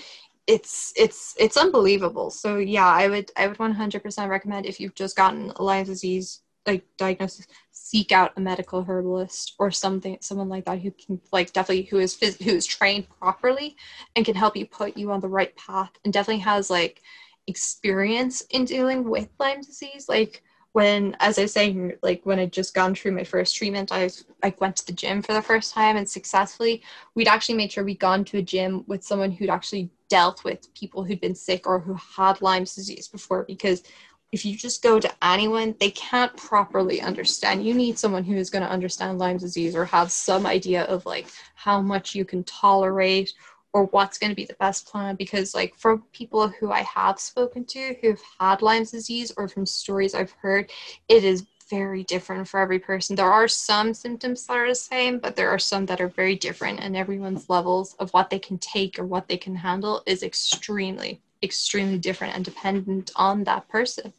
it's 0.47 0.91
it's 0.95 1.35
it's 1.37 1.57
unbelievable 1.57 2.31
so 2.31 2.57
yeah 2.57 2.87
i 2.87 3.07
would 3.07 3.31
i 3.37 3.45
would 3.45 3.57
100% 3.57 4.29
recommend 4.29 4.65
if 4.65 4.79
you've 4.79 4.95
just 4.95 5.15
gotten 5.15 5.53
lyme 5.59 5.85
disease 5.85 6.41
like 6.69 6.85
diagnosis 6.97 7.47
seek 7.71 8.11
out 8.11 8.33
a 8.37 8.39
medical 8.39 8.83
herbalist 8.83 9.55
or 9.57 9.71
something 9.71 10.17
someone 10.21 10.49
like 10.49 10.65
that 10.65 10.79
who 10.79 10.91
can 10.91 11.19
like 11.31 11.51
definitely 11.53 11.83
who 11.83 11.97
is 11.99 12.15
who 12.43 12.51
is 12.51 12.65
trained 12.65 13.07
properly 13.19 13.75
and 14.15 14.25
can 14.25 14.35
help 14.35 14.55
you 14.55 14.65
put 14.65 14.95
you 14.95 15.11
on 15.11 15.19
the 15.19 15.27
right 15.27 15.55
path 15.55 15.91
and 16.03 16.13
definitely 16.13 16.41
has 16.41 16.69
like 16.69 17.01
experience 17.47 18.41
in 18.51 18.63
dealing 18.63 19.09
with 19.09 19.27
lyme 19.39 19.61
disease. 19.61 20.07
Like 20.07 20.43
when 20.73 21.15
as 21.19 21.39
i 21.39 21.41
was 21.41 21.51
saying 21.51 21.93
like 22.03 22.21
when 22.25 22.39
i 22.39 22.45
just 22.45 22.75
gone 22.75 22.93
through 22.93 23.11
my 23.11 23.23
first 23.23 23.55
treatment 23.55 23.91
i 23.91 24.09
like 24.43 24.61
went 24.61 24.75
to 24.75 24.85
the 24.85 24.93
gym 24.93 25.21
for 25.21 25.33
the 25.33 25.41
first 25.41 25.73
time 25.73 25.97
and 25.97 26.07
successfully 26.07 26.81
we'd 27.15 27.27
actually 27.27 27.55
made 27.55 27.71
sure 27.71 27.83
we'd 27.83 27.99
gone 27.99 28.23
to 28.23 28.37
a 28.37 28.41
gym 28.41 28.83
with 28.87 29.03
someone 29.03 29.31
who'd 29.31 29.49
actually 29.49 29.89
dealt 30.09 30.43
with 30.43 30.71
people 30.75 31.03
who'd 31.03 31.21
been 31.21 31.35
sick 31.35 31.65
or 31.65 31.79
who 31.79 31.95
had 32.15 32.39
lyme's 32.41 32.75
disease 32.75 33.07
before 33.07 33.43
because 33.45 33.83
if 34.31 34.45
you 34.45 34.55
just 34.55 34.83
go 34.83 34.99
to 34.99 35.11
anyone 35.23 35.75
they 35.79 35.91
can't 35.91 36.35
properly 36.37 37.01
understand. 37.01 37.65
You 37.65 37.73
need 37.73 37.97
someone 37.97 38.23
who 38.23 38.35
is 38.35 38.49
going 38.49 38.63
to 38.63 38.69
understand 38.69 39.17
Lyme 39.17 39.37
disease 39.37 39.75
or 39.75 39.85
have 39.85 40.11
some 40.11 40.45
idea 40.45 40.83
of 40.83 41.05
like 41.05 41.27
how 41.55 41.81
much 41.81 42.13
you 42.13 42.25
can 42.25 42.43
tolerate 42.43 43.33
or 43.73 43.85
what's 43.85 44.17
going 44.17 44.31
to 44.31 44.35
be 44.35 44.45
the 44.45 44.55
best 44.59 44.87
plan. 44.87 45.15
Because 45.15 45.55
like 45.55 45.75
from 45.77 46.03
people 46.11 46.47
who 46.47 46.71
i 46.71 46.81
have 46.81 47.19
spoken 47.19 47.65
to 47.65 47.95
who've 48.01 48.21
had 48.39 48.61
Lyme 48.61 48.83
disease 48.83 49.31
or 49.37 49.47
from 49.47 49.65
stories 49.65 50.13
i've 50.13 50.31
heard 50.31 50.71
it 51.07 51.23
is 51.23 51.45
very 51.69 52.03
different 52.05 52.47
for 52.47 52.59
every 52.59 52.79
person. 52.79 53.15
There 53.15 53.31
are 53.31 53.47
some 53.47 53.93
symptoms 53.93 54.47
that 54.47 54.57
are 54.57 54.67
the 54.67 54.75
same 54.75 55.19
but 55.19 55.35
there 55.35 55.49
are 55.49 55.59
some 55.59 55.85
that 55.87 56.01
are 56.01 56.07
very 56.07 56.35
different 56.35 56.79
and 56.79 56.95
everyone's 56.95 57.49
levels 57.49 57.95
of 57.99 58.11
what 58.11 58.29
they 58.29 58.39
can 58.39 58.57
take 58.57 58.97
or 58.97 59.05
what 59.05 59.27
they 59.27 59.37
can 59.37 59.55
handle 59.55 60.01
is 60.05 60.23
extremely 60.23 61.21
extremely 61.41 61.97
different 61.97 62.35
and 62.35 62.43
dependent 62.43 63.11
on 63.15 63.43
that 63.45 63.67
person 63.69 64.11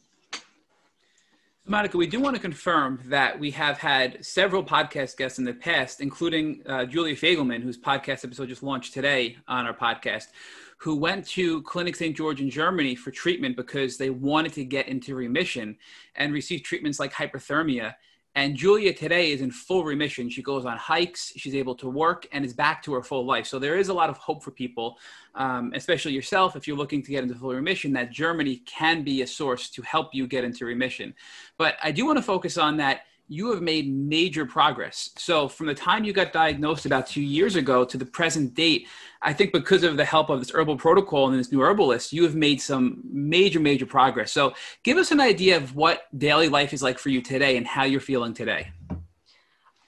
Monica, 1.71 1.97
we 1.97 2.09
do 2.09 2.19
want 2.19 2.35
to 2.35 2.43
confirm 2.43 2.99
that 3.05 3.39
we 3.39 3.53
have 3.53 3.79
had 3.79 4.27
several 4.27 4.65
podcast 4.65 5.17
guests 5.17 5.39
in 5.39 5.45
the 5.45 5.55
past, 5.55 6.01
including 6.01 6.65
uh, 6.67 6.85
Julia 6.85 7.15
Fagelman, 7.15 7.63
whose 7.63 7.79
podcast 7.79 8.25
episode 8.25 8.49
just 8.49 8.65
launched 8.65 8.93
today 8.93 9.37
on 9.47 9.67
our 9.67 9.73
podcast, 9.73 10.31
who 10.79 10.97
went 10.97 11.25
to 11.29 11.63
Clinic 11.63 11.95
St. 11.95 12.17
George 12.17 12.41
in 12.41 12.51
Germany 12.51 12.97
for 12.97 13.13
treatment 13.13 13.55
because 13.55 13.99
they 13.99 14.11
wanted 14.11 14.53
to 14.55 14.65
get 14.65 14.89
into 14.89 15.15
remission 15.15 15.77
and 16.17 16.35
received 16.35 16.65
treatments 16.65 16.99
like 16.99 17.13
hyperthermia. 17.13 17.95
And 18.37 18.57
Julia 18.57 18.95
today 18.95 19.33
is 19.33 19.41
in 19.41 19.51
full 19.51 19.83
remission. 19.85 20.31
She 20.31 20.41
goes 20.43 20.65
on 20.65 20.77
hikes, 20.77 21.33
she's 21.37 21.55
able 21.55 21.75
to 21.77 21.89
work, 21.89 22.29
and 22.33 22.45
is 22.45 22.55
back 22.55 22.83
to 22.85 22.93
her 22.95 23.03
full 23.03 23.27
life. 23.27 23.47
So 23.47 23.59
there 23.59 23.77
is 23.77 23.89
a 23.89 23.95
lot 23.95 24.09
of 24.09 24.19
hope 24.19 24.45
for 24.45 24.53
people, 24.53 24.99
um, 25.35 25.73
especially 25.75 26.13
yourself, 26.13 26.55
if 26.55 26.69
you're 26.69 26.77
looking 26.77 27.03
to 27.03 27.11
get 27.11 27.25
into 27.25 27.35
full 27.35 27.53
remission, 27.53 27.93
that 27.95 28.13
Germany 28.13 28.63
can 28.67 29.03
be 29.03 29.23
a 29.23 29.27
source 29.27 29.69
to 29.71 29.83
help 29.83 30.15
you 30.15 30.29
get 30.29 30.45
into 30.45 30.65
remission. 30.65 31.13
But 31.59 31.77
I 31.83 31.91
do 31.91 32.07
want 32.07 32.19
to 32.19 32.23
focus 32.23 32.57
on 32.57 32.77
that 32.77 33.03
you 33.31 33.53
have 33.53 33.63
made 33.63 33.95
major 33.95 34.45
progress. 34.45 35.11
So, 35.17 35.47
from 35.47 35.69
the 35.69 35.75
time 35.75 36.03
you 36.03 36.13
got 36.13 36.33
diagnosed 36.33 36.85
about 36.85 37.07
two 37.07 37.23
years 37.23 37.55
ago 37.55 37.85
to 37.85 37.97
the 37.97 38.05
present 38.05 38.55
date, 38.55 38.89
I 39.23 39.33
think 39.33 39.53
because 39.53 39.85
of 39.85 39.97
the 39.97 40.05
help 40.05 40.31
of 40.31 40.41
this 40.41 40.51
herbal 40.51 40.77
protocol 40.77 41.31
and 41.31 41.39
this 41.39 41.53
new 41.53 41.63
herbalist, 41.63 42.13
you 42.13 42.25
have 42.25 42.35
made 42.35 42.61
some 42.61 43.01
major, 43.05 43.61
major 43.61 43.87
progress. 43.87 44.33
So, 44.33 44.55
give 44.83 44.97
us 44.97 45.13
an 45.13 45.21
idea 45.21 45.57
of 45.57 45.77
what 45.77 46.09
daily 46.19 46.49
life 46.49 46.73
is 46.73 46.83
like 46.83 46.99
for 46.99 47.09
you 47.09 47.23
today 47.23 47.57
and 47.57 47.65
how 47.65 47.85
you're 47.85 48.01
feeling 48.01 48.35
today. 48.35 48.73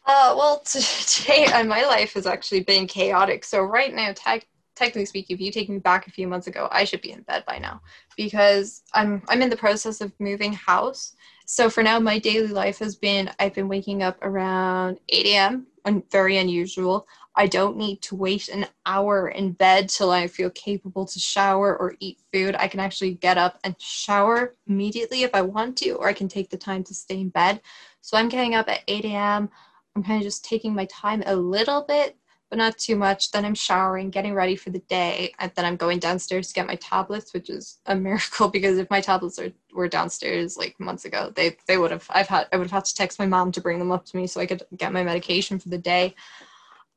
Uh, 0.06 0.34
well, 0.36 0.60
today 0.64 1.46
uh, 1.46 1.64
my 1.64 1.84
life 1.84 2.14
has 2.14 2.26
actually 2.26 2.60
been 2.60 2.86
chaotic. 2.86 3.44
So, 3.44 3.60
right 3.62 3.92
now, 3.92 4.12
te- 4.12 4.46
technically 4.76 5.06
speaking, 5.06 5.34
if 5.34 5.40
you 5.40 5.50
take 5.50 5.68
me 5.68 5.80
back 5.80 6.06
a 6.06 6.12
few 6.12 6.28
months 6.28 6.46
ago, 6.46 6.68
I 6.70 6.84
should 6.84 7.02
be 7.02 7.10
in 7.10 7.22
bed 7.22 7.42
by 7.44 7.58
now 7.58 7.80
because 8.16 8.82
I'm 8.94 9.20
I'm 9.28 9.42
in 9.42 9.50
the 9.50 9.56
process 9.56 10.00
of 10.00 10.12
moving 10.20 10.52
house 10.52 11.16
so 11.44 11.68
for 11.68 11.82
now, 11.82 11.98
my 11.98 12.18
daily 12.18 12.48
life 12.48 12.78
has 12.78 12.96
been 12.96 13.30
I've 13.38 13.54
been 13.54 13.68
waking 13.68 14.02
up 14.02 14.18
around 14.22 14.98
8 15.08 15.26
a.m. 15.26 15.66
and 15.84 16.08
very 16.10 16.38
unusual. 16.38 17.06
I 17.34 17.46
don't 17.46 17.76
need 17.78 18.02
to 18.02 18.14
wait 18.14 18.48
an 18.48 18.66
hour 18.84 19.28
in 19.28 19.52
bed 19.52 19.88
till 19.88 20.10
I 20.10 20.26
feel 20.26 20.50
capable 20.50 21.06
to 21.06 21.18
shower 21.18 21.76
or 21.76 21.94
eat 21.98 22.18
food. 22.32 22.54
I 22.58 22.68
can 22.68 22.80
actually 22.80 23.14
get 23.14 23.38
up 23.38 23.58
and 23.64 23.74
shower 23.80 24.54
immediately 24.66 25.22
if 25.22 25.34
I 25.34 25.42
want 25.42 25.78
to, 25.78 25.92
or 25.92 26.08
I 26.08 26.12
can 26.12 26.28
take 26.28 26.50
the 26.50 26.58
time 26.58 26.84
to 26.84 26.94
stay 26.94 27.20
in 27.20 27.30
bed. 27.30 27.60
So 28.02 28.16
I'm 28.16 28.28
getting 28.28 28.54
up 28.54 28.68
at 28.68 28.82
8 28.86 29.04
a.m. 29.06 29.48
I'm 29.96 30.02
kind 30.02 30.18
of 30.18 30.24
just 30.24 30.44
taking 30.44 30.74
my 30.74 30.86
time 30.86 31.22
a 31.26 31.34
little 31.34 31.84
bit 31.86 32.16
but 32.52 32.58
not 32.58 32.76
too 32.76 32.96
much. 32.96 33.30
Then 33.30 33.46
I'm 33.46 33.54
showering, 33.54 34.10
getting 34.10 34.34
ready 34.34 34.56
for 34.56 34.68
the 34.68 34.80
day, 34.80 35.32
and 35.38 35.50
then 35.54 35.64
I'm 35.64 35.76
going 35.76 35.98
downstairs 35.98 36.48
to 36.48 36.52
get 36.52 36.66
my 36.66 36.74
tablets, 36.74 37.32
which 37.32 37.48
is 37.48 37.78
a 37.86 37.96
miracle 37.96 38.48
because 38.48 38.76
if 38.76 38.90
my 38.90 39.00
tablets 39.00 39.38
are, 39.38 39.50
were 39.72 39.88
downstairs 39.88 40.58
like 40.58 40.78
months 40.78 41.06
ago, 41.06 41.32
they 41.34 41.56
they 41.66 41.78
would 41.78 41.90
have 41.90 42.06
I've 42.10 42.28
had 42.28 42.48
I 42.52 42.58
would 42.58 42.66
have 42.66 42.72
had 42.72 42.84
to 42.84 42.94
text 42.94 43.18
my 43.18 43.24
mom 43.24 43.52
to 43.52 43.62
bring 43.62 43.78
them 43.78 43.90
up 43.90 44.04
to 44.04 44.18
me 44.18 44.26
so 44.26 44.38
I 44.38 44.44
could 44.44 44.64
get 44.76 44.92
my 44.92 45.02
medication 45.02 45.58
for 45.58 45.70
the 45.70 45.78
day. 45.78 46.14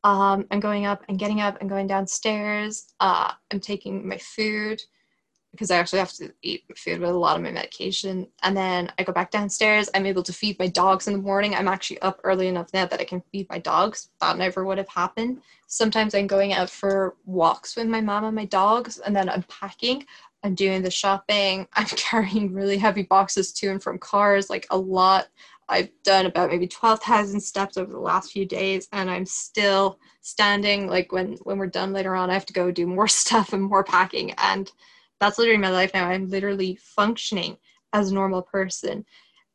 Um, 0.04 0.46
I'm 0.52 0.60
going 0.60 0.86
up 0.86 1.04
and 1.08 1.18
getting 1.18 1.40
up 1.40 1.62
and 1.62 1.70
going 1.70 1.88
downstairs. 1.88 2.94
Uh, 3.00 3.32
I'm 3.50 3.62
taking 3.62 4.06
my 4.06 4.18
food 4.18 4.82
because 5.56 5.72
I 5.72 5.78
actually 5.78 6.00
have 6.00 6.12
to 6.14 6.32
eat 6.42 6.66
food 6.76 7.00
with 7.00 7.10
a 7.10 7.14
lot 7.14 7.38
of 7.38 7.42
my 7.42 7.52
medication. 7.52 8.28
And 8.44 8.56
then 8.56 8.92
I 9.00 9.04
go 9.04 9.14
back 9.14 9.32
downstairs. 9.32 9.90
I'm 9.96 10.06
able 10.06 10.24
to 10.24 10.34
feed 10.34 10.60
my 10.60 10.68
dogs 10.68 11.08
in 11.08 11.14
the 11.14 11.22
morning. 11.22 11.56
I'm 11.56 11.70
actually 11.70 12.02
up 12.02 12.20
early 12.24 12.48
enough 12.48 12.74
now 12.74 12.86
that 12.86 13.00
I 13.00 13.06
can 13.06 13.24
feed 13.32 13.48
my 13.50 13.60
dogs. 13.60 14.10
That 14.20 14.38
never 14.38 14.66
would 14.66 14.78
have 14.78 14.90
happened. 14.90 15.42
Sometimes 15.68 16.14
I'm 16.14 16.28
going 16.28 16.54
out 16.54 16.70
for 16.70 17.16
walks 17.26 17.76
with 17.76 17.88
my 17.88 18.02
mom 18.02 18.26
and 18.26 18.36
my 18.36 18.46
dogs, 18.46 19.00
and 19.00 19.16
then 19.16 19.30
I'm 19.30 19.44
packing. 19.44 20.06
I'm 20.44 20.54
doing 20.54 20.84
the 20.84 20.92
shopping. 20.92 21.68
I'm 21.74 21.88
carrying 21.88 22.54
really 22.54 22.78
heavy 22.78 23.04
boxes 23.04 23.52
to 23.54 23.70
and 23.70 23.82
from 23.82 23.98
cars, 23.98 24.50
like 24.50 24.68
a 24.70 24.78
lot. 24.78 25.28
I've 25.68 25.90
done 26.04 26.28
about 26.28 26.52
maybe 26.52 26.68
12,000 26.68 27.40
steps 27.40 27.78
over 27.78 27.92
the 27.92 28.00
last 28.00 28.32
few 28.32 28.46
days, 28.46 28.88
and 28.92 29.10
I'm 29.10 29.26
still 29.26 30.00
standing. 30.22 30.88
Like 30.88 31.12
when 31.12 31.34
when 31.44 31.58
we're 31.58 31.68
done 31.68 31.94
later 31.94 32.16
on, 32.16 32.30
I 32.30 32.34
have 32.34 32.46
to 32.48 32.54
go 32.54 32.72
do 32.72 32.86
more 32.86 33.08
stuff 33.24 33.54
and 33.54 33.64
more 33.64 33.84
packing. 33.84 34.32
And 34.34 34.72
that's 35.20 35.38
literally 35.38 35.60
my 35.60 35.70
life 35.70 35.92
now. 35.94 36.10
I'm 36.10 36.30
literally 36.30 36.78
functioning 36.82 37.58
as 37.94 38.12
a 38.12 38.14
normal 38.14 38.42
person. 38.42 39.06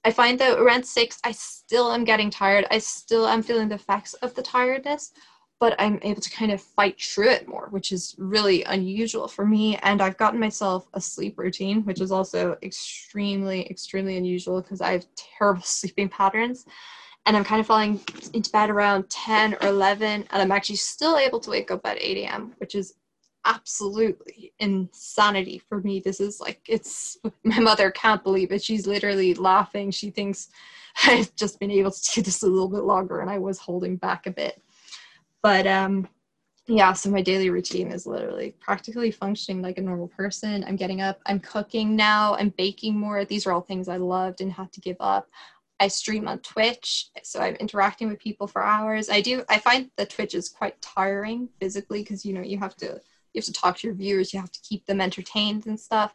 I 0.04 0.10
find 0.10 0.38
that 0.38 0.58
around 0.58 0.84
six, 0.84 1.18
I 1.24 1.32
still 1.32 1.92
am 1.92 2.04
getting 2.04 2.30
tired. 2.30 2.66
I 2.70 2.78
still 2.78 3.26
am 3.26 3.42
feeling 3.42 3.68
the 3.68 3.74
effects 3.74 4.14
of 4.14 4.34
the 4.34 4.42
tiredness, 4.42 5.12
but 5.58 5.74
I'm 5.78 6.00
able 6.02 6.22
to 6.22 6.30
kind 6.30 6.50
of 6.50 6.62
fight 6.62 7.00
through 7.00 7.28
it 7.30 7.46
more, 7.46 7.68
which 7.68 7.92
is 7.92 8.14
really 8.16 8.64
unusual 8.64 9.28
for 9.28 9.44
me. 9.44 9.76
And 9.82 10.00
I've 10.00 10.16
gotten 10.16 10.40
myself 10.40 10.88
a 10.94 11.00
sleep 11.00 11.38
routine, 11.38 11.84
which 11.84 12.00
is 12.00 12.10
also 12.10 12.56
extremely, 12.62 13.68
extremely 13.68 14.16
unusual 14.16 14.62
because 14.62 14.80
I 14.80 14.92
have 14.92 15.06
terrible 15.16 15.62
sleeping 15.64 16.08
patterns. 16.08 16.64
And 17.26 17.36
I'm 17.36 17.44
kind 17.44 17.60
of 17.60 17.66
falling 17.66 18.00
into 18.32 18.50
bed 18.50 18.70
around 18.70 19.10
10 19.10 19.58
or 19.60 19.68
11, 19.68 20.04
and 20.10 20.26
I'm 20.30 20.50
actually 20.50 20.76
still 20.76 21.18
able 21.18 21.38
to 21.40 21.50
wake 21.50 21.70
up 21.70 21.82
at 21.84 22.00
8 22.00 22.16
a.m., 22.24 22.54
which 22.56 22.74
is 22.74 22.94
absolutely 23.44 24.52
insanity 24.58 25.58
for 25.68 25.80
me. 25.80 26.00
This 26.00 26.20
is 26.20 26.40
like, 26.40 26.60
it's 26.68 27.18
my 27.44 27.58
mother 27.58 27.90
can't 27.90 28.22
believe 28.22 28.52
it. 28.52 28.62
She's 28.62 28.86
literally 28.86 29.34
laughing. 29.34 29.90
She 29.90 30.10
thinks 30.10 30.48
I've 31.06 31.34
just 31.36 31.60
been 31.60 31.70
able 31.70 31.90
to 31.90 32.10
do 32.14 32.22
this 32.22 32.42
a 32.42 32.46
little 32.46 32.68
bit 32.68 32.84
longer 32.84 33.20
and 33.20 33.30
I 33.30 33.38
was 33.38 33.58
holding 33.58 33.96
back 33.96 34.26
a 34.26 34.30
bit. 34.30 34.62
But 35.42 35.66
um, 35.66 36.08
yeah, 36.66 36.92
so 36.92 37.10
my 37.10 37.22
daily 37.22 37.50
routine 37.50 37.90
is 37.90 38.06
literally 38.06 38.54
practically 38.60 39.10
functioning 39.10 39.62
like 39.62 39.78
a 39.78 39.82
normal 39.82 40.08
person. 40.08 40.64
I'm 40.66 40.76
getting 40.76 41.00
up, 41.00 41.20
I'm 41.26 41.40
cooking 41.40 41.96
now, 41.96 42.36
I'm 42.36 42.50
baking 42.50 42.96
more. 42.96 43.24
These 43.24 43.46
are 43.46 43.52
all 43.52 43.60
things 43.60 43.88
I 43.88 43.96
loved 43.96 44.40
and 44.40 44.52
had 44.52 44.72
to 44.72 44.80
give 44.80 44.96
up. 45.00 45.28
I 45.80 45.88
stream 45.88 46.28
on 46.28 46.40
Twitch, 46.40 47.08
so 47.22 47.40
I'm 47.40 47.54
interacting 47.54 48.08
with 48.08 48.20
people 48.20 48.46
for 48.46 48.62
hours. 48.62 49.08
I 49.08 49.22
do. 49.22 49.42
I 49.48 49.58
find 49.58 49.90
that 49.96 50.10
Twitch 50.10 50.34
is 50.34 50.50
quite 50.50 50.80
tiring 50.82 51.48
physically 51.58 52.02
because 52.02 52.24
you 52.24 52.34
know 52.34 52.42
you 52.42 52.58
have 52.58 52.76
to 52.76 53.00
you 53.32 53.38
have 53.38 53.46
to 53.46 53.52
talk 53.52 53.76
to 53.78 53.86
your 53.86 53.96
viewers 53.96 54.32
you 54.32 54.40
have 54.40 54.50
to 54.50 54.60
keep 54.62 54.84
them 54.86 55.00
entertained 55.00 55.66
and 55.66 55.78
stuff. 55.78 56.14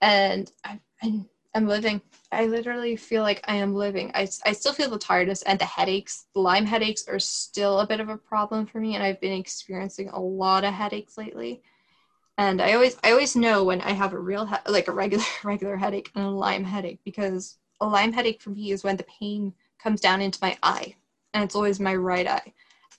And 0.00 0.50
I, 0.64 0.80
I, 1.02 1.20
i'm 1.54 1.66
living 1.66 2.00
i 2.30 2.46
literally 2.46 2.94
feel 2.96 3.22
like 3.22 3.40
i 3.48 3.54
am 3.56 3.74
living. 3.74 4.10
I, 4.14 4.28
I 4.46 4.52
still 4.52 4.72
feel 4.72 4.90
the 4.90 4.98
tiredness 4.98 5.42
and 5.42 5.58
the 5.58 5.64
headaches. 5.64 6.26
The 6.34 6.40
lyme 6.40 6.66
headaches 6.66 7.06
are 7.08 7.18
still 7.18 7.80
a 7.80 7.86
bit 7.86 8.00
of 8.00 8.08
a 8.08 8.16
problem 8.16 8.66
for 8.66 8.80
me 8.80 8.94
and 8.94 9.04
i've 9.04 9.20
been 9.20 9.32
experiencing 9.32 10.08
a 10.10 10.20
lot 10.20 10.64
of 10.64 10.72
headaches 10.74 11.18
lately. 11.18 11.62
And 12.38 12.62
i 12.62 12.72
always 12.72 12.96
i 13.04 13.10
always 13.10 13.36
know 13.36 13.64
when 13.64 13.80
i 13.82 13.92
have 13.92 14.12
a 14.12 14.18
real 14.18 14.46
he- 14.46 14.72
like 14.72 14.88
a 14.88 14.92
regular 14.92 15.24
regular 15.44 15.76
headache 15.76 16.10
and 16.14 16.24
a 16.24 16.30
lyme 16.30 16.64
headache 16.64 17.00
because 17.04 17.58
a 17.80 17.86
lyme 17.86 18.12
headache 18.12 18.40
for 18.40 18.50
me 18.50 18.70
is 18.70 18.84
when 18.84 18.96
the 18.96 19.04
pain 19.20 19.52
comes 19.82 20.00
down 20.00 20.20
into 20.20 20.38
my 20.42 20.56
eye 20.62 20.94
and 21.34 21.42
it's 21.44 21.54
always 21.54 21.80
my 21.80 21.94
right 21.94 22.26
eye 22.26 22.52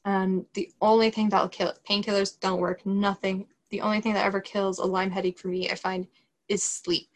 and 0.06 0.46
the 0.54 0.72
only 0.82 1.10
thing 1.12 1.30
that'll 1.30 1.50
kill 1.50 1.74
painkillers 1.88 2.40
don't 2.40 2.60
work, 2.60 2.86
nothing. 2.86 3.48
The 3.70 3.82
only 3.82 4.02
thing 4.02 4.14
that 4.14 4.26
ever 4.26 4.42
kills 4.42 4.80
a 4.80 4.86
Lyme 4.86 5.12
headache 5.12 5.40
for 5.40 5.48
me, 5.48 5.70
I 5.70 5.76
find, 5.76 6.08
is 6.48 6.64
sleep. 6.64 7.08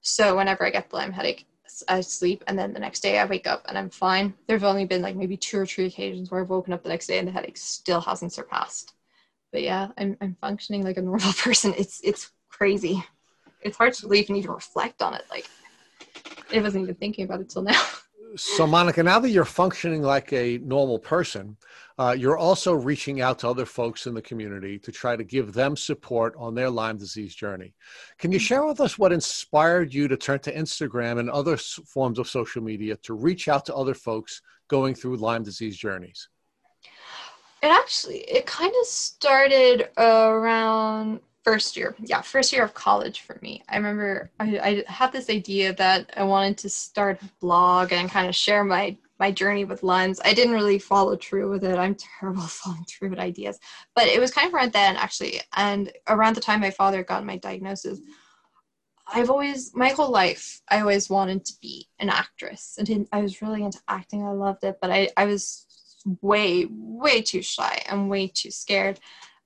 So 0.00 0.36
whenever 0.36 0.66
I 0.66 0.70
get 0.70 0.90
the 0.90 0.96
Lyme 0.96 1.12
headache, 1.12 1.46
I 1.88 2.00
sleep 2.00 2.44
and 2.46 2.58
then 2.58 2.72
the 2.72 2.80
next 2.80 3.00
day 3.00 3.18
I 3.18 3.24
wake 3.24 3.46
up 3.46 3.64
and 3.68 3.78
I'm 3.78 3.88
fine. 3.88 4.34
There've 4.46 4.64
only 4.64 4.84
been 4.84 5.02
like 5.02 5.16
maybe 5.16 5.36
two 5.36 5.58
or 5.58 5.66
three 5.66 5.86
occasions 5.86 6.30
where 6.30 6.40
I've 6.40 6.50
woken 6.50 6.72
up 6.72 6.82
the 6.82 6.88
next 6.88 7.06
day 7.06 7.18
and 7.18 7.26
the 7.26 7.32
headache 7.32 7.56
still 7.56 8.00
hasn't 8.00 8.32
surpassed. 8.32 8.94
But 9.52 9.62
yeah, 9.62 9.88
I'm 9.96 10.16
I'm 10.20 10.36
functioning 10.40 10.82
like 10.82 10.96
a 10.96 11.02
normal 11.02 11.32
person. 11.38 11.74
It's 11.78 12.00
it's 12.02 12.30
crazy. 12.48 13.02
It's 13.62 13.76
hard 13.76 13.94
to 13.94 14.02
believe 14.02 14.28
and 14.28 14.38
even 14.38 14.50
reflect 14.50 15.02
on 15.02 15.14
it. 15.14 15.24
Like 15.30 15.46
I 16.52 16.60
wasn't 16.60 16.84
even 16.84 16.94
thinking 16.96 17.24
about 17.24 17.40
it 17.40 17.48
till 17.48 17.62
now. 17.62 17.80
so 18.36 18.66
monica 18.66 19.02
now 19.02 19.18
that 19.18 19.30
you're 19.30 19.44
functioning 19.44 20.02
like 20.02 20.32
a 20.32 20.58
normal 20.58 20.98
person 20.98 21.56
uh, 21.98 22.12
you're 22.18 22.38
also 22.38 22.72
reaching 22.72 23.20
out 23.20 23.38
to 23.38 23.48
other 23.48 23.66
folks 23.66 24.06
in 24.06 24.14
the 24.14 24.22
community 24.22 24.78
to 24.78 24.90
try 24.90 25.14
to 25.14 25.24
give 25.24 25.52
them 25.52 25.76
support 25.76 26.34
on 26.38 26.54
their 26.54 26.70
lyme 26.70 26.96
disease 26.96 27.34
journey. 27.34 27.74
Can 28.18 28.32
you 28.32 28.38
share 28.38 28.64
with 28.64 28.80
us 28.80 28.98
what 28.98 29.12
inspired 29.12 29.92
you 29.92 30.08
to 30.08 30.16
turn 30.16 30.38
to 30.40 30.54
instagram 30.54 31.18
and 31.18 31.30
other 31.30 31.56
forms 31.56 32.18
of 32.18 32.28
social 32.28 32.62
media 32.62 32.96
to 33.02 33.14
reach 33.14 33.48
out 33.48 33.64
to 33.66 33.74
other 33.74 33.94
folks 33.94 34.40
going 34.68 34.94
through 34.94 35.16
lyme 35.16 35.42
disease 35.42 35.76
journeys? 35.76 36.28
It 37.62 37.68
actually 37.68 38.18
it 38.20 38.46
kind 38.46 38.72
of 38.80 38.86
started 38.86 39.88
around 39.96 41.20
first 41.44 41.76
year 41.76 41.94
yeah 42.04 42.20
first 42.20 42.52
year 42.52 42.62
of 42.62 42.74
college 42.74 43.20
for 43.20 43.38
me. 43.42 43.62
I 43.68 43.76
remember 43.76 44.30
I, 44.38 44.58
I, 44.58 44.84
had 44.90 45.12
this 45.12 45.28
idea 45.28 45.72
that 45.74 46.12
i 46.16 46.22
wanted 46.22 46.58
to 46.58 46.68
start 46.68 47.20
a 47.22 47.28
blog 47.40 47.92
and 47.92 48.10
kind 48.10 48.28
of 48.28 48.34
share 48.34 48.64
my 48.64 48.96
my 49.18 49.30
journey 49.30 49.64
with 49.64 49.84
lens. 49.84 50.20
I 50.24 50.34
didn't 50.34 50.54
really 50.54 50.80
follow 50.80 51.16
through 51.16 51.48
with 51.50 51.62
it. 51.62 51.78
I'm 51.78 51.94
terrible 52.18 52.42
following 52.42 52.84
through 52.84 53.10
with 53.10 53.20
ideas. 53.20 53.60
But 53.94 54.08
it 54.08 54.18
was 54.20 54.32
kind 54.32 54.48
of 54.48 54.54
around 54.54 54.72
then 54.72 54.96
actually 54.96 55.40
and 55.56 55.92
around 56.08 56.34
the 56.34 56.40
time 56.40 56.60
my 56.60 56.70
father 56.70 57.02
got 57.04 57.24
my 57.24 57.36
diagnosis 57.36 58.00
i've 59.08 59.30
always 59.30 59.74
my 59.74 59.88
whole 59.88 60.10
life 60.10 60.62
i 60.70 60.80
always 60.80 61.10
wanted 61.10 61.44
to 61.44 61.54
be 61.60 61.88
an 61.98 62.08
actress. 62.08 62.76
And 62.78 63.08
i 63.12 63.20
was 63.20 63.42
really 63.42 63.62
into 63.64 63.80
acting. 63.88 64.24
I 64.24 64.30
loved 64.30 64.64
it 64.64 64.78
but 64.80 64.90
i 64.90 65.08
i 65.16 65.24
was 65.24 65.66
way 66.20 66.66
way 66.70 67.22
too 67.22 67.42
shy 67.42 67.80
and 67.88 68.10
way 68.10 68.26
too 68.26 68.50
scared 68.50 68.98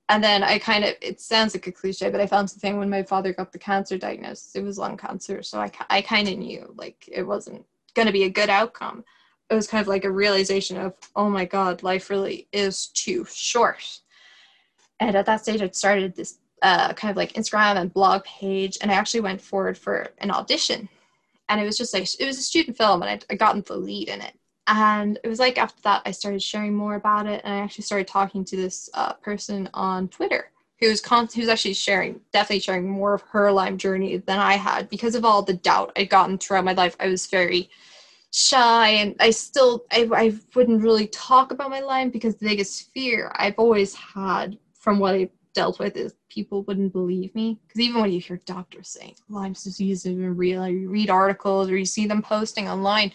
and 0.09 0.23
then 0.23 0.43
I 0.43 0.57
kind 0.57 0.85
of, 0.85 0.95
it 1.01 1.19
sounds 1.19 1.53
like 1.53 1.67
a 1.67 1.71
cliche, 1.71 2.09
but 2.09 2.21
I 2.21 2.27
found 2.27 2.49
something 2.49 2.77
when 2.77 2.89
my 2.89 3.03
father 3.03 3.33
got 3.33 3.51
the 3.51 3.59
cancer 3.59 3.97
diagnosis. 3.97 4.55
It 4.55 4.63
was 4.63 4.77
lung 4.77 4.95
cancer. 4.95 5.43
So 5.43 5.59
I, 5.59 5.71
I 5.89 6.01
kind 6.01 6.29
of 6.29 6.37
knew 6.37 6.73
like 6.77 7.07
it 7.11 7.23
wasn't 7.23 7.65
going 7.93 8.05
to 8.05 8.13
be 8.13 8.23
a 8.23 8.29
good 8.29 8.49
outcome. 8.49 9.03
It 9.49 9.55
was 9.55 9.67
kind 9.67 9.81
of 9.81 9.87
like 9.87 10.05
a 10.05 10.11
realization 10.11 10.77
of, 10.77 10.93
oh 11.15 11.29
my 11.29 11.45
God, 11.45 11.83
life 11.83 12.09
really 12.09 12.47
is 12.53 12.87
too 12.87 13.25
short. 13.29 13.99
And 14.99 15.15
at 15.15 15.25
that 15.25 15.41
stage, 15.41 15.61
I'd 15.61 15.75
started 15.75 16.15
this 16.15 16.39
uh, 16.61 16.93
kind 16.93 17.11
of 17.11 17.17
like 17.17 17.33
Instagram 17.33 17.75
and 17.77 17.93
blog 17.93 18.23
page, 18.23 18.77
and 18.81 18.89
I 18.89 18.95
actually 18.95 19.21
went 19.21 19.41
forward 19.41 19.77
for 19.77 20.07
an 20.19 20.31
audition. 20.31 20.89
And 21.49 21.61
it 21.61 21.65
was 21.65 21.77
just 21.77 21.93
like 21.93 22.07
it 22.19 22.25
was 22.25 22.37
a 22.39 22.41
student 22.41 22.77
film, 22.77 23.03
and 23.03 23.11
I, 23.11 23.33
I 23.33 23.35
got 23.35 23.55
into 23.55 23.73
the 23.73 23.79
lead 23.79 24.09
in 24.09 24.21
it. 24.21 24.33
And 24.67 25.17
it 25.23 25.27
was 25.27 25.39
like 25.39 25.57
after 25.57 25.81
that, 25.83 26.01
I 26.05 26.11
started 26.11 26.43
sharing 26.43 26.75
more 26.75 26.95
about 26.95 27.25
it, 27.25 27.41
and 27.43 27.53
I 27.53 27.57
actually 27.57 27.85
started 27.85 28.07
talking 28.07 28.43
to 28.45 28.57
this 28.57 28.89
uh, 28.93 29.13
person 29.13 29.69
on 29.73 30.09
Twitter 30.09 30.51
who's 30.79 31.01
con- 31.01 31.29
who's 31.33 31.47
actually 31.47 31.73
sharing, 31.73 32.19
definitely 32.31 32.59
sharing 32.59 32.89
more 32.89 33.13
of 33.13 33.21
her 33.31 33.51
Lyme 33.51 33.77
journey 33.77 34.17
than 34.17 34.39
I 34.39 34.53
had 34.53 34.89
because 34.89 35.15
of 35.15 35.25
all 35.25 35.41
the 35.41 35.53
doubt 35.53 35.91
I'd 35.95 36.09
gotten 36.09 36.37
throughout 36.37 36.65
my 36.65 36.73
life. 36.73 36.95
I 36.99 37.07
was 37.07 37.25
very 37.27 37.69
shy 38.31 38.89
and 38.89 39.15
I 39.19 39.29
still 39.31 39.85
I, 39.91 40.07
I 40.13 40.33
wouldn't 40.53 40.83
really 40.83 41.07
talk 41.07 41.51
about 41.51 41.71
my 41.71 41.79
Lyme 41.79 42.09
because 42.09 42.35
the 42.35 42.45
biggest 42.45 42.91
fear 42.93 43.31
I've 43.35 43.57
always 43.57 43.95
had 43.95 44.57
from 44.73 44.99
what 44.99 45.15
I 45.15 45.29
dealt 45.53 45.79
with 45.79 45.97
is 45.97 46.13
people 46.29 46.61
wouldn't 46.63 46.93
believe 46.93 47.33
me 47.33 47.57
because 47.65 47.79
even 47.81 48.01
when 48.01 48.11
you 48.11 48.19
hear 48.19 48.39
doctors 48.45 48.89
saying 48.89 49.15
Lyme's 49.29 49.63
disease 49.63 50.05
isn't 50.05 50.37
real, 50.37 50.63
or 50.63 50.69
you 50.69 50.89
read 50.89 51.09
articles 51.09 51.69
or 51.69 51.77
you 51.77 51.85
see 51.85 52.05
them 52.05 52.21
posting 52.21 52.69
online, 52.69 53.11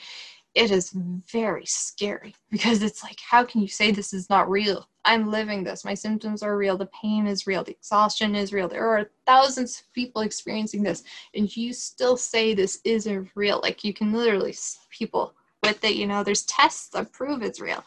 it 0.55 0.70
is 0.70 0.90
very 1.32 1.64
scary 1.64 2.34
because 2.50 2.82
it's 2.82 3.03
like, 3.03 3.18
how 3.20 3.44
can 3.44 3.61
you 3.61 3.68
say 3.68 3.90
this 3.90 4.12
is 4.12 4.28
not 4.28 4.50
real? 4.50 4.88
I'm 5.05 5.30
living 5.30 5.64
this. 5.64 5.84
My 5.84 5.94
symptoms 5.94 6.42
are 6.42 6.57
real. 6.57 6.76
The 6.76 6.90
pain 7.00 7.26
is 7.26 7.46
real. 7.46 7.64
The 7.64 7.72
exhaustion 7.72 8.34
is 8.34 8.53
real. 8.53 8.68
There 8.68 8.86
are 8.86 9.11
thousands 9.26 9.80
of 9.80 9.92
people 9.94 10.22
experiencing 10.22 10.82
this, 10.82 11.03
and 11.34 11.55
you 11.57 11.72
still 11.72 12.16
say 12.16 12.55
this 12.55 12.80
isn't 12.84 13.30
real. 13.34 13.61
Like 13.62 13.82
you 13.82 13.92
can 13.92 14.12
literally 14.12 14.55
people 14.90 15.34
with 15.62 15.82
it. 15.84 15.94
You 15.94 16.07
know, 16.07 16.22
there's 16.22 16.44
tests 16.44 16.88
that 16.90 17.12
prove 17.12 17.42
it's 17.42 17.61
real. 17.61 17.84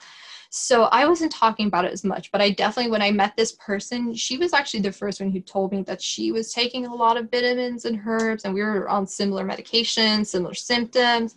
So 0.50 0.84
I 0.84 1.06
wasn't 1.06 1.34
talking 1.34 1.68
about 1.68 1.84
it 1.84 1.92
as 1.92 2.06
much, 2.06 2.32
but 2.32 2.40
I 2.40 2.50
definitely, 2.50 2.90
when 2.90 3.02
I 3.02 3.12
met 3.12 3.36
this 3.36 3.52
person, 3.54 4.14
she 4.14 4.38
was 4.38 4.54
actually 4.54 4.80
the 4.82 4.92
first 4.92 5.20
one 5.20 5.30
who 5.30 5.42
told 5.42 5.74
me 5.74 5.82
that 5.84 6.02
she 6.02 6.32
was 6.32 6.54
taking 6.54 6.86
a 6.86 6.96
lot 6.96 7.18
of 7.18 7.30
vitamins 7.30 7.84
and 7.84 8.00
herbs, 8.06 8.46
and 8.46 8.54
we 8.54 8.64
were 8.64 8.88
on 8.88 9.06
similar 9.06 9.44
medications, 9.44 10.28
similar 10.28 10.54
symptoms. 10.54 11.36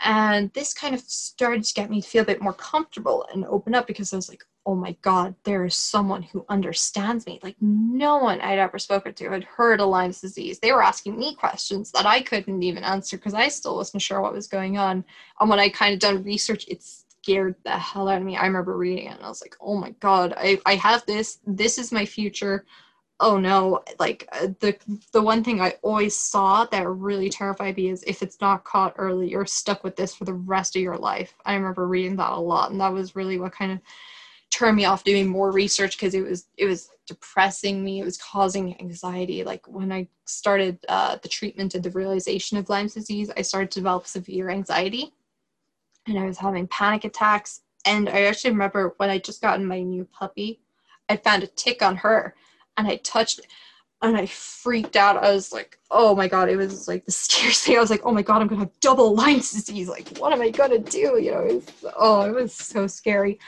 And 0.00 0.52
this 0.52 0.74
kind 0.74 0.94
of 0.94 1.00
started 1.00 1.64
to 1.64 1.74
get 1.74 1.90
me 1.90 2.00
to 2.00 2.08
feel 2.08 2.22
a 2.22 2.26
bit 2.26 2.40
more 2.40 2.52
comfortable 2.52 3.26
and 3.32 3.44
open 3.46 3.74
up 3.74 3.86
because 3.86 4.12
I 4.12 4.16
was 4.16 4.28
like, 4.28 4.44
oh 4.64 4.74
my 4.74 4.94
God, 5.00 5.34
there 5.44 5.64
is 5.64 5.74
someone 5.74 6.22
who 6.22 6.44
understands 6.48 7.26
me. 7.26 7.40
Like 7.42 7.56
no 7.60 8.18
one 8.18 8.40
I'd 8.40 8.58
ever 8.58 8.78
spoken 8.78 9.14
to 9.14 9.30
had 9.30 9.44
heard 9.44 9.80
of 9.80 9.88
Lyme's 9.88 10.20
disease. 10.20 10.58
They 10.58 10.72
were 10.72 10.82
asking 10.82 11.18
me 11.18 11.34
questions 11.34 11.90
that 11.92 12.06
I 12.06 12.20
couldn't 12.20 12.62
even 12.62 12.84
answer 12.84 13.16
because 13.16 13.34
I 13.34 13.48
still 13.48 13.76
wasn't 13.76 14.02
sure 14.02 14.20
what 14.20 14.34
was 14.34 14.46
going 14.46 14.76
on. 14.76 15.04
And 15.40 15.48
when 15.48 15.58
I 15.58 15.70
kind 15.70 15.94
of 15.94 16.00
done 16.00 16.22
research, 16.22 16.68
it 16.68 16.82
scared 16.82 17.54
the 17.64 17.70
hell 17.70 18.08
out 18.08 18.18
of 18.18 18.24
me. 18.24 18.36
I 18.36 18.46
remember 18.46 18.76
reading 18.76 19.06
it 19.06 19.16
and 19.16 19.24
I 19.24 19.28
was 19.28 19.40
like, 19.40 19.56
oh 19.60 19.74
my 19.74 19.90
God, 20.00 20.34
I, 20.36 20.60
I 20.66 20.74
have 20.74 21.04
this. 21.06 21.38
This 21.46 21.78
is 21.78 21.90
my 21.90 22.04
future 22.04 22.66
oh 23.20 23.36
no 23.36 23.82
like 23.98 24.28
uh, 24.32 24.46
the 24.60 24.76
the 25.12 25.20
one 25.20 25.42
thing 25.42 25.60
i 25.60 25.74
always 25.82 26.14
saw 26.14 26.64
that 26.66 26.86
really 26.86 27.28
terrified 27.28 27.76
me 27.76 27.88
is 27.88 28.04
if 28.06 28.22
it's 28.22 28.40
not 28.40 28.64
caught 28.64 28.94
early 28.96 29.28
you're 29.28 29.46
stuck 29.46 29.82
with 29.82 29.96
this 29.96 30.14
for 30.14 30.24
the 30.24 30.34
rest 30.34 30.76
of 30.76 30.82
your 30.82 30.96
life. 30.96 31.34
I 31.44 31.54
remember 31.54 31.86
reading 31.86 32.16
that 32.16 32.32
a 32.32 32.40
lot 32.40 32.70
and 32.70 32.80
that 32.80 32.92
was 32.92 33.16
really 33.16 33.38
what 33.38 33.52
kind 33.52 33.72
of 33.72 33.80
turned 34.50 34.76
me 34.76 34.84
off 34.84 35.04
doing 35.04 35.28
more 35.28 35.50
research 35.50 35.96
because 35.96 36.14
it 36.14 36.22
was 36.22 36.46
it 36.56 36.66
was 36.66 36.90
depressing 37.06 37.82
me 37.82 38.00
it 38.00 38.04
was 38.04 38.18
causing 38.18 38.80
anxiety. 38.80 39.42
Like 39.42 39.66
when 39.66 39.90
i 39.90 40.08
started 40.24 40.78
uh, 40.88 41.16
the 41.22 41.28
treatment 41.28 41.74
and 41.74 41.82
the 41.82 41.90
realization 41.90 42.58
of 42.58 42.68
lyme's 42.68 42.94
disease 42.94 43.30
i 43.36 43.42
started 43.42 43.70
to 43.70 43.80
develop 43.80 44.06
severe 44.06 44.50
anxiety 44.50 45.12
and 46.06 46.18
i 46.18 46.24
was 46.24 46.38
having 46.38 46.68
panic 46.68 47.04
attacks. 47.04 47.62
And 47.84 48.08
i 48.08 48.22
actually 48.22 48.50
remember 48.50 48.94
when 48.98 49.10
i 49.10 49.18
just 49.18 49.42
gotten 49.42 49.66
my 49.66 49.82
new 49.82 50.04
puppy 50.04 50.60
i 51.08 51.16
found 51.16 51.42
a 51.42 51.48
tick 51.48 51.82
on 51.82 51.96
her 51.96 52.34
and 52.78 52.86
I 52.86 52.96
touched 52.96 53.40
and 54.00 54.16
I 54.16 54.26
freaked 54.26 54.96
out. 54.96 55.22
I 55.22 55.32
was 55.32 55.52
like, 55.52 55.78
oh 55.90 56.14
my 56.14 56.28
god, 56.28 56.48
it 56.48 56.56
was 56.56 56.88
like 56.88 57.04
the 57.04 57.12
scariest 57.24 57.64
thing. 57.64 57.76
I 57.76 57.80
was 57.80 57.90
like, 57.90 58.02
oh 58.04 58.12
my 58.12 58.22
god, 58.22 58.40
I'm 58.40 58.48
gonna 58.48 58.60
have 58.60 58.80
double 58.80 59.14
Lyme's 59.14 59.52
disease. 59.52 59.88
Like, 59.88 60.16
what 60.18 60.32
am 60.32 60.40
I 60.40 60.50
gonna 60.50 60.78
do? 60.78 61.18
You 61.20 61.32
know, 61.32 61.40
it 61.40 61.54
was, 61.54 61.92
oh, 61.96 62.22
it 62.22 62.34
was 62.34 62.54
so 62.54 62.86
scary. 62.86 63.38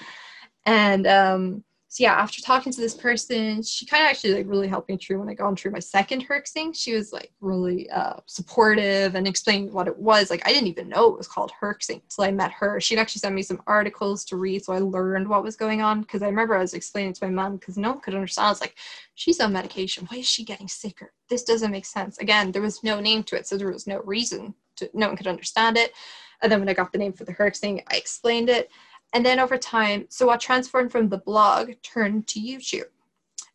And 0.67 1.07
um, 1.07 1.65
so 1.93 2.05
yeah, 2.05 2.13
after 2.13 2.41
talking 2.41 2.71
to 2.71 2.81
this 2.81 2.95
person, 2.95 3.65
she 3.65 3.85
kind 3.85 4.05
of 4.05 4.11
actually 4.11 4.35
like 4.35 4.47
really 4.47 4.69
helped 4.69 4.89
me 4.89 4.97
through 4.97 5.19
when 5.19 5.29
I 5.29 5.35
gone 5.35 5.57
through 5.57 5.73
my 5.73 5.81
second 5.81 6.25
herxing. 6.25 6.73
She 6.73 6.95
was 6.95 7.13
like 7.13 7.33
really 7.41 7.91
uh, 7.91 8.21
supportive 8.27 9.17
and 9.17 9.27
explained 9.27 9.73
what 9.73 9.89
it 9.89 9.99
was. 9.99 10.31
Like 10.31 10.47
I 10.47 10.53
didn't 10.53 10.69
even 10.69 10.89
know 10.89 11.09
it 11.09 11.19
was 11.19 11.27
called 11.27 11.51
herxing 11.61 12.01
until 12.03 12.23
I 12.23 12.31
met 12.31 12.53
her. 12.53 12.81
She'd 12.81 13.01
actually 13.01 13.19
sent 13.19 13.35
me 13.35 13.43
some 13.43 13.61
articles 13.67 14.25
to 14.27 14.37
read, 14.37 14.65
so 14.65 14.73
I 14.73 14.79
learned 14.79 15.29
what 15.29 15.43
was 15.43 15.57
going 15.57 15.83
on. 15.83 16.03
Because 16.03 16.23
I 16.23 16.27
remember 16.27 16.55
I 16.55 16.61
was 16.61 16.75
explaining 16.75 17.13
to 17.15 17.27
my 17.27 17.33
mom 17.33 17.57
because 17.57 17.77
no 17.77 17.91
one 17.91 18.01
could 18.01 18.15
understand. 18.15 18.47
I 18.47 18.51
was 18.51 18.61
like, 18.61 18.77
"She's 19.17 19.41
on 19.41 19.53
medication. 19.53 20.07
Why 20.09 20.19
is 20.19 20.29
she 20.29 20.45
getting 20.45 20.69
sicker? 20.69 21.13
This 21.29 21.43
doesn't 21.43 21.73
make 21.73 21.87
sense." 21.87 22.19
Again, 22.19 22.53
there 22.53 22.63
was 22.63 22.85
no 22.85 23.01
name 23.01 23.25
to 23.25 23.37
it, 23.37 23.49
so 23.49 23.57
there 23.57 23.73
was 23.73 23.89
no 23.89 24.01
reason 24.05 24.55
to. 24.77 24.89
No 24.95 25.09
one 25.09 25.17
could 25.17 25.27
understand 25.27 25.77
it. 25.77 25.93
And 26.41 26.53
then 26.53 26.61
when 26.61 26.69
I 26.69 26.75
got 26.75 26.93
the 26.93 26.99
name 26.99 27.15
for 27.15 27.25
the 27.25 27.35
herxing, 27.35 27.83
I 27.91 27.97
explained 27.97 28.49
it 28.49 28.71
and 29.13 29.25
then 29.25 29.41
over 29.41 29.59
time, 29.59 30.07
so 30.09 30.27
what 30.27 30.41
transformed 30.41 30.93
from 30.93 31.09
the 31.09 31.19
blog 31.19 31.73
turned 31.83 32.27
to 32.29 32.41
YouTube. 32.41 32.89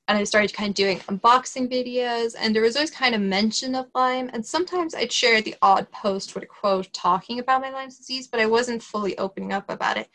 And 0.08 0.18
I 0.18 0.24
started 0.24 0.54
kind 0.54 0.70
of 0.70 0.76
doing 0.76 1.00
unboxing 1.00 1.72
videos, 1.72 2.36
and 2.38 2.54
there 2.54 2.62
was 2.62 2.76
always 2.76 2.92
kind 2.92 3.16
of 3.16 3.22
mention 3.22 3.74
of 3.74 3.88
Lyme. 3.96 4.30
And 4.34 4.46
sometimes 4.46 4.94
I'd 4.94 5.12
share 5.12 5.42
the 5.42 5.56
odd 5.64 5.90
post 5.92 6.36
with 6.36 6.44
a 6.44 6.48
quote 6.48 6.94
talking 6.94 7.40
about 7.40 7.62
my 7.62 7.72
Lyme 7.72 7.90
disease, 7.90 8.28
but 8.28 8.40
I 8.40 8.46
wasn't 8.46 8.84
fully 8.84 9.18
opening 9.18 9.52
up 9.52 9.70
about 9.70 9.98
it. 9.98 10.10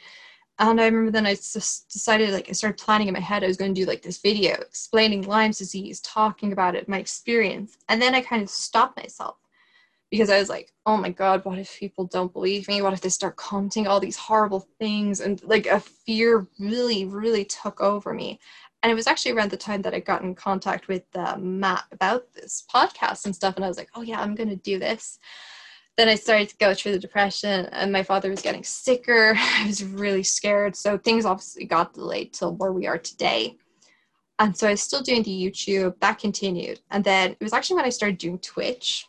And 0.61 0.81
I 0.81 0.85
remember 0.85 1.11
then 1.11 1.27
I 1.27 1.35
just 1.35 1.89
decided, 1.91 2.31
like, 2.31 2.49
I 2.49 2.53
started 2.53 2.79
planning 2.79 3.09
in 3.09 3.15
my 3.15 3.21
head, 3.21 3.43
I 3.43 3.49
was 3.49 3.57
going 3.57 3.75
to 3.75 3.81
do 3.81 3.87
like 3.87 4.03
this 4.03 4.19
video 4.19 4.53
explaining 4.53 5.23
Lyme's 5.23 5.59
disease, 5.59 6.01
talking 6.01 6.53
about 6.53 6.77
it, 6.77 6.89
my 6.89 6.99
experience. 6.99 7.79
And 7.89 8.01
then 8.01 8.15
I 8.15 8.21
kind 8.21 8.43
of 8.43 8.51
stopped 8.51 8.97
myself 8.99 9.39
because 10.11 10.31
I 10.31 10.39
was 10.39 10.49
like, 10.49 10.73
oh 10.87 10.97
my 10.97 11.11
God, 11.11 11.45
what 11.45 11.59
if 11.59 11.79
people 11.79 12.07
don't 12.07 12.33
believe 12.33 12.67
me? 12.67 12.83
What 12.83 12.93
if 12.93 13.01
they 13.01 13.09
start 13.09 13.37
commenting 13.37 13.87
all 13.87 14.01
these 14.01 14.17
horrible 14.17 14.67
things? 14.79 15.21
And 15.21 15.43
like 15.45 15.67
a 15.67 15.81
fear 15.81 16.49
really, 16.59 17.05
really 17.05 17.45
took 17.45 17.81
over 17.81 18.13
me. 18.13 18.41
And 18.83 18.91
it 18.91 18.95
was 18.95 19.07
actually 19.07 19.33
around 19.33 19.51
the 19.51 19.57
time 19.57 19.83
that 19.83 19.95
I 19.95 20.01
got 20.01 20.23
in 20.23 20.35
contact 20.35 20.89
with 20.89 21.05
uh, 21.15 21.37
Matt 21.39 21.85
about 21.93 22.33
this 22.35 22.65
podcast 22.73 23.27
and 23.27 23.37
stuff. 23.37 23.57
And 23.57 23.65
I 23.65 23.69
was 23.69 23.77
like, 23.77 23.91
oh 23.95 24.03
yeah, 24.03 24.21
I'm 24.21 24.35
going 24.35 24.49
to 24.49 24.57
do 24.57 24.79
this. 24.79 25.19
Then 25.97 26.09
I 26.09 26.15
started 26.15 26.49
to 26.49 26.57
go 26.57 26.73
through 26.73 26.93
the 26.93 26.99
depression, 26.99 27.67
and 27.73 27.93
my 27.93 28.03
father 28.03 28.31
was 28.31 28.41
getting 28.41 28.65
sicker. 28.65 29.35
I 29.37 29.67
was 29.67 29.85
really 29.85 30.23
scared. 30.23 30.75
So 30.75 30.97
things 30.97 31.27
obviously 31.27 31.67
got 31.67 31.93
delayed 31.93 32.33
till 32.33 32.57
where 32.57 32.73
we 32.73 32.87
are 32.87 32.97
today. 32.97 33.59
And 34.39 34.57
so 34.57 34.67
I 34.67 34.71
was 34.71 34.81
still 34.81 35.03
doing 35.03 35.23
the 35.23 35.31
YouTube, 35.31 36.01
that 36.01 36.19
continued. 36.19 36.81
And 36.91 37.05
then 37.05 37.33
it 37.33 37.43
was 37.43 37.53
actually 37.53 37.77
when 37.77 37.85
I 37.85 37.91
started 37.91 38.17
doing 38.17 38.39
Twitch 38.39 39.07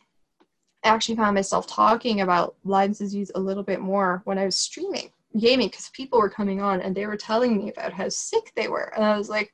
actually 0.83 1.15
found 1.15 1.35
myself 1.35 1.67
talking 1.67 2.21
about 2.21 2.55
Lyme 2.63 2.93
disease 2.93 3.31
a 3.35 3.39
little 3.39 3.63
bit 3.63 3.79
more 3.79 4.21
when 4.25 4.37
I 4.37 4.45
was 4.45 4.55
streaming 4.55 5.11
gaming 5.39 5.67
because 5.67 5.89
people 5.89 6.19
were 6.19 6.29
coming 6.29 6.61
on 6.61 6.81
and 6.81 6.95
they 6.95 7.05
were 7.05 7.17
telling 7.17 7.57
me 7.57 7.69
about 7.69 7.93
how 7.93 8.09
sick 8.09 8.51
they 8.55 8.67
were. 8.67 8.91
And 8.95 9.03
I 9.03 9.17
was 9.17 9.29
like, 9.29 9.53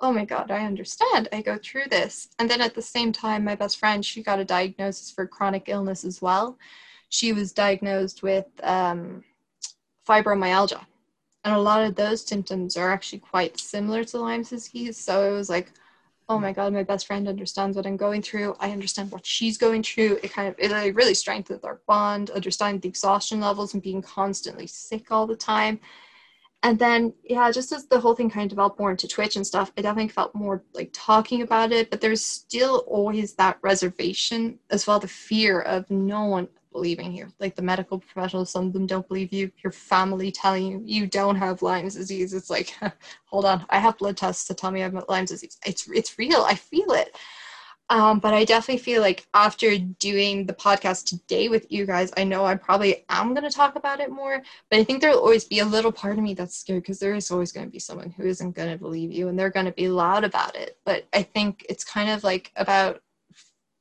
oh 0.00 0.12
my 0.12 0.24
God, 0.24 0.50
I 0.50 0.64
understand. 0.64 1.28
I 1.32 1.40
go 1.40 1.58
through 1.62 1.84
this. 1.90 2.28
And 2.38 2.50
then 2.50 2.60
at 2.60 2.74
the 2.74 2.82
same 2.82 3.12
time, 3.12 3.44
my 3.44 3.54
best 3.54 3.78
friend, 3.78 4.04
she 4.04 4.22
got 4.22 4.40
a 4.40 4.44
diagnosis 4.44 5.10
for 5.10 5.26
chronic 5.26 5.64
illness 5.68 6.04
as 6.04 6.20
well. 6.20 6.58
She 7.10 7.32
was 7.32 7.52
diagnosed 7.52 8.22
with 8.22 8.46
um, 8.62 9.22
fibromyalgia. 10.06 10.84
And 11.44 11.54
a 11.54 11.60
lot 11.60 11.84
of 11.84 11.94
those 11.94 12.26
symptoms 12.26 12.76
are 12.76 12.90
actually 12.90 13.20
quite 13.20 13.60
similar 13.60 14.02
to 14.04 14.18
Lyme 14.18 14.42
disease. 14.42 14.96
So 14.96 15.30
it 15.30 15.32
was 15.32 15.48
like, 15.48 15.72
oh 16.28 16.38
my 16.38 16.52
god 16.52 16.72
my 16.72 16.82
best 16.82 17.06
friend 17.06 17.28
understands 17.28 17.76
what 17.76 17.86
i'm 17.86 17.96
going 17.96 18.22
through. 18.22 18.54
I 18.58 18.70
understand 18.70 19.10
what 19.10 19.26
she's 19.26 19.58
going 19.58 19.82
through. 19.82 20.18
It 20.22 20.32
kind 20.32 20.48
of 20.48 20.54
it 20.58 20.70
like, 20.70 20.96
really 20.96 21.14
strengthens 21.14 21.64
our 21.64 21.80
bond 21.86 22.30
understand 22.30 22.82
the 22.82 22.88
exhaustion 22.88 23.40
levels 23.40 23.74
and 23.74 23.82
being 23.82 24.02
constantly 24.02 24.66
sick 24.66 25.10
all 25.10 25.26
the 25.26 25.36
time. 25.36 25.80
And 26.62 26.78
then 26.78 27.12
yeah 27.22 27.50
just 27.50 27.72
as 27.72 27.86
the 27.86 28.00
whole 28.00 28.14
thing 28.14 28.30
kind 28.30 28.44
of 28.44 28.50
developed 28.50 28.78
more 28.78 28.90
into 28.90 29.06
twitch 29.06 29.36
and 29.36 29.46
stuff 29.46 29.70
i 29.76 29.82
definitely 29.82 30.08
felt 30.08 30.34
more 30.34 30.62
like 30.72 30.90
talking 30.94 31.42
about 31.42 31.72
it 31.72 31.90
but 31.90 32.00
there's 32.00 32.24
still 32.24 32.84
always 32.86 33.34
that 33.34 33.58
reservation 33.60 34.58
as 34.70 34.86
well 34.86 34.98
the 34.98 35.06
fear 35.08 35.60
of 35.60 35.90
no 35.90 36.24
one 36.24 36.48
believing 36.74 37.14
you. 37.14 37.32
Like 37.40 37.54
the 37.54 37.62
medical 37.62 37.98
professionals, 37.98 38.50
some 38.50 38.66
of 38.66 38.74
them 38.74 38.86
don't 38.86 39.08
believe 39.08 39.32
you. 39.32 39.50
Your 39.62 39.72
family 39.72 40.30
telling 40.30 40.66
you 40.66 40.82
you 40.84 41.06
don't 41.06 41.36
have 41.36 41.62
Lyme's 41.62 41.94
disease. 41.94 42.34
It's 42.34 42.50
like, 42.50 42.74
hold 43.24 43.46
on, 43.46 43.64
I 43.70 43.78
have 43.78 43.96
blood 43.96 44.18
tests 44.18 44.46
to 44.48 44.54
tell 44.54 44.70
me 44.70 44.82
I 44.82 44.90
have 44.90 45.04
Lyme's 45.08 45.30
disease. 45.30 45.56
It's 45.64 45.88
it's 45.88 46.18
real. 46.18 46.42
I 46.42 46.54
feel 46.54 46.92
it. 46.92 47.16
Um, 47.90 48.18
but 48.18 48.32
I 48.32 48.44
definitely 48.44 48.82
feel 48.82 49.02
like 49.02 49.26
after 49.34 49.76
doing 49.78 50.46
the 50.46 50.54
podcast 50.54 51.04
today 51.04 51.48
with 51.48 51.70
you 51.70 51.84
guys, 51.84 52.12
I 52.16 52.24
know 52.24 52.44
I 52.44 52.54
probably 52.54 53.04
am 53.10 53.34
going 53.34 53.48
to 53.48 53.54
talk 53.54 53.76
about 53.76 54.00
it 54.00 54.10
more. 54.10 54.42
But 54.70 54.80
I 54.80 54.84
think 54.84 55.00
there'll 55.00 55.18
always 55.18 55.44
be 55.44 55.58
a 55.58 55.66
little 55.66 55.92
part 55.92 56.16
of 56.16 56.24
me 56.24 56.32
that's 56.34 56.56
scared 56.56 56.82
because 56.82 56.98
there 56.98 57.14
is 57.14 57.30
always 57.30 57.52
going 57.52 57.66
to 57.66 57.72
be 57.72 57.78
someone 57.78 58.10
who 58.10 58.24
isn't 58.24 58.56
going 58.56 58.70
to 58.70 58.78
believe 58.78 59.12
you 59.12 59.28
and 59.28 59.38
they're 59.38 59.50
going 59.50 59.66
to 59.66 59.72
be 59.72 59.88
loud 59.88 60.24
about 60.24 60.56
it. 60.56 60.78
But 60.86 61.06
I 61.12 61.22
think 61.22 61.66
it's 61.68 61.84
kind 61.84 62.08
of 62.08 62.24
like 62.24 62.52
about 62.56 63.02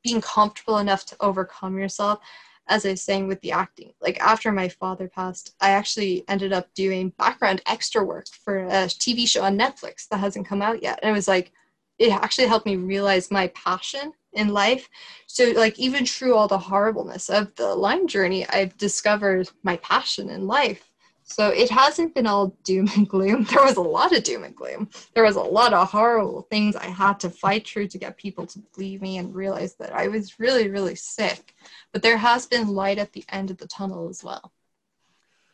being 0.03 0.19
comfortable 0.19 0.79
enough 0.79 1.05
to 1.05 1.15
overcome 1.21 1.77
yourself 1.77 2.19
as 2.67 2.85
I 2.85 2.91
was 2.91 3.01
saying 3.01 3.27
with 3.27 3.41
the 3.41 3.51
acting, 3.51 3.93
like 4.01 4.19
after 4.19 4.51
my 4.51 4.69
father 4.69 5.07
passed, 5.07 5.55
I 5.59 5.71
actually 5.71 6.23
ended 6.27 6.53
up 6.53 6.73
doing 6.73 7.13
background 7.17 7.61
extra 7.65 8.03
work 8.03 8.27
for 8.27 8.59
a 8.59 8.87
TV 8.87 9.27
show 9.27 9.43
on 9.43 9.57
Netflix 9.57 10.07
that 10.09 10.19
hasn't 10.19 10.47
come 10.47 10.61
out 10.61 10.81
yet. 10.81 10.99
And 11.01 11.09
it 11.09 11.13
was 11.13 11.27
like, 11.27 11.51
it 11.99 12.11
actually 12.11 12.47
helped 12.47 12.65
me 12.65 12.75
realize 12.75 13.29
my 13.29 13.47
passion 13.49 14.13
in 14.33 14.49
life. 14.49 14.89
So, 15.27 15.51
like, 15.51 15.77
even 15.77 16.05
through 16.05 16.35
all 16.35 16.47
the 16.47 16.57
horribleness 16.57 17.29
of 17.29 17.53
the 17.55 17.75
Lyme 17.75 18.07
journey, 18.07 18.47
I've 18.47 18.77
discovered 18.77 19.49
my 19.63 19.77
passion 19.77 20.29
in 20.29 20.47
life. 20.47 20.92
So, 21.33 21.49
it 21.49 21.71
hasn't 21.71 22.13
been 22.13 22.27
all 22.27 22.55
doom 22.63 22.87
and 22.95 23.09
gloom. 23.09 23.45
There 23.49 23.63
was 23.63 23.77
a 23.77 23.81
lot 23.81 24.15
of 24.15 24.21
doom 24.21 24.43
and 24.43 24.55
gloom. 24.55 24.87
There 25.15 25.23
was 25.23 25.35
a 25.35 25.41
lot 25.41 25.73
of 25.73 25.89
horrible 25.89 26.43
things 26.43 26.75
I 26.75 26.85
had 26.85 27.19
to 27.21 27.29
fight 27.31 27.67
through 27.67 27.87
to 27.87 27.97
get 27.97 28.17
people 28.17 28.45
to 28.45 28.59
believe 28.75 29.01
me 29.01 29.17
and 29.17 29.33
realize 29.33 29.73
that 29.77 29.91
I 29.93 30.09
was 30.09 30.39
really, 30.39 30.69
really 30.69 30.93
sick. 30.93 31.55
But 31.91 32.03
there 32.03 32.17
has 32.17 32.45
been 32.45 32.67
light 32.67 32.99
at 32.99 33.13
the 33.13 33.25
end 33.29 33.49
of 33.49 33.57
the 33.57 33.65
tunnel 33.65 34.09
as 34.09 34.23
well. 34.23 34.53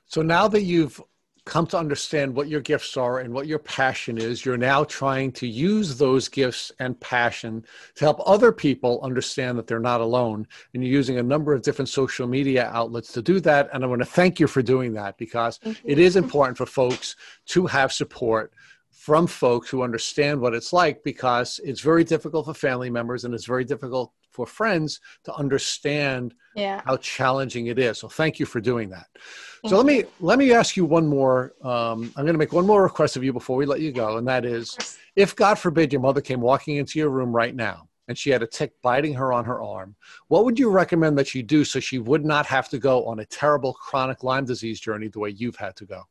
So, 0.05 0.21
now 0.21 0.49
that 0.49 0.63
you've 0.63 1.01
come 1.45 1.65
to 1.67 1.77
understand 1.77 2.35
what 2.35 2.47
your 2.47 2.61
gifts 2.61 2.97
are 2.97 3.19
and 3.19 3.33
what 3.33 3.47
your 3.47 3.59
passion 3.59 4.17
is, 4.17 4.45
you're 4.45 4.57
now 4.57 4.83
trying 4.83 5.31
to 5.33 5.47
use 5.47 5.97
those 5.97 6.27
gifts 6.27 6.71
and 6.79 6.99
passion 6.99 7.65
to 7.95 8.05
help 8.05 8.19
other 8.25 8.51
people 8.51 8.99
understand 9.03 9.57
that 9.57 9.67
they're 9.67 9.79
not 9.79 10.01
alone. 10.01 10.47
And 10.73 10.83
you're 10.83 10.91
using 10.91 11.17
a 11.17 11.23
number 11.23 11.53
of 11.53 11.61
different 11.61 11.89
social 11.89 12.27
media 12.27 12.69
outlets 12.73 13.13
to 13.13 13.21
do 13.21 13.39
that. 13.41 13.69
And 13.73 13.83
I 13.83 13.87
want 13.87 14.01
to 14.01 14.05
thank 14.05 14.39
you 14.39 14.47
for 14.47 14.61
doing 14.61 14.93
that 14.93 15.17
because 15.17 15.59
it 15.83 15.99
is 15.99 16.15
important 16.15 16.57
for 16.57 16.65
folks 16.65 17.15
to 17.47 17.65
have 17.67 17.91
support 17.91 18.53
from 18.99 19.25
folks 19.25 19.69
who 19.69 19.81
understand 19.81 20.41
what 20.41 20.53
it's 20.53 20.73
like 20.73 21.01
because 21.05 21.61
it's 21.63 21.79
very 21.79 22.03
difficult 22.03 22.45
for 22.45 22.53
family 22.53 22.89
members 22.89 23.23
and 23.23 23.33
it's 23.33 23.45
very 23.45 23.63
difficult 23.63 24.11
for 24.29 24.45
friends 24.45 24.99
to 25.23 25.33
understand 25.35 26.33
yeah. 26.53 26.81
how 26.85 26.97
challenging 26.97 27.67
it 27.67 27.79
is. 27.79 27.97
So 27.97 28.09
thank 28.09 28.39
you 28.39 28.45
for 28.45 28.59
doing 28.59 28.89
that. 28.89 29.07
Thank 29.61 29.69
so 29.69 29.77
let 29.77 29.85
me 29.85 30.03
let 30.19 30.37
me 30.37 30.51
ask 30.51 30.75
you 30.75 30.83
one 30.83 31.07
more. 31.07 31.53
Um, 31.63 32.11
I'm 32.17 32.25
going 32.25 32.33
to 32.33 32.37
make 32.37 32.51
one 32.51 32.67
more 32.67 32.83
request 32.83 33.15
of 33.15 33.23
you 33.23 33.31
before 33.31 33.55
we 33.55 33.65
let 33.65 33.79
you 33.79 33.93
go, 33.93 34.17
and 34.17 34.27
that 34.27 34.43
is, 34.43 34.77
if 35.15 35.33
God 35.33 35.57
forbid 35.57 35.93
your 35.93 36.01
mother 36.01 36.19
came 36.19 36.41
walking 36.41 36.75
into 36.75 36.99
your 36.99 37.09
room 37.09 37.33
right 37.33 37.55
now 37.55 37.87
and 38.09 38.17
she 38.17 38.31
had 38.31 38.43
a 38.43 38.47
tick 38.47 38.73
biting 38.81 39.13
her 39.13 39.31
on 39.31 39.45
her 39.45 39.61
arm, 39.61 39.95
what 40.27 40.43
would 40.43 40.59
you 40.59 40.69
recommend 40.69 41.17
that 41.17 41.27
she 41.27 41.41
do 41.41 41.63
so 41.63 41.79
she 41.79 41.99
would 41.99 42.25
not 42.25 42.45
have 42.45 42.67
to 42.67 42.79
go 42.79 43.05
on 43.05 43.19
a 43.19 43.25
terrible 43.25 43.73
chronic 43.75 44.23
Lyme 44.23 44.43
disease 44.43 44.81
journey 44.81 45.07
the 45.07 45.19
way 45.19 45.29
you've 45.29 45.55
had 45.55 45.77
to 45.77 45.85
go? 45.85 46.03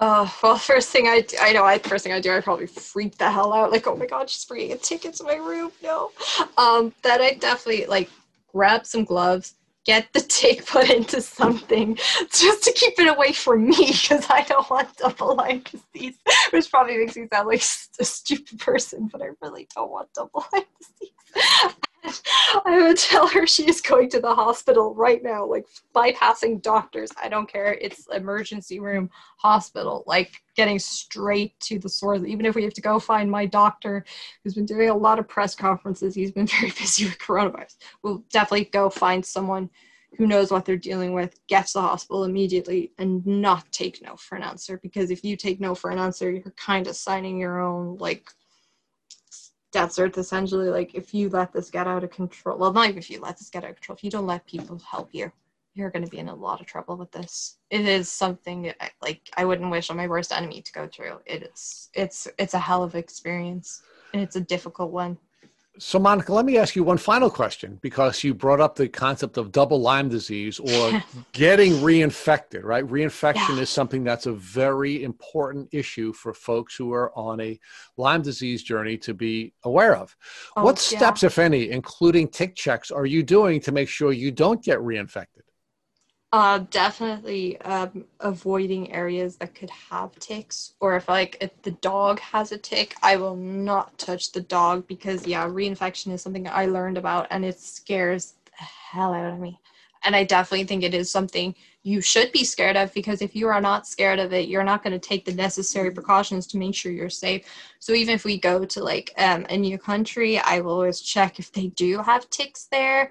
Uh, 0.00 0.28
well, 0.42 0.56
first 0.58 0.90
thing 0.90 1.06
I, 1.06 1.24
I 1.40 1.52
know, 1.52 1.64
I 1.64 1.78
first 1.78 2.04
thing 2.04 2.12
I 2.12 2.20
do, 2.20 2.32
I 2.32 2.40
probably 2.40 2.66
freak 2.66 3.18
the 3.18 3.30
hell 3.30 3.52
out. 3.52 3.70
Like, 3.70 3.86
oh 3.86 3.96
my 3.96 4.06
god, 4.06 4.30
she's 4.30 4.44
bringing 4.44 4.72
a 4.72 4.76
ticket 4.76 5.14
to 5.14 5.24
my 5.24 5.36
room. 5.36 5.70
No, 5.82 6.10
um, 6.58 6.92
that 7.02 7.20
I 7.20 7.34
definitely 7.34 7.86
like 7.86 8.10
grab 8.52 8.86
some 8.86 9.04
gloves, 9.04 9.54
get 9.84 10.12
the 10.12 10.20
tick 10.28 10.66
put 10.66 10.90
into 10.90 11.20
something 11.20 11.96
just 12.32 12.64
to 12.64 12.72
keep 12.72 12.98
it 12.98 13.08
away 13.08 13.32
from 13.32 13.66
me 13.68 13.92
because 13.92 14.26
I 14.30 14.42
don't 14.42 14.68
want 14.70 14.96
double 14.96 15.36
Lyme 15.36 15.62
disease, 15.62 16.16
which 16.50 16.70
probably 16.70 16.98
makes 16.98 17.16
me 17.16 17.28
sound 17.32 17.48
like 17.48 17.62
a 18.00 18.04
stupid 18.04 18.58
person, 18.58 19.08
but 19.12 19.22
I 19.22 19.28
really 19.42 19.68
don't 19.74 19.90
want 19.90 20.08
double 20.14 20.46
Lyme 20.52 20.64
disease. 20.80 21.76
I 22.64 22.82
would 22.82 22.96
tell 22.96 23.26
her 23.28 23.46
she 23.46 23.68
is 23.68 23.80
going 23.80 24.10
to 24.10 24.20
the 24.20 24.34
hospital 24.34 24.94
right 24.94 25.22
now, 25.22 25.44
like 25.44 25.66
bypassing 25.94 26.62
doctors. 26.62 27.10
I 27.22 27.28
don't 27.28 27.50
care. 27.50 27.74
It's 27.80 28.06
emergency 28.08 28.80
room 28.80 29.10
hospital, 29.38 30.04
like 30.06 30.42
getting 30.56 30.78
straight 30.78 31.58
to 31.60 31.78
the 31.78 31.88
source. 31.88 32.22
Even 32.24 32.46
if 32.46 32.54
we 32.54 32.64
have 32.64 32.74
to 32.74 32.80
go 32.80 32.98
find 32.98 33.30
my 33.30 33.46
doctor, 33.46 34.04
who's 34.42 34.54
been 34.54 34.66
doing 34.66 34.90
a 34.90 34.96
lot 34.96 35.18
of 35.18 35.28
press 35.28 35.54
conferences, 35.54 36.14
he's 36.14 36.32
been 36.32 36.46
very 36.60 36.70
busy 36.70 37.04
with 37.04 37.18
coronavirus. 37.18 37.76
We'll 38.02 38.24
definitely 38.30 38.66
go 38.66 38.90
find 38.90 39.24
someone 39.24 39.70
who 40.18 40.26
knows 40.26 40.50
what 40.50 40.64
they're 40.64 40.76
dealing 40.76 41.12
with, 41.12 41.38
get 41.46 41.68
to 41.68 41.74
the 41.74 41.82
hospital 41.82 42.24
immediately, 42.24 42.92
and 42.98 43.24
not 43.26 43.70
take 43.70 44.02
no 44.02 44.16
for 44.16 44.36
an 44.36 44.42
answer. 44.42 44.78
Because 44.82 45.10
if 45.10 45.24
you 45.24 45.36
take 45.36 45.60
no 45.60 45.74
for 45.74 45.90
an 45.90 45.98
answer, 45.98 46.30
you're 46.30 46.42
kind 46.56 46.86
of 46.88 46.96
signing 46.96 47.38
your 47.38 47.60
own 47.60 47.96
like 47.98 48.28
death 49.72 49.98
essentially 49.98 50.68
like 50.68 50.94
if 50.94 51.14
you 51.14 51.28
let 51.28 51.52
this 51.52 51.70
get 51.70 51.86
out 51.86 52.04
of 52.04 52.10
control 52.10 52.58
well 52.58 52.72
not 52.72 52.88
even 52.88 52.98
if 52.98 53.10
you 53.10 53.20
let 53.20 53.38
this 53.38 53.50
get 53.50 53.64
out 53.64 53.70
of 53.70 53.76
control 53.76 53.96
if 53.96 54.04
you 54.04 54.10
don't 54.10 54.26
let 54.26 54.44
people 54.46 54.78
help 54.90 55.10
you 55.12 55.30
you're 55.74 55.90
going 55.90 56.04
to 56.04 56.10
be 56.10 56.18
in 56.18 56.28
a 56.28 56.34
lot 56.34 56.60
of 56.60 56.66
trouble 56.66 56.96
with 56.96 57.10
this. 57.12 57.58
It 57.70 57.82
is 57.82 58.08
something 58.10 58.72
I, 58.80 58.90
like 59.00 59.20
i 59.36 59.44
wouldn't 59.44 59.70
wish 59.70 59.90
on 59.90 59.96
my 59.96 60.08
worst 60.08 60.32
enemy 60.32 60.62
to 60.62 60.72
go 60.72 60.88
through. 60.88 61.20
It 61.26 61.50
is 61.54 61.90
it's 61.94 62.28
it's 62.38 62.54
a 62.54 62.58
hell 62.58 62.82
of 62.82 62.94
an 62.94 63.00
experience 63.00 63.82
and 64.12 64.22
it's 64.22 64.36
a 64.36 64.40
difficult 64.40 64.90
one 64.90 65.18
so, 65.78 65.98
Monica, 65.98 66.34
let 66.34 66.44
me 66.44 66.58
ask 66.58 66.74
you 66.74 66.82
one 66.82 66.98
final 66.98 67.30
question 67.30 67.78
because 67.80 68.24
you 68.24 68.34
brought 68.34 68.60
up 68.60 68.74
the 68.74 68.88
concept 68.88 69.36
of 69.36 69.52
double 69.52 69.80
Lyme 69.80 70.08
disease 70.08 70.58
or 70.58 71.02
getting 71.32 71.74
reinfected, 71.74 72.64
right? 72.64 72.84
Reinfection 72.84 73.56
yeah. 73.56 73.62
is 73.62 73.70
something 73.70 74.02
that's 74.02 74.26
a 74.26 74.32
very 74.32 75.04
important 75.04 75.68
issue 75.72 76.12
for 76.12 76.34
folks 76.34 76.74
who 76.74 76.92
are 76.92 77.16
on 77.16 77.40
a 77.40 77.58
Lyme 77.96 78.22
disease 78.22 78.62
journey 78.62 78.98
to 78.98 79.14
be 79.14 79.52
aware 79.62 79.94
of. 79.96 80.16
Oh, 80.56 80.64
what 80.64 80.78
steps, 80.78 81.22
yeah. 81.22 81.28
if 81.28 81.38
any, 81.38 81.70
including 81.70 82.28
tick 82.28 82.56
checks, 82.56 82.90
are 82.90 83.06
you 83.06 83.22
doing 83.22 83.60
to 83.60 83.72
make 83.72 83.88
sure 83.88 84.12
you 84.12 84.32
don't 84.32 84.62
get 84.62 84.80
reinfected? 84.80 85.42
Uh, 86.32 86.58
definitely 86.70 87.60
um, 87.62 88.04
avoiding 88.20 88.92
areas 88.92 89.34
that 89.36 89.52
could 89.52 89.70
have 89.70 90.16
ticks, 90.20 90.74
or 90.78 90.94
if 90.94 91.08
like 91.08 91.36
if 91.40 91.50
the 91.62 91.72
dog 91.72 92.20
has 92.20 92.52
a 92.52 92.58
tick, 92.58 92.94
I 93.02 93.16
will 93.16 93.34
not 93.34 93.98
touch 93.98 94.30
the 94.30 94.40
dog 94.40 94.86
because 94.86 95.26
yeah, 95.26 95.48
reinfection 95.48 96.12
is 96.12 96.22
something 96.22 96.46
I 96.46 96.66
learned 96.66 96.98
about, 96.98 97.26
and 97.30 97.44
it 97.44 97.58
scares 97.58 98.34
the 98.44 98.62
hell 98.62 99.12
out 99.12 99.32
of 99.32 99.40
me. 99.40 99.58
And 100.04 100.14
I 100.14 100.22
definitely 100.22 100.66
think 100.66 100.84
it 100.84 100.94
is 100.94 101.10
something 101.10 101.52
you 101.82 102.00
should 102.00 102.30
be 102.32 102.44
scared 102.44 102.76
of 102.76 102.92
because 102.94 103.22
if 103.22 103.34
you 103.34 103.48
are 103.48 103.60
not 103.60 103.86
scared 103.86 104.18
of 104.18 104.32
it, 104.32 104.48
you're 104.48 104.64
not 104.64 104.82
going 104.82 104.92
to 104.92 104.98
take 104.98 105.24
the 105.24 105.34
necessary 105.34 105.90
precautions 105.90 106.46
to 106.46 106.58
make 106.58 106.74
sure 106.74 106.92
you're 106.92 107.10
safe. 107.10 107.44
So 107.80 107.92
even 107.92 108.14
if 108.14 108.24
we 108.24 108.38
go 108.38 108.64
to 108.64 108.84
like 108.84 109.12
um, 109.18 109.46
a 109.48 109.56
new 109.56 109.78
country, 109.78 110.38
I 110.38 110.60
will 110.60 110.72
always 110.72 111.00
check 111.00 111.38
if 111.38 111.52
they 111.52 111.68
do 111.68 111.98
have 112.02 112.30
ticks 112.30 112.66
there 112.70 113.10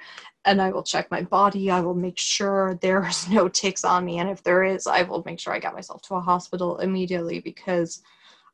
and 0.50 0.60
I 0.62 0.72
will 0.72 0.84
check 0.84 1.12
my 1.12 1.22
body. 1.22 1.70
I 1.70 1.80
will 1.82 1.94
make 1.94 2.18
sure 2.18 2.80
there 2.82 3.06
is 3.08 3.30
no 3.30 3.48
ticks 3.48 3.84
on 3.86 4.04
me. 4.04 4.18
And 4.18 4.30
if 4.30 4.44
there 4.44 4.64
is, 4.64 4.88
I 4.88 5.04
will 5.04 5.24
make 5.26 5.40
sure 5.40 5.54
I 5.54 5.60
get 5.60 5.76
myself 5.76 6.02
to 6.04 6.16
a 6.16 6.22
hospital 6.22 6.80
immediately 6.80 7.40
because 7.40 8.02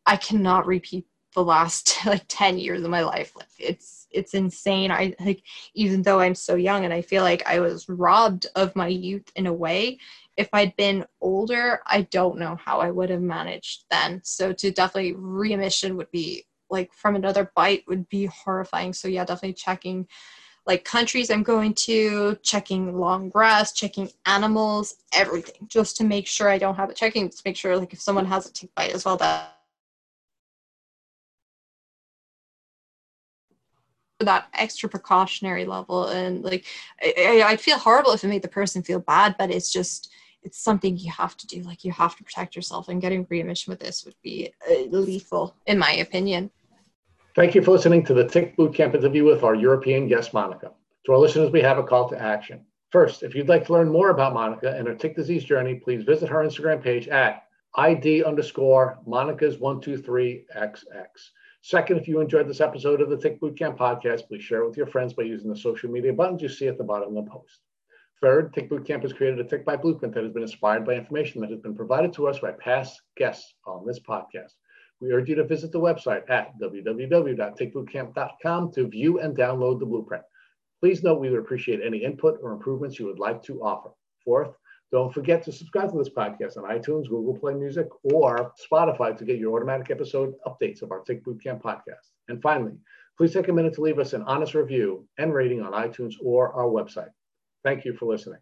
I 0.05 0.17
cannot 0.17 0.67
repeat 0.67 1.05
the 1.33 1.43
last 1.43 1.97
like 2.05 2.25
10 2.27 2.57
years 2.59 2.83
of 2.83 2.89
my 2.89 3.01
life. 3.01 3.33
Like, 3.35 3.47
It's 3.57 4.07
it's 4.11 4.33
insane. 4.33 4.91
I 4.91 5.15
like 5.21 5.43
even 5.73 6.01
though 6.01 6.19
I'm 6.19 6.35
so 6.35 6.55
young 6.55 6.83
and 6.85 6.93
I 6.93 7.01
feel 7.01 7.23
like 7.23 7.43
I 7.45 7.59
was 7.59 7.87
robbed 7.89 8.47
of 8.55 8.75
my 8.75 8.87
youth 8.87 9.29
in 9.35 9.47
a 9.47 9.53
way. 9.53 9.97
If 10.37 10.49
I'd 10.51 10.75
been 10.75 11.05
older, 11.21 11.79
I 11.85 12.01
don't 12.03 12.37
know 12.37 12.57
how 12.57 12.79
I 12.81 12.91
would 12.91 13.09
have 13.09 13.21
managed 13.21 13.85
then. 13.89 14.19
So 14.25 14.51
to 14.53 14.71
definitely 14.71 15.13
readmission 15.17 15.95
would 15.95 16.11
be 16.11 16.45
like 16.69 16.91
from 16.93 17.15
another 17.15 17.51
bite 17.55 17.83
would 17.87 18.09
be 18.09 18.25
horrifying. 18.25 18.91
So 18.93 19.07
yeah, 19.07 19.23
definitely 19.23 19.53
checking 19.53 20.07
like 20.65 20.83
countries 20.83 21.29
I'm 21.29 21.43
going 21.43 21.73
to, 21.75 22.37
checking 22.41 22.97
long 22.97 23.29
grass, 23.29 23.71
checking 23.71 24.09
animals, 24.25 24.95
everything, 25.13 25.67
just 25.67 25.95
to 25.97 26.03
make 26.03 26.27
sure 26.27 26.49
I 26.49 26.57
don't 26.57 26.75
have 26.75 26.89
it. 26.89 26.95
Checking 26.95 27.29
to 27.29 27.41
make 27.45 27.55
sure, 27.55 27.77
like, 27.77 27.93
if 27.93 28.01
someone 28.01 28.25
has 28.25 28.47
a 28.47 28.53
tick 28.53 28.69
bite 28.75 28.93
as 28.93 29.05
well, 29.05 29.17
that 29.17 29.51
that 34.19 34.47
extra 34.53 34.87
precautionary 34.87 35.65
level 35.65 36.07
and 36.07 36.41
like 36.41 36.65
I, 37.03 37.43
i'd 37.47 37.59
feel 37.59 37.77
horrible 37.77 38.11
if 38.11 38.23
it 38.23 38.29
made 38.29 38.43
the 38.43 38.47
person 38.47 38.81
feel 38.81 38.99
bad 38.99 39.35
but 39.37 39.51
it's 39.51 39.71
just 39.71 40.09
it's 40.41 40.57
something 40.57 40.97
you 40.97 41.11
have 41.11 41.35
to 41.35 41.47
do 41.47 41.61
like 41.63 41.83
you 41.83 41.91
have 41.91 42.15
to 42.15 42.23
protect 42.23 42.55
yourself 42.55 42.87
and 42.87 43.01
getting 43.01 43.27
readmission 43.29 43.71
with 43.71 43.81
this 43.81 44.05
would 44.05 44.15
be 44.23 44.53
uh, 44.71 44.83
lethal 44.89 45.53
in 45.65 45.77
my 45.77 45.91
opinion 45.91 46.49
Thank 47.35 47.53
you 47.53 47.61
for 47.61 47.71
listening 47.71 48.05
to 48.05 48.13
the 48.13 48.25
Tick 48.25 48.55
Bootcamp 48.55 48.95
interview 48.95 49.25
with 49.25 49.43
our 49.43 49.55
European 49.55 50.07
guest, 50.07 50.33
Monica. 50.33 50.71
To 51.05 51.11
our 51.11 51.17
listeners, 51.17 51.51
we 51.51 51.59
have 51.59 51.77
a 51.77 51.83
call 51.83 52.07
to 52.07 52.17
action. 52.17 52.65
First, 52.93 53.23
if 53.23 53.35
you'd 53.35 53.49
like 53.49 53.65
to 53.65 53.73
learn 53.73 53.91
more 53.91 54.11
about 54.11 54.33
Monica 54.33 54.73
and 54.73 54.87
her 54.87 54.95
tick 54.95 55.17
disease 55.17 55.43
journey, 55.43 55.75
please 55.75 56.05
visit 56.05 56.29
her 56.29 56.45
Instagram 56.45 56.81
page 56.81 57.09
at 57.09 57.43
ID 57.75 58.23
underscore 58.23 58.99
Monica's 59.05 59.57
123XX. 59.57 60.79
Second, 61.61 61.97
if 61.97 62.07
you 62.07 62.21
enjoyed 62.21 62.47
this 62.47 62.61
episode 62.61 63.01
of 63.01 63.09
the 63.09 63.17
Tick 63.17 63.41
Bootcamp 63.41 63.77
podcast, 63.77 64.29
please 64.29 64.41
share 64.41 64.61
it 64.61 64.67
with 64.69 64.77
your 64.77 64.87
friends 64.87 65.11
by 65.11 65.23
using 65.23 65.49
the 65.49 65.57
social 65.57 65.91
media 65.91 66.13
buttons 66.13 66.41
you 66.41 66.47
see 66.47 66.69
at 66.69 66.77
the 66.77 66.85
bottom 66.85 67.17
of 67.17 67.25
the 67.25 67.29
post. 67.29 67.59
Third, 68.21 68.53
Tick 68.53 68.69
Bootcamp 68.69 69.01
has 69.01 69.11
created 69.11 69.41
a 69.41 69.43
Tick 69.43 69.65
Bite 69.65 69.81
Blueprint 69.81 70.13
that 70.13 70.23
has 70.23 70.31
been 70.31 70.43
inspired 70.43 70.85
by 70.85 70.93
information 70.93 71.41
that 71.41 71.49
has 71.49 71.59
been 71.59 71.75
provided 71.75 72.13
to 72.13 72.29
us 72.29 72.39
by 72.39 72.53
past 72.53 73.01
guests 73.17 73.55
on 73.67 73.85
this 73.85 73.99
podcast. 73.99 74.53
We 75.05 75.13
urge 75.13 75.29
you 75.29 75.35
to 75.35 75.43
visit 75.43 75.71
the 75.71 75.79
website 75.79 76.27
at 76.31 76.59
www.tickbootcamp.com 76.59 78.71
to 78.71 78.87
view 78.87 79.19
and 79.19 79.37
download 79.37 79.79
the 79.79 79.85
blueprint. 79.85 80.23
Please 80.79 81.03
note 81.03 81.19
we 81.19 81.29
would 81.29 81.41
appreciate 81.41 81.81
any 81.85 82.03
input 82.03 82.39
or 82.41 82.53
improvements 82.53 82.97
you 82.97 83.05
would 83.05 83.19
like 83.19 83.43
to 83.43 83.61
offer. 83.61 83.91
Fourth, 84.23 84.55
don't 84.91 85.13
forget 85.13 85.43
to 85.43 85.51
subscribe 85.51 85.91
to 85.91 85.97
this 85.99 86.09
podcast 86.09 86.57
on 86.57 86.63
iTunes, 86.63 87.07
Google 87.07 87.37
Play 87.37 87.53
Music, 87.53 87.87
or 88.03 88.51
Spotify 88.71 89.15
to 89.15 89.25
get 89.25 89.37
your 89.37 89.55
automatic 89.55 89.91
episode 89.91 90.33
updates 90.47 90.81
of 90.81 90.91
our 90.91 91.01
Tick 91.01 91.23
Bootcamp 91.23 91.61
podcast. 91.61 92.09
And 92.27 92.41
finally, 92.41 92.73
please 93.15 93.33
take 93.33 93.47
a 93.47 93.53
minute 93.53 93.75
to 93.75 93.81
leave 93.81 93.99
us 93.99 94.13
an 94.13 94.23
honest 94.23 94.55
review 94.55 95.07
and 95.19 95.35
rating 95.35 95.61
on 95.61 95.73
iTunes 95.73 96.15
or 96.19 96.51
our 96.53 96.65
website. 96.65 97.11
Thank 97.63 97.85
you 97.85 97.93
for 97.93 98.07
listening. 98.07 98.39